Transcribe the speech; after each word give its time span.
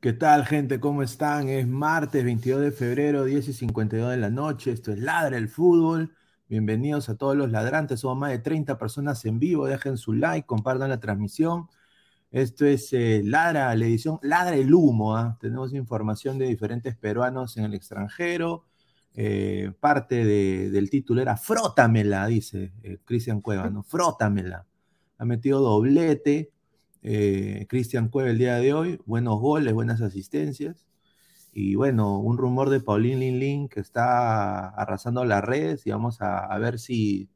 ¿Qué 0.00 0.14
tal, 0.14 0.46
gente? 0.46 0.80
¿Cómo 0.80 1.02
están? 1.02 1.50
Es 1.50 1.68
martes 1.68 2.24
22 2.24 2.62
de 2.62 2.72
febrero, 2.72 3.24
10 3.24 3.48
y 3.48 3.52
52 3.52 4.10
de 4.10 4.16
la 4.16 4.30
noche. 4.30 4.72
Esto 4.72 4.92
es 4.92 4.98
Ladra 4.98 5.36
el 5.36 5.50
Fútbol. 5.50 6.16
Bienvenidos 6.48 7.10
a 7.10 7.18
todos 7.18 7.36
los 7.36 7.50
ladrantes. 7.50 8.00
Somos 8.00 8.16
más 8.16 8.30
de 8.30 8.38
30 8.38 8.78
personas 8.78 9.22
en 9.26 9.38
vivo. 9.38 9.66
Dejen 9.66 9.98
su 9.98 10.14
like, 10.14 10.46
compartan 10.46 10.88
la 10.88 11.00
transmisión. 11.00 11.68
Esto 12.30 12.64
es 12.64 12.90
eh, 12.94 13.20
Ladra, 13.22 13.74
la 13.74 13.84
edición 13.84 14.18
Ladra 14.22 14.56
el 14.56 14.72
Humo. 14.72 15.16
¿ah? 15.18 15.36
Tenemos 15.38 15.74
información 15.74 16.38
de 16.38 16.46
diferentes 16.46 16.96
peruanos 16.96 17.58
en 17.58 17.64
el 17.64 17.74
extranjero. 17.74 18.64
Eh, 19.14 19.70
parte 19.80 20.24
del 20.24 20.88
título 20.88 21.20
era 21.20 21.36
Frótamela, 21.36 22.26
dice 22.26 22.72
eh, 22.82 23.00
Cristian 23.04 23.42
Cueva, 23.42 23.68
¿no? 23.68 23.82
Frótamela. 23.82 24.66
Ha 25.18 25.24
metido 25.26 25.60
doblete 25.60 26.52
eh, 27.02 27.66
Cristian 27.68 28.08
Cueva 28.08 28.30
el 28.30 28.38
día 28.38 28.56
de 28.56 28.74
hoy, 28.74 29.00
buenos 29.06 29.40
goles, 29.40 29.74
buenas 29.74 30.00
asistencias. 30.02 30.86
Y 31.52 31.74
bueno, 31.74 32.18
un 32.18 32.38
rumor 32.38 32.70
de 32.70 32.80
Paulín 32.80 33.20
Lin 33.20 33.38
Lin 33.40 33.68
que 33.68 33.80
está 33.80 34.68
arrasando 34.68 35.24
las 35.24 35.44
redes 35.44 35.86
y 35.86 35.90
vamos 35.90 36.20
a, 36.20 36.56
ver 36.58 36.78
si 36.78 37.28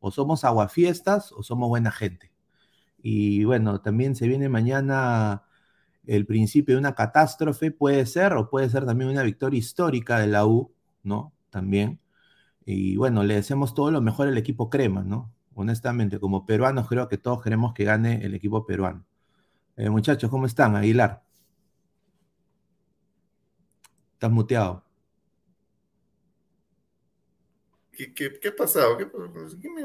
o 0.00 0.10
somos 0.10 0.44
aguafiestas 0.44 1.32
o 1.32 1.42
somos 1.42 1.68
buena 1.68 1.90
gente. 1.92 2.32
Y 3.02 3.44
bueno, 3.44 3.80
también 3.82 4.16
se 4.16 4.28
viene 4.28 4.48
mañana 4.48 5.44
el 6.06 6.26
principio 6.26 6.74
de 6.76 6.80
una 6.80 6.94
catástrofe, 6.94 7.70
puede 7.70 8.06
ser, 8.06 8.34
o 8.34 8.50
puede 8.50 8.70
ser 8.70 8.86
también 8.86 9.10
una 9.10 9.22
victoria 9.22 9.58
histórica 9.58 10.18
de 10.18 10.26
la 10.28 10.46
U, 10.46 10.72
¿no? 11.02 11.32
También. 11.50 12.00
Y 12.66 12.96
bueno, 12.96 13.22
le 13.24 13.34
deseamos 13.34 13.74
todo 13.74 13.90
lo 13.90 14.00
mejor 14.00 14.28
al 14.28 14.38
equipo 14.38 14.70
crema, 14.70 15.02
¿no? 15.04 15.32
Honestamente, 15.54 16.18
como 16.18 16.46
peruanos 16.46 16.88
creo 16.88 17.08
que 17.08 17.18
todos 17.18 17.42
queremos 17.42 17.74
que 17.74 17.84
gane 17.84 18.24
el 18.24 18.34
equipo 18.34 18.64
peruano. 18.64 19.04
Eh, 19.76 19.90
muchachos, 19.90 20.30
¿cómo 20.30 20.46
están? 20.46 20.76
Aguilar. 20.76 21.22
Estás 24.12 24.30
muteado. 24.30 24.84
¿Qué, 27.92 28.14
qué, 28.14 28.48
ha 28.48 28.56
pasado? 28.56 28.96
¿Qué, 28.96 29.04
me, 29.04 29.84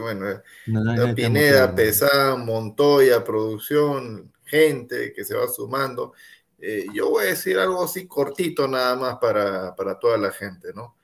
Bueno, 0.00 0.30
eh, 0.30 1.14
Pineda, 1.14 1.72
Pesán, 1.72 2.44
Montoya, 2.44 3.22
producción, 3.22 4.32
gente 4.44 5.12
que 5.12 5.24
se 5.24 5.36
va 5.36 5.46
sumando. 5.46 6.12
Eh, 6.58 6.86
yo 6.92 7.10
voy 7.10 7.24
a 7.24 7.28
decir 7.28 7.56
algo 7.58 7.84
así 7.84 8.08
cortito 8.08 8.66
nada 8.66 8.96
más 8.96 9.18
para, 9.18 9.74
toda 10.00 10.18
la 10.18 10.32
gente, 10.32 10.72
¿no? 10.74 10.96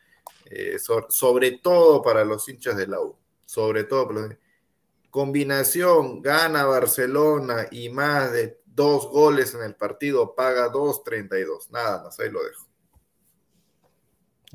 sobre 1.08 1.52
todo 1.52 2.02
para 2.02 2.24
los 2.26 2.46
hinchas 2.48 2.76
de 2.76 2.86
la 2.86 3.00
U 3.00 3.21
sobre 3.52 3.84
todo. 3.84 4.08
Combinación, 5.10 6.22
gana 6.22 6.64
Barcelona 6.64 7.66
y 7.70 7.90
más 7.90 8.32
de 8.32 8.62
dos 8.64 9.10
goles 9.10 9.54
en 9.54 9.62
el 9.62 9.74
partido, 9.74 10.34
paga 10.34 10.72
2.32. 10.72 11.70
Nada 11.70 12.02
más, 12.02 12.18
ahí 12.18 12.30
lo 12.30 12.42
dejo. 12.42 12.66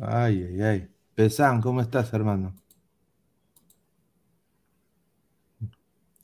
Ay, 0.01 0.47
ay, 0.49 0.61
ay. 0.63 0.91
Pesán, 1.13 1.61
¿cómo 1.61 1.79
estás, 1.79 2.11
hermano? 2.11 2.55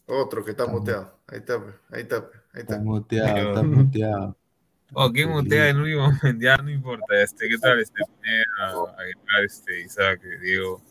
Otro 0.07 0.43
que 0.43 0.51
está, 0.51 0.65
muteado. 0.65 1.19
Ahí 1.27 1.37
está, 1.37 1.53
ahí 1.91 2.01
está, 2.01 2.15
ahí 2.17 2.61
está. 2.61 2.73
Está 2.73 2.79
muteado, 2.79 3.49
está 3.49 3.63
muteado. 3.63 4.37
Oh, 4.95 5.11
¿qué 5.11 5.25
mutea 5.25 5.69
en 5.69 5.77
último 5.77 6.03
momento? 6.03 6.39
Ya 6.39 6.55
no 6.57 6.69
importa. 6.69 7.19
Este, 7.19 7.49
¿Qué 7.49 7.57
tal? 7.57 7.79
Este, 7.79 7.99
a, 8.61 9.41
este, 9.43 9.81
Isaac, 9.81 10.21
Diego 10.39 10.83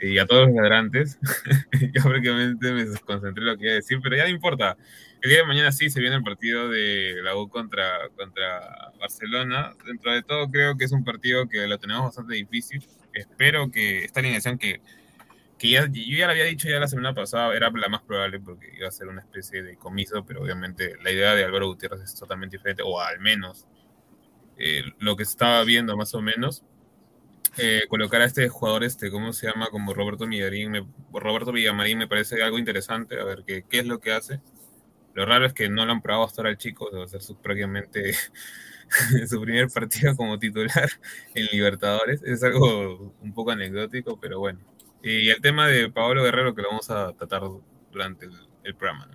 y 0.00 0.18
a 0.18 0.26
todos 0.26 0.48
los 0.48 0.56
ladrantes. 0.56 1.18
yo 1.94 2.02
prácticamente 2.02 2.72
me 2.72 2.86
concentré 3.00 3.42
en 3.42 3.46
lo 3.46 3.56
que 3.56 3.64
iba 3.64 3.72
a 3.72 3.76
decir, 3.76 3.98
pero 4.02 4.16
ya 4.16 4.24
no 4.24 4.30
importa. 4.30 4.76
El 5.22 5.30
día 5.30 5.40
de 5.40 5.46
mañana 5.46 5.70
sí 5.70 5.90
se 5.90 6.00
viene 6.00 6.16
el 6.16 6.22
partido 6.22 6.68
de 6.70 7.16
la 7.22 7.36
U 7.36 7.48
contra, 7.48 8.08
contra 8.16 8.92
Barcelona. 8.98 9.74
Dentro 9.86 10.12
de 10.12 10.22
todo 10.22 10.48
creo 10.48 10.76
que 10.76 10.84
es 10.84 10.92
un 10.92 11.04
partido 11.04 11.48
que 11.48 11.66
lo 11.66 11.78
tenemos 11.78 12.04
bastante 12.04 12.34
difícil. 12.34 12.82
Espero 13.12 13.70
que 13.70 14.04
esta 14.04 14.20
alineación 14.20 14.56
que, 14.56 14.80
que 15.58 15.68
ya, 15.68 15.86
yo 15.86 16.16
ya 16.16 16.26
lo 16.26 16.32
había 16.32 16.44
dicho 16.44 16.68
ya 16.68 16.80
la 16.80 16.88
semana 16.88 17.12
pasada, 17.12 17.54
era 17.54 17.70
la 17.70 17.88
más 17.88 18.02
probable 18.02 18.40
porque 18.40 18.72
iba 18.74 18.88
a 18.88 18.92
ser 18.92 19.08
una 19.08 19.20
especie 19.20 19.62
de 19.62 19.76
comiso, 19.76 20.24
pero 20.24 20.42
obviamente 20.42 20.96
la 21.02 21.10
idea 21.10 21.34
de 21.34 21.44
Álvaro 21.44 21.66
Gutiérrez 21.66 22.00
es 22.00 22.14
totalmente 22.14 22.56
diferente, 22.56 22.82
o 22.82 22.98
al 22.98 23.20
menos 23.20 23.66
eh, 24.56 24.84
lo 25.00 25.16
que 25.16 25.24
estaba 25.24 25.62
viendo 25.64 25.96
más 25.96 26.14
o 26.14 26.22
menos 26.22 26.64
eh, 27.58 27.82
colocar 27.88 28.22
a 28.22 28.26
este 28.26 28.48
jugador, 28.48 28.84
este, 28.84 29.10
¿cómo 29.10 29.32
se 29.32 29.46
llama? 29.46 29.68
Como 29.70 29.94
Roberto 29.94 30.26
Villamarín, 30.26 30.70
me, 30.70 30.86
Roberto 31.12 31.52
Villamarín 31.52 31.98
me 31.98 32.08
parece 32.08 32.42
algo 32.42 32.58
interesante, 32.58 33.18
a 33.20 33.24
ver 33.24 33.44
qué, 33.46 33.64
qué 33.68 33.80
es 33.80 33.86
lo 33.86 34.00
que 34.00 34.12
hace. 34.12 34.40
Lo 35.14 35.26
raro 35.26 35.46
es 35.46 35.52
que 35.52 35.68
no 35.68 35.84
lo 35.84 35.92
han 35.92 36.02
probado 36.02 36.24
hasta 36.24 36.42
ahora 36.42 36.50
el 36.50 36.58
chico, 36.58 36.88
debe 36.90 37.08
ser 37.08 37.20
su, 37.20 37.36
prácticamente 37.36 38.14
su 39.28 39.40
primer 39.40 39.68
partido 39.68 40.16
como 40.16 40.38
titular 40.38 40.88
en 41.34 41.46
Libertadores. 41.46 42.22
Es 42.22 42.42
algo 42.42 43.14
un 43.20 43.32
poco 43.32 43.50
anecdótico, 43.50 44.18
pero 44.20 44.38
bueno. 44.38 44.60
Y 45.02 45.30
el 45.30 45.40
tema 45.40 45.66
de 45.66 45.90
Pablo 45.90 46.22
Guerrero 46.22 46.54
que 46.54 46.62
lo 46.62 46.68
vamos 46.68 46.90
a 46.90 47.12
tratar 47.14 47.42
durante 47.90 48.26
el, 48.64 48.74
programa. 48.76 49.08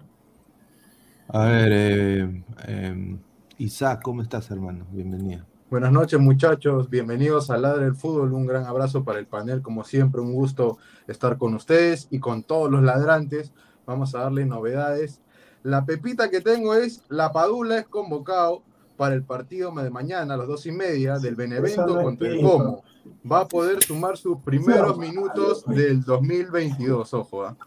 A 1.29 1.45
ver, 1.45 1.71
eh, 1.71 2.43
em, 2.67 3.19
Isaac, 3.57 4.01
¿cómo 4.03 4.21
estás, 4.21 4.49
hermano? 4.51 4.85
Bienvenido. 4.91 5.45
Buenas 5.75 5.91
noches, 5.91 6.17
muchachos. 6.21 6.89
Bienvenidos 6.89 7.51
a 7.51 7.57
Ladre 7.57 7.83
del 7.83 7.95
Fútbol. 7.95 8.31
Un 8.31 8.45
gran 8.45 8.63
abrazo 8.63 9.03
para 9.03 9.19
el 9.19 9.27
panel. 9.27 9.61
Como 9.61 9.83
siempre, 9.83 10.21
un 10.21 10.31
gusto 10.31 10.77
estar 11.05 11.37
con 11.37 11.53
ustedes 11.53 12.07
y 12.09 12.19
con 12.19 12.43
todos 12.43 12.71
los 12.71 12.81
ladrantes. 12.81 13.51
Vamos 13.85 14.15
a 14.15 14.19
darle 14.19 14.45
novedades. 14.45 15.19
La 15.63 15.83
pepita 15.83 16.29
que 16.29 16.39
tengo 16.39 16.75
es 16.75 17.03
la 17.09 17.33
Padula 17.33 17.77
es 17.79 17.87
convocado 17.87 18.63
para 18.95 19.15
el 19.15 19.23
partido 19.23 19.69
de 19.75 19.89
mañana 19.89 20.35
a 20.35 20.37
las 20.37 20.47
dos 20.47 20.65
y 20.65 20.71
media 20.71 21.19
del 21.19 21.35
Benevento 21.35 22.01
contra 22.01 22.29
el 22.29 22.41
Como. 22.41 22.81
Va 23.29 23.41
a 23.41 23.47
poder 23.49 23.83
sumar 23.83 24.15
sus 24.15 24.37
primeros 24.37 24.97
minutos 24.97 25.65
del 25.65 26.05
2022, 26.05 27.13
ojo. 27.13 27.43
¿ah? 27.43 27.57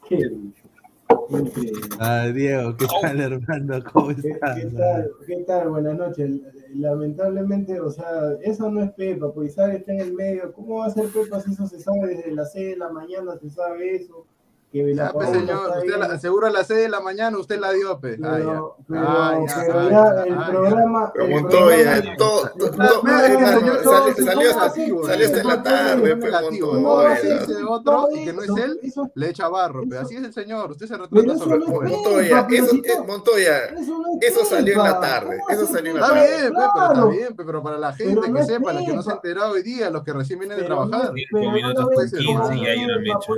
Ah, 2.01 2.27
Diego, 2.29 2.75
¿qué 2.75 2.87
tal, 3.03 3.21
hermano? 3.21 3.85
¿Cómo 3.93 4.13
estás? 4.13 4.57
¿Qué, 4.57 4.67
tal? 4.71 5.11
¿Qué 5.27 5.45
tal? 5.47 5.69
Buenas 5.69 5.99
noches. 5.99 6.41
Lamentablemente, 6.75 7.81
o 7.81 7.91
sea, 7.91 8.33
eso 8.43 8.71
no 8.71 8.83
es 8.83 8.93
Pepa, 8.93 9.33
pues 9.33 9.53
Isaac 9.53 9.75
está 9.75 9.93
en 9.93 10.01
el 10.01 10.15
medio. 10.15 10.53
¿Cómo 10.53 10.77
va 10.77 10.87
a 10.87 10.91
ser 10.91 11.09
Pepa 11.09 11.41
si 11.41 11.53
eso 11.53 11.67
se 11.67 11.81
sabe 11.81 12.09
desde 12.09 12.33
las 12.33 12.53
6 12.53 12.71
de 12.71 12.77
la 12.77 12.91
mañana? 12.91 13.37
Se 13.39 13.51
sabe 13.51 13.97
eso 13.97 14.27
que 14.71 14.95
ah, 15.01 15.11
pues 15.15 15.31
señor, 15.31 15.79
usted 15.79 15.97
la, 15.97 16.19
seguro 16.19 16.47
a 16.47 16.51
las 16.51 16.67
6 16.67 16.81
de 16.81 16.89
la 16.91 17.01
mañana 17.01 17.39
usted 17.39 17.59
la 17.59 17.73
dio, 17.73 17.99
pe. 17.99 18.19
Pero, 18.21 18.77
pero, 18.87 19.47
ya, 19.47 19.65
pero 19.67 19.91
ya, 19.91 20.25
el 20.25 20.37
programa. 20.51 21.13
Montoya, 21.31 22.17
todo, 22.19 22.51
salió 24.23 24.51
hasta 24.51 25.45
la 25.45 25.63
tarde, 25.63 26.17
Montoya. 26.17 27.47
otro 27.67 28.09
y 28.15 28.25
que 28.27 28.33
no 28.35 28.43
es 28.43 28.51
él, 28.63 28.81
le 29.15 29.31
echa 29.31 29.49
barro, 29.49 29.89
pe. 29.89 29.97
Así 29.97 30.17
es 30.17 30.25
el 30.25 30.35
señor, 30.35 30.71
usted 30.71 30.87
se 30.87 30.99
retrata 30.99 31.39
sobre 31.39 31.57
el 31.57 31.67
Montoya, 31.67 32.47
eso, 32.51 33.05
Montoya, 33.07 33.59
eso 34.21 34.45
salió 34.45 34.75
en 34.75 34.83
la 34.83 35.01
tarde, 35.01 35.39
eso 35.49 35.67
salió 35.67 35.93
en 35.93 36.01
la 36.01 36.09
tarde. 36.09 36.47
Está 36.47 36.51
bien, 36.51 36.53
pe, 36.53 36.63
pero 36.75 36.93
está 36.93 37.07
bien, 37.07 37.37
pero 37.37 37.63
para 37.63 37.79
la 37.79 37.93
gente 37.95 38.33
que 38.33 38.45
sepa, 38.45 38.73
los 38.75 38.85
que 38.85 38.93
no 38.93 39.03
se 39.03 39.11
han 39.11 39.17
enterado 39.17 39.53
hoy 39.53 39.63
día, 39.63 39.89
los 39.89 40.03
que 40.05 40.13
recién 40.13 40.39
vienen 40.41 40.59
de 40.59 40.65
trabajar. 40.65 41.13
5 41.15 41.53
minutos 41.53 41.89
con 41.95 42.11
15 42.11 42.57
y 42.57 42.67
hay 42.67 42.85
una 42.85 42.99
mecha. 42.99 43.33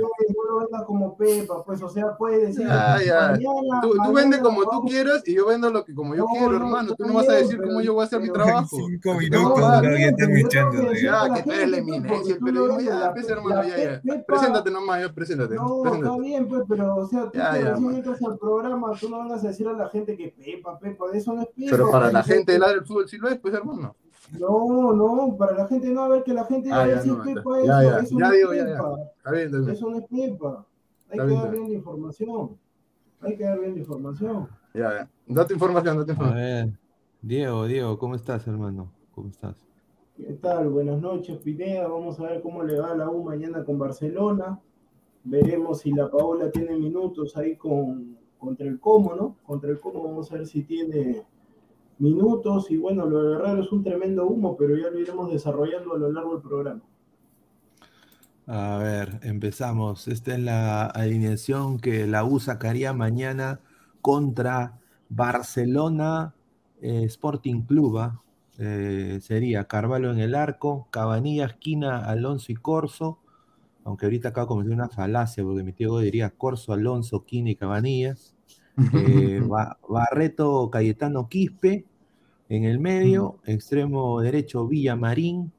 Como 0.85 1.15
Pepa, 1.15 1.63
pues, 1.63 1.81
o 1.81 1.89
sea, 1.89 2.15
puede 2.17 2.47
decir. 2.47 2.67
Ah, 2.69 2.99
ya. 3.03 3.37
tú, 3.81 3.95
tú 4.03 4.13
vendes 4.13 4.39
como 4.39 4.63
tú 4.63 4.81
quieras 4.85 5.23
y 5.25 5.35
yo 5.35 5.47
vendo 5.47 5.69
lo 5.69 5.83
que 5.83 5.93
como 5.93 6.15
yo 6.15 6.25
quiero, 6.25 6.55
hermano. 6.55 6.95
Tú 6.95 7.05
no 7.05 7.13
vas 7.13 7.29
a 7.29 7.33
decir 7.33 7.61
cómo 7.61 7.81
yo 7.81 7.93
voy 7.93 8.03
a 8.03 8.05
hacer 8.05 8.21
mi 8.21 8.29
trabajo. 8.29 8.77
Cinco 8.87 9.13
minutos, 9.15 9.59
no, 9.59 9.83
ya 9.83 10.07
están 10.07 10.37
echando. 10.37 10.93
Ya, 10.93 11.33
que 11.33 11.43
tú 11.43 11.51
eres 11.51 11.69
la 11.69 11.77
eminencia, 11.77 12.33
el 12.35 12.39
periodismo. 12.39 12.81
Ya, 12.81 13.13
pues, 13.13 13.29
hermano, 13.29 13.63
ya, 13.63 14.01
ya. 14.03 14.25
Preséntate 14.25 14.71
nomás, 14.71 15.01
ya, 15.01 15.13
preséntate. 15.13 15.55
No, 15.55 15.93
está 15.93 16.17
bien, 16.17 16.47
pues, 16.47 16.63
pero, 16.67 16.95
o 16.95 17.07
sea, 17.07 17.29
tú 17.31 17.39
recién 17.39 17.95
entras 17.95 18.21
al 18.23 18.37
programa, 18.37 18.91
tú 18.99 19.09
no 19.09 19.23
vengas 19.23 19.43
a 19.43 19.47
decir 19.47 19.67
a 19.67 19.73
la 19.73 19.89
gente 19.89 20.17
que 20.17 20.29
Pepa, 20.29 20.79
Pepa, 20.79 21.09
de 21.11 21.17
eso 21.17 21.33
no 21.33 21.41
es 21.41 21.47
Pepa. 21.47 21.71
Pero 21.71 21.91
para 21.91 22.11
la 22.11 22.23
gente 22.23 22.53
del 22.53 22.61
del 22.61 22.85
fútbol 22.85 23.09
sí 23.09 23.17
lo 23.17 23.29
es, 23.29 23.39
pues, 23.39 23.53
hermano. 23.53 23.95
No, 24.39 24.93
no, 24.93 25.35
para 25.37 25.53
la 25.53 25.67
gente 25.67 25.89
no, 25.89 26.03
a 26.03 26.07
ver 26.07 26.23
que 26.23 26.33
la 26.33 26.45
gente 26.45 26.69
va 26.69 26.83
a 26.83 26.87
decir 26.87 27.13
Pepa, 27.23 27.59
eso, 27.59 27.69
eso 28.09 28.19
no 28.19 28.33
es 28.33 28.43
Pepa. 28.45 29.65
Eso 29.71 29.89
no 29.89 29.97
es 29.97 30.05
Pepa. 30.05 30.65
Hay 31.09 31.19
que 31.19 31.33
dar 31.33 31.51
bien 31.51 31.63
la 31.69 31.75
información. 31.75 32.57
Hay 33.19 33.37
que 33.37 33.43
dar 33.43 33.59
bien 33.59 33.73
la 33.73 33.79
información. 33.79 34.47
Ya, 34.73 34.89
ya. 34.93 35.09
Date 35.27 35.53
información, 35.53 35.97
date 35.97 36.11
información. 36.13 36.43
A 36.43 36.45
ver, 36.45 36.69
Diego, 37.21 37.65
Diego, 37.67 37.99
¿cómo 37.99 38.15
estás, 38.15 38.47
hermano? 38.47 38.91
¿Cómo 39.13 39.29
estás? 39.29 39.55
¿Qué 40.15 40.33
tal? 40.33 40.69
Buenas 40.69 41.01
noches, 41.01 41.37
Pineda. 41.39 41.87
Vamos 41.87 42.19
a 42.19 42.23
ver 42.23 42.41
cómo 42.41 42.63
le 42.63 42.79
va 42.79 42.91
a 42.91 42.95
la 42.95 43.09
U 43.09 43.23
mañana 43.23 43.65
con 43.65 43.77
Barcelona. 43.77 44.59
Veremos 45.23 45.79
si 45.81 45.91
la 45.91 46.09
Paola 46.09 46.49
tiene 46.49 46.77
minutos 46.77 47.35
ahí 47.35 47.55
con, 47.55 48.17
contra 48.39 48.65
el 48.65 48.79
Como, 48.79 49.13
¿no? 49.13 49.35
Contra 49.43 49.69
el 49.69 49.79
Como 49.79 50.03
vamos 50.03 50.31
a 50.31 50.35
ver 50.35 50.47
si 50.47 50.63
tiene 50.63 51.25
minutos. 52.01 52.69
Y 52.71 52.77
bueno, 52.77 53.05
lo 53.05 53.23
de 53.23 53.37
Guerrero 53.37 53.63
es 53.63 53.71
un 53.71 53.83
tremendo 53.83 54.25
humo, 54.27 54.57
pero 54.57 54.75
ya 54.75 54.89
lo 54.89 54.99
iremos 54.99 55.31
desarrollando 55.31 55.93
a 55.93 55.97
lo 55.97 56.11
largo 56.11 56.33
del 56.33 56.41
programa. 56.41 56.81
A 58.47 58.77
ver, 58.77 59.19
empezamos. 59.23 60.07
Esta 60.07 60.33
es 60.33 60.39
la 60.39 60.85
alineación 60.85 61.79
que 61.79 62.07
la 62.07 62.25
U 62.25 62.39
sacaría 62.39 62.91
mañana 62.91 63.61
contra 64.01 64.79
Barcelona 65.09 66.33
eh, 66.81 67.03
Sporting 67.05 67.61
Club. 67.61 67.99
¿ah? 67.99 68.21
Eh, 68.57 69.19
sería 69.21 69.65
Carvalho 69.65 70.11
en 70.11 70.19
el 70.19 70.35
arco, 70.35 70.87
Cabanillas, 70.91 71.53
Quina, 71.55 71.99
Alonso 71.99 72.51
y 72.51 72.55
Corso. 72.55 73.19
Aunque 73.83 74.05
ahorita 74.05 74.29
acabo 74.29 74.45
de 74.45 74.49
cometer 74.49 74.73
una 74.73 74.89
falacia 74.89 75.43
porque 75.43 75.63
mi 75.63 75.73
tío 75.73 75.97
diría 75.99 76.31
Corso, 76.31 76.73
Alonso, 76.73 77.23
Quina 77.25 77.51
y 77.51 77.55
Cabanillas. 77.55 78.35
Eh, 78.93 79.41
Barreto, 79.87 80.69
Cayetano, 80.71 81.27
Quispe. 81.27 81.85
En 82.51 82.65
el 82.65 82.79
medio, 82.79 83.39
extremo 83.45 84.19
derecho, 84.19 84.67
Villamarín, 84.67 85.53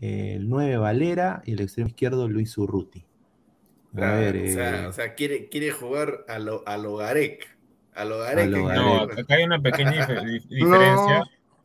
el 0.00 0.48
9 0.48 0.76
Valera 0.76 1.42
y 1.44 1.54
el 1.54 1.60
extremo 1.60 1.88
izquierdo 1.88 2.28
Luis 2.28 2.56
Urruti. 2.56 3.04
Eh, 3.96 4.84
o, 4.88 4.92
sea, 4.92 5.14
quiere, 5.16 5.48
quiere 5.48 5.72
jugar 5.72 6.24
a 6.28 6.38
lo, 6.38 6.62
a 6.64 6.76
lo 6.76 6.94
Garek. 6.98 7.48
A 7.96 8.04
lo 8.04 8.20
Garek. 8.20 8.48
No, 8.48 9.00
acá 9.00 9.34
hay 9.34 9.42
una 9.42 9.60
pequeña 9.60 10.06
diferencia. 10.48 11.18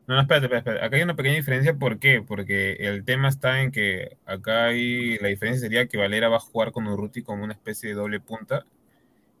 No. 0.08 0.16
no, 0.16 0.20
espérate, 0.20 0.46
espérate, 0.46 0.84
Acá 0.84 0.96
hay 0.96 1.02
una 1.04 1.14
pequeña 1.14 1.36
diferencia. 1.36 1.78
¿Por 1.78 2.00
qué? 2.00 2.20
Porque 2.20 2.72
el 2.80 3.04
tema 3.04 3.28
está 3.28 3.62
en 3.62 3.70
que 3.70 4.16
acá 4.26 4.64
hay. 4.64 5.16
La 5.18 5.28
diferencia 5.28 5.60
sería 5.60 5.86
que 5.86 5.96
Valera 5.96 6.28
va 6.28 6.38
a 6.38 6.40
jugar 6.40 6.72
con 6.72 6.88
Urruti 6.88 7.22
como 7.22 7.44
una 7.44 7.52
especie 7.52 7.90
de 7.90 7.94
doble 7.94 8.18
punta 8.18 8.66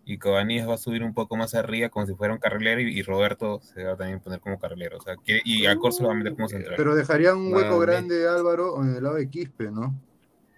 y 0.04 0.18
Cabanillas 0.18 0.68
va 0.68 0.74
a 0.74 0.78
subir 0.78 1.02
un 1.02 1.14
poco 1.14 1.36
más 1.36 1.54
arriba 1.54 1.88
como 1.88 2.06
si 2.06 2.14
fuera 2.14 2.34
un 2.34 2.40
carrilero 2.40 2.80
y, 2.80 3.02
Roberto 3.02 3.60
se 3.62 3.84
va 3.84 3.92
a 3.92 3.96
también 3.96 4.20
poner 4.20 4.40
como 4.40 4.58
carrilero. 4.58 4.98
O 4.98 5.00
sea, 5.00 5.16
y 5.24 5.66
a 5.66 5.76
Corso 5.76 6.02
lo 6.02 6.08
va 6.08 6.14
a 6.14 6.18
meter 6.18 6.34
como 6.34 6.48
central. 6.48 6.74
Pero 6.76 6.94
dejarían 6.94 7.36
un 7.38 7.54
hueco 7.54 7.78
grande, 7.78 8.26
Álvaro, 8.28 8.82
en 8.82 8.96
el 8.96 9.02
lado 9.02 9.16
de 9.16 9.28
Quispe, 9.28 9.70
¿no? 9.70 9.94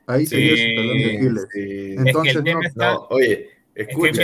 Ahí 0.06 0.26
sería 0.26 0.56
su 0.56 0.74
talón 0.76 0.98
de 0.98 1.16
Aquiles. 1.16 1.46
Entonces, 2.06 2.76
no, 2.76 3.06
oye, 3.10 3.50
escucha, 3.74 4.22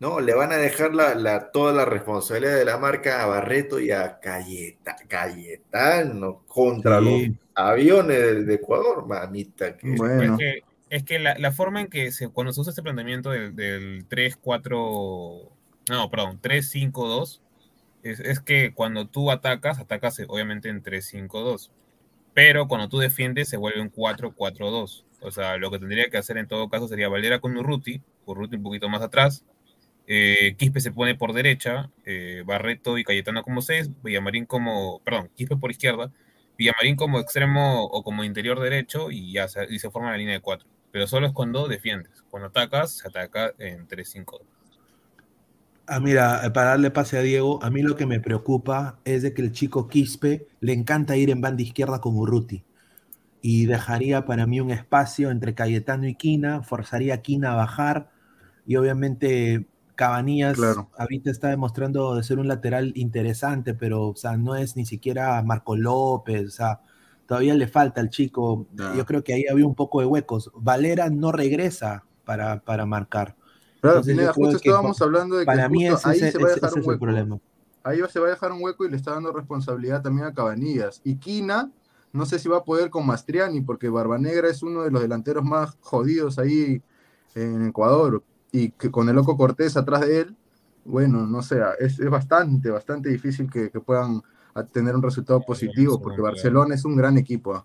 no, 0.00 0.20
le 0.20 0.34
van 0.34 0.50
a 0.50 0.56
dejar 0.56 0.94
la, 0.94 1.14
la, 1.14 1.52
toda 1.52 1.72
la 1.72 1.84
responsabilidad 1.84 2.56
de 2.56 2.64
la 2.64 2.76
marca 2.76 3.22
a 3.22 3.26
Barreto 3.26 3.78
y 3.78 3.92
a 3.92 4.18
Cayetano 5.08 6.42
contra 6.48 7.00
los 7.00 7.28
aviones 7.54 8.44
de, 8.46 8.54
Ecuador, 8.54 9.06
mamita. 9.06 9.76
Que, 9.76 9.94
bueno 9.94 10.34
es 10.34 10.38
que 10.38 10.71
la, 11.18 11.52
forma 11.52 11.80
en 11.80 11.88
que 11.88 12.12
se, 12.12 12.28
cuando 12.28 12.52
se 12.52 12.60
usa 12.60 12.70
este 12.70 12.82
planteamiento 12.82 13.30
del, 13.30 13.56
del 13.56 14.06
3-4, 14.08 15.50
no, 15.88 16.10
perdón, 16.10 16.40
3-5-2, 16.42 17.40
es, 18.02 18.20
es, 18.20 18.40
que 18.40 18.74
cuando 18.74 19.08
tú 19.08 19.30
atacas, 19.30 19.78
atacas 19.78 20.20
obviamente 20.28 20.68
en 20.68 20.82
3-5-2, 20.82 21.70
pero 22.34 22.68
cuando 22.68 22.88
tú 22.90 22.98
defiendes 22.98 23.48
se 23.48 23.56
vuelve 23.56 23.80
un 23.80 23.90
4-4-2. 23.90 25.04
O 25.22 25.30
sea, 25.30 25.56
lo 25.56 25.70
que 25.70 25.78
tendría 25.78 26.10
que 26.10 26.18
hacer 26.18 26.36
en 26.36 26.48
todo 26.48 26.68
caso 26.68 26.88
sería 26.88 27.08
Valera 27.08 27.40
con 27.40 27.56
Urruti, 27.56 28.02
Urruti 28.26 28.56
un 28.56 28.62
poquito 28.62 28.88
más 28.90 29.00
atrás, 29.00 29.46
eh, 30.06 30.56
Quispe 30.58 30.80
se 30.80 30.92
pone 30.92 31.14
por 31.14 31.32
derecha, 31.32 31.90
eh, 32.04 32.42
Barreto 32.44 32.98
y 32.98 33.04
Cayetano 33.04 33.42
como 33.42 33.62
6, 33.62 33.90
Villamarín 34.02 34.44
como, 34.44 35.00
perdón, 35.04 35.30
Quispe 35.36 35.56
por 35.56 35.70
izquierda, 35.70 36.12
Villamarín 36.58 36.96
como 36.96 37.18
extremo 37.18 37.84
o 37.84 38.02
como 38.02 38.24
interior 38.24 38.60
derecho 38.60 39.10
y 39.10 39.32
ya 39.32 39.48
se, 39.48 39.66
y 39.70 39.78
se 39.78 39.90
forma 39.90 40.10
la 40.10 40.18
línea 40.18 40.34
de 40.34 40.40
4 40.40 40.68
pero 40.92 41.06
solo 41.06 41.26
es 41.26 41.32
cuando 41.32 41.66
defiendes. 41.66 42.22
Cuando 42.30 42.48
atacas, 42.48 42.92
se 42.92 43.08
ataca 43.08 43.52
en 43.58 43.88
3-5. 43.88 44.42
Ah, 45.86 45.98
mira, 45.98 46.52
para 46.54 46.70
darle 46.70 46.90
pase 46.90 47.18
a 47.18 47.22
Diego, 47.22 47.62
a 47.62 47.70
mí 47.70 47.82
lo 47.82 47.96
que 47.96 48.06
me 48.06 48.20
preocupa 48.20 48.98
es 49.04 49.22
de 49.22 49.34
que 49.34 49.42
el 49.42 49.52
chico 49.52 49.88
Quispe 49.88 50.46
le 50.60 50.72
encanta 50.72 51.16
ir 51.16 51.30
en 51.30 51.40
banda 51.40 51.62
izquierda 51.62 52.00
con 52.00 52.16
Urruti. 52.16 52.62
Y 53.40 53.66
dejaría 53.66 54.24
para 54.24 54.46
mí 54.46 54.60
un 54.60 54.70
espacio 54.70 55.30
entre 55.30 55.54
Cayetano 55.54 56.06
y 56.06 56.14
Quina, 56.14 56.62
forzaría 56.62 57.14
a 57.14 57.22
Quina 57.22 57.52
a 57.52 57.56
bajar. 57.56 58.10
Y 58.66 58.76
obviamente 58.76 59.66
Cabanillas 59.96 60.58
ahorita 60.96 61.30
está 61.30 61.48
demostrando 61.48 62.14
de 62.14 62.22
ser 62.22 62.38
un 62.38 62.48
lateral 62.48 62.92
interesante, 62.94 63.74
pero 63.74 64.08
o 64.08 64.16
sea, 64.16 64.36
no 64.36 64.54
es 64.54 64.76
ni 64.76 64.86
siquiera 64.86 65.42
Marco 65.42 65.76
López. 65.76 66.46
O 66.46 66.50
sea, 66.50 66.80
todavía 67.26 67.54
le 67.54 67.68
falta 67.68 68.00
al 68.00 68.10
chico. 68.10 68.66
Yo 68.96 69.06
creo 69.06 69.22
que 69.24 69.34
ahí 69.34 69.44
había 69.50 69.66
un 69.66 69.74
poco 69.74 70.00
de 70.00 70.06
huecos. 70.06 70.50
Valera 70.54 71.10
no 71.10 71.32
regresa 71.32 72.04
para, 72.24 72.60
para 72.60 72.86
marcar. 72.86 73.36
Claro, 73.80 74.02
justo 74.32 74.56
estábamos 74.56 75.02
hablando 75.02 75.36
de 75.36 75.42
que 75.42 75.46
para 75.46 75.68
mí 75.68 75.86
ahí 75.86 75.96
se 75.96 76.38
va 76.38 76.48
a 76.48 76.54
dejar 76.54 76.74
un 76.74 76.82
hueco. 76.84 77.40
Ahí 77.84 77.98
se 78.08 78.20
va 78.20 78.28
a 78.28 78.30
dejar 78.30 78.52
un 78.52 78.62
hueco 78.62 78.84
y 78.84 78.90
le 78.90 78.96
está 78.96 79.12
dando 79.12 79.32
responsabilidad 79.32 80.02
también 80.02 80.26
a 80.28 80.32
Cabanillas. 80.32 81.00
Y 81.02 81.16
Quina, 81.16 81.70
no 82.12 82.26
sé 82.26 82.38
si 82.38 82.48
va 82.48 82.58
a 82.58 82.64
poder 82.64 82.90
con 82.90 83.06
Mastriani, 83.06 83.60
porque 83.60 83.88
Barbanegra 83.88 84.48
es 84.48 84.62
uno 84.62 84.82
de 84.82 84.92
los 84.92 85.02
delanteros 85.02 85.42
más 85.44 85.76
jodidos 85.80 86.38
ahí 86.38 86.80
en 87.34 87.66
Ecuador. 87.66 88.22
y 88.52 88.70
que 88.70 88.90
con 88.90 89.08
el 89.08 89.16
Loco 89.16 89.36
Cortés 89.36 89.76
atrás 89.76 90.02
de 90.02 90.20
él, 90.20 90.36
bueno, 90.84 91.26
no 91.26 91.42
sé, 91.42 91.60
es, 91.78 91.98
es 91.98 92.10
bastante, 92.10 92.70
bastante 92.70 93.08
difícil 93.08 93.50
que, 93.50 93.70
que, 93.70 93.80
puedan 93.80 94.22
tener 94.72 94.94
un 94.94 95.02
resultado 95.02 95.40
positivo, 95.40 96.00
porque 96.00 96.20
Barcelona 96.20 96.74
es 96.74 96.84
un 96.84 96.96
gran 96.96 97.16
equipo. 97.18 97.54
¿ah? 97.54 97.64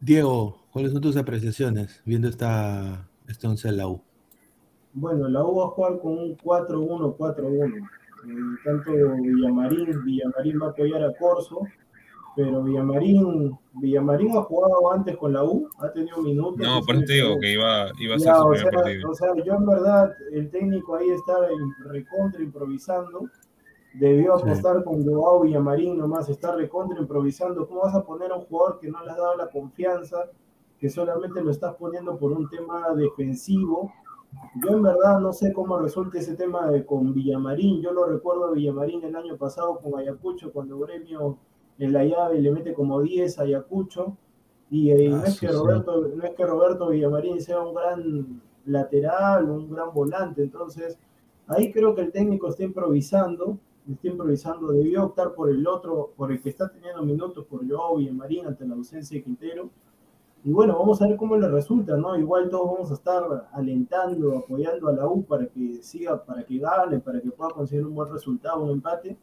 Diego, 0.00 0.58
¿cuáles 0.72 0.92
son 0.92 1.00
tus 1.00 1.16
apreciaciones 1.16 2.02
viendo 2.04 2.28
esta, 2.28 3.08
este 3.26 3.46
11 3.46 3.68
de 3.68 3.76
la 3.76 3.88
U? 3.88 4.00
Bueno, 4.92 5.28
la 5.28 5.44
U 5.44 5.56
va 5.56 5.64
a 5.64 5.68
jugar 5.68 5.98
con 6.00 6.12
un 6.18 6.36
4-1-4-1. 6.36 7.88
Tanto 8.64 8.90
Villamarín, 8.92 10.04
Villamarín 10.04 10.60
va 10.60 10.66
a 10.66 10.70
apoyar 10.70 11.02
a 11.04 11.14
Corso, 11.14 11.60
pero 12.34 12.62
Villamarín, 12.62 13.56
Villamarín 13.74 14.36
ha 14.36 14.42
jugado 14.42 14.92
antes 14.92 15.16
con 15.16 15.32
la 15.32 15.44
U, 15.44 15.68
ha 15.78 15.92
tenido 15.92 16.18
minutos. 16.22 16.58
No, 16.58 16.82
por 16.82 16.96
eso 16.96 17.04
te 17.06 17.12
digo 17.14 17.38
que 17.40 17.52
iba, 17.52 17.88
iba 17.98 18.16
a 18.16 18.18
ser 18.18 18.34
su 18.34 18.48
primer 18.48 18.74
partido. 18.74 19.10
O 19.10 19.14
sea, 19.14 19.28
yo 19.44 19.54
en 19.54 19.66
verdad, 19.66 20.12
el 20.32 20.50
técnico 20.50 20.96
ahí 20.96 21.10
está 21.10 21.34
recontra 21.86 22.42
improvisando. 22.42 23.28
Debió 23.94 24.34
apostar 24.34 24.84
con 24.84 25.04
Joao 25.04 25.40
Villamarín 25.40 25.98
nomás, 25.98 26.28
está 26.28 26.54
recontra 26.54 27.00
improvisando. 27.00 27.66
¿Cómo 27.66 27.80
vas 27.80 27.94
a 27.94 28.04
poner 28.04 28.30
a 28.30 28.36
un 28.36 28.44
jugador 28.44 28.78
que 28.78 28.88
no 28.88 29.02
le 29.02 29.10
has 29.10 29.16
dado 29.16 29.36
la 29.36 29.48
confianza, 29.48 30.26
que 30.78 30.90
solamente 30.90 31.42
lo 31.42 31.50
estás 31.50 31.74
poniendo 31.74 32.16
por 32.18 32.32
un 32.32 32.48
tema 32.48 32.94
defensivo? 32.94 33.92
Yo 34.62 34.70
en 34.70 34.82
verdad 34.82 35.20
no 35.20 35.32
sé 35.32 35.52
cómo 35.52 35.78
resulta 35.78 36.18
ese 36.18 36.34
tema 36.34 36.70
de, 36.70 36.84
con 36.84 37.14
Villamarín. 37.14 37.80
Yo 37.80 37.92
lo 37.92 38.06
recuerdo 38.06 38.46
a 38.46 38.52
Villamarín 38.52 39.02
el 39.04 39.16
año 39.16 39.36
pasado 39.36 39.78
con 39.78 39.98
Ayacucho, 39.98 40.52
cuando 40.52 40.78
Gremio 40.78 41.38
en 41.78 41.92
la 41.92 42.04
llave 42.04 42.40
le 42.40 42.50
mete 42.50 42.74
como 42.74 43.00
10 43.00 43.38
a 43.38 43.42
Ayacucho. 43.42 44.16
Y, 44.70 44.90
eh, 44.90 45.08
no, 45.08 45.24
es 45.24 45.40
que 45.40 45.48
Roberto, 45.48 46.08
no 46.14 46.24
es 46.24 46.34
que 46.34 46.44
Roberto 46.44 46.88
Villamarín 46.90 47.40
sea 47.40 47.60
un 47.60 47.74
gran 47.74 48.42
lateral, 48.66 49.48
un 49.48 49.70
gran 49.70 49.94
volante. 49.94 50.42
Entonces, 50.42 50.98
ahí 51.46 51.72
creo 51.72 51.94
que 51.94 52.02
el 52.02 52.12
técnico 52.12 52.48
está 52.48 52.64
improvisando. 52.64 53.58
Está 53.90 54.08
improvisando. 54.08 54.72
Debió 54.72 55.06
optar 55.06 55.34
por 55.34 55.50
el 55.50 55.66
otro, 55.66 56.12
por 56.16 56.30
el 56.30 56.40
que 56.40 56.50
está 56.50 56.68
teniendo 56.68 57.02
minutos, 57.02 57.44
por 57.46 57.66
Joao 57.68 57.96
Villamarín 57.96 58.46
ante 58.46 58.66
la 58.66 58.74
ausencia 58.74 59.16
de 59.16 59.24
Quintero 59.24 59.70
y 60.44 60.52
bueno, 60.52 60.78
vamos 60.78 61.02
a 61.02 61.08
ver 61.08 61.16
cómo 61.16 61.36
le 61.36 61.48
resulta, 61.48 61.96
¿no? 61.96 62.16
Igual 62.16 62.48
todos 62.48 62.72
vamos 62.72 62.90
a 62.90 62.94
estar 62.94 63.48
alentando, 63.52 64.38
apoyando 64.38 64.88
a 64.88 64.92
la 64.92 65.06
U 65.08 65.24
para 65.24 65.46
que 65.46 65.82
siga, 65.82 66.24
para 66.24 66.44
que 66.44 66.58
gane, 66.58 67.00
para 67.00 67.20
que 67.20 67.30
pueda 67.30 67.50
conseguir 67.50 67.84
un 67.84 67.94
buen 67.94 68.12
resultado, 68.12 68.62
un 68.62 68.70
empate. 68.70 69.16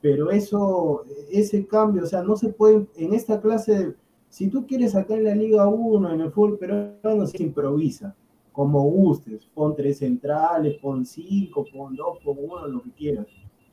Pero 0.00 0.30
eso, 0.30 1.04
ese 1.30 1.66
cambio, 1.66 2.04
o 2.04 2.06
sea, 2.06 2.22
no 2.22 2.36
se 2.36 2.50
puede, 2.50 2.86
en 2.96 3.14
esta 3.14 3.40
clase, 3.40 3.96
si 4.28 4.48
tú 4.48 4.66
quieres 4.66 4.92
sacar 4.92 5.18
en 5.18 5.24
la 5.24 5.34
Liga 5.34 5.66
1, 5.66 6.12
en 6.12 6.20
el 6.20 6.30
fútbol 6.30 6.58
peruano, 6.58 7.26
se 7.26 7.42
improvisa, 7.42 8.14
como 8.52 8.82
gustes, 8.82 9.46
pon 9.46 9.74
tres 9.74 9.98
centrales, 9.98 10.76
pon 10.78 11.04
cinco, 11.04 11.64
pon 11.72 11.96
dos, 11.96 12.18
pon 12.22 12.36
uno, 12.38 12.66
lo 12.68 12.82
que 12.82 12.92
quieras. 12.92 13.26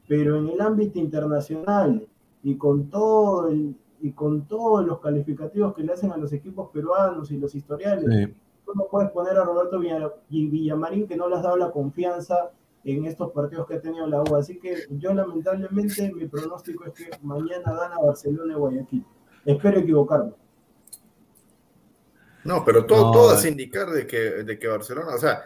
Pero 0.08 0.38
en 0.38 0.50
el 0.50 0.62
ámbito 0.62 1.00
internacional 1.00 2.08
y 2.44 2.56
con 2.56 2.90
todo 2.90 3.50
el, 3.50 3.76
y 4.02 4.12
con 4.12 4.48
todos 4.48 4.86
los 4.86 5.00
calificativos 5.00 5.74
que 5.74 5.84
le 5.84 5.94
hacen 5.94 6.12
a 6.12 6.18
los 6.18 6.32
equipos 6.32 6.70
peruanos 6.72 7.32
y 7.32 7.38
los 7.38 7.56
historiales, 7.56 8.30
tú 8.66 8.74
no 8.76 8.86
puedes 8.86 9.10
poner 9.12 9.38
a 9.38 9.44
Roberto 9.44 9.80
Villamarín 10.30 11.08
que 11.08 11.16
no 11.16 11.28
le 11.28 11.36
has 11.36 11.44
dado 11.44 11.58
la 11.58 11.72
confianza 11.72 12.52
en 12.84 13.06
estos 13.06 13.32
partidos 13.32 13.66
que 13.68 13.76
ha 13.76 13.82
tenido 13.82 14.06
la 14.06 14.22
U. 14.22 14.36
Así 14.36 14.60
que 14.60 14.86
yo 14.92 15.14
lamentablemente 15.14 16.14
mi 16.14 16.28
pronóstico 16.28 16.86
es 16.86 16.94
que 16.94 17.10
mañana 17.24 17.74
gana 17.74 17.98
Barcelona 18.00 18.54
y 18.54 18.58
Guayaquil. 18.58 19.06
Espero 19.44 19.80
equivocarme. 19.80 20.34
No, 22.44 22.64
pero 22.64 22.86
todo, 22.86 23.12
todo 23.12 23.30
hace 23.32 23.50
indicar 23.50 23.90
de 23.90 24.06
que, 24.06 24.18
de 24.44 24.60
que 24.60 24.68
Barcelona, 24.68 25.16
o 25.16 25.18
sea, 25.18 25.46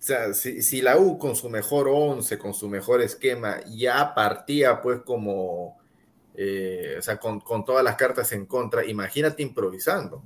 o 0.00 0.02
sea 0.02 0.32
si, 0.32 0.80
la 0.80 0.96
U 0.96 1.18
con 1.18 1.36
su 1.36 1.50
mejor 1.50 1.88
once, 1.88 2.38
con 2.38 2.54
su 2.54 2.68
mejor 2.68 3.02
esquema, 3.02 3.60
ya 3.66 4.14
partía 4.14 4.80
pues 4.80 5.00
como 5.02 5.78
eh, 6.34 6.96
o 6.98 7.02
sea, 7.02 7.18
con, 7.18 7.42
todas 7.66 7.84
las 7.84 7.96
cartas 7.96 8.32
en 8.32 8.46
contra, 8.46 8.84
imagínate 8.86 9.42
improvisando. 9.42 10.22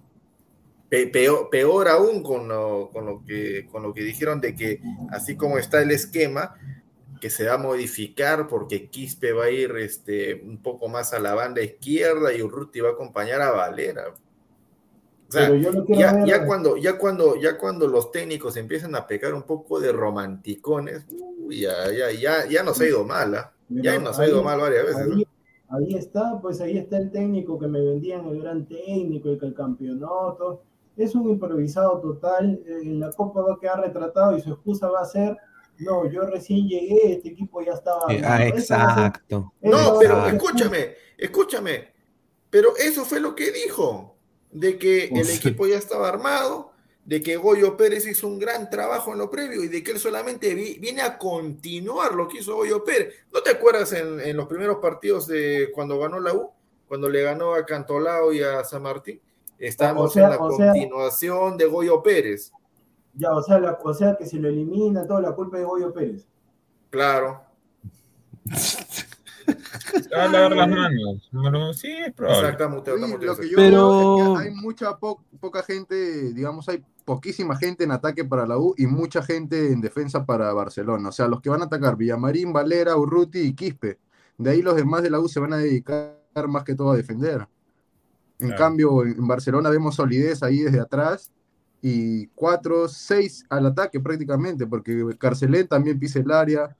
peor, 0.88 1.88
aún 1.88 2.22
con 2.22 2.46
lo, 2.46 2.90
con, 2.92 3.06
lo 3.06 3.24
que, 3.24 3.66
con 3.66 3.82
lo 3.82 3.92
que 3.92 4.02
dijeron 4.02 4.40
de 4.40 4.54
que 4.54 4.80
así 5.10 5.36
como 5.36 5.58
está 5.58 5.82
el 5.82 5.90
esquema, 5.90 6.54
que 7.20 7.30
se 7.30 7.46
va 7.46 7.54
a 7.54 7.58
modificar 7.58 8.46
porque 8.46 8.90
Quispe 8.90 9.32
va 9.32 9.46
a 9.46 9.50
ir 9.50 9.72
este, 9.78 10.34
un 10.34 10.62
poco 10.62 10.88
más 10.88 11.12
a 11.14 11.18
la 11.18 11.34
banda 11.34 11.62
izquierda 11.62 12.32
y 12.32 12.42
Urruti 12.42 12.80
va 12.80 12.90
a 12.90 12.92
acompañar 12.92 13.40
a 13.40 13.50
Valera. 13.50 14.14
Sea, 15.34 16.24
ya, 16.26 16.46
cuando, 16.46 16.76
ya, 16.76 16.98
cuando, 16.98 17.36
ya 17.36 17.58
cuando 17.58 17.86
los 17.86 18.10
técnicos 18.10 18.56
empiezan 18.56 18.94
a 18.94 19.06
pecar 19.06 19.34
un 19.34 19.42
poco 19.42 19.80
de 19.80 19.92
romanticones, 19.92 21.04
ya, 21.50 21.90
ya, 21.92 22.10
ya, 22.12 22.46
ya 22.48 22.62
nos 22.62 22.80
ha 22.80 22.86
ido 22.86 23.04
mal, 23.04 23.34
¿ah? 23.34 23.52
ya 23.68 23.98
nos 23.98 24.18
ha 24.18 24.26
ido 24.26 24.42
mal 24.42 24.60
varias 24.60 24.86
veces 24.86 25.26
ahí 25.68 25.94
está, 25.94 26.40
pues 26.40 26.60
ahí 26.60 26.78
está 26.78 26.98
el 26.98 27.10
técnico 27.10 27.58
que 27.58 27.66
me 27.66 27.80
vendían 27.80 28.26
el 28.26 28.40
gran 28.40 28.66
técnico 28.66 29.30
y 29.30 29.38
que 29.38 29.46
el 29.46 29.54
campeonato. 29.54 30.62
Es 30.96 31.14
un 31.14 31.28
improvisado 31.28 32.00
total. 32.00 32.62
En 32.66 33.00
la 33.00 33.10
Copa 33.10 33.42
va 33.42 33.54
a 33.54 33.58
quedar 33.58 33.80
retratado 33.80 34.36
y 34.36 34.40
su 34.40 34.52
excusa 34.52 34.88
va 34.88 35.00
a 35.00 35.04
ser 35.04 35.36
no, 35.78 36.08
yo 36.08 36.22
recién 36.22 36.68
llegué, 36.68 37.14
este 37.14 37.30
equipo 37.30 37.60
ya 37.60 37.72
estaba. 37.72 38.04
Ah, 38.24 38.46
exacto. 38.46 39.52
no, 39.60 39.98
pero 39.98 40.26
escúchame, 40.28 40.94
escúchame. 41.18 41.92
Pero 42.48 42.76
eso 42.76 43.04
fue 43.04 43.18
lo 43.18 43.34
que 43.34 43.50
dijo, 43.50 44.13
de 44.54 44.78
que 44.78 45.06
el 45.06 45.28
equipo 45.28 45.66
ya 45.66 45.76
estaba 45.76 46.08
armado, 46.08 46.70
de 47.04 47.20
que 47.20 47.36
Goyo 47.36 47.76
Pérez 47.76 48.06
hizo 48.06 48.26
un 48.28 48.38
gran 48.38 48.70
trabajo 48.70 49.12
en 49.12 49.18
lo 49.18 49.28
previo 49.28 49.62
y 49.62 49.68
de 49.68 49.82
que 49.82 49.90
él 49.90 49.98
solamente 49.98 50.54
viene 50.54 51.02
a 51.02 51.18
continuar 51.18 52.14
lo 52.14 52.28
que 52.28 52.38
hizo 52.38 52.54
Goyo 52.54 52.82
Pérez. 52.82 53.14
¿No 53.32 53.42
te 53.42 53.50
acuerdas 53.50 53.92
en, 53.92 54.36
los 54.36 54.46
primeros 54.46 54.78
partidos 54.78 55.26
de 55.26 55.70
cuando 55.74 55.98
ganó 55.98 56.20
la 56.20 56.32
U? 56.32 56.50
Cuando 56.88 57.10
le 57.10 57.22
ganó 57.22 57.54
a 57.54 57.66
Cantolao 57.66 58.32
y 58.32 58.42
a 58.42 58.62
San 58.64 58.82
Martín. 58.82 59.20
Estábamos 59.58 60.16
en 60.16 60.30
la 60.30 60.38
continuación 60.38 61.56
de 61.56 61.66
Goyo 61.66 62.02
Pérez. 62.02 62.52
Ya, 63.14 63.32
o 63.32 63.42
sea, 63.42 63.58
la, 63.58 63.78
o 63.82 63.94
sea 63.94 64.16
que 64.16 64.26
si 64.26 64.38
lo 64.38 64.48
elimina, 64.48 65.06
toda 65.06 65.20
la 65.20 65.32
culpa 65.32 65.58
de 65.58 65.64
Goyo 65.64 65.92
Pérez. 65.92 66.26
Claro. 66.90 67.42
Se 70.02 70.08
va 70.14 70.24
a 70.24 70.28
lavar 70.28 70.56
las 70.56 70.68
manos. 70.68 71.78
sí, 71.78 71.92
es 71.92 72.12
probable. 72.12 72.40
Exactamente. 72.40 72.90
lo 72.96 73.36
que 73.36 73.48
yo 73.48 73.56
Pero... 73.56 74.16
veo 74.16 74.34
es 74.34 74.40
que 74.40 74.48
hay 74.48 74.54
mucha 74.54 74.96
poca 74.98 75.62
gente, 75.62 76.32
digamos, 76.32 76.68
hay 76.68 76.84
poquísima 77.04 77.56
gente 77.56 77.84
en 77.84 77.92
ataque 77.92 78.24
para 78.24 78.46
la 78.46 78.58
U 78.58 78.74
y 78.76 78.86
mucha 78.86 79.22
gente 79.22 79.72
en 79.72 79.80
defensa 79.80 80.24
para 80.24 80.52
Barcelona. 80.52 81.10
O 81.10 81.12
sea, 81.12 81.28
los 81.28 81.40
que 81.40 81.50
van 81.50 81.62
a 81.62 81.66
atacar 81.66 81.96
Villamarín, 81.96 82.52
Valera, 82.52 82.96
Urruti 82.96 83.40
y 83.40 83.54
Quispe. 83.54 83.98
De 84.38 84.50
ahí 84.50 84.62
los 84.62 84.76
demás 84.76 85.02
de 85.02 85.10
la 85.10 85.20
U 85.20 85.28
se 85.28 85.40
van 85.40 85.52
a 85.52 85.58
dedicar 85.58 86.16
más 86.48 86.64
que 86.64 86.74
todo 86.74 86.92
a 86.92 86.96
defender. 86.96 87.46
En 88.38 88.52
cambio, 88.52 89.04
en 89.04 89.26
Barcelona 89.26 89.70
vemos 89.70 89.94
solidez 89.94 90.42
ahí 90.42 90.60
desde 90.60 90.80
atrás 90.80 91.30
y 91.80 92.26
cuatro, 92.28 92.88
seis 92.88 93.44
al 93.48 93.66
ataque 93.66 94.00
prácticamente, 94.00 94.66
porque 94.66 95.04
Carcelén 95.18 95.68
también 95.68 95.98
pisa 95.98 96.18
el 96.18 96.30
área, 96.30 96.76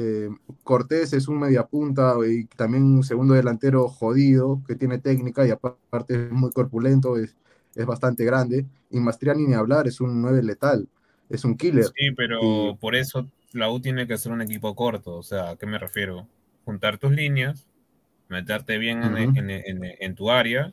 eh, 0.00 0.30
Cortés 0.62 1.12
es 1.12 1.26
un 1.26 1.40
mediapunta 1.40 2.14
y 2.24 2.44
también 2.44 2.84
un 2.84 3.02
segundo 3.02 3.34
delantero 3.34 3.88
jodido 3.88 4.62
que 4.64 4.76
tiene 4.76 4.98
técnica 4.98 5.44
y 5.44 5.50
aparte 5.50 6.26
es 6.26 6.30
muy 6.30 6.52
corpulento, 6.52 7.16
es, 7.16 7.36
es 7.74 7.84
bastante 7.84 8.24
grande. 8.24 8.64
Y 8.90 9.00
Mastriani 9.00 9.44
ni 9.44 9.54
hablar, 9.54 9.88
es 9.88 10.00
un 10.00 10.22
9 10.22 10.44
letal, 10.44 10.88
es 11.28 11.44
un 11.44 11.56
killer. 11.56 11.86
Sí, 11.86 12.12
pero 12.16 12.76
por 12.80 12.94
eso 12.94 13.26
la 13.52 13.70
U 13.70 13.80
tiene 13.80 14.06
que 14.06 14.18
ser 14.18 14.30
un 14.30 14.40
equipo 14.40 14.76
corto. 14.76 15.16
O 15.16 15.22
sea, 15.24 15.50
¿a 15.50 15.56
qué 15.56 15.66
me 15.66 15.78
refiero? 15.78 16.28
Juntar 16.64 16.98
tus 16.98 17.10
líneas, 17.10 17.66
meterte 18.28 18.78
bien 18.78 19.02
en, 19.02 20.14
tu 20.14 20.30
área 20.30 20.72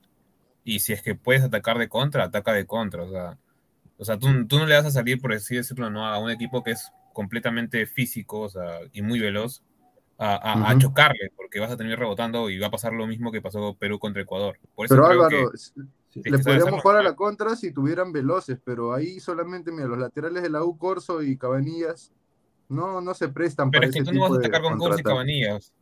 y 0.63 0.79
si 0.79 0.93
es 0.93 1.01
que 1.01 1.15
puedes 1.15 1.41
atacar 1.41 1.79
de 1.79 1.89
contra, 1.89 2.25
ataca 2.25 2.53
de 2.53 2.67
contra. 2.67 3.01
O 3.01 3.09
sea, 3.09 3.39
o 3.97 4.05
sea 4.05 4.19
tú, 4.19 4.27
tú 4.45 4.59
no 4.59 4.67
le 4.67 4.75
vas 4.75 4.85
a 4.85 4.91
salir, 4.91 5.19
por 5.19 5.33
así 5.33 5.55
decirlo, 5.55 5.89
¿no? 5.89 6.05
a 6.05 6.19
un 6.19 6.29
equipo 6.29 6.63
que 6.63 6.71
es 6.71 6.91
completamente 7.15 7.85
físico 7.85 8.41
o 8.41 8.49
sea, 8.49 8.81
y 8.91 9.01
muy 9.01 9.19
veloz 9.19 9.63
a, 10.17 10.69
a, 10.69 10.77
chocarle, 10.77 11.31
porque 11.35 11.59
vas 11.59 11.71
a 11.71 11.77
tener 11.77 11.97
rebotando 11.99 12.49
y 12.49 12.57
va 12.57 12.67
a 12.67 12.71
pasar 12.71 12.93
lo 12.93 13.05
mismo 13.05 13.31
que 13.31 13.41
pasó 13.41 13.75
Perú 13.75 13.99
contra 13.99 14.21
Ecuador. 14.21 14.57
pero 14.87 15.05
Álvaro, 15.05 15.51
le 16.13 16.39
podríamos 16.39 16.81
jugar 16.81 16.97
a 16.97 17.03
la 17.03 17.15
contra 17.15 17.55
si 17.57 17.73
tuvieran 17.73 18.13
veloces, 18.13 18.57
pero 18.63 18.93
ahí 18.93 19.19
solamente, 19.19 19.73
mira, 19.73 19.87
los 19.87 19.97
laterales 19.97 20.41
de 20.43 20.49
la 20.49 20.63
U, 20.63 20.77
Corso 20.77 21.21
y 21.21 21.37
Cabanillas, 21.37 22.13
no, 22.69 23.01
no 23.01 23.13
se 23.13 23.27
prestan 23.27 23.71
pero 23.71 23.81
para 23.81 23.89
es 23.89 23.95
que 23.95 24.03
tú 24.03 24.13
no 24.13 24.21
vas 24.21 24.31
a 24.31 24.35
atacar 24.35 24.61
con 24.61 24.77
Corso 24.77 24.99
y 24.99 25.03
Cabanillas. 25.03 25.73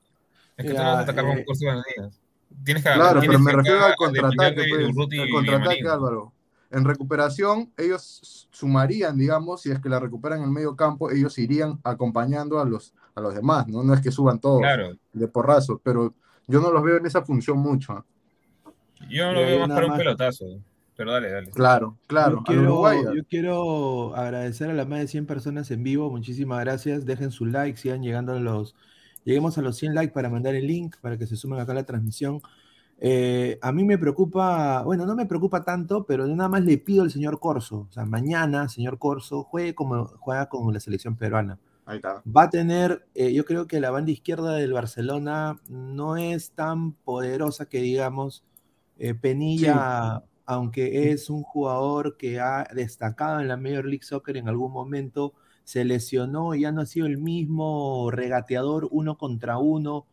Es 0.57 0.65
que 0.65 0.71
tú 0.71 0.77
no 0.77 0.83
vas 0.83 0.95
a 0.95 1.01
atacar 1.01 1.25
con 1.25 1.43
Corso 1.43 1.63
y 1.63 1.67
Cabanillas. 1.67 2.21
Tienes 2.63 2.83
que, 2.83 2.91
claro, 2.91 3.19
pero 3.19 3.39
me 3.39 3.51
refiero 3.51 3.85
al 3.85 3.95
contraataque, 3.95 4.65
pues, 4.69 5.19
al 5.19 5.29
contraataque, 5.29 5.87
Álvaro 5.87 6.33
en 6.73 6.85
recuperación, 6.85 7.71
ellos 7.77 8.47
sumarían, 8.51 9.17
digamos, 9.17 9.61
si 9.61 9.71
es 9.71 9.79
que 9.79 9.89
la 9.89 9.99
recuperan 9.99 10.39
en 10.39 10.45
el 10.45 10.51
medio 10.51 10.75
campo, 10.75 11.11
ellos 11.11 11.37
irían 11.37 11.79
acompañando 11.83 12.59
a 12.59 12.65
los, 12.65 12.93
a 13.13 13.21
los 13.21 13.35
demás, 13.35 13.67
¿no? 13.67 13.83
No 13.83 13.93
es 13.93 14.01
que 14.01 14.11
suban 14.11 14.39
todos 14.39 14.61
de 15.13 15.27
porrazo, 15.27 15.79
pero 15.83 16.13
yo 16.47 16.59
no 16.59 16.71
los 16.71 16.83
veo 16.83 16.97
en 16.97 17.05
esa 17.05 17.21
función 17.23 17.59
mucho. 17.59 18.03
Yo 19.09 19.31
lo 19.31 19.39
veo 19.41 19.59
más 19.59 19.69
para 19.69 19.87
un 19.87 19.97
pelotazo. 19.97 20.45
Pero 20.95 21.11
dale, 21.11 21.31
dale. 21.31 21.51
Claro, 21.51 21.97
claro. 22.07 22.37
Yo 22.37 22.43
quiero, 22.43 23.13
yo 23.15 23.23
quiero 23.27 24.15
agradecer 24.15 24.69
a 24.69 24.73
las 24.73 24.87
más 24.87 24.99
de 24.99 25.07
100 25.07 25.25
personas 25.25 25.71
en 25.71 25.83
vivo. 25.83 26.09
Muchísimas 26.09 26.59
gracias. 26.59 27.05
Dejen 27.05 27.31
su 27.31 27.45
like, 27.45 27.77
sigan 27.77 28.03
llegando 28.03 28.33
a 28.33 28.39
los. 28.39 28.75
Lleguemos 29.25 29.57
a 29.57 29.61
los 29.61 29.77
100 29.77 29.95
likes 29.95 30.13
para 30.13 30.29
mandar 30.29 30.53
el 30.53 30.67
link, 30.67 30.97
para 31.01 31.17
que 31.17 31.25
se 31.25 31.35
sumen 31.35 31.59
acá 31.59 31.71
a 31.71 31.75
la 31.75 31.83
transmisión. 31.83 32.41
Eh, 33.05 33.59
a 33.61 33.73
mí 33.73 33.83
me 33.83 33.97
preocupa, 33.97 34.81
bueno, 34.83 35.05
no 35.05 35.13
me 35.13 35.25
preocupa 35.25 35.61
tanto, 35.61 36.05
pero 36.05 36.25
nada 36.25 36.47
más 36.47 36.63
le 36.63 36.77
pido 36.77 37.03
al 37.03 37.11
señor 37.11 37.37
Corso, 37.37 37.87
o 37.89 37.91
sea, 37.91 38.05
mañana, 38.05 38.69
señor 38.69 38.97
Corso, 38.97 39.43
juegue 39.43 39.75
como 39.75 40.05
juega 40.05 40.47
con 40.47 40.73
la 40.73 40.79
selección 40.79 41.17
peruana. 41.17 41.59
Ahí 41.85 41.97
está. 41.97 42.23
Va 42.25 42.43
a 42.43 42.49
tener, 42.49 43.05
eh, 43.13 43.33
yo 43.33 43.43
creo 43.43 43.67
que 43.67 43.81
la 43.81 43.91
banda 43.91 44.13
izquierda 44.13 44.53
del 44.53 44.71
Barcelona 44.71 45.59
no 45.67 46.15
es 46.15 46.51
tan 46.51 46.93
poderosa 46.93 47.65
que 47.65 47.81
digamos. 47.81 48.45
Eh, 48.97 49.13
Penilla, 49.15 50.23
aunque 50.45 51.11
es 51.11 51.29
un 51.29 51.43
jugador 51.43 52.15
que 52.15 52.39
ha 52.39 52.65
destacado 52.73 53.41
en 53.41 53.49
la 53.49 53.57
Major 53.57 53.83
League 53.83 54.05
Soccer 54.05 54.37
en 54.37 54.47
algún 54.47 54.71
momento, 54.71 55.33
se 55.65 55.83
lesionó 55.83 56.55
y 56.55 56.61
ya 56.61 56.71
no 56.71 56.79
ha 56.79 56.85
sido 56.85 57.07
el 57.07 57.17
mismo 57.17 58.11
regateador 58.11 58.87
uno 58.91 59.17
contra 59.17 59.57
uno 59.57 60.05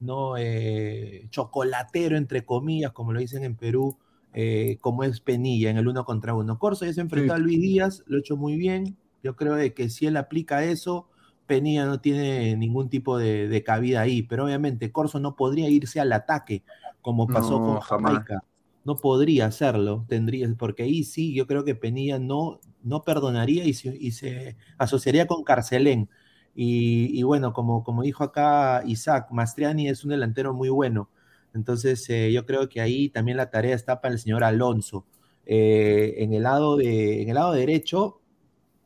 ¿no? 0.00 0.36
Eh, 0.36 1.26
chocolatero, 1.30 2.16
entre 2.16 2.44
comillas, 2.44 2.92
como 2.92 3.12
lo 3.12 3.20
dicen 3.20 3.44
en 3.44 3.56
Perú, 3.56 3.96
eh, 4.32 4.78
como 4.80 5.04
es 5.04 5.20
Penilla 5.20 5.70
en 5.70 5.76
el 5.76 5.88
uno 5.88 6.04
contra 6.04 6.34
uno. 6.34 6.58
Corso 6.58 6.84
ya 6.84 6.92
se 6.92 7.00
enfrentó 7.00 7.34
a 7.34 7.38
Luis 7.38 7.60
Díaz, 7.60 8.02
lo 8.06 8.16
ha 8.16 8.20
hecho 8.20 8.36
muy 8.36 8.56
bien. 8.56 8.96
Yo 9.22 9.36
creo 9.36 9.56
que 9.74 9.88
si 9.88 10.06
él 10.06 10.16
aplica 10.16 10.64
eso, 10.64 11.08
Penilla 11.46 11.86
no 11.86 12.00
tiene 12.00 12.56
ningún 12.56 12.88
tipo 12.88 13.16
de, 13.18 13.62
cabida 13.64 14.00
ahí. 14.00 14.22
Pero 14.22 14.44
obviamente 14.44 14.92
Corso 14.92 15.20
no 15.20 15.36
podría 15.36 15.68
irse 15.68 16.00
al 16.00 16.12
ataque 16.12 16.62
como 17.00 17.26
pasó 17.26 17.58
con 17.58 17.80
Jamaica. 17.80 18.42
No 18.84 18.96
podría 18.96 19.46
hacerlo, 19.46 20.04
tendría, 20.08 20.46
porque 20.58 20.82
ahí 20.82 21.04
sí, 21.04 21.32
yo 21.34 21.46
creo 21.46 21.64
que 21.64 21.74
Penilla 21.74 22.18
no, 22.18 22.60
no 22.82 23.02
perdonaría 23.02 23.64
y 23.64 23.70
y 23.70 24.10
se 24.10 24.56
asociaría 24.76 25.26
con 25.26 25.42
Carcelén 25.42 26.10
y, 26.54 27.22
bueno, 27.24 27.52
como, 27.52 27.82
como 27.82 28.02
dijo 28.02 28.22
acá 28.22 28.82
Isaac, 28.86 29.28
Mastriani 29.30 29.88
es 29.88 30.04
un 30.04 30.10
delantero 30.10 30.54
muy 30.54 30.68
bueno. 30.68 31.08
Entonces, 31.52 32.08
eh, 32.10 32.32
yo 32.32 32.46
creo 32.46 32.68
que 32.68 32.80
ahí 32.80 33.08
también 33.08 33.36
la 33.36 33.50
tarea 33.50 33.74
está 33.74 34.00
para 34.00 34.14
el 34.14 34.20
señor 34.20 34.44
Alonso. 34.44 35.04
Eh, 35.46 36.14
en, 36.18 36.32
el 36.32 36.44
lado 36.44 36.76
de, 36.76 37.22
en 37.22 37.28
el 37.28 37.34
lado 37.34 37.52
derecho, 37.52 38.20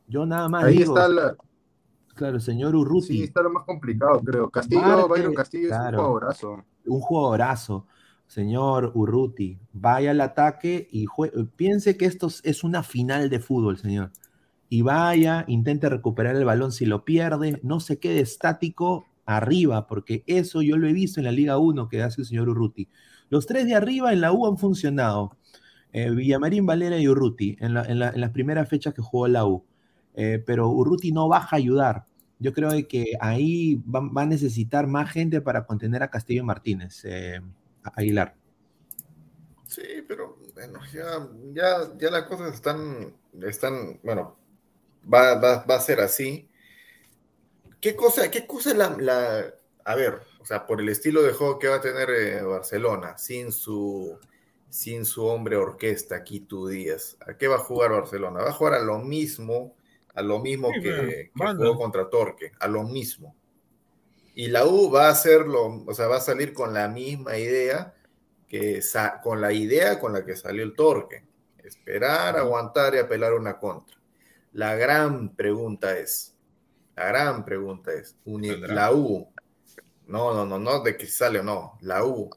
yo 0.07 0.25
nada 0.27 0.49
más. 0.49 0.65
Ahí 0.65 0.83
está 0.83 1.09
la... 1.09 1.37
Claro, 2.15 2.41
señor 2.41 2.75
Urruti. 2.75 3.07
Sí, 3.07 3.23
está 3.23 3.43
lo 3.43 3.51
más 3.51 3.65
complicado, 3.65 4.21
creo. 4.21 4.51
Castillo, 4.51 5.07
Byron 5.07 5.35
Castillo 5.35 5.69
es 5.69 5.73
un 5.73 5.97
jugadorazo. 5.97 6.65
Un 6.87 7.01
jugadorazo. 7.01 7.87
Señor 8.27 8.93
Urruti, 8.95 9.59
vaya 9.73 10.11
al 10.11 10.21
ataque 10.21 10.89
y 10.91 11.07
piense 11.57 11.97
que 11.97 12.05
esto 12.05 12.29
es 12.43 12.65
una 12.65 12.83
final 12.83 13.31
de 13.31 13.39
fútbol, 13.39 13.79
señor 13.79 14.11
y 14.69 14.83
vaya, 14.83 15.45
intente 15.49 15.89
recuperar 15.89 16.37
el 16.37 16.45
balón 16.45 16.73
si 16.73 16.87
lo 16.87 17.05
pierde, 17.05 17.61
no 17.63 17.81
se 17.81 17.99
quede 17.99 18.21
estático 18.21 19.07
arriba, 19.25 19.87
porque 19.87 20.25
eso 20.27 20.63
yo 20.63 20.77
lo 20.77 20.87
he 20.87 20.93
visto 20.93 21.21
en 21.21 21.25
la 21.25 21.33
Liga 21.33 21.59
1 21.59 21.89
que 21.89 22.03
hace 22.03 22.23
el 22.23 22.27
señor 22.27 22.49
Urruti. 22.49 22.89
Los 23.31 23.47
tres 23.47 23.67
de 23.67 23.75
arriba 23.75 24.13
en 24.13 24.21
la 24.21 24.33
U 24.33 24.47
han 24.47 24.57
funcionado. 24.57 25.37
Eh, 25.93 26.11
Villamarín, 26.11 26.67
Valera 26.67 26.99
y 26.99 27.09
Urruti 27.09 27.57
en, 27.61 27.75
las 27.75 28.31
primeras 28.31 28.69
fechas 28.69 28.95
que 28.95 29.03
jugó 29.03 29.29
la 29.29 29.47
U. 29.47 29.65
Eh, 30.15 30.43
pero 30.45 30.69
Urruti 30.69 31.13
no 31.13 31.29
baja 31.29 31.57
a 31.57 31.59
ayudar. 31.59 32.05
Yo 32.39 32.53
creo 32.53 32.71
que 32.89 33.13
ahí 33.21 33.77
va, 33.77 34.23
a 34.23 34.27
necesitar 34.27 34.87
más 34.87 35.11
gente 35.11 35.41
para 35.41 35.67
contener 35.67 36.03
a 36.03 36.11
Castillo 36.11 36.45
Martínez, 36.45 37.05
eh, 37.05 37.41
Aguilar. 37.83 38.35
Sí, 39.67 39.83
pero 40.07 40.39
bueno, 40.55 40.79
ya, 40.93 41.29
ya, 41.53 41.99
ya 41.99 42.11
las 42.11 42.23
cosas 42.25 42.55
están, 42.55 43.13
están, 43.43 44.01
bueno, 44.03 44.38
va, 45.13 45.65
a 45.67 45.81
ser 45.81 46.01
así. 46.01 46.49
¿Qué 47.81 47.95
cosa, 47.95 48.31
qué 48.31 48.47
cosa 48.47 48.71
es 48.71 48.77
la, 48.77 49.55
A 49.85 49.95
ver, 49.95 50.21
o 50.41 50.45
sea, 50.45 50.67
por 50.67 50.81
el 50.81 50.89
estilo 50.89 51.23
de 51.23 51.33
juego 51.33 51.59
que 51.59 51.69
va 51.69 51.77
a 51.77 51.81
tener 51.81 52.11
eh, 52.11 52.43
Barcelona, 52.43 53.17
sin 53.19 53.53
su, 53.53 54.19
sin 54.69 55.05
su 55.05 55.25
hombre 55.25 55.57
orquesta, 55.57 56.25
Quito 56.25 56.67
Díaz, 56.67 57.17
¿a 57.27 57.37
qué 57.37 57.49
va 57.49 57.57
a 57.57 57.61
jugar 57.61 57.93
Barcelona? 57.93 58.43
Va 58.43 58.51
a 58.51 58.55
jugar 58.55 58.75
a 58.75 58.83
lo 58.83 58.99
mismo, 58.99 59.77
a 60.15 60.23
lo 60.23 60.41
mismo 60.41 60.71
que, 60.73 61.31
jugó 61.35 61.77
contra 61.77 62.11
Torque, 62.11 62.53
a 62.59 62.69
lo 62.69 62.83
mismo. 62.83 63.35
Y 64.35 64.49
la 64.49 64.67
U 64.67 64.91
va 64.91 65.07
a 65.07 65.11
hacerlo, 65.11 65.85
o 65.87 65.95
sea, 65.95 66.07
va 66.07 66.19
a 66.19 66.21
salir 66.21 66.53
con 66.53 66.73
la 66.73 66.89
misma 66.89 67.37
idea 67.39 67.95
que 68.49 68.81
con 69.23 69.41
la 69.41 69.53
idea 69.53 70.01
con 70.01 70.13
la 70.13 70.25
que 70.25 70.37
salió 70.37 70.63
el 70.63 70.75
Torque. 70.75 71.25
Esperar, 71.59 72.37
aguantar 72.37 72.95
y 72.95 72.99
apelar 72.99 73.35
una 73.35 73.59
contra. 73.59 73.98
La 74.59 74.75
gran 74.75 75.37
pregunta 75.37 75.97
es, 75.97 76.35
la 76.97 77.07
gran 77.07 77.45
pregunta 77.45 77.93
es, 77.93 78.17
la 78.25 78.93
U, 78.93 79.33
no, 80.09 80.35
no, 80.35 80.45
no, 80.45 80.59
no 80.59 80.81
de 80.81 80.97
que 80.97 81.07
sale 81.07 81.39
o 81.39 81.43
no, 81.45 81.79
la 81.83 82.05
U 82.05 82.29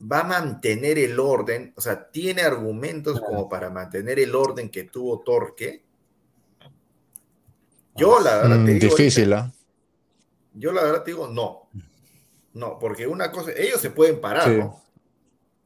va 0.00 0.20
a 0.20 0.22
mantener 0.22 1.00
el 1.00 1.18
orden, 1.18 1.74
o 1.76 1.80
sea, 1.80 2.12
tiene 2.12 2.42
argumentos 2.42 3.20
como 3.20 3.48
para 3.48 3.70
mantener 3.70 4.20
el 4.20 4.36
orden 4.36 4.70
que 4.70 4.84
tuvo 4.84 5.18
Torque. 5.22 5.82
Yo 7.96 8.20
la 8.20 8.36
verdad 8.36 8.64
te 8.64 8.74
mm, 8.74 8.78
digo, 8.78 8.96
difícil, 8.96 9.32
¿ah? 9.32 9.52
Yo 10.52 10.70
la 10.70 10.84
verdad 10.84 11.02
te 11.02 11.10
digo 11.10 11.26
no. 11.26 11.70
No, 12.52 12.78
porque 12.78 13.08
una 13.08 13.32
cosa, 13.32 13.50
ellos 13.50 13.80
se 13.80 13.90
pueden 13.90 14.20
parar, 14.20 14.48
¿no? 14.48 14.80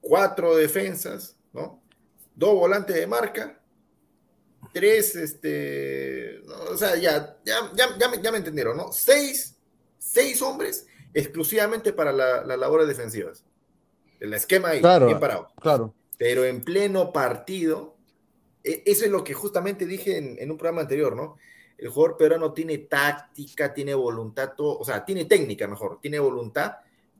Cuatro 0.00 0.56
defensas, 0.56 1.36
¿no? 1.52 1.82
Dos 2.34 2.54
volantes 2.54 2.96
de 2.96 3.06
marca 3.06 3.57
tres, 4.72 5.16
este, 5.16 6.40
o 6.70 6.76
sea, 6.76 6.96
ya, 6.96 7.36
ya, 7.44 7.70
ya, 7.74 7.98
ya, 7.98 8.30
me, 8.30 8.38
entendieron, 8.38 8.76
¿no? 8.76 8.92
Seis, 8.92 9.56
seis 9.98 10.40
hombres 10.42 10.86
exclusivamente 11.14 11.92
para 11.92 12.12
las 12.12 12.46
la 12.46 12.56
labores 12.56 12.88
defensivas. 12.88 13.44
El 14.20 14.34
esquema 14.34 14.70
ahí, 14.70 14.80
bien 14.80 15.20
parado. 15.20 15.48
Claro. 15.60 15.94
Pero 16.16 16.44
en 16.44 16.62
pleno 16.62 17.12
partido, 17.12 17.96
e, 18.64 18.82
eso 18.86 19.04
es 19.04 19.10
lo 19.10 19.22
que 19.22 19.34
justamente 19.34 19.86
dije 19.86 20.18
en, 20.18 20.50
un 20.50 20.58
programa 20.58 20.82
anterior, 20.82 21.14
¿no? 21.16 21.36
El 21.76 21.88
jugador 21.88 22.16
peruano 22.16 22.52
tiene 22.52 22.78
táctica, 22.78 23.72
tiene 23.72 23.94
voluntad, 23.94 24.52
o 24.58 24.84
sea, 24.84 25.04
tiene 25.04 25.26
técnica 25.26 25.68
mejor, 25.68 26.00
tiene 26.00 26.18
voluntad, 26.18 26.72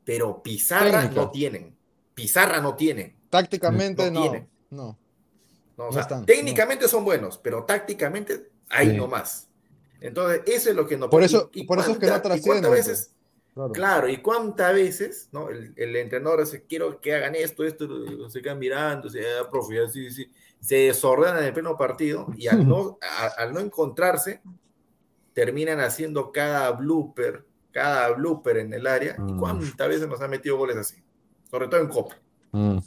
pero 0.03 0.43
pizarra 0.43 1.05
no 1.05 1.31
tienen. 1.31 1.75
Pizarra 2.13 2.59
no 2.59 2.75
tiene. 2.75 3.15
Tácticamente 3.29 4.11
no. 4.11 4.25
no. 4.25 4.47
No, 4.71 4.98
técnicamente 6.25 6.87
son 6.87 7.05
buenos, 7.05 7.37
pero 7.37 7.63
tácticamente 7.63 8.49
hay 8.69 8.95
no 8.95 9.07
más. 9.07 9.47
Entonces, 10.01 10.41
eso 10.45 10.69
es 10.69 10.75
lo 10.75 10.87
que 10.87 10.97
no 10.97 11.09
Por 11.09 11.23
eso, 11.23 11.49
por 11.67 11.79
eso 11.79 11.91
es 11.91 11.97
que 11.97 12.07
no 12.07 12.21
trascienden. 12.21 12.71
veces, 12.71 13.13
claro. 13.73 14.07
y 14.07 14.17
cuántas 14.17 14.73
veces, 14.73 15.29
¿no? 15.31 15.49
El, 15.49 15.95
entrenador 15.95 16.41
dice, 16.41 16.63
quiero 16.67 17.01
que 17.01 17.13
hagan 17.13 17.35
esto, 17.35 17.63
esto, 17.63 18.29
se 18.29 18.41
quedan 18.41 18.59
mirando, 18.59 19.09
se, 19.09 19.19
ah, 19.19 19.49
profe, 19.49 19.83
así, 19.83 20.09
se 20.59 20.75
desordenan 20.75 21.39
en 21.39 21.45
el 21.45 21.53
pleno 21.53 21.77
partido 21.77 22.27
y 22.37 22.47
al 22.47 22.67
no, 22.67 22.97
al 23.37 23.53
no 23.53 23.59
encontrarse, 23.59 24.41
terminan 25.33 25.79
haciendo 25.79 26.31
cada 26.31 26.71
blooper, 26.71 27.45
cada 27.71 28.11
blooper 28.11 28.57
en 28.57 28.73
el 28.73 28.87
área. 28.87 29.15
¿Y 29.17 29.33
mm. 29.33 29.39
cuántas 29.39 29.87
veces 29.87 30.07
nos 30.07 30.21
han 30.21 30.29
metido 30.29 30.57
goles 30.57 30.77
así? 30.77 31.03
Sobre 31.49 31.67
todo 31.67 31.81
en 31.81 31.87
Copa. 31.87 32.15
Mm. 32.51 32.77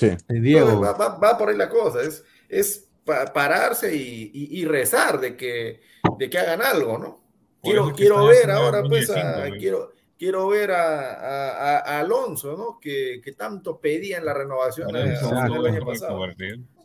Sí. 0.00 0.16
Diego. 0.28 0.80
Va, 0.80 1.38
por 1.38 1.48
ahí 1.48 1.56
la 1.56 1.68
cosa, 1.68 2.02
es, 2.02 2.24
es 2.48 2.88
pararse 3.04 3.94
y, 3.94 4.64
rezar 4.64 5.20
de 5.20 5.36
que, 5.36 5.80
de 6.18 6.30
que 6.30 6.38
hagan 6.38 6.62
algo, 6.62 6.98
¿no? 6.98 7.20
Quiero, 7.62 7.92
quiero 7.92 8.24
ver 8.24 8.50
ahora, 8.50 8.82
pues, 8.82 9.12
quiero, 9.58 9.92
quiero 10.18 10.48
ver 10.48 10.70
a, 10.70 11.98
Alonso, 11.98 12.56
¿no? 12.56 12.78
Que, 12.80 13.20
tanto 13.36 13.80
pedía 13.80 14.18
en 14.18 14.24
la 14.24 14.34
renovación 14.34 14.92
del 14.92 15.16
año 15.66 15.84
pasado. 15.84 16.26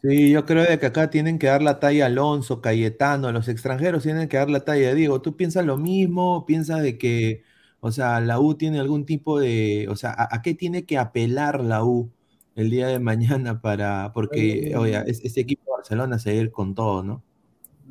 Sí, 0.02 0.30
yo 0.30 0.46
creo 0.46 0.66
que 0.80 0.86
acá 0.86 1.10
tienen 1.10 1.40
que 1.40 1.48
dar 1.48 1.64
la 1.64 1.80
talla 1.80 2.04
a 2.04 2.08
Alonso, 2.08 2.62
Cayetano, 2.62 3.32
los 3.32 3.48
extranjeros 3.48 4.04
tienen 4.04 4.30
que 4.30 4.38
dar 4.38 4.50
la 4.50 4.60
talla 4.60 4.90
de 4.90 4.96
Diego. 4.96 5.22
¿Tú 5.22 5.36
piensas 5.36 5.66
lo 5.66 5.78
mismo? 5.78 6.46
¿Piensas 6.46 6.84
de 6.84 6.98
que, 6.98 7.44
o 7.80 7.92
sea, 7.92 8.20
la 8.20 8.40
U 8.40 8.56
tiene 8.56 8.80
algún 8.80 9.06
tipo 9.06 9.40
de, 9.40 9.88
o 9.90 9.96
sea, 9.96 10.16
a 10.18 10.42
qué 10.42 10.54
tiene 10.54 10.86
que 10.86 10.98
apelar 10.98 11.62
la 11.62 11.84
U? 11.84 12.12
El 12.56 12.70
día 12.70 12.88
de 12.88 13.00
mañana 13.00 13.62
para, 13.62 14.12
porque, 14.14 14.74
oye, 14.78 15.04
este 15.08 15.42
equipo 15.42 15.64
de 15.66 15.78
Barcelona 15.78 16.18
se 16.20 16.32
va 16.32 16.40
a 16.40 16.42
ir 16.42 16.52
con 16.52 16.74
todo, 16.74 17.04
¿no? 17.04 17.22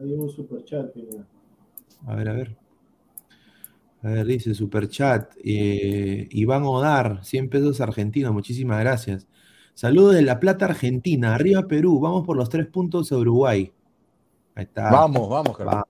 Hay 0.00 0.12
un 0.12 0.29
superchat. 0.29 0.90
A 2.07 2.14
ver, 2.14 2.29
a 2.29 2.33
ver. 2.33 2.57
A 4.03 4.09
ver, 4.09 4.27
dice 4.27 4.55
superchat. 4.55 5.33
Eh, 5.42 6.29
Iván 6.31 6.64
Odar, 6.64 7.24
100 7.24 7.48
pesos 7.48 7.81
argentinos, 7.81 8.33
muchísimas 8.33 8.81
gracias. 8.81 9.27
Saludos 9.74 10.14
de 10.14 10.22
La 10.22 10.40
Plata, 10.40 10.66
Argentina. 10.66 11.35
Arriba 11.35 11.66
Perú, 11.66 12.00
vamos 12.00 12.24
por 12.24 12.37
los 12.37 12.48
tres 12.48 12.66
puntos 12.66 13.12
a 13.12 13.16
Uruguay. 13.16 13.72
Ahí 14.55 14.64
está. 14.64 14.90
Vamos, 14.90 15.29
vamos, 15.29 15.57
vamos, 15.59 15.85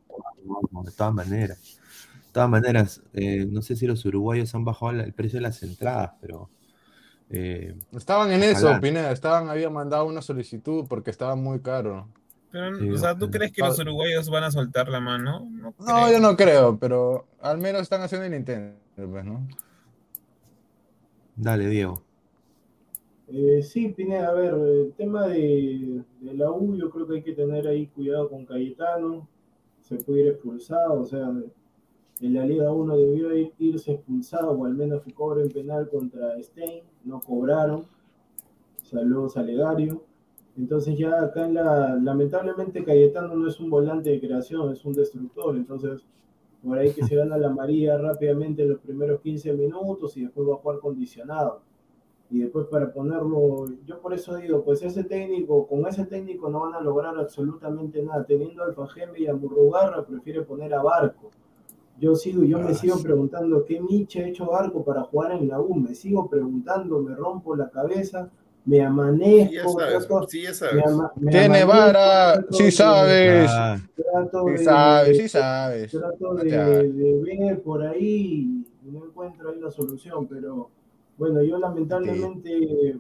vamos, 0.45 0.87
de 0.87 0.93
todas 0.93 1.15
maneras. 1.15 1.59
De 1.59 2.33
todas 2.33 2.49
maneras, 2.49 3.03
eh, 3.13 3.47
no 3.49 3.63
sé 3.63 3.77
si 3.77 3.87
los 3.87 4.05
uruguayos 4.05 4.55
han 4.55 4.65
bajado 4.65 4.93
el 4.93 5.13
precio 5.13 5.39
de 5.39 5.43
las 5.43 5.63
entradas, 5.63 6.13
pero 6.21 6.51
Eh, 7.31 7.75
estaban 7.93 8.33
en 8.33 8.43
eso, 8.43 8.79
Pineda, 8.81 9.11
estaban, 9.11 9.49
había 9.49 9.71
mandado 9.71 10.05
una 10.05 10.23
solicitud 10.23 10.85
porque 10.89 11.11
estaba 11.11 11.35
muy 11.35 11.61
caro. 11.61 12.09
Pero, 12.51 12.95
o 12.95 12.97
sea, 12.97 13.19
¿tú 13.19 13.31
crees 13.31 13.51
que 13.51 13.63
los 13.63 13.79
uruguayos 13.81 14.31
van 14.31 14.45
a 14.45 14.51
soltar 14.51 14.89
la 14.89 15.01
mano? 15.01 15.51
No, 15.79 16.13
yo 16.13 16.21
no 16.21 16.37
creo, 16.37 16.79
pero 16.79 17.27
al 17.41 17.59
menos 17.59 17.83
están 17.83 18.03
haciendo 18.03 18.27
el 18.27 18.35
intento, 18.35 18.79
pues, 18.95 19.25
¿no? 19.25 19.47
Dale, 21.35 21.67
Diego. 21.67 22.03
Eh, 23.27 23.63
sí, 23.63 23.89
Pineda, 23.89 24.29
a 24.29 24.35
ver, 24.35 24.55
el 24.55 24.93
tema 24.97 25.27
de, 25.27 26.05
la 26.21 26.51
U, 26.51 26.77
yo 26.77 26.91
creo 26.91 27.09
que 27.09 27.15
hay 27.17 27.23
que 27.23 27.33
tener 27.33 27.67
ahí 27.67 27.89
cuidado 27.89 28.29
con 28.29 28.45
Cayetano, 28.45 29.27
se 29.81 29.97
puede 29.97 30.21
ir 30.21 30.29
expulsado, 30.29 31.01
o 31.01 31.05
sea, 31.05 31.33
en 32.21 32.35
la 32.35 32.47
Liga 32.47 32.73
1 32.73 32.97
debió 32.97 33.35
irse 33.59 33.93
expulsado 33.93 34.53
o 34.53 34.65
al 34.65 34.75
menos 34.75 35.03
que 35.03 35.13
cobren 35.13 35.49
penal 35.49 35.89
contra 35.89 36.41
Stein, 36.43 36.83
no 37.05 37.21
cobraron, 37.21 37.87
saludos 38.83 39.37
a 39.37 39.43
Legario. 39.43 40.05
Entonces 40.57 40.97
ya 40.97 41.21
acá 41.21 41.47
en 41.47 41.55
la, 41.55 41.97
lamentablemente 41.97 42.85
Cayetano 42.85 43.35
no 43.35 43.49
es 43.49 43.59
un 43.59 43.69
volante 43.69 44.11
de 44.11 44.21
creación, 44.21 44.73
es 44.73 44.85
un 44.85 44.93
destructor, 44.93 45.57
entonces 45.57 46.07
por 46.63 46.79
ahí 46.79 46.93
que 46.93 47.05
se 47.05 47.17
gana 47.17 47.37
la 47.37 47.51
María 47.51 47.99
rápidamente 47.99 48.63
en 48.63 48.71
los 48.71 48.79
primeros 48.79 49.21
15 49.21 49.53
minutos 49.53 50.17
y 50.17 50.23
después 50.23 50.49
va 50.49 50.55
a 50.55 50.59
jugar 50.59 50.79
condicionado. 50.79 51.61
Y 52.31 52.39
después 52.39 52.67
para 52.69 52.91
ponerlo, 52.91 53.67
yo 53.85 54.01
por 54.01 54.15
eso 54.15 54.37
digo, 54.37 54.65
pues 54.65 54.83
ese 54.83 55.05
técnico, 55.05 55.67
con 55.67 55.87
ese 55.87 56.07
técnico 56.07 56.49
no 56.49 56.61
van 56.61 56.75
a 56.75 56.81
lograr 56.81 57.17
absolutamente 57.19 58.03
nada. 58.03 58.25
Teniendo 58.25 58.63
a 58.63 58.67
Alfajeme 58.67 59.21
y 59.21 59.27
a 59.27 59.35
Murrugarra, 59.35 60.05
prefiere 60.07 60.43
poner 60.43 60.73
a 60.73 60.83
Barco. 60.83 61.31
Yo 62.01 62.15
sigo, 62.17 62.43
yo 62.45 62.59
me 62.59 62.71
ah, 62.71 62.75
sigo 62.75 63.01
preguntando 63.01 63.65
qué 63.65 63.81
Miche 63.81 64.25
ha 64.25 64.29
hecho 64.29 64.47
Barco 64.47 64.85
para 64.85 65.03
jugar 65.05 65.33
en 65.33 65.49
la 65.49 65.61
U. 65.61 65.75
Me 65.75 65.95
sigo 65.95 66.29
preguntando, 66.29 67.01
me 67.01 67.15
rompo 67.15 67.55
la 67.55 67.71
cabeza 67.71 68.31
me 68.65 68.81
amanezco. 68.81 70.27
Sí, 70.29 70.43
ya 70.43 70.55
sabes. 70.55 70.85
Tiene 71.31 71.65
vara, 71.65 72.45
sí 72.51 72.71
sabes. 72.71 73.51
sí 73.51 74.65
sabes, 74.65 75.17
sí 75.17 75.29
sabes. 75.29 75.91
Trato 75.91 76.35
de, 76.35 77.21
ver 77.23 77.63
por 77.63 77.83
ahí 77.83 78.65
y 78.83 78.91
no 78.91 79.05
encuentro 79.05 79.51
ahí 79.51 79.61
la 79.61 79.71
solución, 79.71 80.27
pero 80.27 80.71
bueno, 81.19 81.43
yo 81.43 81.59
lamentablemente 81.59 82.99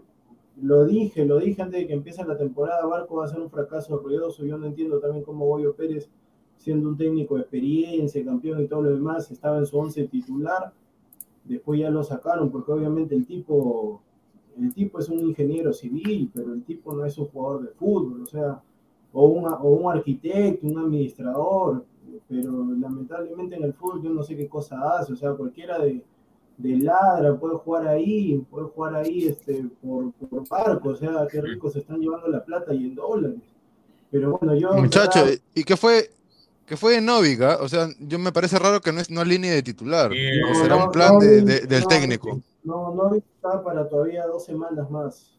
lo 0.63 0.85
dije, 0.85 1.25
lo 1.25 1.39
dije 1.39 1.63
antes 1.63 1.81
de 1.81 1.87
que 1.87 1.95
empiece 1.95 2.25
la 2.25 2.37
temporada, 2.37 2.87
Barco 2.87 3.17
va 3.17 3.25
a 3.25 3.29
ser 3.29 3.41
un 3.41 3.51
fracaso 3.51 3.99
ruidoso, 3.99 4.45
yo 4.45 4.57
no 4.57 4.67
entiendo 4.67 5.01
también 5.01 5.25
cómo 5.25 5.47
Goyo 5.47 5.75
Pérez, 5.75 6.09
siendo 6.59 6.89
un 6.89 6.97
técnico 6.97 7.35
de 7.35 7.43
experiencia, 7.43 8.25
campeón 8.25 8.63
y 8.63 8.69
todo 8.69 8.83
lo 8.83 8.91
demás, 8.91 9.31
estaba 9.31 9.59
en 9.59 9.67
su 9.67 9.79
once 9.79 10.05
titular, 10.09 10.73
después 11.45 11.81
ya 11.81 11.91
lo 11.91 12.03
sacaron 12.03 12.51
porque 12.51 12.73
obviamente 12.73 13.15
el 13.15 13.27
tipo 13.27 14.01
el 14.59 14.73
tipo 14.73 14.99
es 14.99 15.09
un 15.09 15.21
ingeniero 15.21 15.73
civil, 15.73 16.31
pero 16.33 16.53
el 16.53 16.63
tipo 16.63 16.95
no 16.95 17.05
es 17.05 17.19
un 17.19 17.27
jugador 17.27 17.63
de 17.63 17.69
fútbol, 17.71 18.23
o 18.23 18.27
sea, 18.27 18.63
o, 19.13 19.25
o 19.25 19.69
un 19.69 19.93
arquitecto, 19.93 20.67
un 20.67 20.79
administrador, 20.79 21.85
pero 22.29 22.65
lamentablemente 22.79 23.57
en 23.57 23.65
el 23.65 23.75
fútbol 23.75 24.03
yo 24.03 24.11
no 24.11 24.23
sé 24.23 24.37
qué 24.37 24.49
cosa 24.49 24.81
hace, 24.97 25.13
o 25.13 25.17
sea, 25.17 25.33
cualquiera 25.33 25.79
de, 25.79 26.03
de 26.57 26.77
ladra 26.77 27.39
puede 27.39 27.57
jugar 27.57 27.89
ahí, 27.89 28.39
puede 28.51 28.67
jugar 28.69 28.95
ahí 28.97 29.25
este, 29.25 29.65
por, 29.83 30.13
por 30.13 30.49
barco, 30.49 30.91
o 30.91 30.97
sea, 30.97 31.27
qué 31.31 31.41
ricos 31.41 31.73
se 31.73 31.81
están 31.81 32.01
llevando 32.01 32.29
la 32.29 32.45
plata 32.45 32.73
y 32.75 32.85
en 32.85 32.95
dólares. 32.95 33.41
Pero 34.11 34.39
bueno, 34.39 34.55
yo... 34.55 34.73
Muchacho, 34.75 35.21
¿y 35.55 35.65
qué 35.65 35.77
fue, 35.77 36.11
que 36.67 36.77
fue 36.77 36.97
en 36.97 37.07
Novica, 37.07 37.59
o 37.61 37.69
sea, 37.69 37.89
yo 37.99 38.19
me 38.19 38.33
parece 38.33 38.59
raro 38.59 38.81
que 38.81 38.93
no 38.93 39.01
es 39.01 39.11
no 39.11 39.25
línea 39.25 39.53
de 39.53 39.63
titular, 39.63 40.11
o 40.11 40.55
será 40.55 40.77
un 40.77 40.91
plan 40.91 41.19
de, 41.19 41.43
del 41.43 41.87
técnico. 41.87 42.41
No, 42.63 42.95
no 42.95 43.15
está 43.15 43.63
para 43.63 43.89
todavía 43.89 44.27
dos 44.27 44.45
semanas 44.45 44.91
más. 44.91 45.35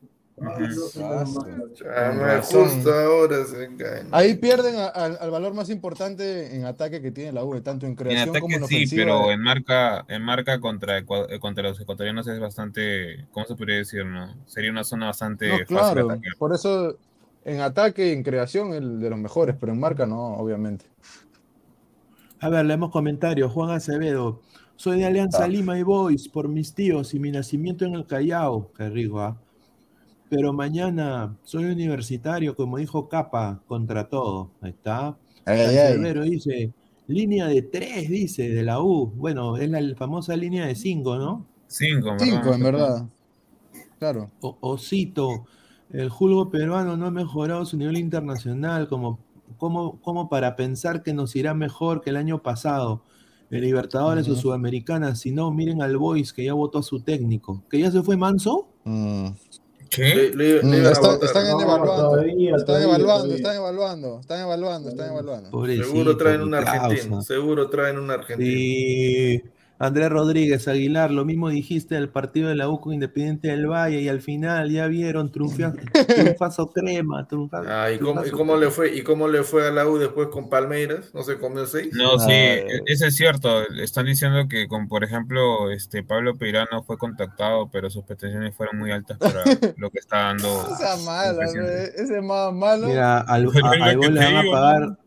Ahí 4.12 4.36
pierden 4.36 4.76
al 4.78 5.32
valor 5.32 5.54
más 5.54 5.70
importante 5.70 6.56
en 6.56 6.66
ataque 6.66 7.02
que 7.02 7.12
tiene 7.12 7.32
la 7.32 7.46
U, 7.46 7.62
tanto 7.62 7.86
en 7.86 7.96
creación 7.96 8.38
como 8.40 8.58
en 8.58 8.64
ofensiva. 8.64 8.90
Sí, 8.90 8.96
pero 8.98 9.32
en 9.32 9.40
marca, 9.40 10.06
en 10.10 10.22
marca 10.22 10.60
contra, 10.60 10.98
eh, 10.98 11.06
contra 11.40 11.64
los 11.64 11.80
ecuatorianos 11.80 12.28
es 12.28 12.40
bastante, 12.40 13.28
¿cómo 13.32 13.46
se 13.46 13.56
podría 13.56 13.78
decir? 13.78 14.06
No? 14.06 14.36
Sería 14.46 14.72
una 14.72 14.84
zona 14.84 15.06
bastante 15.06 15.48
no, 15.48 15.66
claro, 15.66 16.20
Por 16.38 16.54
eso 16.54 16.98
en 17.46 17.62
ataque 17.62 18.10
y 18.10 18.12
en 18.12 18.24
creación 18.24 18.74
el 18.74 19.00
de 19.00 19.10
los 19.10 19.20
mejores, 19.20 19.56
pero 19.60 19.72
en 19.72 19.80
marca 19.80 20.06
no, 20.06 20.34
obviamente. 20.34 20.86
A 22.40 22.50
ver, 22.50 22.66
leemos 22.66 22.92
comentarios. 22.92 23.52
Juan 23.52 23.70
Acevedo. 23.70 24.42
Soy 24.76 25.00
de 25.00 25.06
Alianza 25.06 25.46
ah. 25.46 25.48
Lima 25.48 25.80
y 25.80 25.84
Boys 25.84 26.28
por 26.28 26.50
mis 26.50 26.74
tíos 26.74 27.14
y 27.14 27.20
mi 27.20 27.32
nacimiento 27.32 27.86
en 27.86 27.94
el 27.94 28.06
Callao. 28.06 28.72
Qué 28.76 28.90
rico, 28.90 29.22
¿ah? 29.22 29.40
Pero 30.30 30.52
mañana 30.52 31.38
soy 31.44 31.66
universitario, 31.66 32.56
como 32.56 32.78
dijo 32.78 33.08
Capa, 33.08 33.62
contra 33.68 34.10
todo. 34.10 34.52
Ahí 34.60 34.72
está. 34.72 35.16
Acevedo 35.46 36.24
dice, 36.24 36.74
línea 37.08 37.48
de 37.48 37.62
tres, 37.62 38.10
dice, 38.10 38.50
de 38.50 38.64
la 38.64 38.82
U. 38.82 39.14
Bueno, 39.16 39.56
es 39.58 39.70
la 39.70 39.80
famosa 39.96 40.36
línea 40.36 40.66
de 40.66 40.76
cinco, 40.76 41.16
¿no? 41.16 41.46
Cinco, 41.68 42.16
Cinco, 42.20 42.54
en 42.54 42.64
verdad. 42.64 43.06
Claro. 44.00 44.30
Osito, 44.42 45.46
el 45.92 46.10
julgo 46.10 46.50
peruano 46.50 46.98
no 46.98 47.08
ha 47.08 47.12
mejorado 47.12 47.66
su 47.66 47.78
nivel 47.78 47.98
internacional 47.98 48.88
como, 48.88 49.20
como, 49.58 50.00
como 50.02 50.30
para 50.30 50.56
pensar 50.56 51.04
que 51.04 51.14
nos 51.14 51.36
irá 51.36 51.54
mejor 51.54 52.02
que 52.02 52.10
el 52.10 52.18
año 52.18 52.42
pasado. 52.42 53.04
El 53.52 53.62
Libertadores 53.62 54.28
o 54.28 54.36
Sudamericana, 54.36 55.16
si 55.16 55.32
no, 55.32 55.52
miren 55.52 55.82
al 55.82 55.98
Boys 55.98 56.34
que 56.34 56.44
ya 56.44 56.54
votó 56.54 56.80
a 56.80 56.84
su 56.84 57.02
técnico. 57.02 57.64
¿Que 57.70 57.80
ya 57.80 57.92
se 57.92 58.02
fue 58.02 58.18
Manso? 58.18 58.68
Mm. 58.84 59.28
¿Qué? 59.90 60.28
están, 60.28 60.74
evaluando, 60.74 61.26
están 61.26 62.82
evaluando, 62.82 63.36
están 63.36 63.56
evaluando, 63.56 64.20
están 64.20 64.42
evaluando, 64.42 64.90
están 64.90 65.12
evaluando. 65.12 65.66
seguro 65.68 66.18
traen 66.18 66.42
un 66.42 66.54
argentino, 66.54 67.22
seguro 67.22 67.70
traen 67.70 68.00
un 68.00 68.12
argentino. 68.12 68.50
Sí. 68.50 69.44
Andrés 69.78 70.10
Rodríguez 70.10 70.68
Aguilar, 70.70 71.12
lo 71.12 71.26
mismo 71.26 71.50
dijiste 71.50 71.96
del 71.96 72.10
partido 72.10 72.48
de 72.48 72.56
la 72.56 72.70
U 72.70 72.80
Independiente 72.92 73.50
del 73.50 73.68
Valle 73.68 74.02
y 74.02 74.08
al 74.08 74.22
final 74.22 74.72
ya 74.72 74.88
vieron 74.88 75.32
triunfazo 75.32 76.72
crema. 76.72 77.28
ah, 77.68 77.92
¿y, 77.92 78.00
cómo, 78.00 78.56
le 78.56 78.72
fue, 78.72 78.96
¿Y 78.96 79.02
cómo 79.02 79.28
le 79.28 79.44
fue 79.44 79.68
a 79.68 79.72
la 79.72 79.86
U 79.88 79.98
después 79.98 80.30
con 80.30 80.50
Palmeiras? 80.50 81.14
¿No 81.14 81.24
se 81.24 81.38
comió 81.38 81.66
seis? 81.66 81.90
No, 81.94 82.18
sí, 82.20 82.32
e-, 82.32 82.84
eso 82.86 83.08
es 83.08 83.16
cierto. 83.16 83.68
Están 83.82 84.06
diciendo 84.06 84.48
que, 84.48 84.68
con, 84.68 84.88
por 84.88 85.04
ejemplo, 85.04 85.70
este 85.72 86.04
Pablo 86.04 86.38
Peirano 86.38 86.84
fue 86.84 86.98
contactado, 86.98 87.70
pero 87.70 87.90
sus 87.90 88.04
pretensiones 88.06 88.56
fueron 88.56 88.78
muy 88.78 88.92
altas 88.92 89.18
para 89.18 89.44
lo 89.78 89.90
que 89.90 90.00
está 90.00 90.18
dando. 90.20 90.48
Esa 90.72 90.98
mala, 91.06 91.44
ese 91.44 92.22
más 92.22 92.54
malo. 92.54 92.88
Mira, 92.88 93.20
al, 93.20 93.48
a, 93.48 93.94
le 93.94 94.10
van 94.10 94.38
a 94.38 94.52
pagar. 94.52 95.05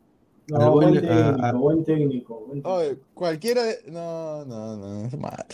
No, 0.49 0.73
buen, 0.73 0.95
técnico, 0.95 1.59
buen 1.59 1.85
técnico, 1.85 2.41
buen 2.47 2.63
técnico. 2.63 3.03
cualquiera 3.15 3.63
de... 3.65 3.77
No, 3.91 4.45
no, 4.47 4.77
no, 4.77 5.07
es 5.07 5.19
mal. 5.19 5.45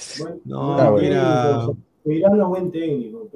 no, 0.45 0.93
mira... 0.97 1.67
Peirano 2.05 2.43
es 2.43 2.49
buen 2.49 2.71
técnico. 2.71 3.31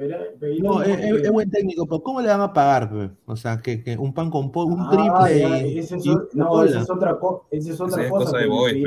no, 0.61 0.83
es, 0.83 1.33
buen 1.33 1.51
técnico, 1.51 1.87
pero 1.87 2.03
¿cómo 2.03 2.21
le 2.21 2.29
van 2.29 2.43
a 2.43 2.53
pagar? 2.53 3.17
O 3.25 3.35
sea, 3.35 3.63
que, 3.63 3.83
que 3.83 3.97
un 3.97 4.13
pan 4.13 4.31
con 4.31 4.53
pollo, 4.53 4.75
un 4.75 4.81
ah, 4.81 5.25
triple. 5.25 5.79
ese 5.79 5.97
es, 5.97 6.07
no, 6.35 6.63
esa 6.63 6.81
es 6.81 6.91
otra, 6.91 7.19
co 7.19 7.47
esa 7.51 7.73
es 7.73 7.81
otra 7.81 8.07
cosa. 8.11 8.27
cosa 8.27 8.39
de 8.39 8.47
boy, 8.47 8.85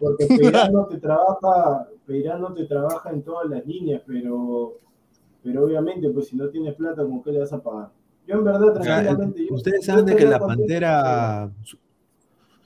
porque 0.00 0.26
Peirano 0.26 0.86
te 0.86 0.98
trabaja, 0.98 1.88
Peirano 2.04 2.52
te 2.54 2.64
trabaja 2.64 3.10
en 3.10 3.22
todas 3.22 3.48
las 3.48 3.64
líneas, 3.64 4.02
pero, 4.04 4.72
pero 5.44 5.64
obviamente, 5.64 6.10
pues 6.10 6.26
si 6.26 6.36
no 6.36 6.48
tienes 6.48 6.74
plata, 6.74 7.04
¿con 7.04 7.22
qué 7.22 7.30
le 7.30 7.38
vas 7.38 7.52
a 7.52 7.62
pagar? 7.62 7.90
Yo 8.26 8.36
en 8.36 8.44
verdad, 8.44 8.72
tranquilamente. 8.72 9.46
Ustedes 9.50 9.84
saben 9.84 10.06
de 10.06 10.16
que 10.16 10.26
la 10.26 10.38
Pantera, 10.38 11.50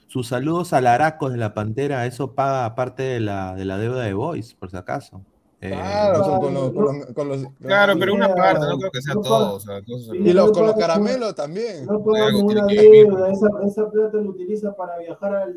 sus 0.07 0.27
saludos 0.27 0.73
al 0.73 0.87
Aracos 0.87 1.31
de 1.31 1.37
la 1.37 1.53
Pantera, 1.53 2.05
eso 2.05 2.33
paga 2.33 2.75
parte 2.75 3.03
de 3.03 3.19
la, 3.19 3.55
de 3.55 3.65
la 3.65 3.77
deuda 3.77 4.03
de 4.03 4.13
Boys, 4.13 4.53
por 4.53 4.69
si 4.69 4.77
acaso. 4.77 5.21
Eh, 5.59 5.71
claro, 5.71 6.39
con 6.39 6.53
los, 6.53 6.71
con 7.13 7.29
los, 7.29 7.47
claro, 7.59 7.95
pero 7.97 8.13
una 8.13 8.33
parte, 8.35 8.63
no 8.67 8.77
creo 8.77 8.91
que 8.91 9.01
sea 9.01 9.15
todo. 9.15 9.55
O 9.55 9.59
sea, 9.59 9.81
y 10.13 10.31
los, 10.31 10.51
con 10.51 10.67
los 10.67 10.75
caramelos 10.75 11.33
también. 11.33 11.85
No 11.87 12.03
podemos 12.03 12.43
una 12.43 12.65
deuda, 12.67 13.31
esa, 13.31 13.47
esa 13.65 13.89
plata 13.89 14.17
lo 14.17 14.29
utiliza 14.29 14.75
para 14.75 14.99
viajar 14.99 15.35
al, 15.35 15.55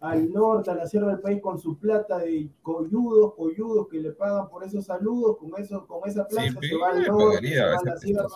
al 0.00 0.32
norte, 0.32 0.70
a 0.70 0.74
la 0.74 0.86
sierra 0.86 1.08
del 1.08 1.20
país, 1.20 1.40
con 1.42 1.58
su 1.58 1.76
plata 1.76 2.18
de 2.18 2.48
coyudos, 2.62 3.34
coyudos 3.34 3.88
que 3.88 3.98
le 3.98 4.12
pagan 4.12 4.48
por 4.48 4.62
esos 4.62 4.84
saludos, 4.84 5.38
con, 5.38 5.60
eso, 5.60 5.86
con 5.86 6.08
esa 6.08 6.26
plata 6.26 6.60
se 6.60 6.76
va 6.76 6.90
al 6.90 7.06
norte, 7.06 7.48
se 7.48 7.60
va 7.60 7.78
a 7.78 7.84
la 7.84 7.96
sierra. 7.98 8.26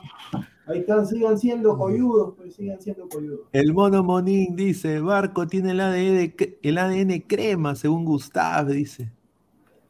Ahí 0.66 0.81
están, 0.81 1.07
sigan 1.07 1.38
siendo 1.38 1.77
coyudos, 1.77 2.35
pues 2.37 2.55
sigan 2.55 2.81
siendo 2.81 3.09
coyudos. 3.09 3.46
El 3.53 3.72
mono 3.72 4.03
Monín 4.03 4.57
dice, 4.57 5.01
Barco 5.01 5.46
tiene 5.46 5.72
el 5.72 5.81
ADN, 5.81 6.35
el 6.62 6.79
ADN 6.79 7.20
crema, 7.27 7.75
según 7.77 8.05
Gustav, 8.05 8.66
dice. 8.68 9.12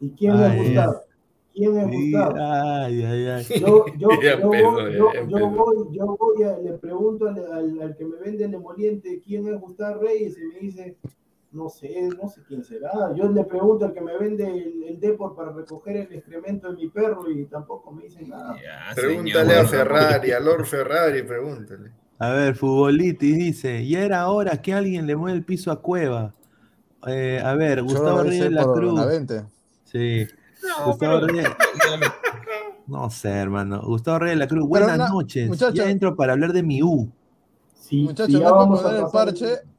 ¿Y 0.01 0.11
quién 0.11 0.39
es 0.39 0.59
Gustav? 0.59 1.03
¿Quién 1.55 1.79
es 1.79 1.87
Gustavo? 1.87 2.35
Ay, 2.39 3.03
ay, 3.03 3.27
ay. 3.27 3.45
Yo, 3.61 3.85
yo, 3.99 4.09
yo, 4.23 4.47
voy, 4.47 4.59
yo, 4.59 5.13
yo, 5.29 5.51
voy, 5.51 5.77
yo 5.93 6.17
voy 6.19 6.43
a, 6.43 6.59
le 6.59 6.73
pregunto 6.75 7.29
al, 7.29 7.39
al, 7.53 7.81
al, 7.81 7.97
que 7.97 8.05
me 8.05 8.17
vende 8.17 8.45
el 8.45 8.55
emoliente 8.55 9.23
quién 9.25 9.47
es 9.49 9.61
Gustavo 9.61 10.03
Reyes 10.03 10.37
y 10.39 10.45
me 10.45 10.61
dice 10.61 10.97
no 11.53 11.69
sé, 11.69 12.09
no 12.21 12.29
sé 12.29 12.43
quién 12.49 12.65
será. 12.65 12.91
Yo 13.15 13.31
le 13.31 13.45
pregunto 13.45 13.85
al 13.85 13.93
que 13.93 14.01
me 14.01 14.17
vende 14.19 14.47
el, 14.47 14.85
el 14.85 15.01
Depor 15.01 15.37
para 15.37 15.53
recoger 15.53 15.97
el 15.97 16.13
excremento 16.13 16.71
de 16.71 16.77
mi 16.77 16.89
perro 16.89 17.31
y 17.31 17.45
tampoco 17.45 17.93
me 17.93 18.05
dicen 18.05 18.29
nada. 18.29 18.57
pregúntale 18.95 19.59
a 19.59 19.65
Ferrari, 19.67 20.33
a 20.33 20.41
Lord 20.41 20.65
Ferrari, 20.65 21.23
pregúntale. 21.23 21.93
A 22.19 22.31
ver, 22.31 22.55
Futbolitis 22.55 23.37
dice, 23.37 23.87
ya 23.87 24.03
era 24.03 24.29
hora 24.29 24.63
que 24.63 24.73
alguien 24.73 25.07
le 25.07 25.17
mueva 25.17 25.37
el 25.37 25.45
piso 25.45 25.71
a 25.71 25.81
Cueva. 25.81 26.33
Eh, 27.07 27.43
a 27.45 27.55
ver, 27.55 27.83
Gustavo 27.83 28.23
Reyes 28.23 28.45
de 28.45 28.51
la 28.51 28.65
Cruz. 28.65 29.01
Sí. 29.85 30.27
No, 30.63 30.87
Gustavo 30.87 31.27
Reyes. 31.27 31.49
No 32.87 33.11
sé, 33.11 33.29
hermano. 33.29 33.83
Gustavo 33.83 34.21
Reyes 34.21 34.37
de 34.37 34.45
la 34.45 34.49
Cruz, 34.49 34.69
buenas 34.69 34.99
noches. 35.11 35.51
Ya 35.75 35.91
entro 35.91 36.15
para 36.17 36.33
hablar 36.33 36.53
de 36.53 36.63
mi 36.63 36.83
U. 36.83 37.11
Sí, 37.75 38.03
Muchachos, 38.03 38.41
no 38.41 38.55
vamos 38.55 38.81
a 38.81 38.83
poner 38.85 39.01
el 39.01 39.07
parche 39.13 39.72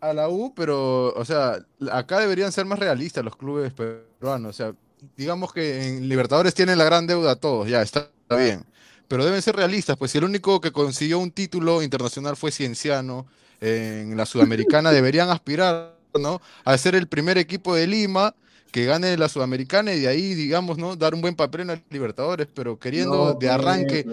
a 0.00 0.12
la 0.12 0.28
U, 0.28 0.52
pero, 0.54 1.12
o 1.14 1.24
sea, 1.24 1.58
acá 1.90 2.20
deberían 2.20 2.52
ser 2.52 2.64
más 2.66 2.78
realistas 2.78 3.24
los 3.24 3.36
clubes 3.36 3.72
peruanos. 3.72 4.50
O 4.50 4.52
sea, 4.52 4.74
digamos 5.16 5.52
que 5.52 5.86
en 5.86 6.08
Libertadores 6.08 6.54
tienen 6.54 6.78
la 6.78 6.84
gran 6.84 7.06
deuda 7.06 7.36
todos, 7.36 7.68
ya, 7.68 7.82
está, 7.82 8.10
bien. 8.30 8.64
Pero 9.08 9.24
deben 9.24 9.40
ser 9.40 9.56
realistas, 9.56 9.96
pues 9.96 10.10
si 10.10 10.18
el 10.18 10.24
único 10.24 10.60
que 10.60 10.70
consiguió 10.70 11.18
un 11.18 11.30
título 11.30 11.82
internacional 11.82 12.36
fue 12.36 12.52
Cienciano 12.52 13.26
en 13.60 14.16
la 14.16 14.26
Sudamericana, 14.26 14.90
deberían 14.92 15.30
aspirar, 15.30 15.96
¿no? 16.20 16.40
A 16.64 16.76
ser 16.76 16.94
el 16.94 17.08
primer 17.08 17.38
equipo 17.38 17.74
de 17.74 17.86
Lima 17.86 18.34
que 18.70 18.84
gane 18.84 19.16
la 19.16 19.30
Sudamericana 19.30 19.94
y 19.94 20.00
de 20.00 20.08
ahí, 20.08 20.34
digamos, 20.34 20.76
¿no? 20.76 20.94
Dar 20.94 21.14
un 21.14 21.22
buen 21.22 21.34
papel 21.34 21.62
en 21.62 21.66
la 21.68 21.82
Libertadores, 21.88 22.48
pero 22.52 22.78
queriendo 22.78 23.32
de 23.32 23.48
arranque 23.48 24.04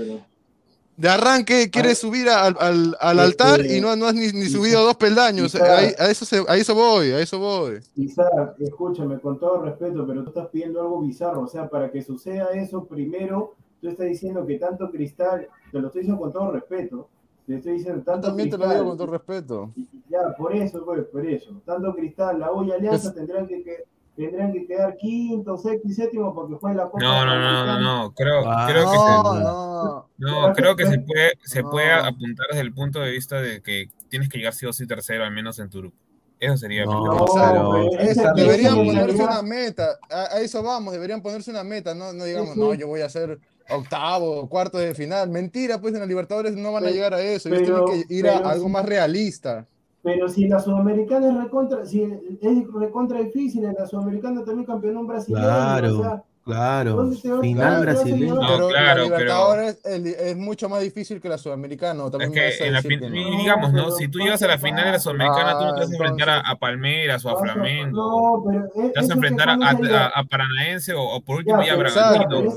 de 0.98 1.10
arranque 1.10 1.70
quiere 1.70 1.94
subir 1.94 2.30
al, 2.30 2.56
al, 2.60 2.96
al 3.00 3.20
altar 3.20 3.66
y 3.66 3.82
no, 3.82 3.96
no 3.96 4.08
has 4.08 4.16
ni, 4.16 4.28
ni 4.28 4.46
subido 4.46 4.84
dos 4.84 4.96
peldaños. 4.96 5.56
a, 5.56 5.84
eso 6.10 6.26
se, 6.26 6.44
a 6.48 6.56
eso 6.56 6.74
voy, 6.74 7.12
a 7.12 7.20
eso 7.20 7.40
voy. 7.40 7.80
Isaac, 7.96 8.56
escúchame, 8.60 9.20
con 9.20 9.40
todo 9.40 9.62
respeto, 9.62 10.06
pero 10.08 10.24
tú 10.24 10.30
estás 10.30 10.48
pidiendo 10.48 10.82
algo 10.82 11.02
bizarro. 11.02 11.42
O 11.42 11.48
sea, 11.48 11.70
para 11.70 11.92
que 11.92 12.02
suceda 12.02 12.50
eso, 12.54 12.86
primero, 12.86 13.56
tú 13.82 13.90
estás 13.90 14.08
diciendo 14.08 14.46
que 14.46 14.58
tanto 14.58 14.90
cristal, 14.90 15.48
te 15.72 15.80
lo 15.80 15.88
estoy 15.88 16.02
diciendo 16.02 16.22
con 16.22 16.32
todo 16.32 16.52
respeto. 16.52 17.10
Te 17.46 17.58
estoy 17.58 17.74
diciendo 17.74 18.02
tanto 18.04 18.28
También 18.28 18.50
te 18.50 18.58
lo 18.58 18.68
digo 18.68 18.86
con 18.86 18.98
todo 18.98 19.12
respeto. 19.12 19.72
Ya, 20.10 20.36
por 20.36 20.56
eso, 20.56 20.84
pues, 20.84 21.04
por 21.06 21.26
eso. 21.26 21.52
Tanto 21.64 21.94
cristal, 21.94 22.40
la 22.40 22.52
olla 22.52 22.76
alianza 22.76 23.14
tendrán 23.14 23.46
que, 23.46 23.64
que 23.64 23.84
tendrían 24.16 24.54
que 24.54 24.66
quedar 24.66 24.96
quinto, 24.98 25.58
sexto 25.58 25.88
y 25.88 25.94
séptimo 25.94 26.34
porque 26.34 26.56
fue 26.56 26.74
la 26.74 26.86
Copa. 26.86 27.04
No, 27.04 27.26
no, 27.26 27.40
no, 27.40 27.66
no, 27.66 27.80
no, 27.80 28.14
creo, 28.14 28.44
ah, 28.46 28.66
creo 28.68 28.92
que 28.92 28.98
se, 28.98 29.06
no, 29.06 30.10
no 30.18 30.54
creo 30.54 30.76
que 30.76 30.86
se 30.86 31.00
puede, 31.00 31.32
se 31.44 31.64
puede 31.64 31.92
apuntar 31.92 32.48
desde 32.50 32.62
el 32.62 32.74
punto 32.74 33.00
de 33.00 33.12
vista 33.12 33.42
de 33.42 33.62
que 33.62 33.90
tienes 34.10 34.30
que 34.30 34.38
llegar 34.38 34.54
sí 34.54 34.66
o 34.66 34.74
sí 34.74 34.88
tercero, 34.88 35.24
al 35.24 35.32
menos 35.32 35.60
en 35.60 35.70
tu 35.70 35.80
grupo. 35.80 35.98
Eso 36.40 36.58
sería. 36.58 36.86
No, 36.86 37.90
deberían 38.36 38.76
ponerse 38.76 39.24
una 39.24 39.42
meta. 39.42 39.98
A, 40.10 40.40
eso 40.40 40.62
vamos, 40.62 40.94
deberían 40.94 41.22
ponerse 41.22 41.52
una 41.52 41.64
meta. 41.64 41.96
No, 41.96 42.14
no 42.14 42.26
digamos, 42.26 42.56
no, 42.58 42.74
yo 42.74 42.88
voy 42.88 43.02
a 43.02 43.10
ser 43.10 43.40
octavo, 43.70 44.48
cuarto 44.50 44.78
de 44.78 44.94
final. 44.94 45.30
Mentira, 45.30 45.80
pues 45.80 45.94
en 45.94 46.02
la 46.02 46.06
Libertadores 46.06 46.56
no 46.56 46.72
van 46.72 46.86
a 46.86 46.92
llegar 46.92 47.14
a 47.14 47.22
eso. 47.22 47.50
Ellos 47.50 47.86
tienen 47.86 48.08
que 48.08 48.14
ir 48.14 48.28
a 48.28 48.38
algo 48.38 48.70
más 48.70 48.86
realista. 48.86 49.66
Pero 50.06 50.30
si 50.30 50.48
la 50.48 50.60
Sudamericana 50.60 51.30
es 51.30 51.36
recontra, 51.36 51.84
si 51.84 52.04
es 52.04 52.72
recontra 52.72 53.20
difícil, 53.22 53.66
en 53.66 53.74
la 53.74 53.88
Sudamericana 53.88 54.46
también 54.46 54.68
campeón 54.68 54.98
un 54.98 55.08
brasileño. 55.08 55.44
Claro, 55.44 56.24
claro. 56.44 57.12
Final 57.42 57.82
brasileño. 57.82 58.40
pero 58.40 58.68
claro, 58.68 59.00
la 59.00 59.04
Libertadores 59.04 59.82
es, 59.84 60.38
mucho 60.38 60.70
más 60.70 60.82
difícil 60.82 61.20
que 61.20 61.28
la 61.28 61.40
Sudamericana. 61.40 62.08
También 62.12 62.32
es 62.38 62.60
que, 62.60 62.68
en 62.68 62.74
la 62.74 62.82
no. 62.84 63.38
digamos, 63.38 63.74
¿no? 63.74 63.90
Si 63.90 64.08
tú 64.08 64.20
llegas 64.20 64.44
a 64.44 64.48
la 64.48 64.60
final 64.60 64.86
de 64.86 64.92
la 64.92 65.00
Sudamericana, 65.00 65.58
tú 65.58 65.66
no 65.66 65.74
te 65.74 65.80
vas 65.80 65.90
a 65.90 65.94
enfrentar 65.94 66.44
a, 66.46 66.56
Palmeiras 66.56 67.26
o 67.26 67.30
a 67.32 67.40
Flamengo. 67.42 67.98
No, 67.98 68.44
pero 68.48 68.92
te 68.92 69.00
vas 69.00 69.10
a 69.10 69.14
enfrentar 69.14 69.50
a, 69.50 70.24
Paranaense 70.30 70.94
o, 70.96 71.20
por 71.22 71.38
último 71.38 71.64
ya 71.64 71.74
a 71.74 71.78
Bragantino. 71.78 72.54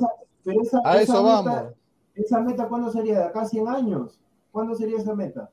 A 0.85 1.01
eso 1.01 1.23
vamos. 1.23 1.63
¿Esa 2.15 2.41
meta 2.41 2.69
cuándo 2.69 2.93
sería? 2.93 3.21
¿De 3.21 3.25
acá 3.25 3.41
a 3.41 3.47
100 3.47 3.69
años? 3.69 4.21
¿Cuándo 4.51 4.75
sería 4.75 4.99
esa 4.99 5.15
meta? 5.15 5.49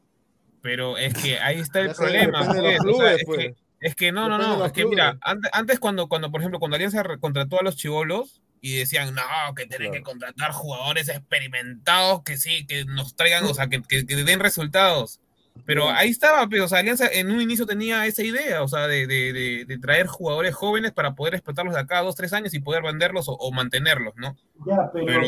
Pero 0.65 0.97
es 0.97 1.13
que 1.13 1.37
ahí 1.37 1.59
está 1.59 1.81
el 1.81 1.93
problema. 1.93 2.43
Pues, 2.81 3.23
pues. 3.23 3.53
es, 3.79 3.95
que, 3.95 4.11
no, 4.11 4.27
no, 4.27 4.39
no. 4.39 4.65
Es 4.65 4.71
que 4.71 4.83
mira, 4.87 5.15
antes, 5.21 5.79
cuando, 5.79 6.07
cuando, 6.07 6.31
por 6.31 6.41
ejemplo, 6.41 6.57
cuando 6.57 6.73
Alianza 6.73 7.03
contrató 7.19 7.59
a 7.59 7.63
los 7.63 7.75
chivolos 7.75 8.41
y 8.61 8.77
decían, 8.77 9.13
no, 9.13 9.21
que 9.55 9.67
tienen 9.67 9.91
que 9.91 10.01
contratar 10.01 10.53
jugadores 10.53 11.07
experimentados 11.07 12.23
que 12.23 12.37
sí, 12.37 12.65
que 12.65 12.83
nos 12.83 13.15
traigan, 13.15 13.43
o 13.43 13.53
sea, 13.53 13.67
que, 13.67 13.83
que 13.83 14.03
den 14.03 14.39
resultados. 14.39 15.19
Pero 15.63 15.89
ahí 15.89 16.09
estaba, 16.09 16.47
pero, 16.47 16.65
o 16.65 16.67
sea, 16.67 16.79
Alianza 16.79 17.07
en 17.11 17.31
un 17.31 17.41
inicio 17.41 17.65
tenía 17.65 18.05
esa 18.05 18.21
idea, 18.21 18.61
o 18.61 18.67
sea, 18.67 18.87
de, 18.87 19.07
de, 19.07 19.65
de, 19.65 19.77
traer 19.79 20.05
jugadores 20.05 20.53
jóvenes 20.53 20.91
para 20.91 21.15
poder 21.15 21.33
explotarlos 21.33 21.73
de 21.73 21.79
acá 21.79 21.99
a 21.99 22.03
dos, 22.03 22.15
tres 22.15 22.33
años 22.33 22.53
y 22.53 22.59
poder 22.59 22.83
venderlos 22.83 23.25
o, 23.27 23.51
mantenerlos, 23.51 24.13
¿no? 24.15 24.35
Ya, 24.67 24.91
pero, 24.93 25.23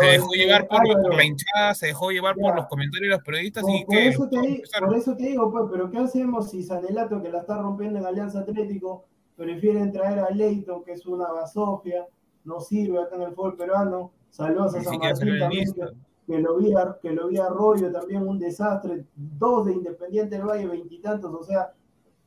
se 0.00 0.06
dejó 0.06 0.32
llevar 0.32 0.68
por, 0.68 1.14
la 1.14 1.24
hinchada, 1.24 1.74
se 1.74 1.88
dejó 1.88 2.10
llevar 2.10 2.36
por 2.36 2.54
los 2.54 2.66
comentarios 2.66 3.10
de 3.10 3.16
los 3.16 3.24
periodistas 3.24 3.64
y 3.68 3.84
por 3.84 3.94
que... 3.94 4.08
Eso 4.08 4.28
te, 4.28 4.62
por 4.80 4.96
eso 4.96 5.16
te 5.16 5.22
digo, 5.24 5.50
pues, 5.50 5.64
pero 5.70 5.90
¿qué 5.90 5.98
hacemos 5.98 6.50
si 6.50 6.62
Sanelato, 6.62 7.22
que 7.22 7.28
la 7.28 7.40
está 7.40 7.58
rompiendo 7.58 7.98
en 7.98 8.06
Alianza 8.06 8.40
Atlético, 8.40 9.04
prefieren 9.36 9.92
traer 9.92 10.20
a 10.20 10.30
Leito, 10.30 10.82
que 10.82 10.92
es 10.92 11.04
una 11.04 11.30
basofia, 11.30 12.06
no 12.44 12.60
sirve 12.60 13.02
acá 13.02 13.16
en 13.16 13.22
el 13.22 13.34
fútbol 13.34 13.56
peruano, 13.56 14.12
saludos 14.30 14.76
a 14.76 14.82
San 14.82 14.98
Martín 14.98 15.38
también, 15.38 15.74
que 16.28 16.38
lo 16.38 16.58
vi 16.58 16.74
a, 16.74 16.98
que 17.00 17.10
lo 17.10 17.28
vi 17.28 17.38
Arroyo 17.38 17.90
también 17.90 18.28
un 18.28 18.38
desastre, 18.38 19.06
dos 19.16 19.64
de 19.64 19.72
Independiente 19.72 20.36
del 20.36 20.46
Valle, 20.46 20.66
veintitantos, 20.66 21.34
o 21.34 21.42
sea, 21.42 21.72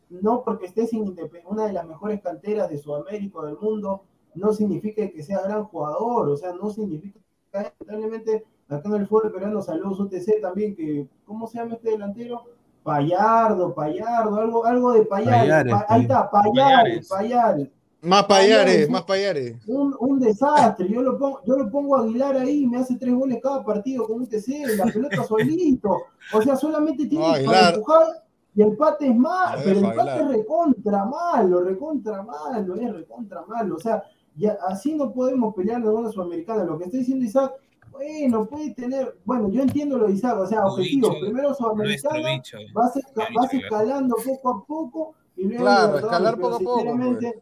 no 0.10 0.44
porque 0.44 0.66
estés 0.66 0.92
en 0.92 1.16
una 1.46 1.68
de 1.68 1.74
las 1.74 1.88
mejores 1.88 2.20
canteras 2.20 2.68
de 2.68 2.80
Sudamérica 2.80 3.44
del 3.44 3.60
mundo, 3.60 4.02
no 4.34 4.54
significa 4.54 5.08
que 5.08 5.22
sea 5.22 5.44
gran 5.44 5.66
jugador, 5.66 6.30
o 6.30 6.36
sea, 6.36 6.52
no 6.54 6.72
significa 6.72 7.20
lamentablemente 7.54 8.44
acá 8.68 8.90
en 8.90 8.96
el 8.96 9.08
fútbol 9.08 9.32
peruano 9.32 9.62
saludos 9.62 10.00
UTC 10.00 10.42
también 10.42 10.76
que 10.76 11.08
¿cómo 11.26 11.46
se 11.46 11.60
llama 11.60 11.76
este 11.76 11.92
delantero? 11.92 12.42
Payardo, 12.82 13.76
Payardo, 13.76 14.36
algo, 14.38 14.66
algo 14.66 14.94
de 14.94 15.06
Payares, 15.06 15.74
ahí 15.88 16.02
está, 16.02 16.32
Payares, 16.32 17.08
Payares. 17.08 17.70
Más 18.02 18.26
Payares, 18.26 18.90
más 18.90 19.04
Payares. 19.04 19.58
Un, 19.68 19.96
un, 20.00 20.20
desastre. 20.20 20.90
Yo 20.90 21.04
lo, 21.04 21.20
pongo, 21.20 21.42
yo 21.46 21.56
lo 21.56 21.70
pongo 21.70 21.96
a 21.96 22.02
Aguilar 22.02 22.36
ahí, 22.38 22.66
me 22.66 22.80
hace 22.80 22.96
tres 22.96 23.14
goles 23.14 23.40
cada 23.42 23.64
partido 23.64 24.08
con 24.08 24.22
un 24.22 24.28
TC, 24.28 24.76
la 24.76 24.86
pelota 24.86 25.24
solito. 25.24 25.98
O 26.34 26.42
sea, 26.42 26.56
solamente 26.56 27.06
tiene 27.06 27.46
para 27.46 27.70
empujar 27.70 28.24
y 28.56 28.64
el 28.64 28.76
pate 28.76 29.08
es 29.08 29.16
malo, 29.16 29.62
pero 29.64 29.80
el 29.80 29.96
pate 29.96 30.22
es 30.22 30.28
recontra 30.28 31.06
malo, 31.06 31.62
recontra 31.62 32.24
malo, 32.24 32.76
es 32.76 32.92
recontra 32.92 33.46
malo. 33.46 33.76
O 33.76 33.80
sea, 33.80 34.04
ya, 34.36 34.58
así 34.68 34.96
no 34.96 35.14
podemos 35.14 35.54
pelear 35.54 35.82
la 35.82 36.12
sudamericana. 36.12 36.64
Lo 36.64 36.80
que 36.80 36.86
está 36.86 36.98
diciendo 36.98 37.24
Isaac, 37.24 37.54
bueno, 37.92 38.46
puede 38.46 38.74
tener, 38.74 39.16
bueno, 39.26 39.50
yo 39.52 39.62
entiendo 39.62 40.00
lo 40.00 40.08
de 40.08 40.14
Isaac, 40.14 40.40
o 40.40 40.48
sea, 40.48 40.66
objetivo, 40.66 41.12
primero 41.20 41.54
sudamericana, 41.54 42.42
vas, 42.74 42.94
vas 43.36 43.54
escalando 43.54 44.16
poco 44.26 44.50
a 44.50 44.66
poco 44.66 45.14
y 45.38 45.44
luego 45.44 45.64
claro, 45.64 45.98
escalar 46.00 46.40
poco 46.40 46.56
a 46.56 46.60
poco. 46.60 46.98
Pues. 46.98 47.34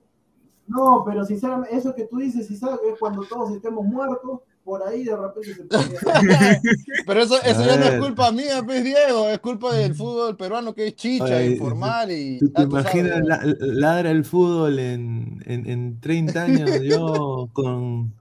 No, 0.70 1.04
pero 1.06 1.26
sinceramente, 1.26 1.76
eso 1.76 1.96
que 1.96 2.06
tú 2.06 2.18
dices, 2.18 2.48
si 2.48 2.56
sabes, 2.56 2.80
es 2.94 3.00
cuando 3.00 3.24
todos 3.24 3.52
estemos 3.52 3.84
muertos, 3.84 4.42
por 4.64 4.88
ahí 4.88 5.04
de 5.04 5.18
repente 5.18 5.56
se 5.56 5.64
puede. 5.64 6.62
pero 7.08 7.22
eso, 7.22 7.42
eso 7.44 7.66
ya 7.66 7.76
no 7.76 7.86
es 7.86 8.00
culpa 8.00 8.32
mía, 8.32 8.62
pues 8.64 8.84
Diego, 8.84 9.28
es 9.30 9.40
culpa 9.40 9.74
del 9.74 9.96
fútbol 9.96 10.38
peruano 10.38 10.76
que 10.76 10.88
es 10.88 10.96
chicha, 10.96 11.44
informal 11.44 12.12
y. 12.12 12.40
¿Te, 12.40 12.62
imaginas 12.62 13.26
la, 13.26 13.42
ladra 13.60 14.12
el 14.12 14.24
fútbol 14.24 14.78
en, 14.78 15.42
en, 15.48 15.68
en 15.68 16.00
30 16.00 16.44
años? 16.44 16.70
yo 16.84 17.50
con. 17.52 18.14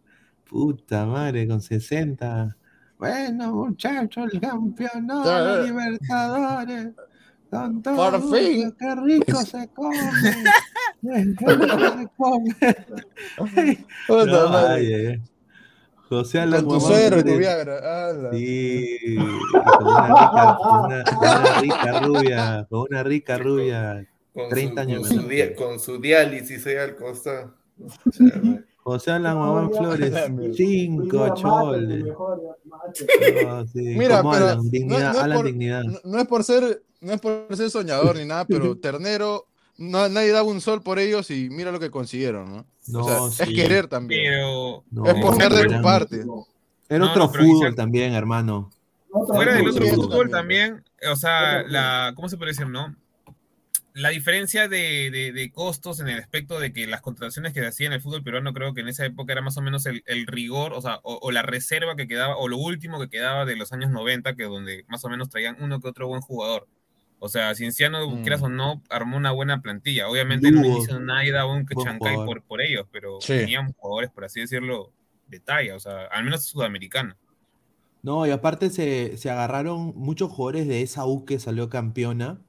Puta 0.48 1.04
madre, 1.04 1.46
con 1.46 1.60
60. 1.60 2.56
Bueno, 2.98 3.52
muchachos, 3.52 4.32
el 4.32 4.40
campeonato, 4.40 5.62
de 6.64 6.92
Por 7.50 8.30
fin. 8.30 8.74
Qué 8.78 8.94
rico 8.94 9.42
se 9.42 9.68
come. 9.68 9.96
Qué 11.00 11.34
rico 11.46 11.78
se 11.78 12.08
come. 12.16 12.56
no, 14.26 14.56
ay, 14.56 14.94
ay. 14.94 15.22
José 16.08 16.40
Alan 16.40 16.64
Con 16.64 16.78
tu 16.78 16.86
suero 16.86 17.20
y 17.20 17.22
tu 17.22 17.36
Viagra. 17.36 18.32
Sí, 18.32 19.16
con 19.52 19.86
una 19.86 20.06
rica, 20.06 20.56
con 20.58 20.84
una, 20.84 21.04
una 21.18 21.60
rica 21.60 22.00
rubia, 22.00 22.66
con 22.70 22.86
una 22.88 23.02
rica 23.02 23.38
rubia, 23.38 24.06
con 24.32 24.48
30 24.48 24.72
su, 24.72 24.88
años. 24.88 25.08
Con 25.08 25.20
su, 25.20 25.28
dia, 25.28 25.54
con 25.54 25.78
su 25.78 26.00
diálisis 26.00 26.66
ahí 26.66 26.76
al 26.76 26.96
costado. 26.96 27.54
José 28.88 29.10
Alan 29.10 29.36
Guamán 29.36 29.70
Flores, 29.70 30.14
cinco 30.56 31.34
choles. 31.34 32.06
No, 32.06 33.66
sí. 33.66 33.82
Mira, 33.82 34.22
pero 34.22 34.30
Alan, 34.30 34.70
dignidad, 34.70 35.12
no, 35.12 35.26
no, 35.26 35.32
es 35.32 35.36
por, 35.36 35.46
dignidad. 35.46 35.82
no, 36.04 36.18
es 36.18 36.26
por, 36.26 36.42
ser 36.42 36.82
no 37.02 37.12
es 37.12 37.20
por 37.20 37.54
ser 37.54 37.68
soñador 37.68 38.16
ni 38.16 38.24
nada, 38.24 38.46
pero 38.46 38.76
Ternero, 38.80 39.44
no, 39.76 40.08
nadie 40.08 40.32
daba 40.32 40.48
un 40.48 40.62
sol 40.62 40.80
por 40.80 40.98
ellos 40.98 41.30
y 41.30 41.50
mira 41.50 41.70
lo 41.70 41.78
que 41.78 41.90
consiguieron, 41.90 42.50
¿no? 42.50 42.66
no 42.86 43.04
o 43.04 43.30
sea, 43.30 43.44
Es 43.44 43.52
querer 43.52 43.88
también. 43.88 44.32
es 45.04 45.14
poner 45.22 45.52
de 45.52 45.64
tu 45.66 45.82
parte. 45.82 46.24
Era 46.88 47.04
otro 47.04 47.28
fútbol 47.28 47.74
también, 47.74 48.14
hermano. 48.14 48.70
Fuera 49.26 49.54
del 49.54 49.68
otro 49.68 49.86
fútbol 49.86 50.30
también, 50.30 50.82
o 51.12 51.16
sea, 51.16 51.62
la, 51.64 52.12
¿cómo 52.16 52.30
se 52.30 52.38
puede 52.38 52.52
decir, 52.52 52.66
no? 52.66 52.96
La 53.98 54.10
diferencia 54.10 54.68
de, 54.68 55.50
costos 55.52 56.00
en 56.00 56.08
el 56.08 56.18
aspecto 56.18 56.60
de 56.60 56.72
que 56.72 56.86
las 56.86 57.00
contrataciones 57.00 57.52
que 57.52 57.60
se 57.60 57.66
hacían 57.66 57.92
en 57.92 57.96
el 57.96 58.00
fútbol 58.00 58.22
peruano 58.22 58.52
creo 58.52 58.72
que 58.72 58.80
en 58.80 58.88
esa 58.88 59.04
época 59.04 59.32
era 59.32 59.42
más 59.42 59.56
o 59.56 59.62
menos 59.62 59.86
el, 59.86 60.26
rigor, 60.26 60.72
o 60.72 60.80
sea, 60.80 61.00
o, 61.02 61.30
la 61.32 61.42
reserva 61.42 61.96
que 61.96 62.06
quedaba, 62.06 62.36
o 62.36 62.48
lo 62.48 62.58
último 62.58 63.00
que 63.00 63.08
quedaba 63.08 63.44
de 63.44 63.56
los 63.56 63.72
años 63.72 63.90
90, 63.90 64.36
que 64.36 64.44
donde 64.44 64.84
más 64.88 65.04
o 65.04 65.08
menos 65.08 65.28
traían 65.28 65.56
uno 65.60 65.80
que 65.80 65.88
otro 65.88 66.06
buen 66.06 66.20
jugador. 66.20 66.68
O 67.18 67.28
sea, 67.28 67.52
Cienciano, 67.56 68.08
mm. 68.08 68.22
quieras 68.22 68.42
o 68.42 68.48
no, 68.48 68.80
armó 68.88 69.16
una 69.16 69.32
buena 69.32 69.60
plantilla. 69.60 70.08
Obviamente 70.08 70.52
no 70.52 70.64
hizo 70.78 71.00
nadie 71.00 71.32
daba 71.32 71.52
un 71.52 71.66
que 71.66 71.74
chancay 71.74 72.14
por, 72.16 72.42
por 72.42 72.62
ellos, 72.62 72.86
pero 72.92 73.18
tenían 73.18 73.72
jugadores, 73.72 74.10
por 74.10 74.24
así 74.24 74.40
decirlo, 74.40 74.92
de 75.26 75.40
talla, 75.40 75.74
o 75.74 75.80
sea, 75.80 76.04
al 76.12 76.24
menos 76.24 76.44
sudamericano. 76.44 77.16
No, 78.02 78.24
y 78.24 78.30
aparte 78.30 78.70
se, 78.70 79.16
se 79.16 79.28
agarraron 79.28 79.92
muchos 79.96 80.30
jugadores 80.30 80.68
de 80.68 80.82
esa 80.82 81.04
U 81.04 81.24
que 81.24 81.40
salió 81.40 81.68
campeona 81.68 82.40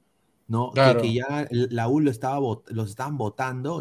¿no? 0.50 0.72
Que, 0.72 1.12
ya 1.14 1.46
la 1.50 1.86
U 1.86 2.00
lo 2.00 2.10
estaba 2.10 2.40
los 2.40 2.90
estaban 2.90 3.16
votando. 3.16 3.78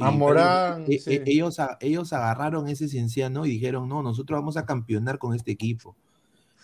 y, 0.88 0.93
e, 0.93 1.01
e, 1.08 1.23
ellos, 1.25 1.58
ellos 1.82 2.13
agarraron 2.13 2.67
ese 2.67 2.88
cienciano 2.88 3.47
y 3.47 3.49
dijeron, 3.49 3.89
no, 3.89 4.03
nosotros 4.03 4.39
vamos 4.39 4.55
a 4.55 4.67
campeonar 4.67 5.17
con 5.17 5.34
este 5.34 5.49
equipo. 5.51 5.95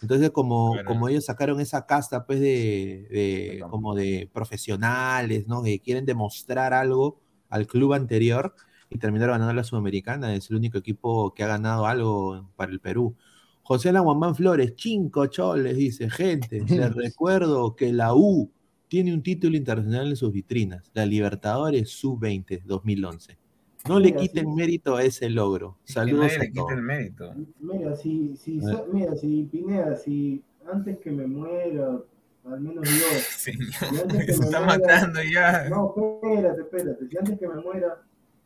Entonces, 0.03 0.29
como, 0.29 0.75
como 0.85 1.09
ellos 1.09 1.25
sacaron 1.25 1.59
esa 1.59 1.87
casta, 1.87 2.27
pues, 2.27 2.39
de, 2.39 3.63
como 3.71 3.95
de 3.95 4.29
profesionales, 4.31 5.47
¿no? 5.47 5.63
Que 5.63 5.79
quieren 5.79 6.05
demostrar 6.05 6.71
algo 6.75 7.19
al 7.49 7.65
club 7.65 7.93
anterior 7.93 8.53
y 8.91 8.99
terminaron 8.99 9.33
ganando 9.33 9.53
la 9.55 9.63
Sudamericana. 9.63 10.35
Es 10.35 10.51
el 10.51 10.57
único 10.57 10.77
equipo 10.77 11.33
que 11.33 11.43
ha 11.43 11.47
ganado 11.47 11.87
algo 11.87 12.47
para 12.55 12.71
el 12.71 12.79
Perú. 12.79 13.15
José 13.63 13.91
Laguamán 13.91 14.35
Flores, 14.35 14.75
cinco 14.77 15.25
choles, 15.25 15.75
dice, 15.75 16.11
gente, 16.11 16.61
les 16.61 16.93
recuerdo 16.95 17.75
que 17.75 17.91
la 17.91 18.13
U 18.13 18.51
tiene 18.87 19.13
un 19.13 19.23
título 19.23 19.57
internacional 19.57 20.09
en 20.09 20.15
sus 20.15 20.31
vitrinas, 20.31 20.91
la 20.93 21.05
Libertadores 21.05 21.89
Sub-20 21.89 22.63
2011. 22.63 23.37
No 23.87 23.99
le 23.99 24.15
quiten 24.15 24.55
mérito 24.55 24.95
a 24.95 25.03
ese 25.03 25.29
logro. 25.29 25.77
Saludos 25.83 26.31
a 26.39 26.53
todos. 26.53 26.71
El 26.71 26.81
mérito. 26.81 27.33
Mira, 27.59 27.95
si, 27.95 28.35
si, 28.35 28.59
mira, 28.91 29.15
si 29.15 29.43
Pineda, 29.43 29.95
si 29.95 30.41
antes 30.71 30.97
que 30.97 31.11
me 31.11 31.27
muera, 31.27 32.01
al 32.45 32.61
menos 32.61 32.89
yo. 32.89 33.05
Señor, 33.37 34.11
se 34.25 34.31
está 34.31 34.61
matando 34.61 35.19
ya. 35.31 35.69
No, 35.69 35.93
espérate, 35.95 36.61
espérate. 36.61 37.07
Si 37.07 37.17
antes 37.17 37.39
que 37.39 37.47
me 37.47 37.61
muera, 37.61 38.01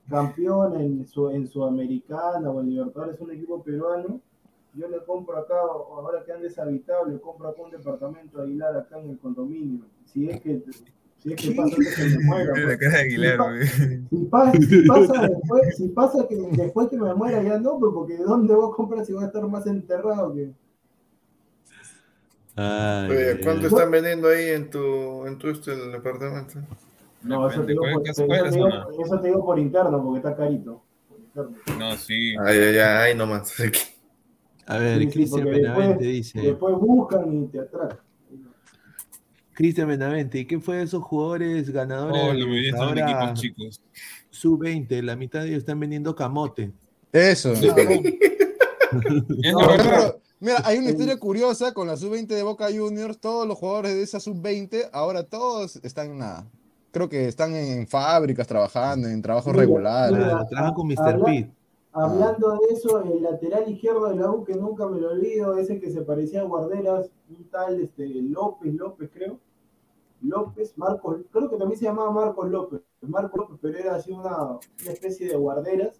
campeón 0.09 0.81
en, 0.81 1.07
su, 1.07 1.29
en 1.29 1.47
Sudamericana 1.47 2.49
o 2.49 2.59
en 2.59 2.69
Libertadores, 2.71 3.19
un 3.21 3.31
equipo 3.31 3.63
peruano, 3.63 4.21
yo 4.79 4.87
le 4.87 5.03
compro 5.03 5.37
acá, 5.37 5.55
ahora 5.59 6.23
que 6.23 6.31
han 6.31 6.41
deshabitado, 6.41 7.05
le 7.05 7.19
compro 7.19 7.49
acá 7.49 7.61
un 7.61 7.71
departamento 7.71 8.39
a 8.39 8.43
Aguilar 8.43 8.77
acá 8.77 8.97
en 8.99 9.09
el 9.09 9.19
condominio. 9.19 9.85
Si 10.05 10.29
es 10.29 10.39
que, 10.39 10.63
si 11.17 11.33
es 11.33 11.41
que 11.41 11.51
pasa 11.51 11.75
que 11.75 12.03
me 12.05 12.23
muera. 12.23 12.53
Pues. 12.53 13.71
si, 14.69 14.81
pasa 14.87 15.27
después, 15.27 15.77
si 15.77 15.87
pasa 15.89 16.27
que 16.27 16.35
después 16.35 16.87
que 16.87 16.97
me 16.97 17.13
muera 17.13 17.43
ya 17.43 17.59
no, 17.59 17.77
pues 17.77 17.91
porque 17.93 18.17
¿de 18.17 18.23
dónde 18.23 18.55
vos 18.55 18.73
compras 18.75 19.05
si 19.05 19.13
va 19.13 19.23
a 19.23 19.25
estar 19.25 19.45
más 19.47 19.67
enterrado 19.67 20.33
que... 20.33 20.51
Oye, 22.55 23.39
¿cuánto 23.41 23.67
están 23.67 23.91
vendiendo 23.91 24.29
ahí 24.29 24.49
en 24.49 24.69
tu, 24.69 25.25
en 25.25 25.37
tu 25.37 25.49
este, 25.49 25.73
el 25.73 25.91
departamento? 25.91 26.59
No, 27.21 27.49
eso 27.49 27.61
te, 27.61 27.67
digo 27.67 27.83
por, 27.93 28.07
eso, 28.07 29.19
te 29.19 29.27
digo, 29.27 29.45
por 29.45 29.59
interno, 29.59 30.01
porque 30.01 30.17
está 30.17 30.35
carito. 30.35 30.81
No, 31.77 31.95
sí. 31.97 32.35
Ay, 32.39 32.57
ay, 32.57 32.77
ay, 32.77 33.15
nomás. 33.15 33.53
A 34.69 34.77
ver, 34.77 35.09
Cristian 35.09 35.45
Benavente 35.45 36.05
dice. 36.05 36.39
Después 36.39 36.75
buscan 36.75 37.43
y 37.43 37.47
te 37.47 37.59
atracan. 37.59 37.97
Cristian 39.53 39.87
Benavente, 39.87 40.37
¿y 40.37 40.45
qué 40.45 40.59
fue 40.59 40.77
de 40.77 40.83
esos 40.83 41.03
jugadores 41.03 41.71
ganadores? 41.71 42.75
Oh, 42.75 42.83
ahora, 42.83 43.33
chicos. 43.33 43.81
Sub-20, 44.29 45.01
la 45.01 45.15
mitad 45.15 45.41
de 45.41 45.47
ellos 45.47 45.57
están 45.57 45.79
vendiendo 45.79 46.15
camote. 46.15 46.71
Eso. 47.11 47.53
mira, 50.39 50.61
hay 50.63 50.77
una 50.77 50.91
historia 50.91 51.17
curiosa 51.17 51.73
con 51.73 51.87
la 51.87 51.97
sub-20 51.97 52.27
de 52.27 52.43
Boca 52.43 52.67
Juniors. 52.71 53.17
Todos 53.19 53.47
los 53.47 53.57
jugadores 53.57 53.95
de 53.95 54.03
esa 54.03 54.19
sub-20, 54.19 54.91
ahora 54.93 55.23
todos 55.23 55.77
están 55.77 56.11
en 56.11 56.19
nada. 56.19 56.47
Creo 56.91 57.09
que 57.09 57.27
están 57.27 57.55
en 57.55 57.87
fábricas 57.87 58.45
trabajando, 58.45 59.07
en 59.07 59.19
trabajos 59.19 59.55
regulares. 59.55 60.19
trabajan 60.47 60.75
con 60.75 60.87
Mr. 60.87 61.25
Pitt. 61.25 61.58
Hablando 61.91 62.51
de 62.51 62.73
eso, 62.73 63.01
el 63.01 63.23
lateral 63.23 63.69
izquierdo 63.69 64.09
de 64.09 64.15
la 64.15 64.29
U, 64.29 64.43
que 64.43 64.53
nunca 64.53 64.87
me 64.87 65.01
lo 65.01 65.09
olvido, 65.09 65.57
ese 65.57 65.79
que 65.79 65.89
se 65.89 66.01
parecía 66.01 66.41
a 66.41 66.45
Guarderas, 66.45 67.09
un 67.29 67.43
tal 67.45 67.81
este, 67.81 68.07
López, 68.07 68.73
López 68.75 69.09
creo. 69.11 69.39
López, 70.21 70.77
Marcos, 70.77 71.21
creo 71.31 71.49
que 71.49 71.57
también 71.57 71.79
se 71.79 71.85
llamaba 71.85 72.11
Marcos 72.11 72.49
López. 72.49 72.81
Marcos 73.01 73.39
López, 73.39 73.57
pero 73.61 73.77
era 73.77 73.95
así 73.95 74.11
una, 74.11 74.59
especie 74.85 75.29
de 75.29 75.35
Guarderas. 75.35 75.99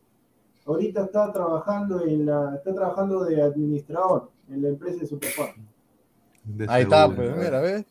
Ahorita 0.66 1.06
está 1.06 1.32
trabajando 1.32 2.06
en 2.06 2.26
la, 2.26 2.56
está 2.56 2.74
trabajando 2.74 3.24
de 3.24 3.42
administrador 3.42 4.30
en 4.50 4.62
la 4.62 4.70
empresa 4.70 5.00
de 5.00 5.08
su 5.08 5.20
papá. 5.20 5.56
Ahí 6.68 6.84
está, 6.84 7.14
pues, 7.14 7.36
mira, 7.36 7.62
¿ves? 7.62 7.86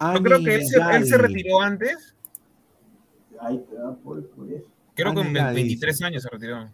Yo 0.00 0.22
creo 0.22 0.38
que 0.38 0.54
él 0.54 0.66
se, 0.66 0.80
él 0.80 1.06
se, 1.06 1.18
retiró 1.18 1.60
antes. 1.60 2.14
Ahí 3.40 3.56
está, 3.56 3.94
por, 3.96 4.26
por 4.28 4.50
eso. 4.50 4.68
Creo 4.94 5.12
que 5.12 5.20
en 5.20 5.32
23 5.32 6.02
años 6.02 6.22
se 6.22 6.30
retiró. 6.30 6.68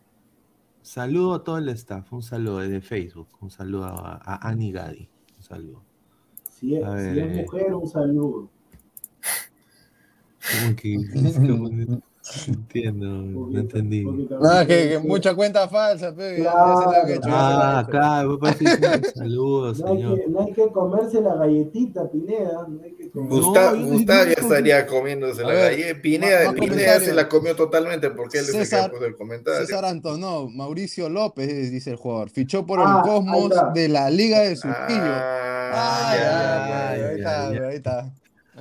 Saludo 0.90 1.35
a 1.35 1.44
todo 1.44 1.59
el 1.59 1.68
staff, 1.68 2.12
un 2.12 2.20
saludo 2.20 2.59
desde 2.59 2.81
Facebook, 2.81 3.29
un 3.40 3.48
saludo 3.48 3.85
a, 3.85 4.20
a 4.24 4.48
Ani 4.48 4.72
Gadi, 4.72 5.09
un 5.37 5.42
saludo. 5.44 5.85
Si 6.50 6.74
es, 6.74 6.85
mujer, 6.85 7.72
un 7.76 7.88
saludo. 7.88 8.50
¿Cómo 10.50 10.74
que, 10.74 10.94
entiendo, 12.48 13.07
no 13.07 13.61
entendí. 13.61 14.03
No, 14.03 14.66
que, 14.66 14.98
mucha 14.98 15.33
cuenta 15.33 15.68
falsa, 15.68 16.12
pe, 16.12 16.44
Ah, 16.48 17.87
claro, 17.88 18.40
saludos, 19.14 19.79
señor. 19.79 20.18
Hay 20.18 20.24
que, 20.24 20.29
no 20.29 20.40
hay 20.40 20.53
que 20.53 20.72
comerse 20.72 21.20
la 21.20 21.37
galletita, 21.37 22.11
Pineda. 22.11 22.66
No 22.66 22.83
hay 22.83 22.94
que 22.94 22.99
Gustavo, 23.12 23.77
ya 23.77 24.33
estaría 24.33 24.87
comiéndose 24.87 25.42
la 25.42 25.55
galleta. 25.55 26.01
Pineda, 26.01 26.53
Pineda 26.53 27.01
se 27.01 27.12
la 27.12 27.29
comió 27.29 27.57
totalmente 27.57 28.11
porque 28.11 28.38
él 28.38 28.44
César, 28.46 28.92
es 28.94 29.03
el 29.03 29.16
comentario. 29.16 29.66
César 29.66 29.85
Antonó, 29.85 30.49
Mauricio 30.49 31.09
López, 31.09 31.70
dice 31.70 31.90
el 31.90 31.96
jugador, 31.96 32.31
fichó 32.31 32.64
por 32.64 32.81
el 32.81 32.87
ah, 32.88 33.03
Cosmos 33.05 33.53
de 33.75 33.88
la 33.88 34.11
Liga 34.11 34.40
de 34.40 34.57
Surquillo. 34.57 35.01
Ah, 35.03 36.12
ah, 36.12 36.90
ahí 36.90 37.18
está, 37.18 37.49
ahí 37.49 37.77
está. 37.77 38.12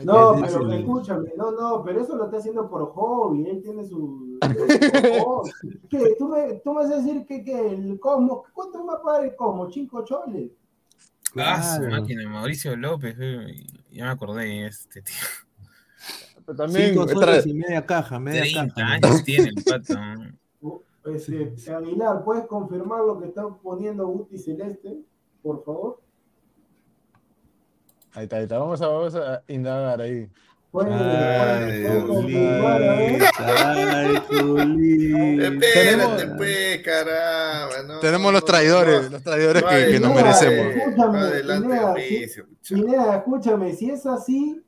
No, 0.03 0.35
pero 0.39 0.71
escúchame, 0.71 1.31
no, 1.35 1.51
no, 1.51 1.83
pero 1.83 2.01
eso 2.01 2.15
lo 2.15 2.25
está 2.25 2.37
haciendo 2.37 2.69
por 2.69 2.91
hobby, 2.93 3.49
él 3.49 3.61
tiene 3.61 3.85
su... 3.85 4.39
¿Qué? 5.89 6.15
¿Tú 6.17 6.29
me, 6.29 6.53
¿Tú 6.63 6.73
me 6.73 6.83
vas 6.83 6.91
a 6.91 6.97
decir 6.97 7.25
que, 7.25 7.43
que 7.43 7.73
el 7.73 7.99
Cosmos, 7.99 8.43
¿cuánto 8.53 8.85
va 8.85 8.93
a 8.93 9.01
pagar 9.01 9.25
el 9.25 9.35
Cosmos? 9.35 9.73
¿Cinco 9.73 10.05
choles? 10.05 10.51
Ah, 11.35 11.79
máquina, 11.89 12.27
Mauricio 12.29 12.75
López, 12.75 13.15
ya 13.91 14.05
me 14.05 14.11
acordé 14.11 14.67
este 14.67 15.01
tío. 15.01 15.15
Pero 16.45 16.57
también 16.57 16.89
Cinco 16.89 17.07
soles 17.07 17.45
y 17.45 17.53
media 17.53 17.85
caja, 17.85 18.19
media 18.19 18.41
30 18.41 18.73
caja. 18.73 18.93
años 18.93 19.23
tiene 19.23 19.49
el 19.49 19.63
pato. 19.63 19.93
Este, 21.05 21.73
Aguilar, 21.73 22.23
¿puedes 22.23 22.45
confirmar 22.45 23.03
lo 23.03 23.19
que 23.19 23.27
está 23.27 23.47
poniendo 23.47 24.05
Guti 24.07 24.37
Celeste, 24.37 24.99
por 25.41 25.63
favor? 25.63 26.01
Ahí 28.13 28.23
está, 28.23 28.37
ahí 28.37 28.43
está. 28.43 28.57
Vamos 28.59 28.81
a, 28.81 28.87
vamos 28.87 29.15
a 29.15 29.43
indagar 29.47 30.01
ahí. 30.01 30.29
Ay, 30.71 31.83
Espérate, 35.41 36.27
pues, 36.37 36.83
caramba. 36.83 37.83
No, 37.87 37.99
tenemos 37.99 38.31
los 38.31 38.45
traidores, 38.45 39.09
los 39.09 39.23
traidores 39.23 39.63
que, 39.63 39.91
que, 39.93 39.99
nos 39.99 40.13
merecemos. 40.13 40.75
Escúchame, 40.75 41.19
Adelante, 41.19 42.31
Pineda, 42.67 43.17
escúchame, 43.17 43.75
si 43.75 43.89
es 43.89 44.05
así, 44.05 44.63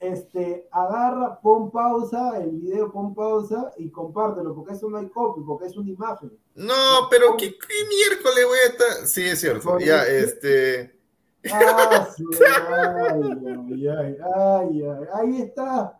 este, 0.00 0.66
agarra, 0.72 1.40
pon 1.40 1.70
pausa, 1.70 2.38
el 2.42 2.50
video 2.50 2.90
pon 2.90 3.14
pausa 3.14 3.72
y 3.78 3.88
compártelo, 3.90 4.52
porque 4.52 4.72
eso 4.72 4.90
no 4.90 4.98
hay 4.98 5.08
copy, 5.10 5.42
porque 5.46 5.66
es 5.66 5.76
una 5.76 5.90
imagen. 5.90 6.32
No, 6.56 7.08
pero 7.08 7.36
¿qué, 7.36 7.50
qué 7.50 7.74
miércoles 7.88 8.46
voy 8.46 8.58
a 8.58 8.66
estar? 8.72 9.06
Sí, 9.06 9.22
es 9.22 9.40
cierto. 9.40 9.78
Ya, 9.78 10.04
este. 10.06 10.95
Ah, 11.52 12.08
ay, 13.66 13.88
ay, 13.88 14.16
ay, 14.34 14.82
ahí 15.14 15.42
está, 15.42 15.98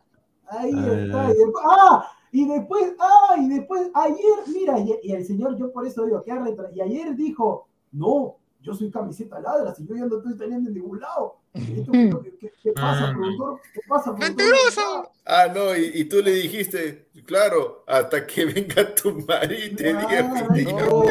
ahí 0.49 0.74
está. 0.74 1.30
Y 1.30 1.34
después, 1.34 1.62
ah, 1.62 2.07
y 2.32 2.45
después, 2.47 2.95
ah, 2.99 3.37
y 3.39 3.49
después, 3.49 3.91
ayer, 3.95 4.39
mira, 4.53 4.78
y, 4.78 5.12
el 5.12 5.24
señor, 5.24 5.57
yo 5.57 5.72
por 5.72 5.87
eso 5.87 6.05
digo, 6.05 6.22
que 6.22 6.32
y 6.74 6.80
ayer 6.80 7.14
dijo, 7.14 7.68
no, 7.93 8.37
yo 8.61 8.74
soy 8.74 8.91
camiseta 8.91 9.41
ladra, 9.41 9.74
si 9.74 9.87
yo 9.87 9.95
ya 9.95 10.07
no 10.07 10.18
estoy 10.18 10.37
teniendo 10.37 10.68
en 10.68 10.74
ningún 10.74 11.01
lado. 11.01 11.37
¿Qué, 11.57 12.52
qué, 12.62 12.72
pasa, 12.72 13.09
ah, 13.09 13.12
productor? 13.14 13.61
¿Qué 13.72 13.80
pasa, 13.88 14.14
productor? 14.14 15.11
Ah, 15.24 15.48
no, 15.52 15.76
y, 15.76 15.90
y, 15.94 16.04
tú 16.04 16.22
le 16.22 16.32
dijiste, 16.32 17.09
claro, 17.24 17.82
hasta 17.86 18.26
que 18.26 18.44
venga 18.46 18.94
tu 18.94 19.12
marido 19.12 19.66
y 19.66 19.74
te 19.74 19.84
diga, 19.88 20.22
no, 20.22 21.04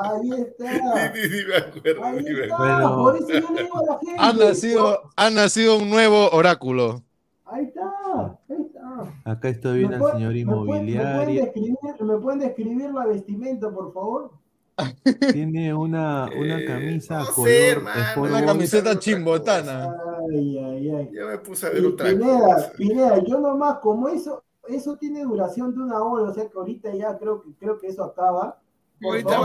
ahí 0.00 0.30
está. 0.32 1.12
Sí, 1.14 1.28
sí, 1.28 1.44
me 1.48 1.56
acuerdo. 1.56 2.04
Ahí 2.04 2.24
está. 2.26 2.56
Bueno, 2.58 2.96
por 2.96 3.16
eso 3.16 3.28
yo 3.28 3.54
le 3.54 3.62
digo 3.62 3.78
a 3.78 3.84
la 3.84 3.98
gente. 3.98 4.16
Ha 4.18 4.32
nacido, 4.32 5.02
ha 5.16 5.30
nacido 5.30 5.78
un 5.78 5.90
nuevo 5.90 6.30
oráculo. 6.30 7.02
Ahí 7.46 7.64
está. 7.64 8.38
Acá 9.24 9.48
estoy 9.48 9.78
viendo 9.78 10.06
al 10.06 10.12
señor 10.12 10.36
inmobiliario. 10.36 11.52
¿me, 12.00 12.16
pueden 12.18 12.40
describir 12.40 12.90
la 12.90 13.06
vestimenta, 13.06 13.70
por 13.70 13.92
favor? 13.92 14.32
Tiene 15.32 15.74
una, 15.74 16.28
una 16.36 16.60
eh, 16.60 16.64
camisa 16.64 17.24
color 17.34 17.84
Una 18.16 18.44
camiseta 18.44 18.98
chimbotana. 18.98 19.94
Ay, 20.30 20.58
ay, 20.58 20.90
ay. 20.90 21.10
Ya 21.12 21.26
me 21.26 21.38
puse 21.38 21.66
a 21.66 21.70
ver 21.70 21.86
otra 21.86 22.08
Pineda, 22.08 22.72
Pineda, 22.76 23.24
yo 23.24 23.38
nomás, 23.38 23.78
como 23.78 24.08
eso, 24.08 24.44
eso 24.68 24.96
tiene 24.96 25.22
duración 25.24 25.74
de 25.74 25.80
una 25.80 26.02
hora, 26.02 26.30
o 26.30 26.34
sea 26.34 26.48
que 26.48 26.56
ahorita 26.56 26.94
ya 26.94 27.16
creo 27.18 27.42
que 27.42 27.54
creo 27.58 27.78
que 27.78 27.88
eso 27.88 28.04
acaba. 28.04 28.60
Ahorita 29.02 29.38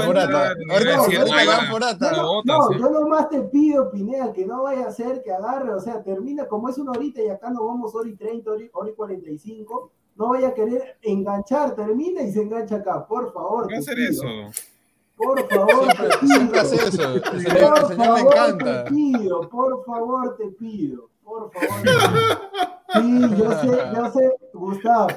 No, 2.44 2.72
yo 2.78 2.90
nomás 2.90 3.30
te 3.30 3.42
pido, 3.44 3.90
Pineda, 3.90 4.34
que 4.34 4.46
no 4.46 4.64
vaya 4.64 4.88
a 4.88 4.92
ser 4.92 5.24
que 5.24 5.32
agarre, 5.32 5.74
o 5.74 5.80
sea, 5.80 6.04
termina 6.04 6.46
como 6.46 6.68
es 6.68 6.78
una 6.78 6.92
horita 6.92 7.22
y 7.22 7.30
acá 7.30 7.50
nos 7.50 7.66
vamos 7.66 7.96
hora 7.96 8.10
y 8.10 8.16
30, 8.16 8.52
hora 8.52 8.90
y 8.90 8.94
45, 8.94 9.92
no 10.18 10.30
vaya 10.30 10.50
a 10.50 10.54
querer 10.54 10.98
enganchar, 11.02 11.74
termina 11.74 12.22
y 12.22 12.32
se 12.32 12.42
engancha 12.42 12.78
acá, 12.78 13.08
por 13.08 13.32
favor. 13.32 13.68
¿Qué 13.68 13.78
hacer 13.78 13.98
eso? 14.00 14.24
Por 15.18 15.48
favor, 15.50 15.88
te 15.88 16.18
pido. 16.20 16.60
Hace 16.62 16.76
eso. 16.76 17.14
Por 17.22 17.96
favor, 17.96 18.20
encanta. 18.20 18.84
te 18.84 18.92
pido, 18.92 19.50
por 19.50 19.86
favor, 19.86 20.36
te 20.38 20.48
pido. 20.50 21.10
Por 21.24 21.52
favor. 21.52 22.40
Sí, 22.94 23.20
yo 23.38 23.52
sé, 23.52 23.68
yo 23.96 24.12
sé, 24.12 24.36
Gustavo, 24.54 25.08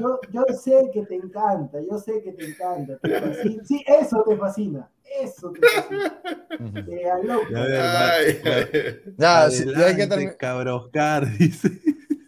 yo, 0.00 0.20
yo 0.30 0.44
sé 0.54 0.90
que 0.92 1.06
te 1.06 1.14
encanta, 1.14 1.78
yo 1.80 1.98
sé 1.98 2.22
que 2.22 2.32
te 2.32 2.44
encanta. 2.50 2.98
Sí, 3.64 3.82
eso 3.86 4.22
te 4.28 4.36
fascina. 4.36 4.90
Eso 5.22 5.52
te 5.52 5.60
fascina. 5.66 6.20
ya, 9.16 9.48
ya, 9.48 9.86
hay 9.86 9.96
que 9.96 10.06
terminar. 10.06 10.36
Cabroscar, 10.36 11.26
dice. 11.38 11.70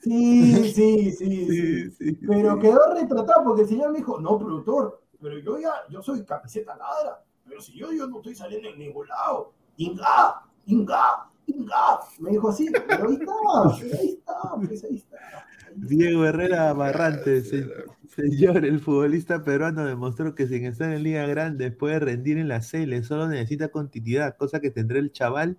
Sí, 0.02 0.72
sí, 0.72 1.10
sí, 1.10 1.46
sí, 1.48 1.90
sí, 1.90 2.18
Pero 2.28 2.58
quedó 2.60 2.78
retratado 2.94 3.42
porque 3.44 3.62
el 3.62 3.68
señor 3.68 3.90
me 3.90 3.98
dijo, 3.98 4.20
no, 4.20 4.38
productor, 4.38 5.02
pero 5.20 5.38
yo 5.38 5.58
ya, 5.58 5.72
yo 5.88 6.02
soy 6.02 6.24
camiseta 6.24 6.76
ladra, 6.76 7.22
pero 7.44 7.60
si 7.60 7.76
yo, 7.78 7.92
yo 7.92 8.06
no 8.06 8.18
estoy 8.18 8.34
saliendo 8.34 8.68
en 8.68 8.78
ningún 8.78 9.06
lado. 9.08 9.52
Inga, 9.76 10.42
Inga, 10.66 11.28
Inga. 11.46 12.00
Me 12.18 12.30
dijo 12.30 12.48
así, 12.48 12.70
pero 12.88 13.08
ahí 13.08 13.14
está, 13.14 13.98
ahí 13.98 14.08
está, 14.08 14.34
pues 14.66 14.84
ahí 14.84 14.96
está. 14.96 15.46
Diego 15.76 16.24
Herrera 16.24 16.72
Barrante, 16.72 17.42
señor, 17.42 18.64
el 18.64 18.80
futbolista 18.80 19.42
peruano 19.44 19.84
demostró 19.84 20.34
que 20.34 20.46
sin 20.46 20.64
estar 20.64 20.90
en 20.90 21.02
Liga 21.02 21.26
Grande 21.26 21.70
puede 21.70 21.98
rendir 21.98 22.38
en 22.38 22.48
la 22.48 22.60
CL, 22.60 23.02
solo 23.04 23.28
necesita 23.28 23.68
continuidad, 23.68 24.36
cosa 24.36 24.60
que 24.60 24.70
tendrá 24.70 24.98
el 24.98 25.12
chaval 25.12 25.58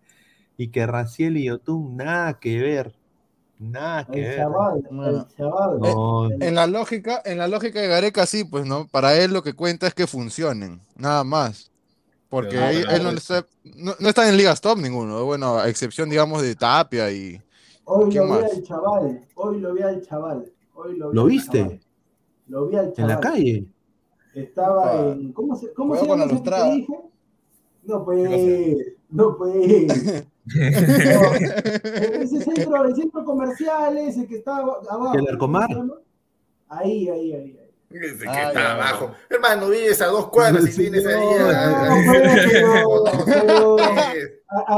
y 0.57 0.69
que 0.69 0.87
Raciel 0.87 1.37
y 1.37 1.45
Yotun 1.45 1.97
nada 1.97 2.39
que 2.39 2.59
ver. 2.59 2.95
Nada 3.59 4.05
que 4.05 4.21
ver. 4.21 4.47
En, 6.39 6.55
la 6.55 6.67
lógica, 6.67 7.21
en 7.25 7.39
la 7.39 7.47
lógica 7.47 7.81
de 7.81 7.87
Gareca 7.87 8.25
sí, 8.25 8.43
pues 8.43 8.65
no, 8.65 8.87
para 8.87 9.17
él 9.17 9.33
lo 9.33 9.41
que 9.41 9.53
cuenta 9.53 9.87
es 9.87 9.93
que 9.93 10.05
funcionen, 10.05 10.79
nada 10.95 11.23
más. 11.23 11.71
Porque 12.29 12.57
él, 12.57 13.03
no, 13.03 13.09
está, 13.11 13.45
no, 13.63 13.93
está, 13.99 14.27
en 14.29 14.37
ligas 14.37 14.59
top 14.59 14.77
ninguno, 14.77 15.23
bueno, 15.23 15.57
a 15.57 15.69
excepción 15.69 16.09
digamos 16.09 16.41
de 16.41 16.55
Tapia 16.55 17.09
y 17.11 17.41
Hoy 17.89 18.13
lo 18.13 18.25
vi 18.25 18.43
al 18.43 18.63
chaval, 18.63 19.21
hoy 19.35 19.59
lo 19.61 19.73
vi 19.73 19.81
al 19.81 20.01
chaval. 20.01 20.51
Hoy 20.73 20.97
lo, 20.97 21.09
vi 21.09 21.15
¿Lo 21.15 21.25
viste? 21.25 21.79
Lo 22.47 22.67
vi 22.67 22.75
al 22.75 22.91
chaval. 22.91 23.11
¿En 23.11 23.15
la 23.15 23.19
calle? 23.21 23.65
Estaba 24.35 25.11
en. 25.11 25.31
¿Cómo 25.31 25.55
se, 25.55 25.73
cómo 25.73 25.95
se 25.95 26.05
llama 26.05 26.25
ese 26.25 26.35
que 26.35 26.49
te 26.49 26.71
dije? 26.71 26.93
No, 27.83 28.03
pues. 28.03 28.77
No, 29.09 29.37
pues. 29.37 30.25
ese 30.55 32.41
centro, 32.41 32.85
el 32.85 32.95
centro 32.95 33.25
comercial 33.25 33.97
ese 33.97 34.27
que 34.27 34.37
está 34.37 34.57
abajo. 34.57 35.17
¿El 35.17 35.27
Arcomar? 35.27 35.69
Ahí, 36.69 37.09
ahí, 37.09 37.33
ahí. 37.33 37.59
Dice 37.89 38.17
que 38.19 38.25
está 38.25 38.73
abajo. 38.73 39.13
Hermano, 39.29 39.69
vives 39.69 40.01
a 40.01 40.07
dos 40.07 40.29
cuadras 40.29 40.67
y 40.67 40.75
tienes 40.75 41.05
ahí. 41.05 41.25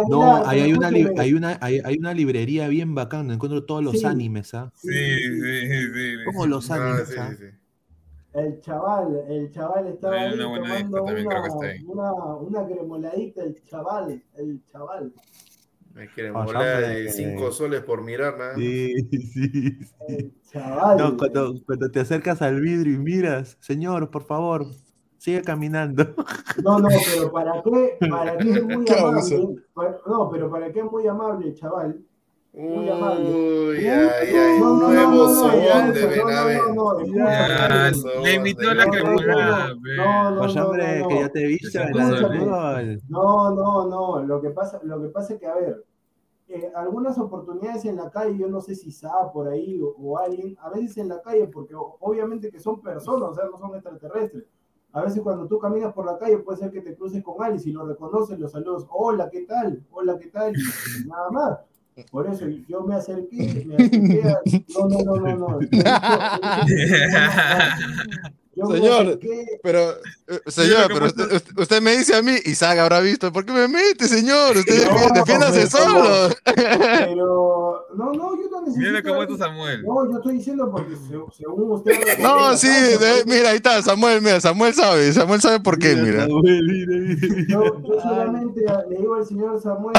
No, 0.10 0.48
ahí 0.48 0.62
hay 0.62 0.74
una, 0.74 0.88
hay, 0.88 1.34
una, 1.34 1.58
hay, 1.62 1.80
hay, 1.84 1.98
una 1.98 2.14
librería 2.14 2.68
bien 2.68 2.94
bacán 2.96 3.22
donde 3.22 3.36
encuentro 3.36 3.66
todos 3.66 3.84
los 3.84 4.04
animes, 4.06 4.54
¿ah? 4.54 4.72
Sí, 4.76 4.90
sí, 4.90 5.94
sí. 5.94 6.16
¿Cómo 6.26 6.46
los 6.46 6.70
animes? 6.70 7.16
Ah, 7.18 7.32
el 8.34 8.62
chaval, 8.62 9.26
el 9.28 9.52
chaval 9.52 9.88
estaba 9.88 10.16
ahí 10.16 10.38
tomando 10.38 11.04
una, 11.04 11.34
una, 11.88 12.14
una 12.36 12.68
cremoladita, 12.68 13.44
el 13.44 13.64
chaval, 13.66 14.24
el 14.38 14.62
chaval. 14.72 15.12
Me 16.00 16.08
quieren 16.08 16.32
volar 16.32 16.88
de 16.88 17.12
5 17.12 17.52
soles 17.52 17.84
por 17.84 18.02
mirar 18.02 18.38
nada. 18.38 18.56
Sí, 18.56 18.96
sí. 19.34 20.34
Chaval. 20.50 20.98
No, 20.98 21.18
cuando, 21.18 21.56
cuando, 21.66 21.92
te 21.92 22.00
acercas 22.00 22.42
al 22.42 22.62
vidrio 22.62 22.94
y 22.94 22.98
miras, 22.98 23.58
señor, 23.60 24.10
por 24.10 24.24
favor, 24.24 24.66
sigue 25.18 25.42
caminando. 25.42 26.16
No, 26.64 26.80
no, 26.80 26.88
pero 26.88 27.32
¿para 27.32 27.62
qué? 27.62 27.98
¿Para 28.10 28.38
qué 28.38 28.50
es 28.50 28.64
muy 28.64 28.86
amable? 28.98 29.62
No, 30.08 30.30
pero 30.32 30.50
¿para 30.50 30.72
qué 30.72 30.80
es 30.80 30.86
muy 30.86 31.06
amable, 31.06 31.54
chaval? 31.54 32.00
Muy 32.54 32.90
amable. 32.90 33.30
Uy, 33.30 33.88
ay, 33.88 34.36
ay, 34.36 34.62
un 34.62 34.80
nuevo 34.80 35.30
sobón 35.30 35.94
de 35.94 36.06
Benavente. 36.08 37.12
Le 38.24 38.34
invitó 38.36 38.74
la 38.74 38.88
cremolada. 38.88 39.74
No, 39.98 40.32
no, 40.32 40.48
no, 40.48 40.66
hombre, 40.66 41.06
que 41.10 41.20
ya 41.20 41.30
te 41.30 41.46
viste 41.46 41.92
No, 43.10 43.52
no, 43.52 43.88
no, 43.88 44.24
lo 44.24 44.42
que 44.42 44.50
pasa, 44.50 44.80
lo 44.84 45.02
que 45.02 45.10
pasa 45.10 45.34
es 45.34 45.40
que, 45.40 45.46
a 45.46 45.56
ver, 45.56 45.86
eh, 46.52 46.72
algunas 46.76 47.16
oportunidades 47.20 47.86
en 47.86 47.98
la 47.98 48.10
calle, 48.10 48.36
yo 48.36 48.48
no 48.48 48.60
sé 48.60 48.74
si 48.74 48.92
Sa 48.92 49.32
por 49.32 49.48
ahí 49.48 49.80
o, 49.82 50.18
alguien, 50.18 50.58
a 50.60 50.72
veces 50.72 50.98
en 50.98 51.08
la 51.08 51.22
calle, 51.22 51.48
porque 51.48 51.76
obviamente 51.78 52.50
que 52.50 52.60
son 52.60 52.82
personas, 52.82 53.30
o 53.30 53.34
sea, 53.36 53.46
no 53.46 53.56
son 53.56 53.76
extraterrestres. 53.76 54.46
A 54.92 55.04
veces 55.04 55.22
cuando 55.22 55.48
tú 55.48 55.60
caminas 55.60 55.94
por 55.94 56.08
la 56.08 56.18
calle 56.18 56.40
puede 56.40 56.58
ser 56.58 56.72
que 56.72 56.82
te 56.82 56.96
cruces 56.96 57.22
con 57.24 57.36
alguien, 57.40 57.60
si 57.62 57.72
lo 57.72 57.86
reconoces, 57.86 58.40
los 58.40 58.52
saludos, 58.52 58.88
hola, 58.90 59.30
¿qué 59.30 59.42
tal? 59.42 59.86
Hola, 59.92 60.18
¿qué 60.18 60.30
tal? 60.30 60.54
nada 61.06 61.30
más. 61.30 61.60
Por 62.10 62.26
eso 62.28 62.48
yo 62.48 62.82
me 62.82 62.96
acerqué, 62.96 63.66
me 63.68 63.76
acerqué 63.76 64.24
a... 64.24 64.42
No, 64.80 64.88
no, 64.88 65.04
no, 65.04 65.36
no, 65.36 65.38
no. 65.38 65.60
Señor, 68.68 69.20
pero, 69.64 69.92
eh, 70.28 70.42
señor, 70.48 70.88
pero 70.88 71.06
usted, 71.58 71.82
me 71.82 71.98
dice 71.98 72.16
a 72.16 72.22
mí, 72.22 72.34
Isaac 72.46 72.80
habrá 72.80 73.00
visto, 73.00 73.32
¿por 73.32 73.46
qué 73.46 73.54
me 73.54 73.68
mete, 73.68 74.08
señor? 74.08 74.58
Usted 74.58 74.88
no, 74.90 75.14
defiéndase 75.14 75.68
solo. 75.70 76.30
Pero, 76.44 77.88
no, 77.96 78.14
no, 78.14 78.36
yo 78.36 78.50
no 78.50 78.62
necesito. 78.62 78.92
Mira 78.92 79.04
cómo 79.04 79.24
es 79.24 79.38
Samuel. 79.38 79.84
No, 79.84 80.12
yo 80.12 80.18
estoy 80.18 80.38
diciendo 80.38 80.70
porque 80.72 80.96
según 81.38 81.72
usted. 81.72 81.94
No, 82.20 82.58
sí, 82.58 82.68
mira, 83.26 83.50
ahí 83.50 83.58
está, 83.58 83.82
Samuel, 83.82 84.22
mira, 84.22 84.40
Samuel 84.42 84.74
sabe, 84.74 85.12
Samuel 85.14 85.42
sabe 85.42 85.60
por 85.60 85.78
qué, 85.80 85.96
mira. 85.96 86.28
Yo, 86.28 86.44
yo 87.48 88.02
solamente 88.02 88.62
le 88.90 88.98
digo 88.98 89.16
al 89.16 89.26
señor 89.26 89.62
Samuel, 89.62 89.96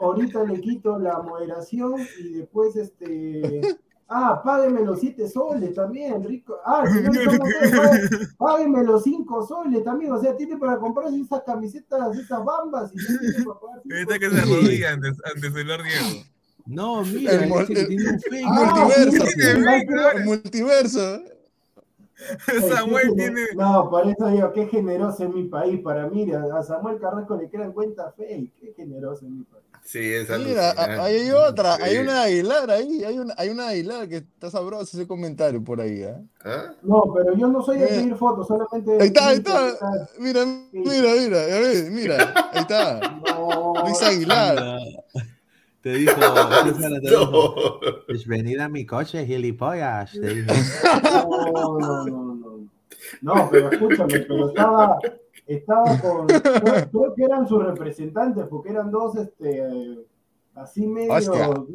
ahorita 0.00 0.44
le 0.44 0.60
quito 0.60 0.98
la 0.98 1.18
moderación 1.18 1.94
y 2.18 2.34
después, 2.34 2.76
este 2.76 3.60
Ah, 4.12 4.42
págueme 4.44 4.84
los 4.84 4.98
7 4.98 5.28
soles 5.28 5.72
también, 5.72 6.24
rico. 6.24 6.58
Ah, 6.64 6.82
págueme 8.38 8.82
los 8.82 9.04
5 9.04 9.46
soles 9.46 9.84
también. 9.84 10.10
O 10.10 10.20
sea, 10.20 10.36
tiene 10.36 10.56
para 10.56 10.78
comprarse 10.78 11.20
esas 11.20 11.44
camisetas, 11.44 12.18
esas 12.18 12.44
bambas. 12.44 12.90
Y 12.92 12.98
que 14.18 14.30
se 14.30 14.40
arrodilla 14.40 14.94
antes, 14.94 15.16
antes 15.32 15.54
de 15.54 15.64
Lord 15.64 15.84
Diego. 15.84 16.24
No, 16.66 17.04
mira, 17.04 17.34
el, 17.34 17.52
el, 17.52 17.66
tiene 17.66 18.10
un 18.10 18.20
fake. 18.20 18.44
Ah, 18.46 18.86
multiverso. 18.88 20.10
el 20.16 20.24
multiverso. 20.24 21.22
Samuel 22.68 23.14
tiene. 23.14 23.42
No, 23.54 23.88
por 23.90 24.08
eso 24.08 24.26
digo, 24.26 24.52
qué 24.52 24.66
generoso 24.66 25.22
en 25.22 25.34
mi 25.34 25.44
país. 25.44 25.80
Para 25.80 26.08
mí, 26.08 26.30
a 26.32 26.62
Samuel 26.64 26.98
Carrasco 26.98 27.36
le 27.36 27.48
quedan 27.48 27.72
cuenta 27.72 28.12
fake. 28.16 28.52
Qué 28.60 28.74
generoso 28.74 29.24
en 29.24 29.38
mi 29.38 29.44
país. 29.44 29.69
Sí, 29.84 29.98
esa 29.98 30.38
Mira, 30.38 30.72
ahí 31.02 31.16
hay 31.16 31.30
otra, 31.32 31.74
hay 31.74 31.96
una 31.98 32.22
Aguilar 32.22 32.70
ahí, 32.70 33.02
hay 33.02 33.18
una, 33.18 33.34
hay 33.36 33.48
una 33.48 33.68
Aguilar 33.68 34.08
que 34.08 34.18
está 34.18 34.50
sabroso 34.50 34.96
ese 34.96 35.06
comentario 35.06 35.62
por 35.64 35.80
ahí. 35.80 36.02
¿eh? 36.02 36.16
¿Ah? 36.44 36.72
No, 36.82 37.12
pero 37.12 37.36
yo 37.36 37.48
no 37.48 37.60
soy 37.60 37.78
de 37.78 37.86
pedir 37.88 38.14
fotos, 38.14 38.46
solamente. 38.46 38.92
Ahí 39.00 39.08
está, 39.08 39.28
ahí 39.28 39.36
está. 39.38 39.76
Mira, 40.18 40.44
mira, 40.72 41.14
mira, 41.18 41.40
a 41.40 41.60
ver, 41.60 41.90
mira, 41.90 42.50
ahí 42.52 42.60
está. 42.60 43.00
No. 43.00 43.74
Luis 43.84 44.02
Aguilar. 44.02 44.78
Te 45.82 45.94
dijo, 45.94 46.14
te 46.64 47.08
dijo, 47.08 47.80
es 48.08 48.26
venir 48.26 48.60
a 48.60 48.68
mi 48.68 48.84
coche, 48.84 49.26
gilipollas. 49.26 50.12
Te 50.12 50.34
dijo. 50.34 50.52
No, 51.52 51.78
no, 51.78 52.04
no, 52.04 52.34
no. 52.34 52.70
No, 53.22 53.48
pero 53.50 53.70
escúchame, 53.70 54.20
pero 54.20 54.48
estaba, 54.48 54.98
estaba 55.56 55.84
con, 56.00 56.26
creo, 56.26 57.14
que 57.14 57.24
eran 57.24 57.46
sus 57.46 57.64
representantes, 57.64 58.46
porque 58.48 58.70
eran 58.70 58.90
dos, 58.90 59.16
este, 59.16 60.06
así 60.54 60.86
medio, 60.86 61.66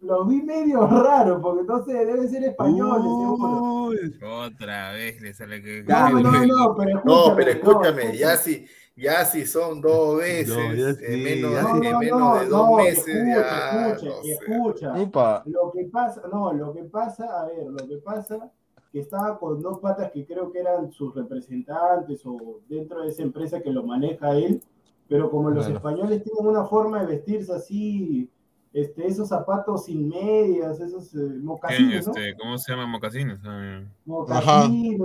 los 0.00 0.28
vi 0.28 0.42
medio 0.42 0.86
raro, 0.86 1.40
porque 1.42 1.60
entonces 1.60 1.94
deben 1.94 2.28
ser 2.28 2.44
españoles, 2.44 4.18
Otra 4.22 4.92
vez 4.92 5.20
le 5.20 5.34
sale 5.34 5.62
que... 5.62 5.84
No, 5.84 6.10
no, 6.20 6.46
no, 6.46 6.74
pero 6.76 6.90
escúchame. 6.96 7.02
No, 7.04 7.36
pero 7.36 7.50
escúchame, 7.50 8.16
ya 8.16 8.36
si, 8.36 8.66
Ya 8.96 9.24
si 9.26 9.46
son 9.46 9.80
dos 9.80 10.18
veces, 10.18 10.98
en 11.02 11.22
menos, 11.22 11.52
de 12.40 12.46
dos 12.48 12.76
meses, 12.78 13.06
escucha, 13.06 14.12
escucha, 14.24 14.96
escucha. 14.96 15.42
Lo 15.44 15.70
que 15.70 15.84
pasa, 15.92 16.22
no, 16.32 16.52
lo 16.52 16.72
que 16.72 16.84
pasa, 16.84 17.42
a 17.42 17.46
ver, 17.46 17.66
lo 17.66 17.86
que 17.86 17.98
pasa 17.98 18.50
que 18.92 19.00
estaba 19.00 19.38
con 19.38 19.60
dos 19.60 19.78
patas 19.78 20.10
que 20.10 20.26
creo 20.26 20.50
que 20.50 20.60
eran 20.60 20.90
sus 20.90 21.14
representantes 21.14 22.22
o 22.24 22.60
dentro 22.68 23.02
de 23.02 23.08
esa 23.08 23.22
empresa 23.22 23.60
que 23.60 23.70
lo 23.70 23.84
maneja 23.84 24.36
él, 24.36 24.60
pero 25.08 25.30
como 25.30 25.50
los 25.50 25.68
españoles 25.68 26.22
tienen 26.22 26.46
una 26.46 26.64
forma 26.64 27.00
de 27.00 27.06
vestirse 27.06 27.52
así, 27.52 28.28
este, 28.72 29.06
esos 29.06 29.28
zapatos 29.28 29.86
sin 29.86 30.08
medias, 30.08 30.80
esos 30.80 31.14
eh, 31.14 31.18
mocasines, 31.18 32.06
este, 32.06 32.36
¿Cómo 32.36 32.58
se 32.58 32.72
llaman 32.72 32.90
mocasines? 32.90 33.38
Ah, 33.44 33.82
mocasines, 34.04 35.00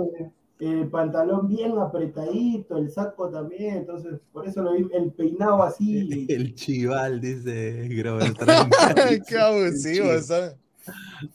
el 0.58 0.88
pantalón 0.88 1.48
bien 1.48 1.76
apretadito, 1.78 2.78
el 2.78 2.90
saco 2.90 3.28
también, 3.28 3.78
entonces 3.78 4.20
por 4.32 4.46
eso 4.46 4.62
lo 4.62 4.72
vi, 4.72 4.86
el 4.92 5.12
peinado 5.12 5.62
así. 5.62 6.26
El 6.28 6.54
chival, 6.54 7.20
dice 7.20 7.88
Grover 7.88 8.32
Qué 9.28 9.38
abusivo, 9.38 10.18
¿sabes? 10.20 10.56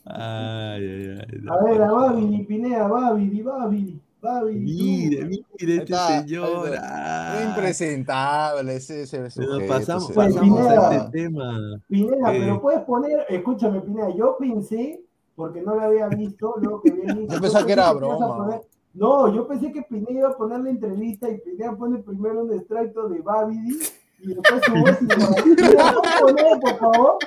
Ay, 0.05 0.85
ay, 0.85 1.19
ay, 1.19 1.41
a 1.49 1.63
ver, 1.63 1.81
a 1.81 1.91
Babidi, 1.91 2.43
Pinea, 2.43 2.87
Babidi, 2.87 3.41
Babidi. 3.41 4.01
Mire, 4.23 5.25
mire 5.25 5.75
este 5.77 5.95
señor. 5.95 6.69
Muy 6.69 6.77
ah. 6.79 7.43
impresentable 7.47 8.75
ese, 8.75 9.03
ese 9.03 9.29
Pero 9.35 9.67
pasamos, 9.67 10.11
pasamos 10.11 10.59
a 10.59 10.95
este 10.95 11.11
tema. 11.11 11.81
Pineda, 11.87 12.29
pero 12.29 12.61
puedes 12.61 12.81
poner, 12.81 13.25
escúchame, 13.29 13.81
Pineda, 13.81 14.15
yo 14.15 14.37
pensé, 14.37 15.01
porque 15.35 15.61
no 15.61 15.75
lo 15.75 15.81
había 15.81 16.07
visto, 16.07 16.55
luego 16.61 16.81
que 16.81 16.91
vi 16.91 17.27
Yo 17.27 17.41
pensaba 17.41 17.65
que 17.65 17.73
era 17.73 17.91
broma. 17.93 18.61
No, 18.93 19.33
yo 19.33 19.47
pensé 19.47 19.71
que 19.71 19.81
Pineda 19.83 20.11
iba 20.11 20.29
a 20.29 20.37
poner 20.37 20.59
la 20.59 20.69
entrevista 20.69 21.29
y 21.29 21.39
Pineda 21.39 21.75
pone 21.75 21.99
primero 21.99 22.43
un 22.43 22.53
extracto 22.53 23.09
de 23.09 23.21
Babidi 23.21 23.79
y 24.19 24.27
después 24.27 24.61
su 24.65 24.73
voz 24.73 25.01
y 25.01 25.05
poner, 26.21 26.59
por 26.59 26.77
favor? 26.77 27.17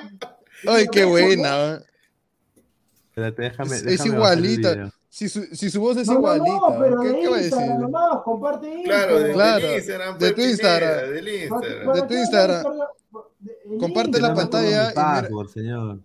Ay, 0.67 0.85
qué 0.91 1.03
buena. 1.03 1.81
Espérate, 3.15 3.43
déjame, 3.43 3.75
es, 3.77 4.05
igualita. 4.05 4.91
Si 5.07 5.29
su, 5.29 5.43
si 5.55 5.69
su 5.69 5.79
voz 5.79 5.95
es 5.95 6.09
igualita, 6.09 6.51
no, 6.51 6.75
pero 6.77 6.99
¿qué, 6.99 7.19
¿qué 7.21 7.29
va 7.29 7.37
a 7.37 7.39
decir? 7.39 7.75
Nomás, 7.79 8.17
comparte 8.25 8.81
Claro, 8.83 9.19
de, 9.21 9.31
claro, 9.31 9.67
de 9.67 9.75
Instagram. 9.77 10.17
De 10.17 10.31
tu 10.33 10.41
Instagram. 10.41 11.09
De 11.93 12.01
tu 12.09 12.13
Instagram. 12.13 12.65
Comparte 13.79 14.19
la 14.19 14.33
pantalla. 14.33 14.93
Password, 14.93 15.47
señor. 15.47 15.99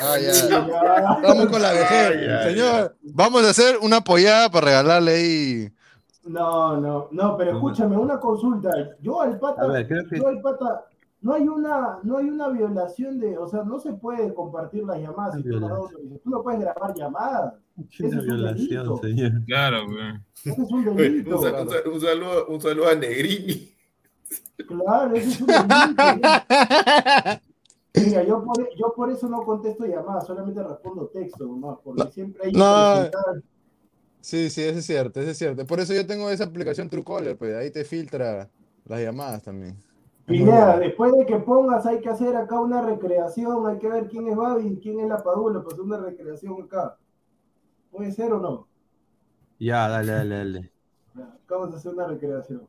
Ah, 0.00 0.16
ya. 0.18 1.20
Vamos 1.22 1.46
con 1.48 1.60
la 1.60 1.72
vejez. 1.72 2.44
Señor, 2.44 2.96
vamos 3.02 3.44
a 3.44 3.50
hacer 3.50 3.76
una 3.82 3.98
apoyada 3.98 4.50
para 4.50 4.66
regalarle 4.68 5.12
ahí. 5.12 5.72
No, 6.24 6.80
no, 6.80 7.08
no, 7.10 7.36
pero 7.36 7.52
escúchame, 7.52 7.98
una 7.98 8.18
consulta. 8.18 8.70
Yo 9.02 9.20
al 9.20 9.38
pata, 9.38 9.66
yo 10.12 10.28
al 10.28 10.40
pata, 10.40 10.86
no 11.22 11.34
hay 11.34 11.46
una, 11.46 12.00
no 12.02 12.18
hay 12.18 12.28
una 12.28 12.48
violación 12.48 13.20
de, 13.20 13.38
o 13.38 13.46
sea, 13.46 13.62
no 13.62 13.78
se 13.78 13.92
puede 13.92 14.34
compartir 14.34 14.82
las 14.82 15.00
llamadas. 15.00 15.36
Si 15.36 15.42
tú, 15.44 15.60
no, 15.60 15.88
tú, 16.22 16.30
no, 16.30 16.42
puedes 16.42 16.60
grabar 16.60 16.94
llamadas. 16.94 17.54
¿Qué 17.96 18.06
es 18.06 18.12
una 18.12 18.22
violación, 18.22 19.00
señor? 19.00 19.44
Claro, 19.46 19.86
güey. 19.86 20.14
Eso 20.44 20.62
es 20.62 20.72
un 20.72 20.96
delito. 20.96 21.38
un, 21.38 21.46
un, 21.46 21.92
un, 21.94 22.00
saludo, 22.00 22.46
un 22.48 22.60
saludo 22.60 22.88
a 22.88 22.94
Negrini. 22.96 23.72
Claro, 24.66 25.14
eso 25.14 25.28
es 25.28 25.40
un 25.40 25.46
delito. 25.46 26.02
Mira, 27.94 28.24
yo 28.24 28.42
por, 28.42 28.76
yo 28.76 28.92
por 28.96 29.10
eso 29.10 29.28
no 29.28 29.42
contesto 29.42 29.86
llamadas, 29.86 30.26
solamente 30.26 30.60
respondo 30.62 31.06
texto 31.08 31.46
nomás, 31.46 31.78
porque 31.84 32.10
siempre 32.10 32.46
hay 32.46 32.52
no. 32.52 33.10
Sí, 34.20 34.50
sí, 34.50 34.62
eso 34.62 34.78
es 34.78 34.86
cierto, 34.86 35.20
eso 35.20 35.30
es 35.30 35.38
cierto. 35.38 35.66
Por 35.66 35.78
eso 35.78 35.92
yo 35.92 36.06
tengo 36.06 36.30
esa 36.30 36.44
aplicación 36.44 36.88
Truecaller, 36.88 37.36
pues 37.36 37.54
ahí 37.54 37.70
te 37.70 37.84
filtra 37.84 38.48
las 38.86 39.00
llamadas 39.00 39.42
también. 39.42 39.76
Pineda, 40.32 40.78
después 40.78 41.12
de 41.12 41.26
que 41.26 41.36
pongas, 41.36 41.86
hay 41.86 42.00
que 42.00 42.08
hacer 42.08 42.34
acá 42.36 42.58
una 42.60 42.82
recreación, 42.82 43.66
hay 43.66 43.78
que 43.78 43.88
ver 43.88 44.08
quién 44.08 44.28
es 44.28 44.36
Babi 44.36 44.66
y 44.66 44.76
quién 44.78 45.00
es 45.00 45.08
la 45.08 45.22
Padula, 45.22 45.62
pues 45.62 45.78
una 45.78 45.98
recreación 45.98 46.62
acá. 46.62 46.96
¿Puede 47.90 48.10
ser 48.12 48.32
o 48.32 48.40
no? 48.40 48.66
Ya, 49.58 49.88
dale, 49.88 50.12
dale, 50.12 50.36
dale. 50.36 50.72
vamos 51.48 51.74
a 51.74 51.76
hacer 51.76 51.92
una 51.92 52.06
recreación. 52.06 52.66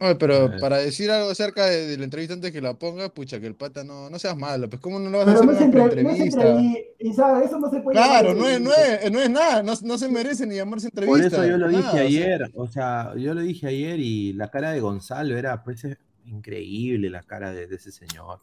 No, 0.00 0.16
pero 0.16 0.50
para 0.60 0.76
decir 0.78 1.10
algo 1.10 1.30
acerca 1.30 1.66
de, 1.66 1.96
la 1.96 2.04
entrevista 2.04 2.32
antes 2.32 2.52
que 2.52 2.60
la 2.60 2.74
ponga, 2.74 3.08
pucha, 3.08 3.40
que 3.40 3.48
el 3.48 3.56
pata 3.56 3.82
no, 3.82 4.08
no 4.08 4.18
seas 4.18 4.36
malo, 4.36 4.68
pues 4.70 4.80
cómo 4.80 5.00
no 5.00 5.10
lo 5.10 5.18
vas 5.18 5.28
a 5.28 5.32
hacer 5.32 5.48
una 5.48 5.60
entre, 5.60 5.82
entrevista. 5.82 6.44
No 6.44 6.60
y, 7.00 7.12
sabes, 7.12 7.46
eso 7.46 7.58
no 7.58 7.68
se 7.68 7.80
puede 7.80 7.96
Claro, 7.96 8.32
no 8.32 8.46
es, 8.48 8.60
no, 8.60 8.70
es, 8.72 9.10
no 9.10 9.20
es 9.20 9.28
nada, 9.28 9.62
no, 9.64 9.72
no, 9.82 9.98
se 9.98 10.08
merece 10.08 10.46
ni 10.46 10.54
llamarse 10.54 10.86
entrevista. 10.86 11.36
Por 11.36 11.44
eso 11.44 11.50
yo 11.50 11.58
lo 11.58 11.68
dije 11.68 11.98
ayer, 11.98 12.48
o 12.54 12.68
sea, 12.68 13.12
yo 13.16 13.34
lo 13.34 13.40
dije 13.40 13.66
ayer 13.66 13.98
y 13.98 14.34
la 14.34 14.50
cara 14.52 14.70
de 14.70 14.80
Gonzalo 14.80 15.36
era, 15.36 15.64
pues, 15.64 15.84
increíble 16.28 17.10
la 17.10 17.22
cara 17.22 17.52
de, 17.52 17.64
ese 17.64 17.90
señor. 17.90 18.38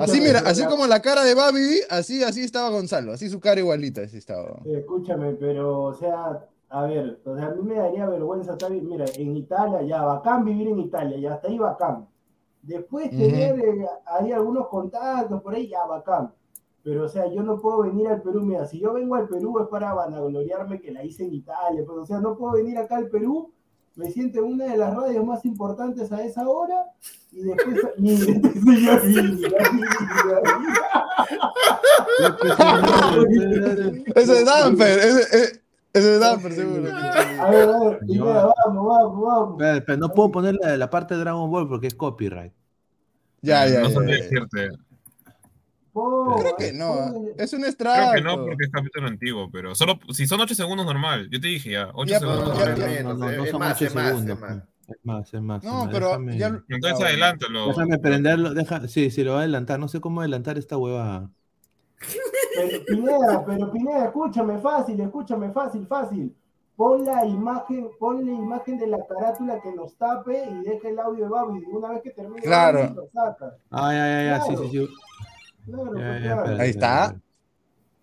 Así, 0.00 0.20
mira, 0.20 0.40
así 0.40 0.64
como 0.64 0.86
la 0.86 1.02
cara 1.02 1.22
de 1.22 1.34
Babi, 1.34 1.80
así, 1.90 2.22
así 2.22 2.42
estaba 2.42 2.70
Gonzalo, 2.70 3.12
así 3.12 3.28
su 3.28 3.40
cara 3.40 3.60
igualita, 3.60 4.02
así 4.02 4.16
estaba. 4.16 4.60
Escúchame, 4.64 5.34
pero, 5.34 5.82
o 5.82 5.94
sea, 5.94 6.46
a 6.70 6.82
ver, 6.86 7.20
o 7.24 7.36
sea, 7.36 7.46
a 7.46 7.54
mí 7.54 7.62
me 7.62 7.74
daría 7.74 8.06
vergüenza 8.06 8.52
estar, 8.52 8.70
mira, 8.70 9.04
en 9.16 9.36
Italia, 9.36 9.82
ya, 9.82 10.02
bacán 10.02 10.44
vivir 10.44 10.68
en 10.68 10.78
Italia, 10.78 11.18
ya 11.18 11.34
hasta 11.34 11.48
ahí 11.48 11.58
bacán. 11.58 12.08
Después 12.62 13.10
tener 13.10 13.58
eh, 13.58 13.86
ahí 14.06 14.32
algunos 14.32 14.68
contactos 14.68 15.42
por 15.42 15.54
ahí, 15.54 15.68
ya, 15.68 15.84
bacán. 15.84 16.32
Pero, 16.82 17.04
o 17.04 17.08
sea, 17.08 17.26
yo 17.26 17.42
no 17.42 17.60
puedo 17.60 17.82
venir 17.82 18.08
al 18.08 18.22
Perú, 18.22 18.40
mira, 18.40 18.64
si 18.66 18.80
yo 18.80 18.94
vengo 18.94 19.14
al 19.16 19.28
Perú 19.28 19.58
es 19.60 19.68
para 19.68 19.92
vanagloriarme 19.92 20.80
que 20.80 20.90
la 20.90 21.04
hice 21.04 21.24
en 21.24 21.34
Italia, 21.34 21.82
pues, 21.86 21.98
o 21.98 22.06
sea, 22.06 22.20
no 22.20 22.36
puedo 22.36 22.54
venir 22.54 22.78
acá 22.78 22.96
al 22.96 23.08
Perú 23.08 23.52
me 23.96 24.10
siento 24.10 24.38
en 24.38 24.44
una 24.44 24.66
de 24.66 24.76
las 24.76 24.94
radios 24.94 25.24
más 25.24 25.44
importantes 25.44 26.10
a 26.12 26.24
esa 26.24 26.48
hora 26.48 26.86
y 27.32 27.42
después 27.42 27.78
ese 34.14 34.38
es 34.38 34.44
Damper, 34.44 34.98
ese, 34.98 35.62
ese 35.92 36.14
es 36.14 36.20
Damper 36.20 36.52
seguro. 36.52 36.88
A 36.88 37.50
ver, 37.50 37.68
a 37.68 37.78
ver, 37.78 38.00
vamos, 38.08 38.86
vamos, 38.86 39.22
vamos. 39.22 39.56
Pero, 39.58 39.96
no 39.96 40.08
puedo 40.10 40.30
poner 40.30 40.56
la, 40.60 40.90
parte 40.90 41.14
de 41.14 41.20
Dragon 41.20 41.50
Ball 41.50 41.68
porque 41.68 41.86
es 41.88 41.94
copyright. 41.94 42.52
Ya, 43.42 43.66
ya, 43.66 43.80
no 43.82 43.88
ya. 43.88 44.70
Decirte. 45.94 46.42
Creo 46.42 46.56
que 46.56 46.72
no, 46.72 47.12
es 47.38 47.52
un 47.52 47.64
extracto. 47.64 48.12
Creo 48.12 48.14
que 48.14 48.28
no, 48.28 48.44
porque 48.44 48.64
es 48.64 48.70
capítulo 48.70 49.08
antiguo, 49.08 49.50
pero 49.50 49.74
solo 49.74 49.98
si 50.10 50.26
son 50.26 50.40
8 50.40 50.54
segundos 50.54 50.86
normal. 50.86 51.28
Yo 51.30 51.40
te 51.40 51.48
dije 51.48 51.72
ya, 51.72 51.90
8 51.94 52.18
segundos. 52.18 52.58
Ya, 52.58 52.76
ya, 52.76 53.02
no, 53.02 53.14
no, 53.14 53.30
no, 53.30 53.46
son 53.46 53.62
8 53.62 53.74
segundos. 53.76 54.38
Es 54.88 54.96
más, 55.04 55.32
es 55.32 55.40
más. 55.40 55.62
No, 55.62 55.88
pero 55.90 56.08
déjame, 56.08 56.36
ya... 56.36 56.62
Entonces 56.68 57.06
adelántalo. 57.06 57.68
Déjame 57.68 57.98
prenderlo, 57.98 58.54
deja, 58.54 58.88
sí, 58.88 59.10
sí, 59.10 59.22
lo 59.22 59.32
va 59.32 59.38
a 59.38 59.40
adelantar. 59.40 59.78
No 59.78 59.86
sé 59.86 60.00
cómo 60.00 60.20
adelantar 60.20 60.58
esta 60.58 60.76
hueva. 60.76 61.30
Pero 62.56 62.84
Pineda, 62.84 63.44
pero 63.46 63.72
Pineda, 63.72 64.04
escúchame 64.06 64.58
fácil, 64.58 65.00
escúchame 65.00 65.52
fácil, 65.52 65.86
fácil. 65.86 66.34
Pon 66.74 67.04
la 67.04 67.26
imagen, 67.26 67.88
pon 67.98 68.24
la 68.24 68.32
imagen 68.32 68.78
de 68.78 68.86
la 68.86 68.98
carátula 69.06 69.60
que 69.60 69.70
nos 69.72 69.94
tape 69.96 70.48
y 70.50 70.64
deja 70.64 70.88
el 70.88 70.98
audio 70.98 71.24
de 71.24 71.30
Babi. 71.30 71.64
Una 71.70 71.90
vez 71.90 72.02
que 72.02 72.10
termine, 72.10 72.40
claro. 72.40 72.92
lo 72.94 73.06
saca. 73.12 73.54
Ay, 73.70 73.96
ay, 73.96 74.28
ay, 74.28 74.40
sí, 74.48 74.56
sí, 74.56 74.68
sí. 74.70 74.88
Claro, 75.70 76.44
pues, 76.44 76.60
ahí 76.60 76.70
está. 76.70 77.16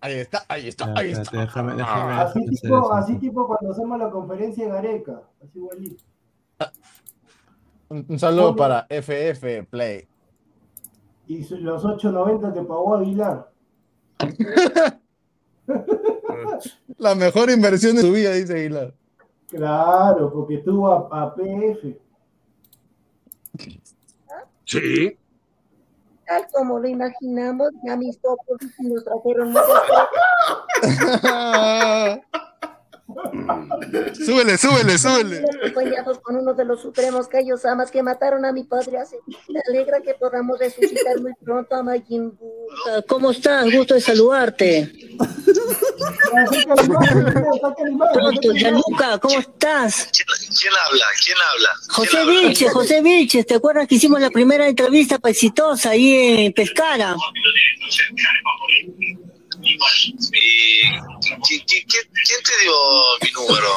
Ahí 0.00 0.14
está, 0.14 0.44
ahí 0.48 0.68
está, 0.68 0.94
ahí 0.96 1.10
está. 1.10 1.40
Déjame, 1.40 1.74
déjame, 1.74 2.12
así, 2.12 2.46
tipo, 2.46 2.92
así 2.92 3.16
tipo 3.16 3.48
cuando 3.48 3.72
hacemos 3.72 3.98
la 3.98 4.10
conferencia 4.10 4.66
de 4.66 4.70
Gareca. 4.70 5.22
Así 5.42 5.58
igualito. 5.58 6.04
Un, 7.88 8.18
saludo 8.18 8.54
para 8.54 8.86
FF 8.88 9.66
Play. 9.68 10.06
Y 11.26 11.44
los 11.56 11.84
8.90 11.84 12.54
te 12.54 12.62
pagó 12.62 12.94
Aguilar. 12.94 13.50
la 16.98 17.14
mejor 17.16 17.50
inversión 17.50 17.96
de 17.96 18.02
su 18.02 18.12
vida, 18.12 18.32
dice 18.34 18.54
Aguilar. 18.54 18.94
Claro, 19.48 20.32
porque 20.32 20.56
estuvo 20.56 20.92
a, 20.92 21.24
a 21.24 21.34
PF. 21.34 21.98
Sí 24.64 25.18
como 26.52 26.78
lo 26.78 26.88
imaginamos, 26.88 27.70
ya 27.84 27.96
mis 27.96 28.20
topos 28.20 28.58
nos 28.78 29.04
trajeron 29.04 29.52
muchas 29.52 29.66
súbele, 34.14 34.58
súbele, 34.58 34.98
súbele. 34.98 35.44
Acompañados 35.62 36.18
con 36.20 36.36
uno 36.36 36.54
de 36.54 36.64
los 36.64 36.82
supremos 36.82 37.28
Kaios 37.28 37.64
Amas 37.64 37.90
que 37.90 38.02
mataron 38.02 38.44
a 38.44 38.52
mi 38.52 38.64
padre 38.64 38.98
hace. 38.98 39.16
Me 39.48 39.60
alegra 39.68 40.00
que 40.02 40.14
podamos 40.14 40.58
resucitar 40.58 41.20
muy 41.20 41.32
pronto 41.42 41.74
a 41.74 41.82
Majin 41.82 42.38
¿Cómo 43.06 43.30
estás? 43.30 43.72
Gusto 43.72 43.94
de 43.94 44.00
saludarte. 44.00 44.92
Pronto, 48.12 48.52
Yanuca, 48.54 49.18
¿cómo 49.18 49.38
estás? 49.38 50.10
¿Quién, 50.12 50.72
habla? 50.86 51.04
¿Quién 51.24 51.36
habla? 51.52 51.70
José 51.88 52.24
Vilches, 52.26 52.72
José 52.72 53.02
Vilches, 53.02 53.46
¿te 53.46 53.54
acuerdas 53.54 53.88
que 53.88 53.94
hicimos 53.94 54.20
la 54.20 54.30
primera 54.30 54.68
entrevista 54.68 55.18
exitosa 55.24 55.90
ahí 55.90 56.44
en 56.44 56.52
Pescara? 56.52 57.16
¿Y 59.62 59.78
quién 61.38 62.42
te 62.44 62.52
dio 62.62 62.74
mi 63.22 63.30
número? 63.32 63.68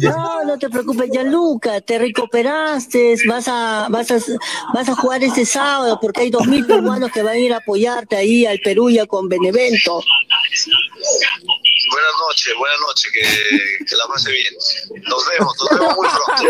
No, 0.00 0.44
no 0.44 0.58
te 0.58 0.68
preocupes, 0.68 1.10
Gianluca, 1.10 1.80
te 1.80 1.98
recuperaste, 1.98 3.16
vas 3.26 3.48
a, 3.48 3.88
vas 3.88 4.10
a, 4.10 4.18
vas 4.74 4.88
a 4.88 4.94
jugar 4.94 5.24
este 5.24 5.46
sábado 5.46 5.98
porque 6.00 6.22
hay 6.22 6.30
dos 6.30 6.46
mil 6.46 6.66
peruanos 6.66 7.10
que 7.10 7.22
van 7.22 7.34
a 7.34 7.38
ir 7.38 7.52
a 7.54 7.58
apoyarte 7.58 8.16
ahí 8.16 8.44
al 8.44 8.60
Perú 8.60 8.90
ya 8.90 9.06
con 9.06 9.28
Benevento. 9.28 10.02
Buenas 11.90 12.12
noches, 12.28 12.54
buenas 12.58 12.80
noches, 12.80 13.12
que, 13.12 13.84
que 13.84 13.96
la 13.96 14.06
pase 14.06 14.30
bien. 14.32 14.54
Nos 15.08 15.28
vemos, 15.28 15.54
nos 15.58 15.70
vemos 15.78 15.96
muy 15.96 16.08
pronto. 16.08 16.42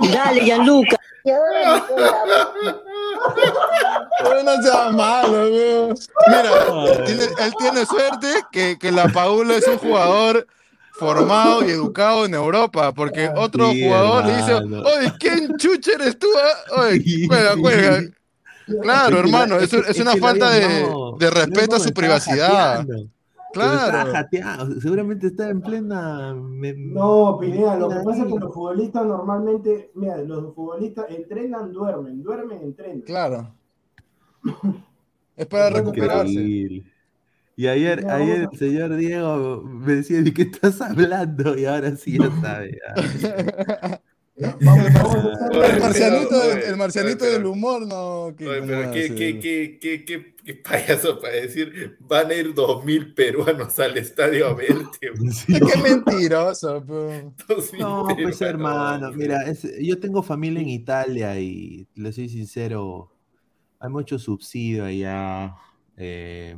Dale, 0.00 0.12
Dale 0.12 0.40
Gianluca. 0.44 0.96
Pero 4.22 4.42
no 4.44 4.62
sea 4.62 4.90
malo, 4.90 5.94
Mira, 6.28 6.50
él 7.38 7.54
tiene, 7.58 7.84
suerte 7.84 8.28
que, 8.52 8.78
que 8.78 8.92
la 8.92 9.08
Paula 9.08 9.56
es 9.56 9.66
un 9.66 9.78
jugador 9.78 10.46
formado 10.92 11.66
y 11.66 11.70
educado 11.70 12.26
en 12.26 12.34
Europa, 12.34 12.92
porque 12.92 13.28
otro 13.34 13.72
jugador 13.72 14.26
le 14.26 14.36
dice, 14.36 14.54
oye, 14.54 15.12
¿quién 15.18 15.56
chucha 15.58 15.92
eres 15.94 16.18
tú? 16.18 16.28
Ah? 16.36 16.82
Oye, 16.82 17.26
juega, 17.26 17.54
juega. 17.58 18.02
Claro, 18.82 19.18
hermano, 19.18 19.58
es, 19.58 19.72
es 19.72 19.98
una 19.98 20.16
falta 20.16 20.50
de, 20.50 20.88
de 21.18 21.30
respeto 21.30 21.76
a 21.76 21.80
su 21.80 21.92
privacidad. 21.92 22.84
Claro. 23.56 24.12
Está 24.12 24.80
seguramente 24.80 25.28
está 25.28 25.48
en 25.50 25.60
plena. 25.60 26.34
No, 26.34 27.38
Pineda, 27.40 27.76
lo 27.76 27.88
que 27.88 27.96
pasa 28.04 28.22
es 28.24 28.32
que 28.32 28.38
los 28.38 28.54
futbolistas 28.54 29.06
normalmente, 29.06 29.90
mira, 29.94 30.18
los 30.18 30.54
futbolistas 30.54 31.06
entrenan, 31.10 31.72
duermen, 31.72 32.22
duermen, 32.22 32.62
entrenan. 32.62 33.00
Claro. 33.02 33.54
es 35.36 35.46
para 35.46 35.70
recuperarse. 35.70 36.84
Y 37.58 37.68
ayer, 37.68 38.06
ayer 38.10 38.48
el 38.52 38.58
señor 38.58 38.94
Diego 38.96 39.62
me 39.62 39.94
decía, 39.94 40.20
¿de 40.20 40.34
qué 40.34 40.42
estás 40.42 40.80
hablando? 40.82 41.56
Y 41.56 41.64
ahora 41.64 41.96
sí 41.96 42.18
ya 42.18 42.30
sabe. 42.40 42.78
el 44.38 45.80
marcianito, 45.80 46.52
el 46.52 46.76
marcianito 46.76 47.24
del 47.24 47.46
humor, 47.46 47.86
no. 47.86 48.34
pero 48.36 48.92
qué, 48.92 49.14
qué, 49.14 49.40
qué, 49.40 49.78
qué, 50.04 50.34
qué, 50.44 50.54
payaso 50.54 51.18
para 51.18 51.36
decir, 51.36 51.96
van 52.00 52.30
a 52.30 52.34
ir 52.34 52.52
dos 52.52 52.84
mil 52.84 53.14
peruanos 53.14 53.78
al 53.78 53.96
estadio 53.96 54.48
a 54.48 54.54
verte. 54.54 55.10
qué 55.46 55.82
mentiroso. 55.82 56.84
No, 57.78 58.06
pues 58.20 58.40
hermano, 58.42 59.10
mira, 59.12 59.44
yo 59.80 59.98
tengo 59.98 60.22
familia 60.22 60.60
en 60.60 60.68
Italia 60.68 61.38
y 61.38 61.86
le 61.94 62.12
soy 62.12 62.28
sincero, 62.28 63.10
hay 63.78 63.88
mucho 63.88 64.18
subsidio 64.18 64.84
allá. 64.84 65.54
Eh, 65.96 66.56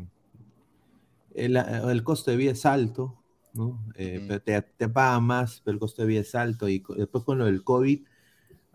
el, 1.34 1.56
el 1.56 2.02
costo 2.02 2.32
de 2.32 2.36
vida 2.36 2.52
es 2.52 2.66
alto, 2.66 3.17
¿no? 3.58 3.78
Eh, 3.96 4.24
pero 4.26 4.40
te, 4.40 4.62
te 4.62 4.88
pagan 4.88 5.24
más, 5.24 5.60
pero 5.64 5.74
el 5.74 5.80
costo 5.80 6.02
de 6.02 6.08
vida 6.08 6.20
es 6.20 6.34
alto 6.34 6.68
y 6.68 6.82
después 6.96 7.24
con 7.24 7.38
lo 7.38 7.44
del 7.44 7.64
COVID 7.64 8.06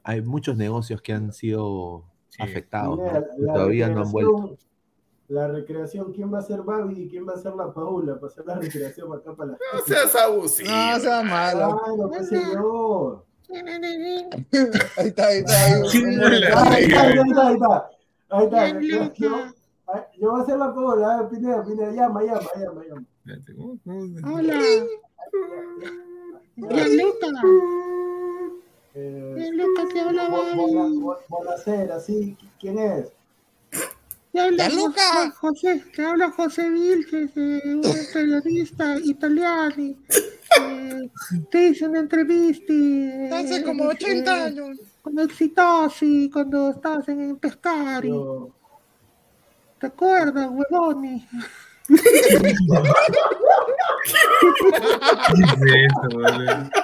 hay 0.04 0.22
muchos 0.22 0.58
negocios 0.58 1.02
que 1.02 1.14
han 1.14 1.32
sido 1.32 2.04
afectados, 2.38 3.00
todavía 3.46 3.90
no 3.90 4.02
han 4.02 4.12
vuelto. 4.12 4.58
La 5.30 5.48
recreación, 5.48 6.12
¿quién 6.12 6.32
va 6.34 6.40
a 6.40 6.42
ser 6.42 6.62
Babi 6.62 7.04
y 7.04 7.10
quién 7.10 7.28
va 7.28 7.34
a 7.34 7.38
ser 7.38 7.54
la 7.56 7.74
Paula 7.74 8.20
para 8.20 8.28
hacer 8.28 8.46
la 8.46 8.56
recreación 8.56 9.12
acá 9.14 9.34
para 9.34 9.52
la 9.52 9.58
No 9.74 9.80
seas 9.88 10.16
abusivo. 10.16 10.70
No 10.70 11.00
seas 11.00 11.24
malo. 11.24 11.82
Ay, 11.86 11.98
no, 11.98 12.10
pues, 12.10 12.28
señor. 12.28 13.26
ahí 14.98 15.08
está, 15.08 15.28
ahí 15.28 15.38
está. 15.38 15.66
Ahí 15.66 15.84
está, 15.84 16.70
ahí 16.70 16.84
está, 16.84 17.48
ahí 17.48 17.54
está. 17.54 17.90
Ahí 18.30 18.44
está. 18.46 18.62
Ahí 18.62 18.92
está. 18.92 19.54
Yo, 20.18 20.32
voy 20.32 20.40
a 20.40 20.44
hacer 20.44 20.58
la 20.58 20.74
Paula, 20.74 21.28
Pineda, 21.30 21.64
Pineda, 21.64 21.92
llama, 21.92 22.24
llama, 22.24 22.50
llama, 22.56 22.84
llama. 22.88 23.06
Hola. 24.34 24.60
Gianluca. 26.56 27.28
Eh, 28.96 29.36
Gianluca, 29.38 29.88
te 29.92 30.00
habla. 30.00 30.30
Buenasera, 31.28 32.00
sí, 32.00 32.38
¿quién 32.60 32.78
es? 32.80 33.12
Te 34.32 34.40
habla 34.40 34.70
Gianluca. 34.70 35.32
José, 35.32 35.84
te 35.96 36.06
habla 36.06 36.32
José 36.32 36.70
Vilches, 36.70 37.32
eh, 37.36 37.62
un 37.66 37.82
periodista 38.14 38.98
italiano. 39.00 39.96
Eh, 40.62 41.12
te 41.52 41.70
hice 41.70 41.88
una 41.88 42.00
entrevista. 42.00 42.72
eh, 42.74 43.30
Hace 43.32 43.64
como 43.64 43.86
80 43.90 44.38
eh, 44.38 44.42
años. 44.44 44.80
Con 45.02 45.20
Exitosi, 45.20 46.30
cuando 46.32 46.70
estabas 46.70 47.08
en 47.10 47.36
Pescari. 47.38 48.14
¿Te 49.84 49.88
acuerdas, 49.88 50.50
huevoni? 50.50 51.28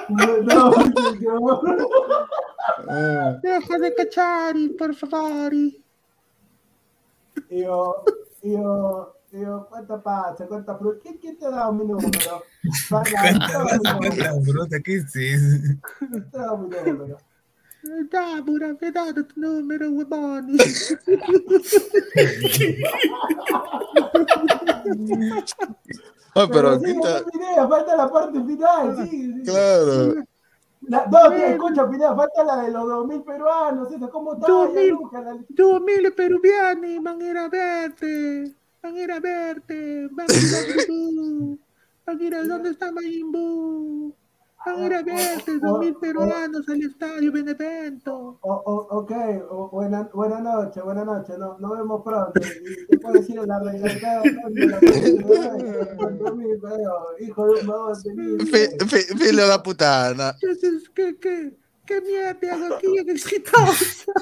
No, 0.08 0.40
no, 0.42 0.72
yo- 1.20 1.62
Ah, 2.88 3.38
Deja 3.42 3.78
de 3.78 3.94
cachari, 3.94 4.68
por 4.70 4.94
favor. 4.94 5.52
Yo, 7.50 8.04
yo, 8.42 9.14
yo, 9.32 9.66
¿cuánta 9.70 10.02
pasa? 10.02 10.46
¿Cuánta 10.46 10.76
fruta? 10.76 10.98
¿Quién, 11.02 11.16
¿Quién 11.18 11.38
te 11.38 11.46
ha 11.46 11.50
dado 11.50 11.72
mi 11.72 11.84
número? 11.86 12.42
Para, 12.90 13.04
¿Qué 14.84 14.94
es 14.96 15.16
eso? 15.16 15.78
¿Quién 15.98 16.30
te 16.30 16.36
ha 16.38 16.40
dado 16.42 16.58
mi 16.58 16.68
número? 16.68 17.18
Ah, 26.34 26.48
pero 26.50 26.70
aquí 26.70 26.90
está. 26.92 27.22
Pineda, 27.24 27.68
falta 27.68 27.96
la 27.96 28.10
parte 28.10 28.42
final, 28.44 28.96
sí. 28.96 29.08
sí. 29.10 29.42
Claro. 29.44 30.14
La, 30.82 31.06
no, 31.06 31.32
escucha, 31.32 31.90
Pineda, 31.90 32.14
falta 32.14 32.44
la 32.44 32.62
de 32.62 32.70
los 32.70 32.88
2000 32.88 33.22
peruanos, 33.22 33.92
eso, 33.92 34.08
¿cómo 34.10 34.34
está? 34.34 34.46
Dos 34.46 34.72
Ya, 34.72 34.80
mil. 34.80 34.90
Luca, 34.90 35.20
la- 35.20 35.38
Dos 35.48 35.80
mil 35.82 36.12
peruviani 36.12 36.98
van 37.00 37.20
a 37.20 37.24
ir 37.30 37.36
a 37.36 37.48
verte. 37.48 38.54
Van 38.82 38.96
a 38.96 39.00
ir 39.00 39.12
a 39.12 39.20
verte. 39.20 40.08
Van 40.12 40.26
a 40.30 40.34
ir 40.34 40.54
a 40.54 40.76
Mayimbu. 40.76 41.58
Van 42.06 42.20
a 42.20 42.22
ir 42.22 42.34
a 42.34 42.44
dónde 42.44 42.70
está 42.70 42.92
Mayimbu. 42.92 44.08
Van 44.08 44.14
a 44.66 44.74
ir 44.86 44.92
a 44.94 45.02
verte. 45.02 45.58
Dos 45.58 45.78
mil 45.78 45.94
peruanos 45.96 46.68
al 46.68 46.82
estadio 46.82 47.32
Benevento. 47.32 48.38
O- 48.42 48.62
o- 48.64 48.98
ok, 48.98 49.12
buena, 49.72 50.08
buena 50.12 50.40
noche, 50.40 50.80
buena 50.82 51.04
noche, 51.04 51.32
no, 51.38 51.56
nos 51.58 51.78
vemos 51.78 52.02
pronto. 52.04 52.32
Te 52.88 52.98
puedo 52.98 53.14
decir 53.14 53.38
en 53.38 53.48
la 53.48 53.58
regla, 53.60 54.22
hijo 57.20 57.46
de 57.46 57.60
un 58.80 58.88
Filo 59.18 59.46
da 59.46 59.62
putana. 59.62 60.34
Entonces, 60.40 60.88
¿qué, 60.94 61.16
qué, 61.18 61.56
qué 61.86 62.00
mierda 62.02 62.54
hago 62.66 62.74
aquí 62.76 62.98
en 62.98 63.10
exitosa? 63.10 64.12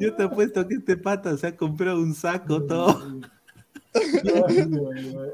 Yo 0.00 0.14
te 0.14 0.22
apuesto 0.22 0.66
que 0.68 0.74
este 0.76 0.96
pata 0.96 1.36
se 1.36 1.46
ha 1.48 1.56
comprado 1.56 1.98
un 1.98 2.14
saco 2.14 2.62
todo. 2.64 3.20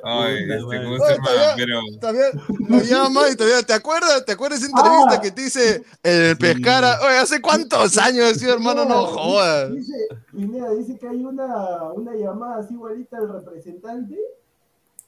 Ay, 0.05 0.37
este, 0.43 0.61
¿cómo 0.61 0.99
se 0.99 1.13
llama? 1.15 1.27
todavía- 1.27 1.55
Pero, 1.57 1.81
Todavía 2.01 2.25
nos 2.69 2.89
llama 2.89 3.29
y 3.31 3.37
todavía, 3.37 3.63
¿te 3.63 3.73
acuerdas? 3.73 4.25
¿Te 4.25 4.33
acuerdas 4.33 4.61
esa 4.63 4.69
entrevista 4.69 5.15
Ah. 5.15 5.21
que 5.21 5.31
te 5.31 5.43
hice 5.43 5.83
el 6.03 6.37
pescara? 6.37 6.99
Oye, 7.03 7.19
¿hace 7.19 7.41
cuántos 7.41 7.97
años 7.99 8.33
sido, 8.39 8.55
hermano? 8.55 8.85
No 8.85 9.07
jodas. 9.07 9.73
Dice, 9.73 9.95
Pineda, 10.33 10.71
dice 10.71 10.99
que 10.99 11.09
hay 11.09 11.25
una, 11.25 11.83
una 11.93 12.15
llamada 12.15 12.61
así 12.61 12.75
igualita 12.75 13.19
al 13.19 13.33
representante. 13.33 14.17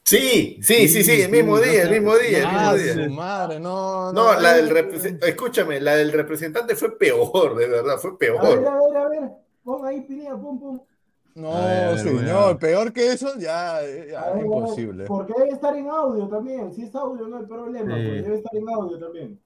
Sí, 0.07 0.59
sí, 0.63 0.87
sí, 0.89 1.03
sí, 1.03 1.23
el 1.23 1.31
mismo 1.31 1.59
día, 1.59 1.85
el 1.85 1.91
mismo 1.91 2.15
día, 2.17 2.39
el 2.41 2.45
Ah, 2.47 2.73
mismo 2.75 2.93
su 2.93 2.99
día. 3.01 3.09
madre, 3.09 3.59
no, 3.59 4.13
No, 4.13 4.39
la 4.39 4.53
del 4.53 4.69
representante, 4.69 5.31
escúchame, 5.31 5.81
la 5.81 5.97
del 5.97 6.13
representante 6.13 6.77
fue 6.77 6.99
peor, 6.99 7.57
de 7.57 7.67
verdad, 7.69 7.97
fue 7.99 8.11
A 8.11 8.13
ver, 8.13 8.19
peor. 8.19 8.45
a 8.45 8.49
ver, 8.51 8.97
a 8.99 9.09
ver, 9.09 9.21
pon 9.65 9.87
ahí, 9.87 10.03
Pineda, 10.03 10.37
pum, 10.37 10.61
pum. 10.61 10.79
No, 11.35 11.53
ver, 11.53 11.99
señor, 11.99 12.59
peor 12.61 12.93
que 12.93 13.13
eso 13.13 13.35
ya, 13.39 13.41
ya 13.41 13.79
A 13.79 13.81
ver, 13.83 14.09
es 14.09 14.17
a 14.17 14.31
ver, 14.35 14.45
imposible. 14.45 15.05
Porque 15.07 15.33
debe 15.37 15.51
estar 15.51 15.77
en 15.77 15.89
audio 15.89 16.29
también. 16.29 16.73
Si 16.73 16.85
es 16.85 16.95
audio, 16.95 17.27
no 17.27 17.39
hay 17.39 17.47
problema. 17.47 17.97
Sí. 17.97 18.03
porque 18.05 18.23
debe 18.23 18.37
estar 18.37 18.55
en 18.57 18.69
audio 18.71 18.99
también. 19.01 19.41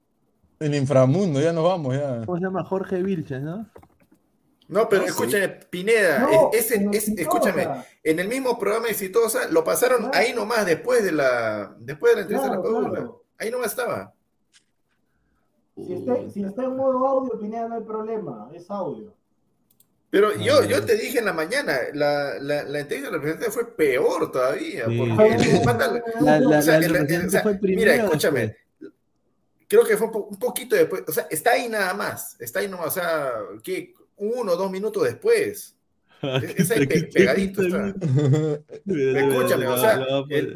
El 0.59 0.75
inframundo, 0.75 1.39
ya 1.41 1.51
nos 1.53 1.63
vamos, 1.63 1.95
ya. 1.95 2.23
¿Cómo 2.25 2.37
se 2.37 2.43
llama? 2.43 2.63
Jorge 2.63 3.01
Vilches, 3.01 3.41
¿no? 3.41 3.65
No, 4.67 4.87
pero 4.87 5.01
No, 5.01 5.07
sí. 5.07 5.13
escúchame, 5.13 5.47
Pineda, 5.71 6.19
No, 6.19 6.51
es- 6.53 6.71
escúchame, 6.71 7.67
en 8.03 8.19
el 8.19 8.27
mismo 8.27 8.59
programa 8.59 8.89
Exitosa 8.89 9.47
lo 9.49 9.63
pasaron 9.63 9.97
Claro. 10.09 10.11
ahí 10.13 10.31
nomás 10.33 10.65
después 10.67 11.03
de 11.03 11.11
la, 11.11 11.75
después 11.79 12.11
de 12.11 12.15
la 12.17 12.21
entrevista 12.21 12.47
Claro, 12.49 12.61
de 12.61 12.67
la 12.69 12.73
Paula. 12.75 12.89
claro. 12.91 13.23
Ahí 13.39 13.49
nomás 13.49 13.67
estaba. 13.71 14.13
Si 15.75 15.93
está, 15.93 16.29
si 16.29 16.43
está 16.43 16.63
en 16.65 16.75
modo 16.75 17.07
audio, 17.07 17.39
Pineda, 17.39 17.67
no 17.67 17.75
hay 17.75 17.81
problema. 17.83 18.49
Es 18.53 18.69
audio. 18.69 19.11
Pero 20.11 20.35
yo, 20.37 20.59
Ah. 20.61 20.65
yo 20.65 20.83
te 20.83 20.95
dije 20.95 21.19
en 21.19 21.25
la 21.25 21.33
mañana, 21.33 21.77
la, 21.93 22.39
la, 22.39 22.63
la 22.63 22.79
entrevista 22.79 23.11
del 23.11 23.19
representante 23.21 23.51
fue 23.51 23.75
peor 23.75 24.31
todavía, 24.31 24.85
Sí. 24.87 24.97
porque 24.97 25.35
el 25.35 25.61
pata- 25.61 26.03
La, 26.21 26.39
la, 26.39 26.59
o 26.59 26.61
sea, 26.61 26.73
la 26.73 26.77
el- 26.77 26.81
del 26.81 26.95
el- 26.95 26.99
representante 27.01 27.27
o 27.27 27.29
sea, 27.31 27.41
fue 27.43 27.55
primero. 27.55 27.91
mira, 27.91 28.03
escúchame, 28.05 28.57
creo 29.67 29.83
que 29.85 29.97
fue 29.97 30.07
un, 30.07 30.13
po- 30.13 30.27
un 30.31 30.39
poquito 30.39 30.75
después, 30.75 31.03
o 31.07 31.11
sea, 31.11 31.27
está 31.29 31.51
ahí 31.51 31.69
nada 31.69 31.93
más, 31.93 32.35
está 32.39 32.59
ahí 32.59 32.67
nomás, 32.67 32.87
o 32.87 32.91
sea, 32.91 33.33
que 33.63 33.93
uno 34.17 34.53
o 34.53 34.55
dos 34.57 34.71
minutos 34.71 35.03
después. 35.03 35.75
Esa 36.21 36.75
es 36.75 37.05
pegadito. 37.13 37.61
Escúchame, 38.85 39.67
o 39.67 39.77
sea, 39.77 40.05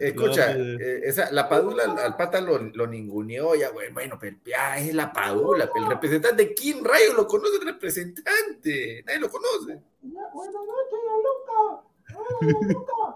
escucha, 0.02 0.56
eh, 0.58 1.02
esa, 1.04 1.32
la 1.32 1.48
Padula 1.48 1.84
al, 1.84 2.18
pata 2.18 2.42
lo, 2.42 2.60
lo 2.60 2.88
ninguneó, 2.88 3.56
ya, 3.56 3.72
bueno, 3.72 3.94
bueno, 3.94 4.18
pero 4.20 4.38
ya 4.46 4.78
es 4.78 4.94
la 4.94 5.14
Padula, 5.14 5.70
pero 5.74 5.86
el 5.86 5.92
representante, 5.92 6.54
¿quién 6.54 6.84
rayo 6.84 7.14
lo 7.16 7.28
conoce 7.28 7.58
el 7.62 7.66
representante? 7.66 9.04
Nadie 9.06 9.20
lo 9.20 9.30
conoce. 9.30 9.80
Buenas 10.02 10.54
noches, 10.54 11.00
Luca. 11.24 13.14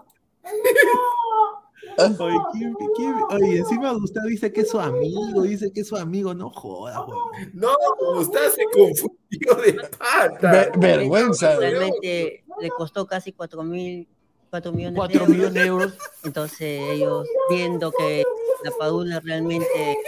Oye, 1.96 2.36
¿quién, 2.52 2.74
quién? 2.96 3.14
Oye, 3.30 3.58
encima 3.58 3.92
Gustavo 3.92 4.26
dice 4.28 4.52
que 4.52 4.60
es 4.62 4.70
su 4.70 4.78
amigo, 4.78 5.42
dice 5.42 5.72
que 5.72 5.80
es 5.80 5.88
su 5.88 5.96
amigo, 5.96 6.34
no 6.34 6.50
joda, 6.50 7.00
güey. 7.00 7.18
No, 7.52 7.70
Gustavo 8.14 8.50
se 8.50 8.64
confundió 8.64 9.54
de 9.64 9.88
pata. 9.98 10.70
vergüenza. 10.76 11.56
Realmente 11.56 12.44
le 12.60 12.68
costó 12.70 13.06
casi 13.06 13.32
4 13.32 13.62
mil 13.62 14.08
4 14.50 14.72
millones, 14.72 14.96
4 14.96 15.20
de, 15.20 15.28
millones 15.28 15.54
de 15.54 15.66
euros. 15.66 15.94
Entonces 16.24 16.80
ellos 16.90 17.26
viendo 17.50 17.92
que 17.92 18.24
la 18.64 18.70
Padula 18.78 19.20
realmente 19.20 19.98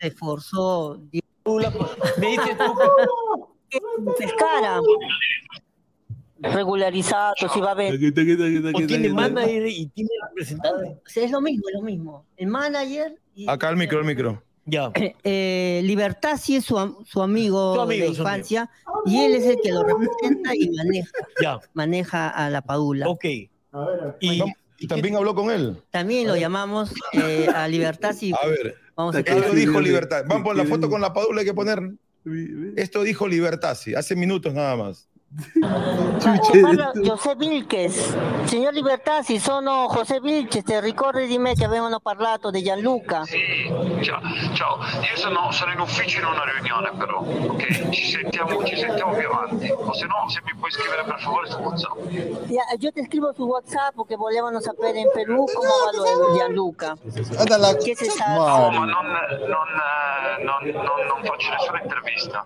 se 0.00 0.06
esforzó. 0.08 1.00
Me 2.18 2.26
dice 2.28 2.56
tú 2.56 2.74
que 3.70 3.80
pescara 4.18 4.80
regularizado, 6.40 7.34
si 7.52 7.60
va 7.60 7.68
a 7.68 7.72
haber. 7.72 7.94
O 7.94 8.86
tiene 8.86 9.08
manager 9.10 9.66
y 9.66 9.86
tiene 9.88 10.10
representante. 10.28 11.00
O 11.06 11.08
sea, 11.08 11.24
es 11.24 11.30
lo 11.30 11.40
mismo, 11.40 11.64
es 11.68 11.74
lo 11.74 11.82
mismo. 11.82 12.26
El 12.36 12.48
manager. 12.48 13.18
Y, 13.34 13.48
Acá 13.48 13.70
el 13.70 13.76
micro, 13.76 14.00
el 14.00 14.06
micro. 14.06 14.42
Ya. 14.64 14.90
Eh, 15.24 15.80
Libertasi 15.84 16.56
es 16.56 16.64
su, 16.64 17.04
su, 17.06 17.22
amigo 17.22 17.74
su, 17.74 17.80
amigo 17.80 18.04
de 18.04 18.10
infancia 18.10 18.70
y 19.04 19.18
él 19.20 19.34
es 19.34 19.44
el 19.44 19.56
que 19.62 19.72
lo 19.72 19.82
representa 19.82 20.54
y 20.54 20.70
maneja. 20.70 21.10
Ya. 21.42 21.60
Maneja 21.74 22.28
a 22.28 22.50
la 22.50 22.62
Padula. 22.62 23.08
Ok. 23.08 23.24
A 23.72 23.84
ver, 23.84 24.16
y, 24.20 24.42
y, 24.78 24.86
también 24.86 25.16
habló 25.16 25.34
con 25.34 25.50
él. 25.50 25.76
También 25.90 26.26
lo 26.26 26.36
llamamos 26.36 26.92
eh, 27.12 27.48
a 27.54 27.68
Libertasi. 27.68 28.32
A 28.32 28.46
ver. 28.46 28.76
Vamos 28.96 29.14
a 29.14 29.20
Esto 29.20 29.52
dijo 29.52 29.80
Libertad. 29.80 30.24
Vamos 30.26 30.44
por 30.44 30.56
la 30.56 30.64
foto 30.64 30.88
con 30.88 31.00
la 31.00 31.12
Padula, 31.12 31.40
hay 31.40 31.46
que 31.46 31.54
poner. 31.54 31.92
Esto 32.76 33.02
dijo 33.02 33.28
Libertasi, 33.28 33.94
hace 33.94 34.16
minutos 34.16 34.54
nada 34.54 34.74
más. 34.76 35.08
José 37.02 37.34
Vilches, 37.36 38.16
signor 38.44 38.72
Libertà, 38.72 39.20
si 39.22 39.38
sono 39.38 39.86
José 39.92 40.18
Vilches, 40.18 40.80
ricordi 40.80 41.26
di 41.26 41.36
me 41.36 41.52
che 41.52 41.64
avevano 41.64 42.00
parlato 42.00 42.50
di 42.50 42.62
Gianluca? 42.62 43.22
Sì, 43.24 43.70
ciao, 44.00 44.20
ciao. 44.54 44.78
io 44.78 45.16
sono, 45.16 45.50
sono, 45.50 45.72
in 45.72 45.80
ufficio 45.80 46.20
in 46.20 46.24
una 46.24 46.42
riunione 46.44 46.90
però, 46.96 47.18
ok? 47.18 47.88
Ci 47.90 48.04
sentiamo, 48.06 48.64
ci 48.64 48.76
sentiamo 48.76 49.14
più 49.14 49.28
avanti, 49.28 49.70
o 49.70 49.92
se 49.92 50.06
no 50.06 50.26
se 50.28 50.40
mi 50.44 50.54
puoi 50.58 50.70
scrivere 50.70 51.04
per 51.04 51.20
favore 51.20 51.50
su 51.50 51.58
WhatsApp. 51.58 51.98
Io 52.78 52.92
ti 52.92 53.04
scrivo 53.04 53.32
su 53.34 53.42
WhatsApp 53.42 53.94
perché 53.94 54.16
volevano 54.16 54.60
sapere 54.60 55.00
in 55.00 55.10
Perù 55.12 55.44
come 55.44 55.68
va 55.68 56.36
Gianluca. 56.38 56.96
Che 57.02 57.94
si 57.94 58.08
sa? 58.08 58.34
No, 58.36 58.70
ma 58.70 58.84
non, 58.86 59.06
non, 59.46 59.68
non, 60.40 61.06
non, 61.06 61.24
faccio 61.24 61.50
nessuna 61.50 61.82
intervista, 61.82 62.44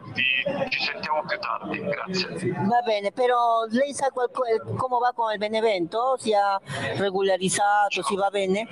ci 0.69 0.81
sentiamo 0.81 1.23
più 1.25 1.39
tardi, 1.39 1.81
grazie. 1.81 2.53
Va 2.67 2.80
bene, 2.83 3.13
però 3.13 3.65
lei 3.71 3.93
sa 3.93 4.11
come 4.11 4.99
va 5.01 5.13
con 5.15 5.33
il 5.33 5.39
Benevento? 5.39 6.17
Si 6.19 6.33
ha 6.33 6.61
regolarizzato, 6.97 8.03
si 8.03 8.17
va 8.17 8.29
bene? 8.31 8.67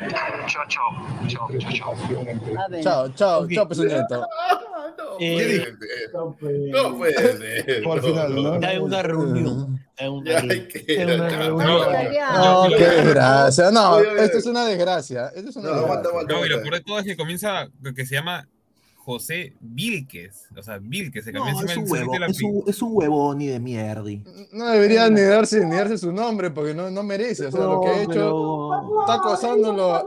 Ciao, 0.46 0.66
ciao, 0.66 0.92
ciao, 1.26 1.48
ciao, 1.58 1.72
ciao. 1.72 1.96
Ciao, 2.82 3.12
ciao, 3.14 3.42
okay. 3.42 3.54
ciao, 3.54 3.66
Pesoñeto. 3.66 4.16
No, 4.18 5.16
eh, 5.20 5.74
no 6.12 6.36
puede 6.36 6.70
No 6.70 6.96
puede 6.96 7.82
Al 7.84 8.02
final, 8.02 8.34
¿no? 8.34 8.66
Hay 8.66 8.78
una 8.78 9.02
reunión. 9.02 9.78
Una. 10.00 10.42
No, 12.36 12.68
qué 12.68 12.86
desgracia. 12.86 13.70
No, 13.70 13.98
esto 13.98 14.38
es 14.38 14.46
una 14.46 14.64
desgracia. 14.64 15.32
Esto 15.34 15.50
es 15.50 15.56
una 15.56 15.70
no, 15.70 15.80
desgracia. 15.80 16.10
No, 16.28 16.46
y 16.46 16.48
lo 16.48 16.62
peor 16.62 16.74
de 16.74 16.80
todo 16.82 16.98
es 17.00 17.04
que 17.04 17.16
comienza, 17.16 17.68
que 17.94 18.06
se 18.06 18.14
llama 18.14 18.46
José 19.08 19.54
Vilques, 19.58 20.46
o 20.54 20.62
sea, 20.62 20.76
Vilques, 20.76 21.24
se 21.24 21.32
cambió 21.32 21.54
no, 21.54 21.62
es, 21.62 21.74
un 21.78 21.90
huevo, 21.90 22.12
es, 22.14 22.42
un, 22.42 22.62
es 22.66 22.82
un 22.82 22.90
huevón 22.92 23.38
ni 23.38 23.46
de 23.46 23.58
mierdi. 23.58 24.22
No 24.52 24.66
debería 24.66 25.08
ni 25.08 25.22
darse, 25.22 25.64
ni 25.64 25.76
darse 25.76 25.96
su 25.96 26.12
nombre 26.12 26.50
porque 26.50 26.74
no, 26.74 26.90
no 26.90 27.02
merece, 27.02 27.46
o 27.46 27.50
sea, 27.50 27.58
no, 27.58 27.76
lo 27.76 27.80
que 27.80 27.88
ha 27.88 28.02
hecho 28.02 28.10
pero... 28.10 29.00
está 29.00 29.14
acosándolo. 29.14 30.04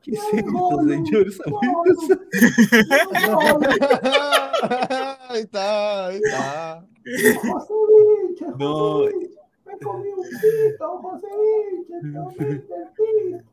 ¿Qué 0.00 0.12
es 0.12 0.20
esto, 0.32 0.80
señor? 0.84 1.26
ahí 5.30 5.40
está, 5.40 6.06
ahí 6.06 6.20
está. 6.22 6.86
No, 8.58 9.06
me 9.74 9.84
comí 9.84 10.08
un 10.08 10.22
pito, 10.22 10.98
José 10.98 11.28
Vilches, 11.40 12.64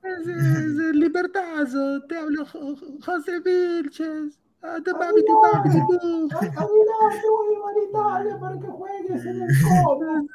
es, 0.04 0.28
es 0.28 0.80
el 0.90 1.00
libertazo, 1.00 2.02
te 2.08 2.18
hablo 2.18 2.46
José 2.46 3.40
Vilches. 3.40 4.38
Ah, 4.64 4.78
te 4.86 4.94
papi, 4.94 5.24
te 5.24 5.34
papi, 5.42 5.70
tú. 5.72 6.30
Adelante, 6.36 7.28
voy 7.28 7.56
a 7.56 7.84
Italia 7.90 8.40
para 8.40 8.60
que 8.60 8.68
juegues 8.68 9.26
en 9.26 9.42
el 9.42 9.50
Como. 9.60 10.28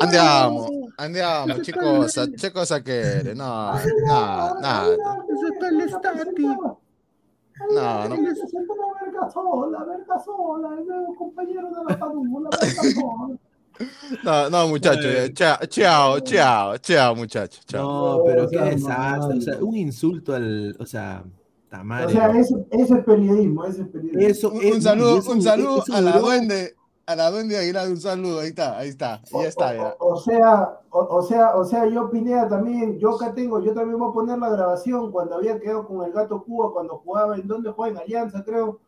Andiamo, 0.00 0.66
andiamo, 0.96 1.54
che 1.60 1.72
cosa, 1.72 2.26
che 2.28 2.50
cosa 2.50 2.82
che 2.82 3.32
No, 3.36 3.74
no, 4.04 4.58
no. 4.58 5.24
Ese 5.30 5.56
tal 5.60 5.80
estati. 5.80 6.42
No, 6.42 8.08
no. 8.08 8.16
Necesito 8.16 8.72
una 8.72 9.00
verga 9.00 9.30
sola, 9.30 9.84
verga 9.84 10.18
sola, 10.18 10.76
el 10.76 10.84
nuevo 10.84 11.14
compañero 11.14 11.70
de 11.70 11.84
la 11.88 11.98
padula, 11.98 12.50
verga 12.50 12.82
sola. 12.82 13.38
No, 14.24 14.50
no, 14.50 14.68
muchachos. 14.68 15.32
Chao, 15.34 15.58
chao, 15.66 16.20
chao, 16.20 16.78
chao, 16.78 17.14
muchachos. 17.14 17.64
No, 17.72 18.22
pero 18.24 18.48
qué 18.48 18.58
desastre. 18.58 19.38
O 19.38 19.40
sea, 19.40 19.58
un 19.60 19.76
insulto 19.76 20.34
al. 20.34 20.76
O 20.78 20.86
sea, 20.86 21.24
Tamare. 21.68 22.06
O 22.06 22.10
sea, 22.10 22.28
eso, 22.38 22.64
eso 22.70 22.96
es 22.96 23.04
periodismo, 23.04 23.64
eso 23.64 23.82
es 23.82 23.88
periodismo. 23.88 24.20
Eso, 24.20 24.50
un, 24.50 24.74
un 24.74 24.82
saludo, 24.82 25.22
un 25.30 25.42
saludo 25.42 25.84
a 25.92 26.00
la 26.00 26.18
duende. 26.18 26.74
A 27.06 27.16
la 27.16 27.30
duende 27.30 27.56
Aguilar, 27.56 27.88
un 27.88 27.96
saludo, 27.96 28.40
ahí 28.40 28.48
está, 28.48 28.76
ahí 28.76 28.90
está, 28.90 29.22
ya 29.32 29.48
está. 29.48 29.74
Ya. 29.74 29.96
O, 29.98 30.12
o, 30.12 30.20
sea, 30.20 30.78
o, 30.90 30.98
o, 30.98 31.22
sea, 31.22 31.56
o 31.56 31.64
sea, 31.64 31.86
yo 31.86 32.10
Pineda 32.10 32.46
también, 32.48 32.98
yo 32.98 33.14
acá 33.14 33.32
tengo, 33.32 33.64
yo 33.64 33.72
también 33.72 33.98
voy 33.98 34.10
a 34.10 34.12
poner 34.12 34.38
la 34.38 34.50
grabación 34.50 35.10
cuando 35.10 35.36
había 35.36 35.58
quedado 35.58 35.86
con 35.86 36.04
el 36.04 36.12
gato 36.12 36.44
Cuba, 36.44 36.70
cuando 36.70 36.98
jugaba, 36.98 37.36
¿en 37.36 37.48
dónde 37.48 37.70
juega? 37.70 37.96
En 37.96 38.02
Alianza, 38.02 38.44
creo 38.44 38.80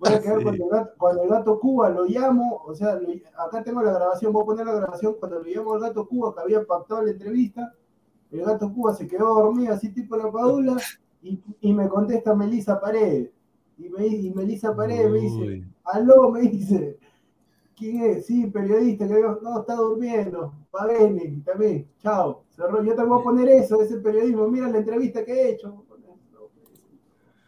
Voy 0.00 0.14
a 0.14 0.20
quedar 0.20 0.38
sí. 0.38 0.44
cuando, 0.44 0.64
el 0.64 0.70
gato, 0.70 0.90
cuando, 0.96 1.22
el 1.22 1.28
gato, 1.28 1.60
Cuba 1.60 1.90
lo 1.90 2.06
llamo, 2.06 2.62
o 2.66 2.74
sea, 2.74 2.94
lo, 2.94 3.06
acá 3.36 3.62
tengo 3.62 3.82
la 3.82 3.92
grabación, 3.92 4.32
voy 4.32 4.42
a 4.42 4.46
poner 4.46 4.66
la 4.66 4.72
grabación 4.72 5.14
cuando 5.20 5.40
lo 5.40 5.44
llamo 5.44 5.74
al 5.74 5.80
gato 5.80 6.08
Cuba 6.08 6.34
que 6.34 6.40
había 6.40 6.64
pactado 6.64 7.02
la 7.02 7.10
entrevista. 7.10 7.74
El 8.30 8.44
gato 8.44 8.72
Cuba 8.72 8.94
se 8.94 9.06
quedó 9.06 9.34
dormido 9.34 9.74
así 9.74 9.90
tipo 9.92 10.16
la 10.16 10.32
padula 10.32 10.76
y, 11.22 11.38
y 11.60 11.72
me 11.74 11.86
contesta 11.88 12.34
Melisa 12.34 12.80
Paredes. 12.80 13.30
Y, 13.76 13.90
me, 13.90 14.06
y 14.06 14.30
Melisa 14.30 14.74
Paredes 14.74 15.10
me 15.10 15.18
dice, 15.18 15.64
aló, 15.84 16.30
me 16.30 16.40
dice, 16.40 16.98
¿quién 17.76 18.02
es? 18.04 18.26
Sí, 18.26 18.46
periodista, 18.46 19.06
que 19.06 19.16
digo, 19.16 19.38
no, 19.42 19.60
está 19.60 19.74
durmiendo, 19.74 20.54
Pagani, 20.70 21.40
también, 21.40 21.88
chao. 21.98 22.44
Cerró. 22.50 22.82
Yo 22.82 22.94
te 22.94 23.04
voy 23.04 23.20
a 23.20 23.24
poner 23.24 23.48
eso, 23.48 23.80
ese 23.82 23.96
periodismo, 23.98 24.48
mira 24.48 24.68
la 24.68 24.78
entrevista 24.78 25.24
que 25.24 25.32
he 25.32 25.50
hecho. 25.52 25.84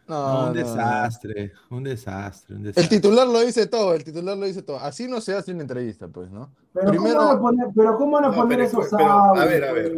No, 0.07 0.15
no, 0.17 0.39
un, 0.39 0.45
no, 0.47 0.53
desastre, 0.53 1.53
un 1.69 1.83
desastre, 1.83 2.55
un 2.55 2.63
desastre, 2.63 2.83
El 2.83 2.89
titular 2.89 3.25
lo 3.25 3.39
dice 3.39 3.67
todo, 3.67 3.93
el 3.93 4.03
titular 4.03 4.37
lo 4.37 4.45
dice 4.45 4.61
todo. 4.61 4.77
Así 4.77 5.07
no 5.07 5.21
se 5.21 5.33
hace 5.33 5.51
una 5.51 5.61
entrevista, 5.61 6.07
pues, 6.09 6.29
¿no? 6.29 6.53
Pero 6.73 6.89
Primero... 6.89 7.19
¿cómo 7.19 7.25
van 7.25 7.37
a 7.37 7.39
poner, 7.39 7.67
pero 7.75 7.97
¿cómo 7.97 8.11
van 8.11 8.25
a 8.25 8.35
poner 8.35 8.57
pero, 8.57 8.81
esos 8.81 8.87
pero, 8.97 9.09
A 9.09 9.45
ver, 9.45 9.63
a 9.63 9.71
ver. 9.71 9.93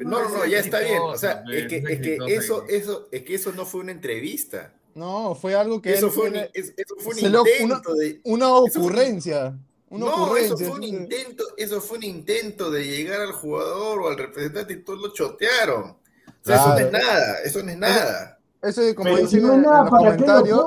No, 0.00 0.22
no, 0.22 0.28
no, 0.28 0.46
ya 0.46 0.58
está 0.58 0.80
bien. 0.80 1.00
O 1.02 1.16
sea, 1.16 1.44
es 1.50 1.68
que, 1.68 1.76
es 1.76 2.00
que 2.00 2.18
eso, 2.28 2.64
eso, 2.68 3.08
es 3.10 3.22
que 3.22 3.34
eso 3.34 3.52
no 3.52 3.64
fue 3.64 3.80
una 3.80 3.92
entrevista. 3.92 4.72
No, 4.94 5.34
fue 5.34 5.54
algo 5.54 5.80
que 5.80 5.92
eso 5.92 6.10
fue, 6.10 6.30
un, 6.30 6.36
eso 6.36 6.94
fue 6.98 7.12
un 7.12 7.18
intento 7.18 7.92
una, 7.92 8.00
de 8.00 8.20
una 8.24 8.48
ocurrencia. 8.48 9.58
Una 9.90 10.06
no, 10.06 10.24
ocurrencia. 10.24 10.54
eso 10.54 10.64
fue 10.64 10.76
un 10.76 10.82
intento, 10.82 11.44
eso 11.56 11.80
fue 11.80 11.98
un 11.98 12.04
intento 12.04 12.70
de 12.70 12.84
llegar 12.84 13.20
al 13.20 13.32
jugador 13.32 14.00
o 14.00 14.08
al 14.08 14.16
representante 14.16 14.72
y 14.72 14.82
todos 14.82 15.00
lo 15.00 15.12
chotearon. 15.12 15.82
O 15.90 15.96
sea, 16.42 16.56
claro. 16.56 16.72
eso 16.72 16.72
no 16.72 16.78
es 16.78 16.92
nada, 16.92 17.38
eso 17.44 17.62
no 17.62 17.70
es 17.70 17.78
nada. 17.78 18.35
Eso 18.66 18.82
es 18.82 18.94
como 18.94 19.16
dicen 19.16 19.44
en, 19.44 19.52
en 19.52 19.62
los 19.62 19.88
comentarios. 19.88 20.66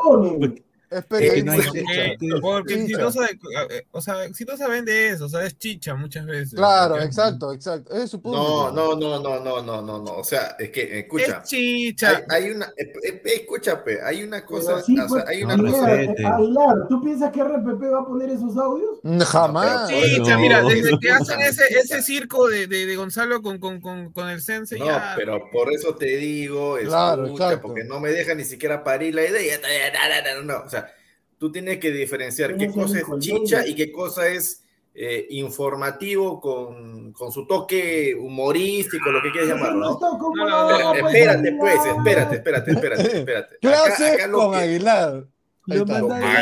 Es 0.90 1.06
periodismo. 1.06 1.54
Porque, 1.54 2.40
porque 2.42 2.86
si, 2.88 2.94
no 2.94 3.12
sabe, 3.12 3.40
o 3.92 4.02
sea, 4.02 4.34
si 4.34 4.44
no 4.44 4.58
saben 4.58 4.86
de 4.86 5.10
eso, 5.10 5.26
o 5.26 5.30
sea, 5.30 5.46
es 5.46 5.58
chicha 5.58 5.94
muchas 5.94 6.26
veces. 6.26 6.56
Claro, 6.56 6.96
porque, 6.96 7.06
exacto, 7.06 7.54
exacto. 7.54 7.94
Es 7.96 8.10
su 8.10 8.22
punto. 8.22 8.72
No, 8.74 8.96
no, 8.96 8.96
no, 8.96 9.20
no, 9.20 9.40
no, 9.40 9.62
no, 9.62 9.82
no, 9.82 10.00
no. 10.02 10.14
O 10.14 10.24
sea, 10.24 10.56
es 10.58 10.72
que, 10.72 11.00
escucha. 11.00 11.42
Es 11.44 11.50
chicha. 11.50 12.24
Hay, 12.30 12.46
hay 12.46 12.52
una, 12.52 12.74
escúchame, 13.24 14.00
hay 14.04 14.24
una 14.24 14.44
cosa. 14.46 14.82
Sí, 14.82 14.94
o 14.94 14.98
sea, 14.98 15.08
pues, 15.08 15.26
hay 15.28 15.44
una 15.44 15.54
Aguilar, 15.54 16.08
cosa. 16.08 16.36
Aguilar, 16.36 16.88
¿tú 16.90 17.04
piensas 17.04 17.32
que 17.32 17.44
RPP 17.44 17.84
va 17.94 18.02
a 18.02 18.06
poner 18.06 18.30
esos 18.30 18.58
audios? 18.58 19.00
Jamás. 19.28 19.90
Chicha, 19.90 20.34
no, 20.34 20.40
mira, 20.40 20.64
desde 20.64 20.98
que 21.00 21.12
hacen 21.12 21.40
ese, 21.42 21.66
ese 21.68 22.02
circo 22.02 22.48
de, 22.48 22.68
de, 22.68 22.86
de 22.86 22.96
Gonzalo 22.96 23.42
con, 23.42 23.60
con, 23.60 23.80
con, 23.80 24.12
con 24.12 24.30
el 24.30 24.42
Sense. 24.42 24.78
No, 24.78 24.86
ya... 24.86 25.14
pero 25.16 25.50
por 25.52 25.72
eso 25.72 25.96
te 25.96 26.18
digo, 26.18 26.78
claro, 26.84 27.26
escucha, 27.26 27.62
porque 27.62 27.84
no 27.84 28.00
me 28.00 28.10
deja 28.10 28.34
ni 28.34 28.44
siquiera 28.44 28.84
parir 28.84 29.14
la 29.14 29.26
idea. 29.26 29.60
No, 30.44 30.62
o 30.66 30.70
sea, 30.70 30.79
tú 31.40 31.52
tienes 31.52 31.80
que 31.80 31.92
diferenciar 31.92 32.56
qué 32.58 32.70
cosa 32.70 33.00
es 33.00 33.06
chicha 33.20 33.66
y 33.66 33.74
qué 33.74 33.92
cosa 33.92 34.28
es 34.28 34.64
eh, 34.94 35.28
informativo 35.30 36.42
con, 36.42 37.14
con, 37.14 37.32
su 37.32 37.48
toque 37.48 38.14
humorístico, 38.14 39.10
lo 39.12 39.22
que 39.22 39.32
quieras 39.32 39.50
llamarlo. 39.52 39.98
¿no? 40.02 40.94
espérate, 40.94 41.54
pues, 41.54 41.80
espérate, 41.86 42.36
espérate, 42.36 42.72
espérate, 42.72 43.18
espérate. 43.20 43.58
¿Qué 43.62 43.68
haces 43.70 44.28
con 44.28 44.54
Aguilar? 44.54 45.28
Lo, 45.66 45.86
que 45.86 45.94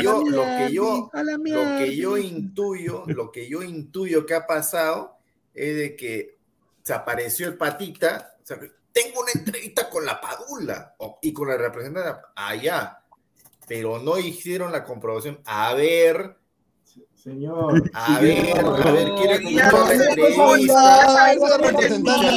yo, 0.01 0.23
lo, 0.23 0.43
que 0.43 0.71
yo, 0.71 1.11
lo 1.13 1.77
que 1.77 1.95
yo 1.95 2.17
intuyo, 2.17 3.03
lo 3.07 3.31
que 3.31 3.47
yo 3.49 3.61
intuyo 3.61 4.25
que 4.25 4.33
ha 4.33 4.47
pasado 4.47 5.17
es 5.53 5.75
de 5.75 5.95
que 5.95 6.37
se 6.81 6.93
apareció 6.93 7.47
el 7.47 7.57
patita, 7.57 8.35
o 8.41 8.45
sea, 8.45 8.57
tengo 8.93 9.19
una 9.19 9.31
entrevista 9.35 9.89
con 9.89 10.05
la 10.05 10.19
Padula 10.21 10.95
y 11.21 11.33
con 11.33 11.49
la 11.49 11.57
representante 11.57 12.21
allá, 12.35 13.03
pero 13.67 13.99
no 13.99 14.17
hicieron 14.17 14.71
la 14.71 14.83
comprobación. 14.83 15.39
A 15.45 15.73
ver, 15.73 16.37
Señor. 17.13 17.83
A 17.93 18.19
ver, 18.19 18.57
a 18.57 18.91
ver, 18.91 19.13
quiere 19.15 19.33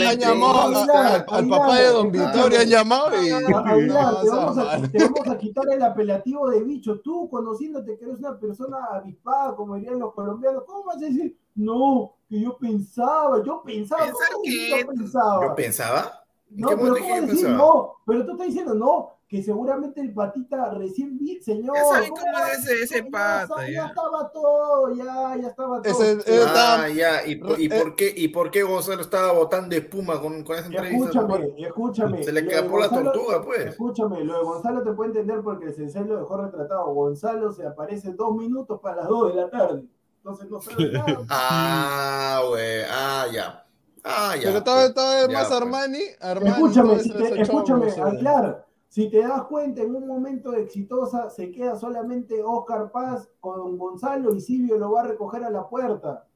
han 0.07 0.19
llamado 0.19 0.85
al 1.29 1.49
papá 1.49 1.79
de 1.79 1.87
Don 1.87 2.11
Victorio, 2.11 2.61
han 2.61 2.69
llamado 2.69 3.23
y. 3.23 3.29
te, 3.29 3.53
vamos 3.55 4.59
a, 4.59 4.83
te 4.83 4.99
vamos 5.05 5.29
a 5.29 5.39
quitar 5.39 5.65
el 5.71 5.83
apelativo 5.83 6.51
de 6.51 6.65
bicho. 6.65 6.99
Tú, 7.01 7.31
conociéndote 7.31 7.97
que 7.97 8.05
eres 8.05 8.19
una 8.19 8.37
persona 8.37 8.79
avispada, 8.91 9.55
como 9.55 9.77
dirían 9.77 10.01
los 10.01 10.13
colombianos, 10.13 10.65
¿cómo 10.67 10.87
vas 10.87 10.97
a 10.97 11.01
decir? 11.07 11.39
No, 11.55 12.17
que 12.29 12.41
yo 12.41 12.59
pensaba, 12.59 13.45
yo 13.45 13.63
pensaba. 13.63 14.07
Yo 14.09 14.87
pensaba. 14.89 15.47
¿Yo 15.47 15.55
pensaba? 15.55 16.25
No, 16.51 16.69
pero 16.71 16.97
¿cómo 16.97 17.27
decir 17.27 17.49
no? 17.49 17.93
Pero 18.05 18.27
tú 18.27 18.33
estás 18.33 18.49
diciendo 18.49 18.75
no, 18.75 19.20
que 19.31 19.45
seguramente 19.45 20.01
el 20.01 20.13
patita 20.13 20.71
recién 20.75 21.17
vi, 21.17 21.41
señor. 21.41 21.77
Ya 21.77 21.85
saben 21.85 22.11
cómo 22.11 22.39
es 22.53 22.67
ese, 22.67 22.83
ese 22.83 23.05
pata. 23.05 23.65
Ya, 23.65 23.73
ya, 23.73 23.87
estaba 23.87 24.29
todo, 24.33 24.93
ya, 24.93 25.37
ya 25.41 25.49
estaba 25.49 25.81
todo. 25.81 26.03
Ese, 26.03 26.43
ah, 26.49 26.89
ya, 26.89 27.25
¿Y, 27.25 27.37
por, 27.37 27.61
y, 27.61 27.69
por 27.69 27.95
qué, 27.95 28.13
¿y 28.17 28.27
por 28.27 28.51
qué 28.51 28.65
Gonzalo 28.65 29.01
estaba 29.03 29.31
botando 29.31 29.77
espuma 29.77 30.21
con, 30.21 30.43
con 30.43 30.59
esa 30.59 30.67
entrevista? 30.67 31.11
Escúchame, 31.11 31.55
escúchame. 31.59 32.25
Se 32.25 32.33
le 32.33 32.41
escapó 32.41 32.81
la 32.81 32.89
tortuga, 32.89 33.41
pues. 33.45 33.67
Escúchame, 33.67 34.25
lo 34.25 34.37
de 34.37 34.43
Gonzalo 34.43 34.83
te 34.83 34.93
puede 34.95 35.11
entender 35.11 35.43
porque 35.45 35.67
el 35.67 35.75
sensei 35.77 36.05
lo 36.05 36.17
dejó 36.17 36.37
retratado. 36.37 36.93
Gonzalo 36.93 37.53
se 37.53 37.65
aparece 37.65 38.13
dos 38.15 38.35
minutos 38.35 38.81
para 38.81 38.97
las 38.97 39.09
dos 39.09 39.33
de 39.33 39.43
la 39.43 39.49
tarde. 39.49 39.85
Entonces 40.17 40.51
no 40.51 40.61
sabe 40.61 40.91
nada. 40.91 41.21
ah, 41.31 42.43
güey, 42.49 42.83
ah, 42.91 43.27
ya. 43.33 43.65
Ah, 44.03 44.35
ya. 44.35 44.49
Pero 44.49 44.65
todo, 44.65 44.93
todo 44.93 45.19
es 45.19 45.29
más 45.29 45.47
pues. 45.47 45.61
Armani, 45.61 46.03
Armani. 46.21 46.51
Escúchame, 46.51 46.99
si 46.99 47.13
te, 47.13 47.43
escúchame, 47.43 47.93
Aguilar. 47.93 48.70
Si 48.91 49.09
te 49.09 49.23
das 49.23 49.45
cuenta, 49.45 49.83
en 49.83 49.95
un 49.95 50.05
momento 50.05 50.51
de 50.51 50.63
exitosa 50.63 51.31
se 51.31 51.53
queda 51.53 51.77
solamente 51.77 52.43
Oscar 52.43 52.91
Paz 52.91 53.31
con 53.39 53.79
Gonzalo 53.79 54.35
y 54.35 54.41
Silvio 54.41 54.79
lo 54.79 54.91
va 54.91 55.03
a 55.03 55.05
recoger 55.05 55.45
a 55.45 55.51
la 55.51 55.69
puerta. 55.69 56.27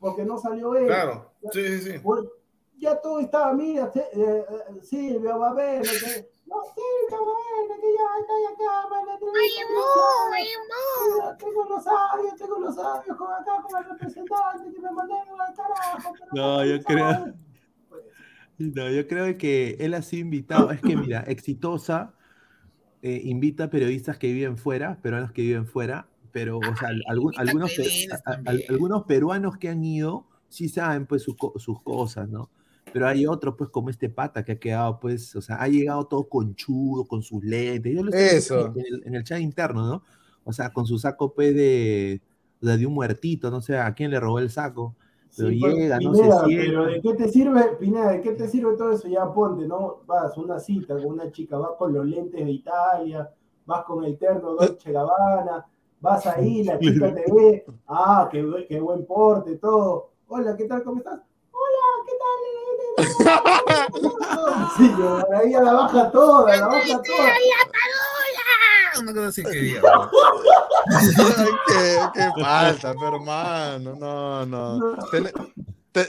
Porque 0.00 0.24
no 0.24 0.36
salió 0.36 0.74
él. 0.74 0.86
Claro, 0.86 1.30
sí, 1.52 1.78
sí, 1.78 1.92
sí. 1.92 2.00
Ya 2.78 3.00
todo 3.00 3.20
estaba, 3.20 3.52
mira, 3.52 3.88
eh, 3.94 4.10
eh, 4.16 4.44
Silvio 4.82 5.38
va 5.38 5.50
a 5.50 5.54
ver. 5.54 5.82
Que, 5.82 6.28
no, 6.46 6.56
Silvio 6.74 7.24
va 7.24 7.34
a 7.34 7.68
ver, 7.68 7.80
que 7.80 7.94
ya 7.94 8.02
está 8.18 8.34
acá, 8.52 8.88
para 8.88 9.04
la 9.04 9.14
Tengo 11.36 11.64
los 11.66 11.84
sabios, 11.84 12.34
tengo 12.36 12.58
los 12.58 12.74
sabios 12.74 13.16
con 13.16 13.32
acá 13.32 13.62
con 13.62 13.80
el 13.80 13.90
representante 13.90 14.72
que 14.72 14.80
me 14.80 14.90
mandaron 14.90 15.40
al 15.40 15.54
carajo. 15.54 16.14
No, 16.32 16.64
yo 16.64 16.82
creo. 16.82 17.32
No, 18.60 18.90
yo 18.90 19.08
creo 19.08 19.38
que 19.38 19.76
él 19.80 19.94
ha 19.94 20.02
sido 20.02 20.20
invitado. 20.20 20.70
Es 20.70 20.80
que, 20.80 20.94
mira, 20.94 21.20
exitosa 21.26 22.14
eh, 23.00 23.22
invita 23.24 23.70
periodistas 23.70 24.18
que 24.18 24.30
viven 24.32 24.58
fuera, 24.58 25.00
peruanos 25.00 25.32
que 25.32 25.40
viven 25.40 25.66
fuera, 25.66 26.06
pero, 26.30 26.58
o 26.58 26.76
sea, 26.76 26.90
algunos, 27.08 27.72
algunos 28.68 29.04
peruanos 29.04 29.56
que 29.56 29.70
han 29.70 29.82
ido 29.82 30.26
sí 30.48 30.68
saben, 30.68 31.06
pues, 31.06 31.22
sus 31.22 31.82
cosas, 31.82 32.28
¿no? 32.28 32.50
Pero 32.92 33.06
hay 33.06 33.26
otros, 33.26 33.54
pues, 33.56 33.70
como 33.70 33.88
este 33.88 34.10
pata 34.10 34.44
que 34.44 34.52
ha 34.52 34.58
quedado, 34.58 35.00
pues, 35.00 35.34
o 35.34 35.40
sea, 35.40 35.56
ha 35.56 35.68
llegado 35.68 36.06
todo 36.06 36.28
conchudo, 36.28 37.06
con 37.06 37.22
sus 37.22 37.42
lentes. 37.42 37.94
Yo 37.94 38.02
lo 38.02 38.12
Eso. 38.12 38.74
En 39.04 39.14
el, 39.14 39.24
chat 39.24 39.40
interno, 39.40 39.86
¿no? 39.86 40.04
O 40.44 40.52
sea, 40.52 40.70
con 40.70 40.86
su 40.86 40.98
saco, 40.98 41.32
pues, 41.32 41.54
de, 41.54 42.20
de 42.60 42.86
un 42.86 42.92
muertito, 42.92 43.50
no 43.50 43.62
sé 43.62 43.78
a 43.78 43.94
quién 43.94 44.10
le 44.10 44.20
robó 44.20 44.38
el 44.38 44.50
saco. 44.50 44.96
Pero 45.36 45.50
llega, 45.50 45.98
no 46.00 46.14
se 46.14 46.22
Pero 46.46 46.86
¿de 46.86 47.00
qué 47.00 47.14
te 47.14 47.28
sirve, 47.28 47.76
Pineda, 47.78 48.12
de 48.12 48.20
qué 48.20 48.32
te 48.32 48.48
sirve 48.48 48.76
todo 48.76 48.92
eso? 48.92 49.08
Ya 49.08 49.32
ponte, 49.32 49.66
¿no? 49.66 50.00
Vas 50.06 50.36
a 50.36 50.40
una 50.40 50.58
cita 50.58 50.94
con 50.94 51.06
una 51.06 51.30
chica, 51.30 51.56
vas 51.58 51.72
con 51.78 51.92
los 51.92 52.04
lentes 52.04 52.44
de 52.44 52.50
Italia, 52.50 53.30
vas 53.66 53.84
con 53.84 54.04
el 54.04 54.18
terno 54.18 54.54
Dolce 54.54 54.92
Gabbana, 54.92 55.66
vas 56.00 56.26
ahí, 56.26 56.64
la 56.64 56.78
chica 56.78 57.14
te 57.14 57.24
ve, 57.32 57.64
ah, 57.88 58.28
qué, 58.30 58.66
qué 58.68 58.80
buen 58.80 59.06
porte, 59.06 59.56
todo. 59.56 60.10
Hola, 60.28 60.56
¿qué 60.56 60.64
tal? 60.64 60.82
¿Cómo 60.82 60.98
estás? 60.98 61.20
Hola, 61.52 61.86
¿qué 62.06 62.12
tal? 62.18 62.40
sí, 64.76 64.90
ahí 65.34 65.54
a 65.54 65.62
la 65.62 65.72
baja 65.72 66.10
toda, 66.10 66.56
la 66.56 66.66
baja 66.66 67.02
toda 67.02 67.30
una 68.98 69.12
cosa 69.12 69.28
así 69.28 69.42
que 69.42 69.50
diga. 69.60 69.82
qué, 71.66 71.98
qué 72.14 72.28
falta, 72.40 72.90
hermano. 72.90 73.94
No, 73.96 74.46
no. 74.46 74.96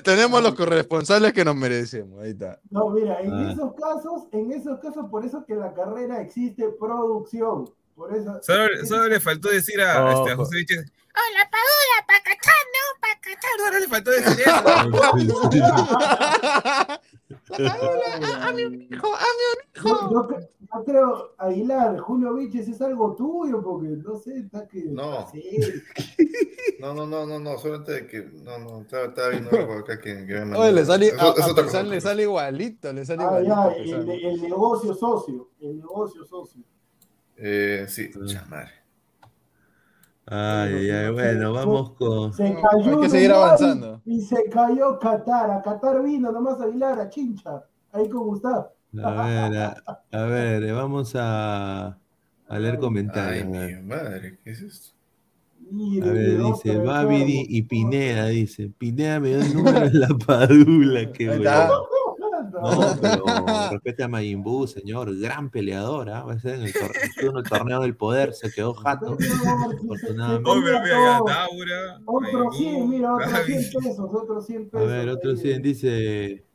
tenemos 0.03 0.41
los 0.41 0.55
corresponsales 0.55 1.33
que 1.33 1.45
nos 1.45 1.55
merecemos. 1.55 2.21
Ahí 2.21 2.31
está. 2.31 2.59
No, 2.69 2.89
mira, 2.89 3.19
en 3.21 3.33
ah. 3.33 3.51
esos 3.51 3.73
casos, 3.75 4.23
en 4.31 4.51
esos 4.51 4.79
casos, 4.79 5.05
por 5.09 5.25
eso 5.25 5.45
que 5.45 5.53
en 5.53 5.59
la 5.59 5.73
carrera 5.73 6.21
existe 6.21 6.69
producción. 6.79 7.69
Por 7.95 8.15
eso, 8.15 8.39
solo, 8.41 8.85
solo 8.85 9.07
le 9.07 9.19
faltó 9.19 9.49
decir 9.49 9.81
a, 9.81 10.03
oh, 10.03 10.11
este, 10.19 10.31
a 10.31 10.35
José 10.35 10.57
Viches, 10.57 10.79
hola 10.79 11.49
Paola, 11.51 12.05
para 12.07 12.21
cachar, 12.23 12.53
no, 12.73 12.83
para 13.01 13.19
cachar, 13.19 13.51
ahora 13.65 13.79
le 13.79 13.87
faltó 13.87 14.11
decir 14.11 14.39
eso. 14.39 14.61
a, 18.41 18.51
mi 18.53 18.87
hijo, 18.89 19.15
a 19.15 19.27
mi 19.37 19.43
hijo 19.75 20.09
yo 20.11 20.27
creo, 20.85 21.33
Aguilar, 21.37 21.99
Julio 21.99 22.33
Viches 22.33 22.67
es 22.67 22.81
algo 22.81 23.13
tuyo, 23.15 23.61
porque 23.61 23.89
no 23.89 24.15
sé, 24.17 24.39
está 24.39 24.67
que. 24.67 24.85
No. 24.85 25.27
No, 26.79 26.93
no, 26.93 27.05
no, 27.05 27.25
no, 27.25 27.39
no, 27.39 27.57
solamente 27.57 28.07
que. 28.07 28.23
No, 28.43 28.57
no, 28.57 28.81
estaba, 28.81 29.05
estaba 29.05 29.29
viendo 29.29 29.51
algo 29.51 29.73
acá 29.73 29.99
que, 29.99 30.25
que 30.25 30.45
me 30.45 30.57
Oye, 30.57 30.71
le 30.71 30.85
sale, 30.85 31.07
eso, 31.07 31.19
a, 31.19 31.51
a 31.51 31.55
pesar, 31.55 31.85
le 31.85 32.01
sale 32.01 32.23
igualito, 32.23 32.91
le 32.93 33.05
sale 33.05 33.23
ah, 33.23 33.41
igualito. 33.41 33.85
Ya, 33.85 33.97
el, 33.97 34.09
el, 34.09 34.41
negocio 34.41 34.93
socio, 34.95 35.49
el 35.59 35.77
negocio 35.77 36.25
socio. 36.25 36.63
Eh, 37.35 37.85
sí, 37.87 38.09
chamar. 38.27 38.69
Ay, 40.25 40.89
ay, 40.89 41.11
bueno, 41.11 41.51
vamos 41.53 41.91
con. 41.91 42.31
Se 42.33 42.55
cayó 42.55 42.95
Hay 42.95 43.01
que 43.01 43.09
seguir 43.09 43.31
avanzando. 43.31 44.01
Y 44.05 44.21
se 44.21 44.49
cayó 44.49 44.97
Qatar. 44.97 45.51
A 45.51 45.61
Qatar 45.61 46.01
vino 46.01 46.31
nomás 46.31 46.61
Aguilar, 46.61 46.99
a 46.99 47.09
Chincha. 47.09 47.65
Ahí 47.91 48.07
con 48.07 48.27
Gustavo. 48.27 48.71
A 49.01 49.11
ver, 49.25 49.73
a, 50.11 50.23
ver, 50.23 50.73
vamos 50.73 51.13
a, 51.15 51.97
a 52.47 52.59
leer 52.59 52.77
comentarios. 52.77 53.45
Ay, 53.45 53.75
mi 53.75 53.81
madre, 53.83 54.37
¿qué 54.43 54.51
es 54.51 54.61
esto? 54.61 54.95
A 56.03 56.11
ver, 56.11 56.37
dice 56.43 56.77
Babidi 56.77 57.45
y 57.47 57.61
Pineda, 57.61 58.27
dice. 58.27 58.69
Pineda 58.77 59.21
me 59.21 59.29
dio 59.29 59.41
el 59.41 59.53
número 59.53 59.89
de 59.89 59.93
la 59.97 60.09
padula, 60.09 61.11
qué 61.13 61.27
bueno. 61.27 61.87
No, 62.51 62.95
pero 63.01 63.23
respete 63.71 64.03
a 64.03 64.07
Mayimbu, 64.07 64.67
señor, 64.67 65.17
gran 65.17 65.49
peleador, 65.49 66.09
¿ah? 66.09 66.23
va 66.23 66.33
a 66.33 66.39
ser 66.39 66.55
en 66.55 66.63
el, 66.63 66.73
torneo, 66.73 66.91
en 67.31 67.37
el 67.37 67.43
torneo 67.43 67.81
del 67.81 67.95
poder, 67.95 68.33
se 68.33 68.51
quedó 68.51 68.73
jato. 68.73 69.17
Afortunadamente. 69.83 70.49
Otro 72.05 72.51
100, 72.51 72.89
mira, 72.89 73.15
otros 73.15 73.45
100 73.45 73.83
pesos, 73.83 73.99
otros 73.99 74.45
100 74.45 74.69
pesos. 74.69 74.87
A 74.87 74.91
ver, 74.91 75.09
otro 75.09 75.35
100, 75.35 75.61
dice, 75.61 76.45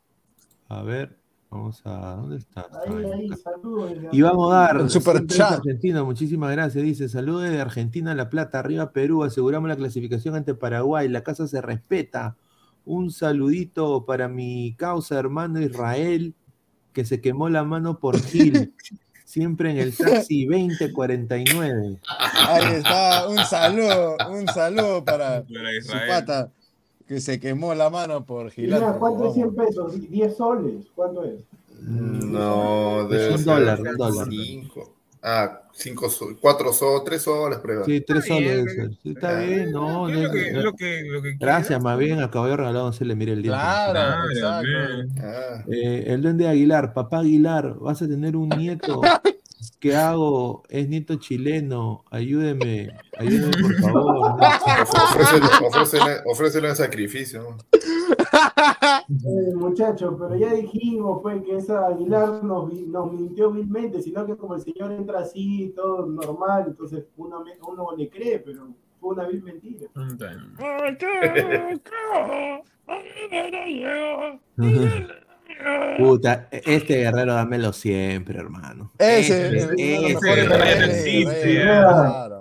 a 0.68 0.82
ver, 0.82 1.16
Vamos 1.56 1.82
a. 1.84 2.16
¿Dónde 2.16 2.36
está? 2.36 2.68
Ahí, 2.86 3.04
ahí, 3.12 3.28
saludos. 3.42 3.92
Y 4.12 4.20
vamos 4.20 4.52
a 4.52 4.56
dar. 4.56 4.90
Super 4.90 5.26
chat. 5.26 5.52
Argentino, 5.52 6.04
muchísimas 6.04 6.52
gracias. 6.52 6.84
Dice: 6.84 7.08
Saludos 7.08 7.44
de 7.44 7.60
Argentina 7.60 8.14
La 8.14 8.28
Plata, 8.28 8.58
arriba 8.58 8.92
Perú. 8.92 9.24
Aseguramos 9.24 9.68
la 9.68 9.76
clasificación 9.76 10.34
ante 10.34 10.54
Paraguay. 10.54 11.08
La 11.08 11.22
casa 11.22 11.48
se 11.48 11.62
respeta. 11.62 12.36
Un 12.84 13.10
saludito 13.10 14.04
para 14.04 14.28
mi 14.28 14.74
causa 14.76 15.18
hermano 15.18 15.60
Israel, 15.60 16.34
que 16.92 17.04
se 17.04 17.20
quemó 17.20 17.48
la 17.48 17.64
mano 17.64 17.98
por 17.98 18.20
Gil. 18.20 18.74
siempre 19.24 19.70
en 19.72 19.78
el 19.78 19.96
taxi 19.96 20.46
2049. 20.46 21.98
Ahí 22.06 22.74
está, 22.74 23.28
un 23.28 23.38
saludo, 23.38 24.16
un 24.30 24.46
saludo 24.46 25.04
para, 25.04 25.44
su 25.44 25.92
pata 26.06 26.52
que 27.06 27.20
se 27.20 27.38
quemó 27.40 27.74
la 27.74 27.90
mano 27.90 28.24
por 28.24 28.50
Gilad. 28.50 28.80
Mira, 28.80 28.92
¿cuánto 28.98 29.28
es 29.28 29.34
100 29.34 29.54
pesos? 29.54 29.94
¿10 29.94 30.36
soles? 30.36 30.86
¿Cuánto 30.94 31.24
es? 31.24 31.40
No, 31.80 33.06
de 33.08 33.34
un 33.34 33.44
dólar, 33.44 33.80
un 33.80 33.96
dólar. 33.96 34.28
Cinco. 34.28 34.92
Ah, 35.22 35.62
cinco 35.72 36.08
soles, 36.08 36.36
cuatro 36.40 36.72
soles, 36.72 37.02
tres 37.04 37.22
soles, 37.22 37.58
prueba. 37.58 37.84
Sí, 37.84 38.00
tres 38.00 38.26
soles. 38.26 38.64
Sí, 39.02 39.10
está 39.10 39.40
bien, 39.40 39.72
no. 39.72 40.08
no 40.08 40.22
lo 40.22 40.30
que, 40.30 40.52
lo 40.52 40.72
que, 40.74 41.02
lo 41.02 41.20
que 41.20 41.36
Gracias, 41.36 41.82
más 41.82 41.98
bien, 41.98 42.20
acabo 42.20 42.46
de 42.46 42.56
regalar, 42.56 42.94
se 42.94 43.04
le 43.04 43.16
mire 43.16 43.32
el 43.32 43.42
día. 43.42 43.52
Claro, 43.52 44.30
exacto. 44.30 44.68
Ah. 45.20 45.64
Eh, 45.68 46.04
el 46.06 46.22
duende 46.22 46.46
Aguilar, 46.46 46.92
papá 46.92 47.18
Aguilar, 47.20 47.74
vas 47.74 48.00
a 48.02 48.06
tener 48.06 48.36
un 48.36 48.50
nieto. 48.50 49.00
¿Qué 49.78 49.94
hago? 49.94 50.62
Es 50.68 50.88
nieto 50.88 51.16
chileno. 51.16 52.04
Ayúdeme. 52.10 52.96
Ayúdeme, 53.18 53.52
por 53.62 53.74
favor. 53.80 54.36
Ofrécele, 56.26 56.68
el 56.68 56.76
sacrificio. 56.76 57.56
Eh, 59.08 59.54
muchachos, 59.54 60.14
pero 60.18 60.34
ya 60.34 60.52
dijimos 60.52 61.20
pues, 61.22 61.42
que 61.44 61.56
esa 61.56 61.86
Aguilar 61.86 62.42
nos, 62.42 62.72
nos 62.72 63.12
mintió 63.12 63.50
vilmente, 63.50 64.02
sino 64.02 64.26
que 64.26 64.36
como 64.36 64.54
el 64.54 64.62
señor 64.62 64.92
entra 64.92 65.20
así, 65.20 65.72
todo 65.76 66.06
normal, 66.06 66.64
entonces 66.68 67.04
uno, 67.16 67.44
uno 67.66 67.96
le 67.96 68.08
cree, 68.08 68.40
pero 68.40 68.68
fue 69.00 69.14
una 69.14 69.28
vil 69.28 69.42
mentira. 69.42 69.88
Puta, 75.98 76.48
este 76.50 76.96
guerrero 76.98 77.34
dámelo 77.34 77.72
siempre, 77.72 78.38
hermano. 78.38 78.92
Ese, 78.98 79.56
ese, 79.56 79.68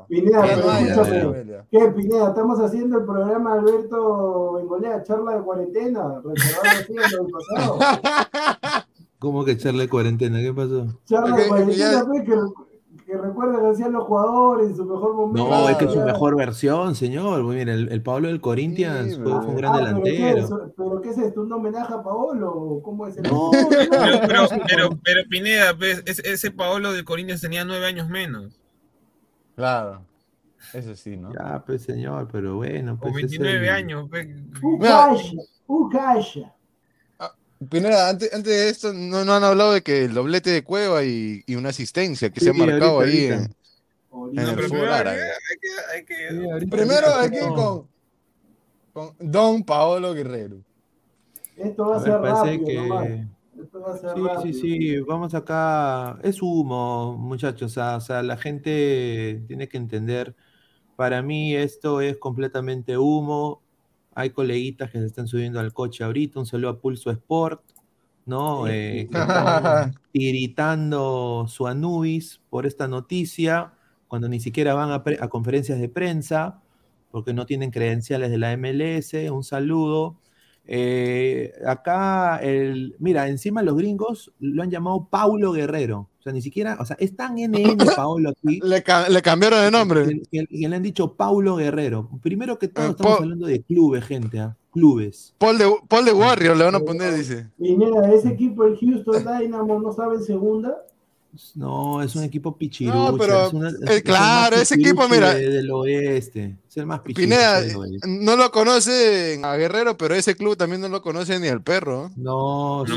Pineda, 0.07 0.47
¿qué 1.71 1.79
Pineda? 1.95 2.27
Estamos 2.29 2.59
haciendo 2.59 2.99
el 2.99 3.05
programa 3.05 3.53
Alberto 3.53 4.53
Bengolea, 4.53 5.03
charla 5.03 5.37
de 5.37 5.41
cuarentena, 5.43 6.21
recordando 6.23 7.25
el 7.25 7.31
pasado. 7.31 7.79
¿Cómo 9.19 9.45
que 9.45 9.57
charla 9.57 9.83
de 9.83 9.89
cuarentena? 9.89 10.39
¿Qué 10.39 10.53
pasó? 10.53 10.87
Charla 11.05 11.37
de 11.37 11.47
cuarentena, 11.47 12.05
pues, 12.05 12.23
que 12.23 12.35
que 13.05 13.15
recuerda 13.15 13.61
que 13.61 13.67
hacían 13.67 13.93
los 13.93 14.05
jugadores 14.05 14.69
en 14.69 14.75
su 14.75 14.85
mejor 14.85 15.13
momento. 15.13 15.47
No, 15.47 15.69
es 15.69 15.77
que 15.77 15.85
es 15.85 15.93
su 15.93 16.01
mejor 16.01 16.35
versión, 16.35 16.95
señor. 16.95 17.43
Mira, 17.43 17.73
el, 17.73 17.89
el 17.91 18.01
Pablo 18.01 18.27
del 18.27 18.41
Corinthians 18.41 19.17
fue, 19.17 19.31
un 19.31 19.55
gran 19.55 19.73
ah, 19.73 19.77
delantero. 19.77 20.73
¿pero 20.75 21.01
qué, 21.01 21.09
es, 21.09 21.17
esto? 21.19 21.41
¿Un 21.41 21.53
homenaje 21.53 21.93
a 21.93 22.01
Paolo? 22.01 22.81
¿Cómo 22.83 23.05
es 23.05 23.17
el 23.17 23.23
no, 23.23 23.51
pero, 23.51 24.47
pero, 24.67 24.89
pero, 25.03 25.21
Pineda, 25.29 25.77
pues, 25.77 26.03
ese 26.05 26.51
Paolo 26.51 26.93
del 26.93 27.05
Corinthians 27.05 27.41
tenía 27.41 27.63
nueve 27.63 27.85
años 27.85 28.09
menos. 28.09 28.59
Claro. 29.55 30.01
Eso 30.73 30.95
sí, 30.95 31.15
¿no? 31.15 31.31
Ya, 31.31 31.63
pues, 31.63 31.83
señor, 31.83 32.27
pero 32.31 32.55
bueno. 32.55 32.97
Pues, 32.99 33.13
o 33.13 33.15
29 33.15 33.69
años. 33.69 34.07
Pues. 34.09 34.27
Ucaya, 34.63 35.31
Ucaya. 35.67 36.54
Pineda, 37.69 38.09
antes, 38.09 38.33
antes, 38.33 38.51
de 38.51 38.69
esto, 38.69 38.93
no, 38.93 39.25
no, 39.25 39.33
han 39.33 39.43
hablado 39.43 39.73
de 39.73 39.81
que 39.81 40.05
el 40.05 40.13
doblete 40.13 40.49
de 40.49 40.63
Cueva 40.63 41.03
y, 41.03 41.43
y 41.45 41.55
una 41.55 41.69
asistencia 41.69 42.29
que 42.29 42.39
se 42.39 42.49
ha 42.49 42.53
marcado 42.53 42.99
ahí 42.99 43.25
en, 43.25 43.55
en, 44.33 44.39
el 44.39 44.59
fútbol 44.63 44.89
árabe. 44.89 45.19
Primero 46.69 47.15
hay 47.15 47.29
que 47.29 47.37
ir 47.37 47.49
con, 47.49 47.87
con, 48.93 49.15
Don 49.19 49.63
Paolo 49.63 50.13
Guerrero. 50.13 50.57
Esto 51.57 51.87
va 51.87 51.97
a, 51.97 52.01
ser 52.01 52.13
rápido, 52.13 52.65
que... 52.65 53.27
Esto 53.61 53.81
va 53.81 53.93
a 53.93 53.97
ser 53.97 54.09
sí, 54.13 54.21
rápido. 54.21 54.41
sí, 54.41 54.53
sí, 54.53 54.99
vamos 54.99 55.33
acá. 55.33 56.19
Es 56.21 56.41
humo, 56.41 57.17
muchachos. 57.17 57.77
O 57.77 58.01
sea, 58.01 58.21
la 58.23 58.37
gente 58.37 59.43
tiene 59.47 59.69
que 59.69 59.77
entender. 59.77 60.35
Para 60.95 61.21
mí 61.21 61.55
esto 61.55 62.01
es 62.01 62.17
completamente 62.17 62.97
humo. 62.97 63.61
Hay 64.15 64.29
coleguitas 64.29 64.89
que 64.89 64.99
se 64.99 65.05
están 65.05 65.27
subiendo 65.27 65.59
al 65.59 65.73
coche 65.73 66.03
ahorita. 66.03 66.39
Un 66.39 66.45
saludo 66.45 66.69
a 66.69 66.79
Pulso 66.79 67.11
Sport, 67.11 67.61
¿no? 68.25 68.67
Eh, 68.67 69.09
tiritando 70.13 71.45
su 71.49 71.67
Anubis 71.67 72.41
por 72.49 72.65
esta 72.65 72.87
noticia, 72.87 73.73
cuando 74.07 74.29
ni 74.29 74.39
siquiera 74.39 74.73
van 74.73 74.91
a, 74.91 75.27
conferencias 75.27 75.79
de 75.79 75.89
prensa, 75.89 76.61
porque 77.11 77.33
no 77.33 77.45
tienen 77.45 77.71
credenciales 77.71 78.31
de 78.31 78.37
la 78.37 78.55
MLS. 78.55 79.13
Un 79.29 79.43
saludo. 79.43 80.17
Eh, 80.67 81.53
acá, 81.65 82.37
el, 82.37 82.95
mira, 82.99 83.27
encima 83.27 83.61
los 83.61 83.75
gringos 83.75 84.33
lo 84.39 84.63
han 84.63 84.71
llamado 84.71 85.07
Paulo 85.09 85.51
Guerrero 85.51 86.09
sea, 86.25 86.33
ni 86.33 86.41
siquiera, 86.41 86.77
o 86.79 86.85
sea, 86.85 86.97
es 86.99 87.15
tan 87.15 87.35
NN 87.35 87.77
Paolo 87.95 88.31
aquí. 88.31 88.59
le, 88.63 88.83
le, 89.09 89.21
cambiaron 89.21 89.61
de 89.61 89.71
nombre. 89.71 90.21
Y 90.31 90.67
le 90.67 90.75
han 90.75 90.81
dicho 90.81 91.13
Paulo 91.13 91.55
Guerrero. 91.55 92.09
Primero 92.21 92.57
que 92.57 92.67
todo, 92.67 92.87
eh, 92.87 92.89
estamos 92.91 93.21
hablando 93.21 93.45
de 93.47 93.61
clubes, 93.61 94.03
gente, 94.03 94.39
¿ah? 94.39 94.57
clubes. 94.71 95.35
Paul 95.37 95.57
de, 95.57 95.71
Paul 95.87 96.05
de 96.05 96.13
Warrior 96.13 96.57
le 96.57 96.65
van 96.65 96.75
a 96.75 96.79
poner, 96.79 97.13
dice. 97.13 97.49
Y 97.59 97.75
mira, 97.75 98.11
ese 98.11 98.29
equipo, 98.29 98.65
el 98.65 98.77
Houston 98.77 99.23
Dynamo, 99.23 99.79
no 99.79 99.93
sabe 99.93 100.15
en 100.15 100.23
segunda. 100.23 100.75
No, 101.55 102.01
es 102.01 102.15
un 102.15 102.23
equipo 102.23 102.57
pichirucho. 102.57 103.11
No, 103.11 103.17
pero, 103.17 103.51
eh, 103.87 104.01
claro, 104.01 104.55
ese 104.55 104.75
equipo, 104.75 105.07
mira. 105.09 105.33
del 105.33 105.69
oeste. 105.71 106.57
Es 106.67 106.77
el 106.77 106.85
más 106.85 107.01
pichirucho. 107.01 107.35
Pineda, 107.35 107.61
no 108.07 108.35
lo 108.35 108.51
conoce 108.51 109.39
a 109.43 109.55
Guerrero, 109.55 109.97
pero 109.97 110.15
ese 110.15 110.35
club 110.35 110.55
también 110.55 110.81
no 110.81 110.89
lo 110.89 111.01
conoce 111.01 111.39
ni 111.39 111.47
al 111.47 111.61
perro. 111.61 112.11
No, 112.15 112.83
no, 112.85 112.95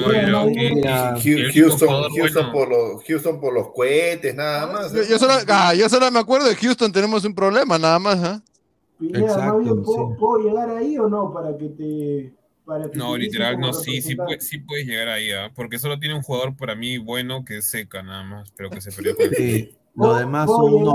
Houston, 1.23 2.11
Houston, 2.15 2.53
por 2.53 2.69
los, 2.69 3.05
Houston 3.05 3.41
por 3.41 3.53
los 3.53 3.73
cohetes, 3.73 4.35
nada 4.35 4.67
más. 4.73 4.93
Yo, 4.93 5.03
yo, 5.03 5.19
solo, 5.19 5.35
ah, 5.49 5.75
yo, 5.75 5.89
solo, 5.89 6.11
me 6.11 6.21
acuerdo 6.21 6.49
de 6.49 6.57
Houston, 6.57 6.93
tenemos 6.93 7.25
un 7.25 7.35
problema, 7.35 7.79
nada 7.79 7.99
más. 7.99 8.19
¿eh? 8.19 8.41
Pineda, 8.99 9.27
Exacto, 9.27 9.59
bien, 9.59 9.83
¿puedo, 9.83 10.09
sí. 10.09 10.15
¿puedo 10.19 10.49
llegar 10.49 10.71
ahí 10.71 10.99
o 10.99 11.09
no 11.09 11.33
para 11.33 11.57
que 11.57 11.69
te 11.69 12.38
no, 12.95 13.17
literal, 13.17 13.59
no, 13.59 13.73
sí, 13.73 14.03
sí, 14.03 14.17
sí, 14.41 14.59
puedes 14.59 14.87
llegar 14.87 15.09
ahí, 15.09 15.31
¿ah? 15.31 15.51
porque 15.55 15.79
solo 15.79 15.99
tiene 15.99 16.15
un 16.15 16.23
jugador 16.23 16.57
para 16.57 16.75
mí 16.75 16.99
bueno 16.99 17.45
que 17.45 17.59
es 17.59 17.67
Seca, 17.67 18.03
nada 18.03 18.25
más, 18.25 18.53
pero 18.57 18.69
que 18.71 18.81
se 18.81 18.93
perdió 18.93 19.17
con 19.17 19.31
sí. 19.31 19.75
Lo 19.95 20.15
demás 20.15 20.47
son 20.47 20.75
unos 20.75 20.95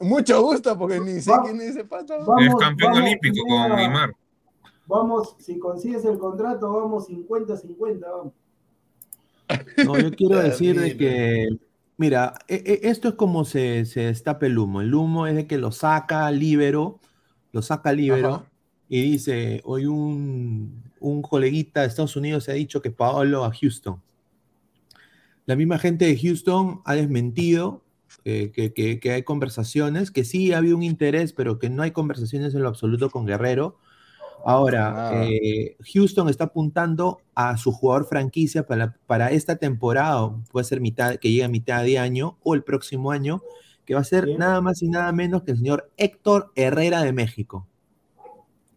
Mucho 0.00 0.42
gusto, 0.42 0.76
porque 0.76 1.00
ni 1.00 1.20
sé 1.20 1.32
quién 1.44 1.60
es 1.60 1.70
ese 1.70 1.84
pato. 1.84 2.14
es 2.38 2.54
campeón 2.56 2.94
olímpico 2.94 3.42
con 3.48 3.76
Neymar. 3.76 4.14
Vamos, 4.86 5.36
si 5.38 5.58
consigues 5.58 6.04
el 6.04 6.18
contrato, 6.18 6.70
vamos 6.72 7.08
50-50, 7.08 8.00
vamos. 8.00 8.32
No, 9.84 9.98
yo 9.98 10.10
quiero 10.10 10.38
decir 10.42 10.78
de 10.78 10.96
que, 10.96 11.48
mira, 11.96 12.34
e, 12.48 12.56
e, 12.56 12.88
esto 12.88 13.08
es 13.08 13.14
como 13.14 13.44
se, 13.44 13.86
se 13.86 14.00
destapa 14.00 14.46
el 14.46 14.58
humo. 14.58 14.80
El 14.80 14.94
humo 14.94 15.26
es 15.26 15.34
de 15.34 15.46
que 15.46 15.58
lo 15.58 15.72
saca 15.72 16.30
Libero, 16.30 17.00
lo 17.52 17.62
saca 17.62 17.92
Libero, 17.92 18.46
y 18.88 19.02
dice, 19.02 19.60
hoy 19.64 19.86
un, 19.86 20.87
un 21.00 21.22
coleguita 21.22 21.82
de 21.82 21.88
Estados 21.88 22.16
Unidos 22.16 22.44
se 22.44 22.52
ha 22.52 22.54
dicho 22.54 22.82
que 22.82 22.90
Paolo 22.90 23.44
a 23.44 23.52
Houston. 23.52 24.00
La 25.46 25.56
misma 25.56 25.78
gente 25.78 26.04
de 26.04 26.18
Houston 26.18 26.82
ha 26.84 26.94
desmentido 26.94 27.82
eh, 28.24 28.50
que, 28.52 29.10
hay 29.10 29.22
conversaciones, 29.22 30.10
que 30.10 30.24
sí 30.24 30.52
ha 30.52 30.58
habido 30.58 30.76
un 30.76 30.82
interés, 30.82 31.32
pero 31.32 31.58
que 31.58 31.70
no 31.70 31.82
hay 31.82 31.90
conversaciones 31.90 32.54
en 32.54 32.62
lo 32.62 32.68
absoluto 32.68 33.10
con 33.10 33.26
Guerrero. 33.26 33.78
Ahora, 34.44 35.10
ah. 35.10 35.24
eh, 35.24 35.76
Houston 35.94 36.28
está 36.28 36.44
apuntando 36.44 37.20
a 37.34 37.56
su 37.56 37.72
jugador 37.72 38.06
franquicia 38.06 38.66
para, 38.66 38.96
para 39.06 39.30
esta 39.30 39.56
temporada, 39.56 40.34
puede 40.52 40.64
ser 40.64 40.80
mitad, 40.80 41.16
que 41.16 41.30
llegue 41.30 41.44
a 41.44 41.48
mitad 41.48 41.82
de 41.82 41.98
año 41.98 42.38
o 42.42 42.54
el 42.54 42.62
próximo 42.62 43.10
año, 43.10 43.42
que 43.84 43.94
va 43.94 44.00
a 44.00 44.04
ser 44.04 44.38
nada 44.38 44.60
más 44.60 44.82
y 44.82 44.88
nada 44.88 45.10
menos 45.12 45.42
que 45.42 45.52
el 45.52 45.56
señor 45.56 45.90
Héctor 45.96 46.52
Herrera 46.54 47.02
de 47.02 47.12
México. 47.12 47.66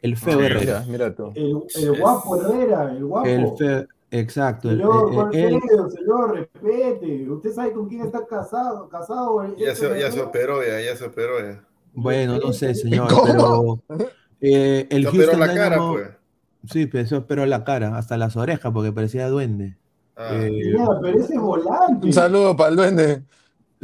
El 0.02 0.18
feo 0.18 0.40
ah, 0.40 0.46
Herrera. 0.46 0.86
Mira, 0.88 1.16
tú. 1.16 1.32
El, 1.36 2.00
guapo 2.00 2.42
Herrera, 2.42 2.92
el 2.92 3.06
guapo. 3.06 3.28
El 3.28 3.58
feo, 3.58 3.88
exacto. 4.10 4.70
Señor, 4.70 5.30
el, 5.36 5.60
señor, 5.92 6.36
respete. 6.36 7.30
Usted 7.30 7.54
sabe 7.54 7.74
con 7.74 7.88
quién 7.88 8.02
está 8.02 8.26
casado. 8.26 8.90
casado 8.90 9.56
ya, 9.58 9.76
se, 9.76 10.00
ya 10.00 10.12
se 10.12 10.22
operó, 10.22 10.64
ya, 10.64 10.82
ya 10.82 10.96
se 10.96 11.06
operó. 11.06 11.40
Ya. 11.40 11.64
Bueno, 11.94 12.40
no 12.40 12.52
sé, 12.54 12.74
señor, 12.74 13.10
pero. 13.26 13.84
Eh, 14.44 14.88
el 14.90 15.04
se 15.04 15.10
operó 15.10 15.38
la 15.38 15.54
cara, 15.54 15.78
pues. 15.78 16.10
Sí, 16.72 16.88
pero 16.88 17.08
se 17.08 17.16
operó 17.16 17.46
la 17.46 17.64
cara, 17.64 17.96
hasta 17.98 18.18
las 18.18 18.36
orejas, 18.36 18.72
porque 18.72 18.92
parecía 18.92 19.28
duende. 19.30 19.78
Ah. 20.16 20.30
Eh, 20.34 20.76
pero 21.02 21.20
ese 21.20 21.38
volante. 21.38 22.08
Un 22.08 22.14
saludo 22.14 22.56
para 22.56 22.70
el 22.70 22.76
duende. 22.76 23.24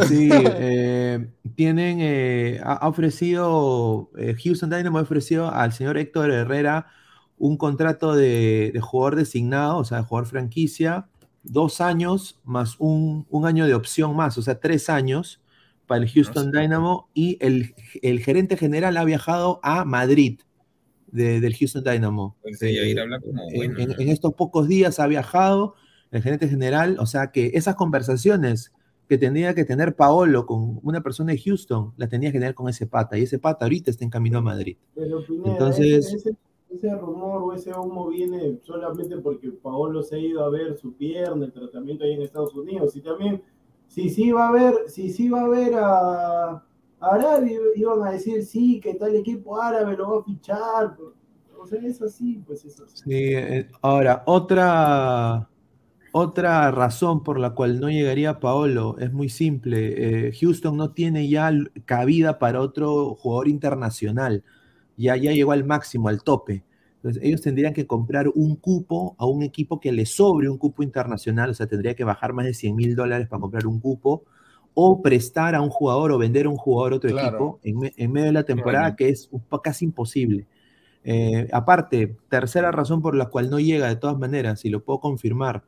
Sí, 0.05 0.29
eh, 0.59 1.27
tienen, 1.55 1.99
eh, 2.01 2.59
ha 2.63 2.87
ofrecido, 2.87 4.11
eh, 4.17 4.35
Houston 4.43 4.69
Dynamo 4.69 4.99
ha 4.99 5.01
ofrecido 5.01 5.51
al 5.51 5.73
señor 5.73 5.97
Héctor 5.97 6.31
Herrera 6.31 6.87
un 7.39 7.57
contrato 7.57 8.15
de, 8.15 8.77
jugador 8.81 9.15
designado, 9.15 9.77
o 9.77 9.85
sea, 9.85 9.99
de 9.99 10.03
jugador 10.03 10.27
franquicia, 10.27 11.07
dos 11.43 11.81
años 11.81 12.39
más 12.43 12.75
un, 12.79 13.25
año 13.45 13.65
de 13.65 13.73
opción 13.73 14.15
más, 14.15 14.37
o 14.37 14.41
sea, 14.41 14.59
tres 14.59 14.89
años 14.89 15.41
para 15.85 16.03
el 16.03 16.11
Houston 16.11 16.51
Dynamo 16.51 17.09
y 17.13 17.37
el, 17.39 17.73
gerente 18.21 18.57
general 18.57 18.97
ha 18.97 19.05
viajado 19.05 19.59
a 19.63 19.85
Madrid 19.85 20.39
del 21.07 21.55
Houston 21.55 21.83
Dynamo. 21.83 22.35
Pues 22.41 22.61
en 22.61 24.09
estos 24.09 24.33
pocos 24.33 24.67
días 24.67 24.99
ha 24.99 25.07
viajado 25.07 25.75
el 26.11 26.21
gerente 26.21 26.49
general, 26.49 26.97
o 26.99 27.05
sea 27.05 27.31
que 27.31 27.51
esas 27.53 27.75
conversaciones 27.75 28.73
que 29.07 29.17
tendría 29.17 29.53
que 29.53 29.63
tener 29.63 29.95
Paolo 29.95 30.45
con 30.45 30.79
una 30.83 31.01
persona 31.01 31.31
de 31.31 31.39
Houston, 31.39 31.93
la 31.97 32.07
tenía 32.07 32.31
que 32.31 32.39
tener 32.39 32.53
con 32.53 32.69
ese 32.69 32.87
pata, 32.87 33.17
y 33.17 33.23
ese 33.23 33.39
pata 33.39 33.65
ahorita 33.65 33.89
está 33.89 34.03
en 34.03 34.09
camino 34.09 34.39
a 34.39 34.41
Madrid. 34.41 34.77
Pero 34.93 35.23
Entonces, 35.45 36.13
ese, 36.69 36.95
rumor 36.95 37.43
o 37.43 37.53
ese 37.53 37.71
humo 37.71 38.07
viene 38.09 38.59
solamente 38.63 39.17
porque 39.17 39.49
Paolo 39.49 40.03
se 40.03 40.17
ha 40.17 40.19
ido 40.19 40.43
a 40.43 40.49
ver 40.49 40.77
su 40.77 40.93
pierna, 40.93 41.45
el 41.45 41.53
tratamiento 41.53 42.03
ahí 42.03 42.13
en 42.13 42.21
Estados 42.21 42.53
Unidos, 42.53 42.95
y 42.95 43.01
también, 43.01 43.41
si 43.87 44.09
sí 44.09 44.31
va 44.31 44.49
a 44.49 44.51
ver, 44.51 44.75
si 44.87 45.09
sí 45.09 45.29
va 45.29 45.43
a 45.43 45.47
ver 45.47 45.73
a, 45.75 46.63
Arabia, 46.99 47.59
iban 47.75 48.01
a 48.03 48.11
decir 48.11 48.43
sí, 48.43 48.79
que 48.79 48.95
tal 48.95 49.15
equipo 49.15 49.61
árabe 49.61 49.95
lo 49.95 50.15
va 50.15 50.19
a 50.19 50.23
fichar, 50.23 50.97
o 51.57 51.65
sea, 51.65 51.79
es 51.81 52.01
así, 52.01 52.41
pues 52.45 52.65
eso. 52.65 52.85
Sí, 52.87 53.33
eh, 53.35 53.69
ahora, 53.81 54.23
otra 54.25 55.47
Otra 56.11 56.71
razón 56.71 57.23
por 57.23 57.39
la 57.39 57.51
cual 57.51 57.79
no 57.79 57.89
llegaría 57.89 58.39
Paolo 58.39 58.97
es 58.99 59.11
muy 59.11 59.29
simple. 59.29 60.27
Eh, 60.27 60.31
Houston 60.39 60.77
no 60.77 60.91
tiene 60.91 61.27
ya 61.27 61.51
cabida 61.85 62.39
para 62.39 62.61
otro 62.61 63.15
jugador 63.15 63.47
internacional. 63.47 64.43
Ya, 64.95 65.15
ya 65.15 65.31
llegó 65.31 65.51
al 65.51 65.65
máximo, 65.65 66.07
al 66.07 66.23
tope. 66.23 66.63
Entonces, 66.97 67.23
ellos 67.23 67.41
tendrían 67.41 67.73
que 67.73 67.85
comprar 67.85 68.27
un 68.33 68.55
cupo 68.55 69.15
a 69.19 69.25
un 69.25 69.43
equipo 69.43 69.79
que 69.79 69.91
le 69.91 70.05
sobre 70.05 70.49
un 70.49 70.57
cupo 70.57 70.81
internacional, 70.81 71.51
o 71.51 71.53
sea, 71.53 71.67
tendría 71.67 71.95
que 71.95 72.03
bajar 72.03 72.33
más 72.33 72.45
de 72.45 72.53
100 72.53 72.75
mil 72.75 72.95
dólares 72.95 73.27
para 73.27 73.39
comprar 73.39 73.67
un 73.67 73.79
cupo, 73.79 74.23
o 74.73 75.01
prestar 75.01 75.55
a 75.55 75.61
un 75.61 75.69
jugador 75.69 76.11
o 76.11 76.17
vender 76.17 76.45
a 76.45 76.49
un 76.49 76.55
jugador 76.55 76.93
a 76.93 76.95
otro 76.97 77.09
equipo 77.09 77.59
en, 77.63 78.11
medio 78.11 78.27
de 78.27 78.31
la 78.31 78.43
temporada, 78.43 78.95
que 78.95 79.09
es 79.09 79.29
casi 79.63 79.85
imposible. 79.85 80.47
Eh, 81.03 81.47
aparte, 81.51 82.15
tercera 82.29 82.71
razón 82.71 83.01
por 83.01 83.15
la 83.15 83.27
cual 83.27 83.49
no 83.49 83.59
llega 83.59 83.87
de 83.87 83.95
todas 83.95 84.17
maneras, 84.17 84.65
y 84.65 84.69
lo 84.69 84.83
puedo 84.83 84.99
confirmar, 84.99 85.63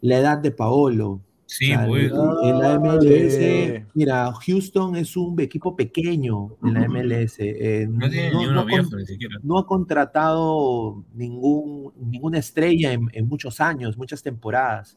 la 0.00 0.18
edad 0.18 0.38
de 0.38 0.50
Paolo. 0.50 1.20
Sí, 1.46 1.72
En 1.72 2.58
la 2.60 2.78
MLS, 2.78 3.84
mira, 3.94 4.32
Houston 4.32 4.94
es 4.94 5.16
un 5.16 5.38
equipo 5.40 5.74
pequeño 5.74 6.56
en 6.62 6.74
la 6.74 6.88
MLS. 6.88 7.40
Eh, 7.40 7.88
no, 7.90 8.08
tiene 8.08 8.30
ni 8.36 8.46
uno 8.46 8.64
viejo, 8.64 8.94
ni 8.96 9.04
siquiera. 9.04 9.34
No 9.42 9.58
ha 9.58 9.66
contratado 9.66 11.04
ningún, 11.12 11.92
ninguna 11.98 12.38
estrella 12.38 12.92
en, 12.92 13.26
muchos 13.26 13.60
años, 13.60 13.98
muchas 13.98 14.22
temporadas. 14.22 14.96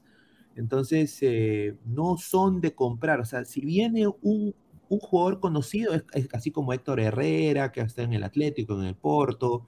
Entonces, 0.55 1.17
eh, 1.21 1.75
no 1.85 2.17
son 2.17 2.61
de 2.61 2.75
comprar. 2.75 3.19
O 3.19 3.25
sea, 3.25 3.45
si 3.45 3.61
viene 3.61 4.05
un, 4.21 4.53
un 4.89 4.99
jugador 4.99 5.39
conocido, 5.39 5.93
es, 5.93 6.03
así 6.33 6.51
como 6.51 6.71
Héctor 6.71 6.99
Herrera, 6.99 7.71
que 7.71 7.81
está 7.81 8.03
en 8.03 8.13
el 8.13 8.23
Atlético, 8.23 8.79
en 8.79 8.87
el 8.87 8.95
Porto, 8.95 9.65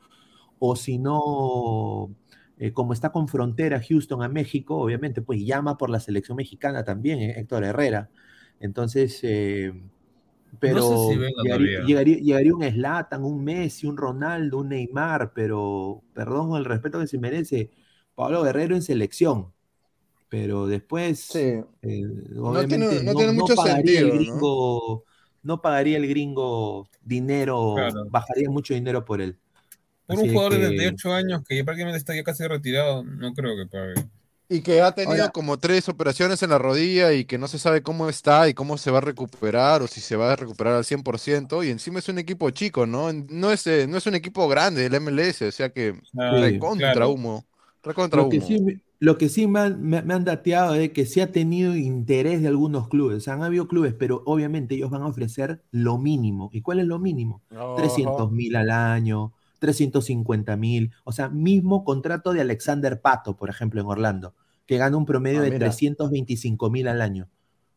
o 0.59 0.75
si 0.75 0.97
no, 0.97 2.11
eh, 2.57 2.71
como 2.71 2.93
está 2.93 3.11
con 3.11 3.27
frontera 3.27 3.81
Houston 3.81 4.23
a 4.23 4.29
México, 4.29 4.77
obviamente, 4.77 5.21
pues 5.21 5.43
llama 5.43 5.77
por 5.77 5.89
la 5.89 5.99
selección 5.99 6.37
mexicana 6.37 6.85
también, 6.85 7.19
eh, 7.19 7.33
Héctor 7.37 7.65
Herrera. 7.65 8.09
Entonces, 8.61 9.19
eh, 9.23 9.73
pero 10.59 11.09
llegaría, 11.85 12.55
un 12.55 12.63
Slatan, 12.63 13.25
un 13.25 13.43
Messi, 13.43 13.87
un 13.87 13.97
Ronaldo, 13.97 14.59
un 14.59 14.69
Neymar, 14.69 15.33
pero 15.33 16.01
perdón 16.13 16.49
con 16.49 16.59
el 16.59 16.65
respeto 16.65 16.97
que 16.99 17.07
se 17.07 17.17
merece, 17.17 17.71
Pablo 18.15 18.43
Guerrero 18.43 18.75
en 18.75 18.81
selección. 18.81 19.51
Pero 20.29 20.65
después, 20.65 21.29
obviamente, 21.31 23.03
no, 23.03 23.13
tiene, 23.15 23.31
mucho 23.33 23.55
pagaría 23.55 23.99
sentido, 23.99 24.13
el 24.13 24.19
gringo, 24.19 25.03
¿no? 25.43 25.61
pagaría 25.61 25.97
el 25.97 26.07
gringo 26.07 26.87
dinero, 27.03 27.75
bajaría 28.09 28.49
mucho 28.49 28.73
dinero 28.73 29.03
por 29.03 29.21
él. 29.21 29.37
Por 30.07 30.19
un 30.19 30.31
jugador 30.31 30.53
de 30.53 30.67
38 30.67 31.13
años 31.13 31.41
que 31.47 31.63
prácticamente 31.63 31.97
está 31.97 32.15
ya 32.15 32.23
casi 32.23 32.45
retirado, 32.47 33.03
no 33.03 33.33
creo 33.33 33.55
que 33.55 33.65
pague. 33.65 34.07
Y 34.47 34.61
que 34.61 34.81
ha 34.81 34.91
tenido 34.91 35.31
como 35.31 35.57
tres 35.57 35.89
operaciones 35.89 36.43
en 36.43 36.51
la 36.51 36.59
rodilla 36.59 37.13
y 37.13 37.25
que 37.25 37.39
no 37.39 37.47
se 37.47 37.57
sabe 37.57 37.81
cómo 37.81 38.07
está 38.09 38.47
y 38.47 38.53
cómo 38.53 38.77
se 38.77 38.91
va 38.91 38.99
a 38.99 39.01
recuperar 39.01 39.81
o 39.81 39.87
si 39.87 40.01
se 40.01 40.15
va 40.15 40.33
a 40.33 40.35
recuperar 40.35 40.75
al 40.75 40.83
100%. 40.83 41.65
Y 41.65 41.71
encima 41.71 41.97
es 41.97 42.09
un 42.09 42.19
equipo 42.19 42.51
chico, 42.51 42.85
¿no? 42.85 43.11
No 43.11 43.51
es, 43.51 43.65
eh, 43.65 43.87
no 43.87 43.97
es 43.97 44.05
un 44.05 44.13
equipo 44.13 44.47
grande 44.47 44.85
el 44.85 45.01
MLS, 45.01 45.41
o 45.41 45.51
sea 45.51 45.69
que 45.69 45.99
recontra 46.13 47.07
humo. 47.07 47.43
Recontra 47.81 48.21
lo, 48.21 48.29
Que 48.29 48.39
sí, 48.39 48.83
lo 48.99 49.17
que 49.17 49.29
sí 49.29 49.47
me 49.47 49.59
han, 49.59 50.23
dateado 50.25 50.75
es 50.75 50.91
que 50.91 51.07
sí 51.07 51.21
ha 51.21 51.31
tenido 51.31 51.75
interés 51.75 52.41
de 52.41 52.47
algunos 52.47 52.87
clubes. 52.87 53.27
Han 53.27 53.41
habido 53.41 53.67
clubes, 53.67 53.93
pero 53.93 54.21
obviamente 54.25 54.75
ellos 54.75 54.91
van 54.91 55.01
a 55.01 55.07
ofrecer 55.07 55.63
lo 55.71 55.97
mínimo. 55.97 56.51
¿Y 56.53 56.61
cuál 56.61 56.79
es 56.79 56.85
lo 56.85 56.99
mínimo? 56.99 57.41
300 57.77 58.31
mil 58.31 58.55
al 58.55 58.69
año, 58.69 59.33
350 59.59 60.55
mil, 60.57 60.91
o 61.03 61.11
sea, 61.11 61.29
mismo 61.29 61.83
contrato 61.83 62.33
de 62.33 62.41
Alexander 62.41 63.01
Pato, 63.01 63.35
por 63.35 63.49
ejemplo, 63.49 63.81
en 63.81 63.87
Orlando, 63.87 64.33
que 64.65 64.77
gana 64.77 64.97
un 64.97 65.05
promedio 65.05 65.41
ah, 65.41 65.43
de 65.43 65.51
325 65.51 66.69
mil 66.69 66.87
al 66.87 67.01
año. 67.01 67.29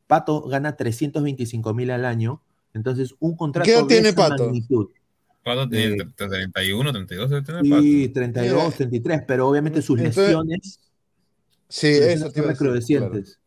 Pato 0.07 0.43
gana 0.43 0.77
325 0.77 1.75
mil 1.75 1.91
al 1.91 2.05
año, 2.05 2.43
entonces 2.75 3.15
un 3.21 3.37
contrato 3.37 3.69
¿Qué 3.71 3.83
tiene 3.87 4.13
Pato? 4.13 4.45
magnitud. 4.45 4.89
Pato 5.43 5.69
tiene 5.69 6.05
31, 6.17 6.93
32, 6.93 7.31
sí, 7.83 8.09
32, 8.09 8.75
33, 8.75 9.23
pero 9.27 9.49
obviamente 9.49 9.81
sus 9.81 9.99
lesiones 9.99 10.81
sí, 11.69 11.89
eso 11.89 12.31
tiene 12.31 12.49
recrudecientes. 12.49 13.39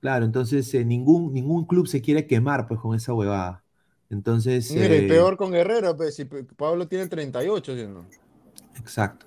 Claro. 0.00 0.24
entonces 0.24 0.72
eh, 0.74 0.84
ningún, 0.84 1.32
ningún 1.32 1.66
club 1.66 1.88
se 1.88 2.00
quiere 2.00 2.26
quemar 2.26 2.68
pues 2.68 2.80
con 2.80 2.94
esa 2.94 3.12
huevada. 3.12 3.64
Entonces. 4.10 4.70
Mire, 4.72 5.06
eh, 5.06 5.08
peor 5.08 5.36
con 5.36 5.50
Guerrero, 5.50 5.96
pues, 5.96 6.14
si 6.14 6.24
Pablo 6.24 6.86
tiene 6.86 7.08
38, 7.08 7.74
¿no? 7.88 8.06
Exacto. 8.78 9.26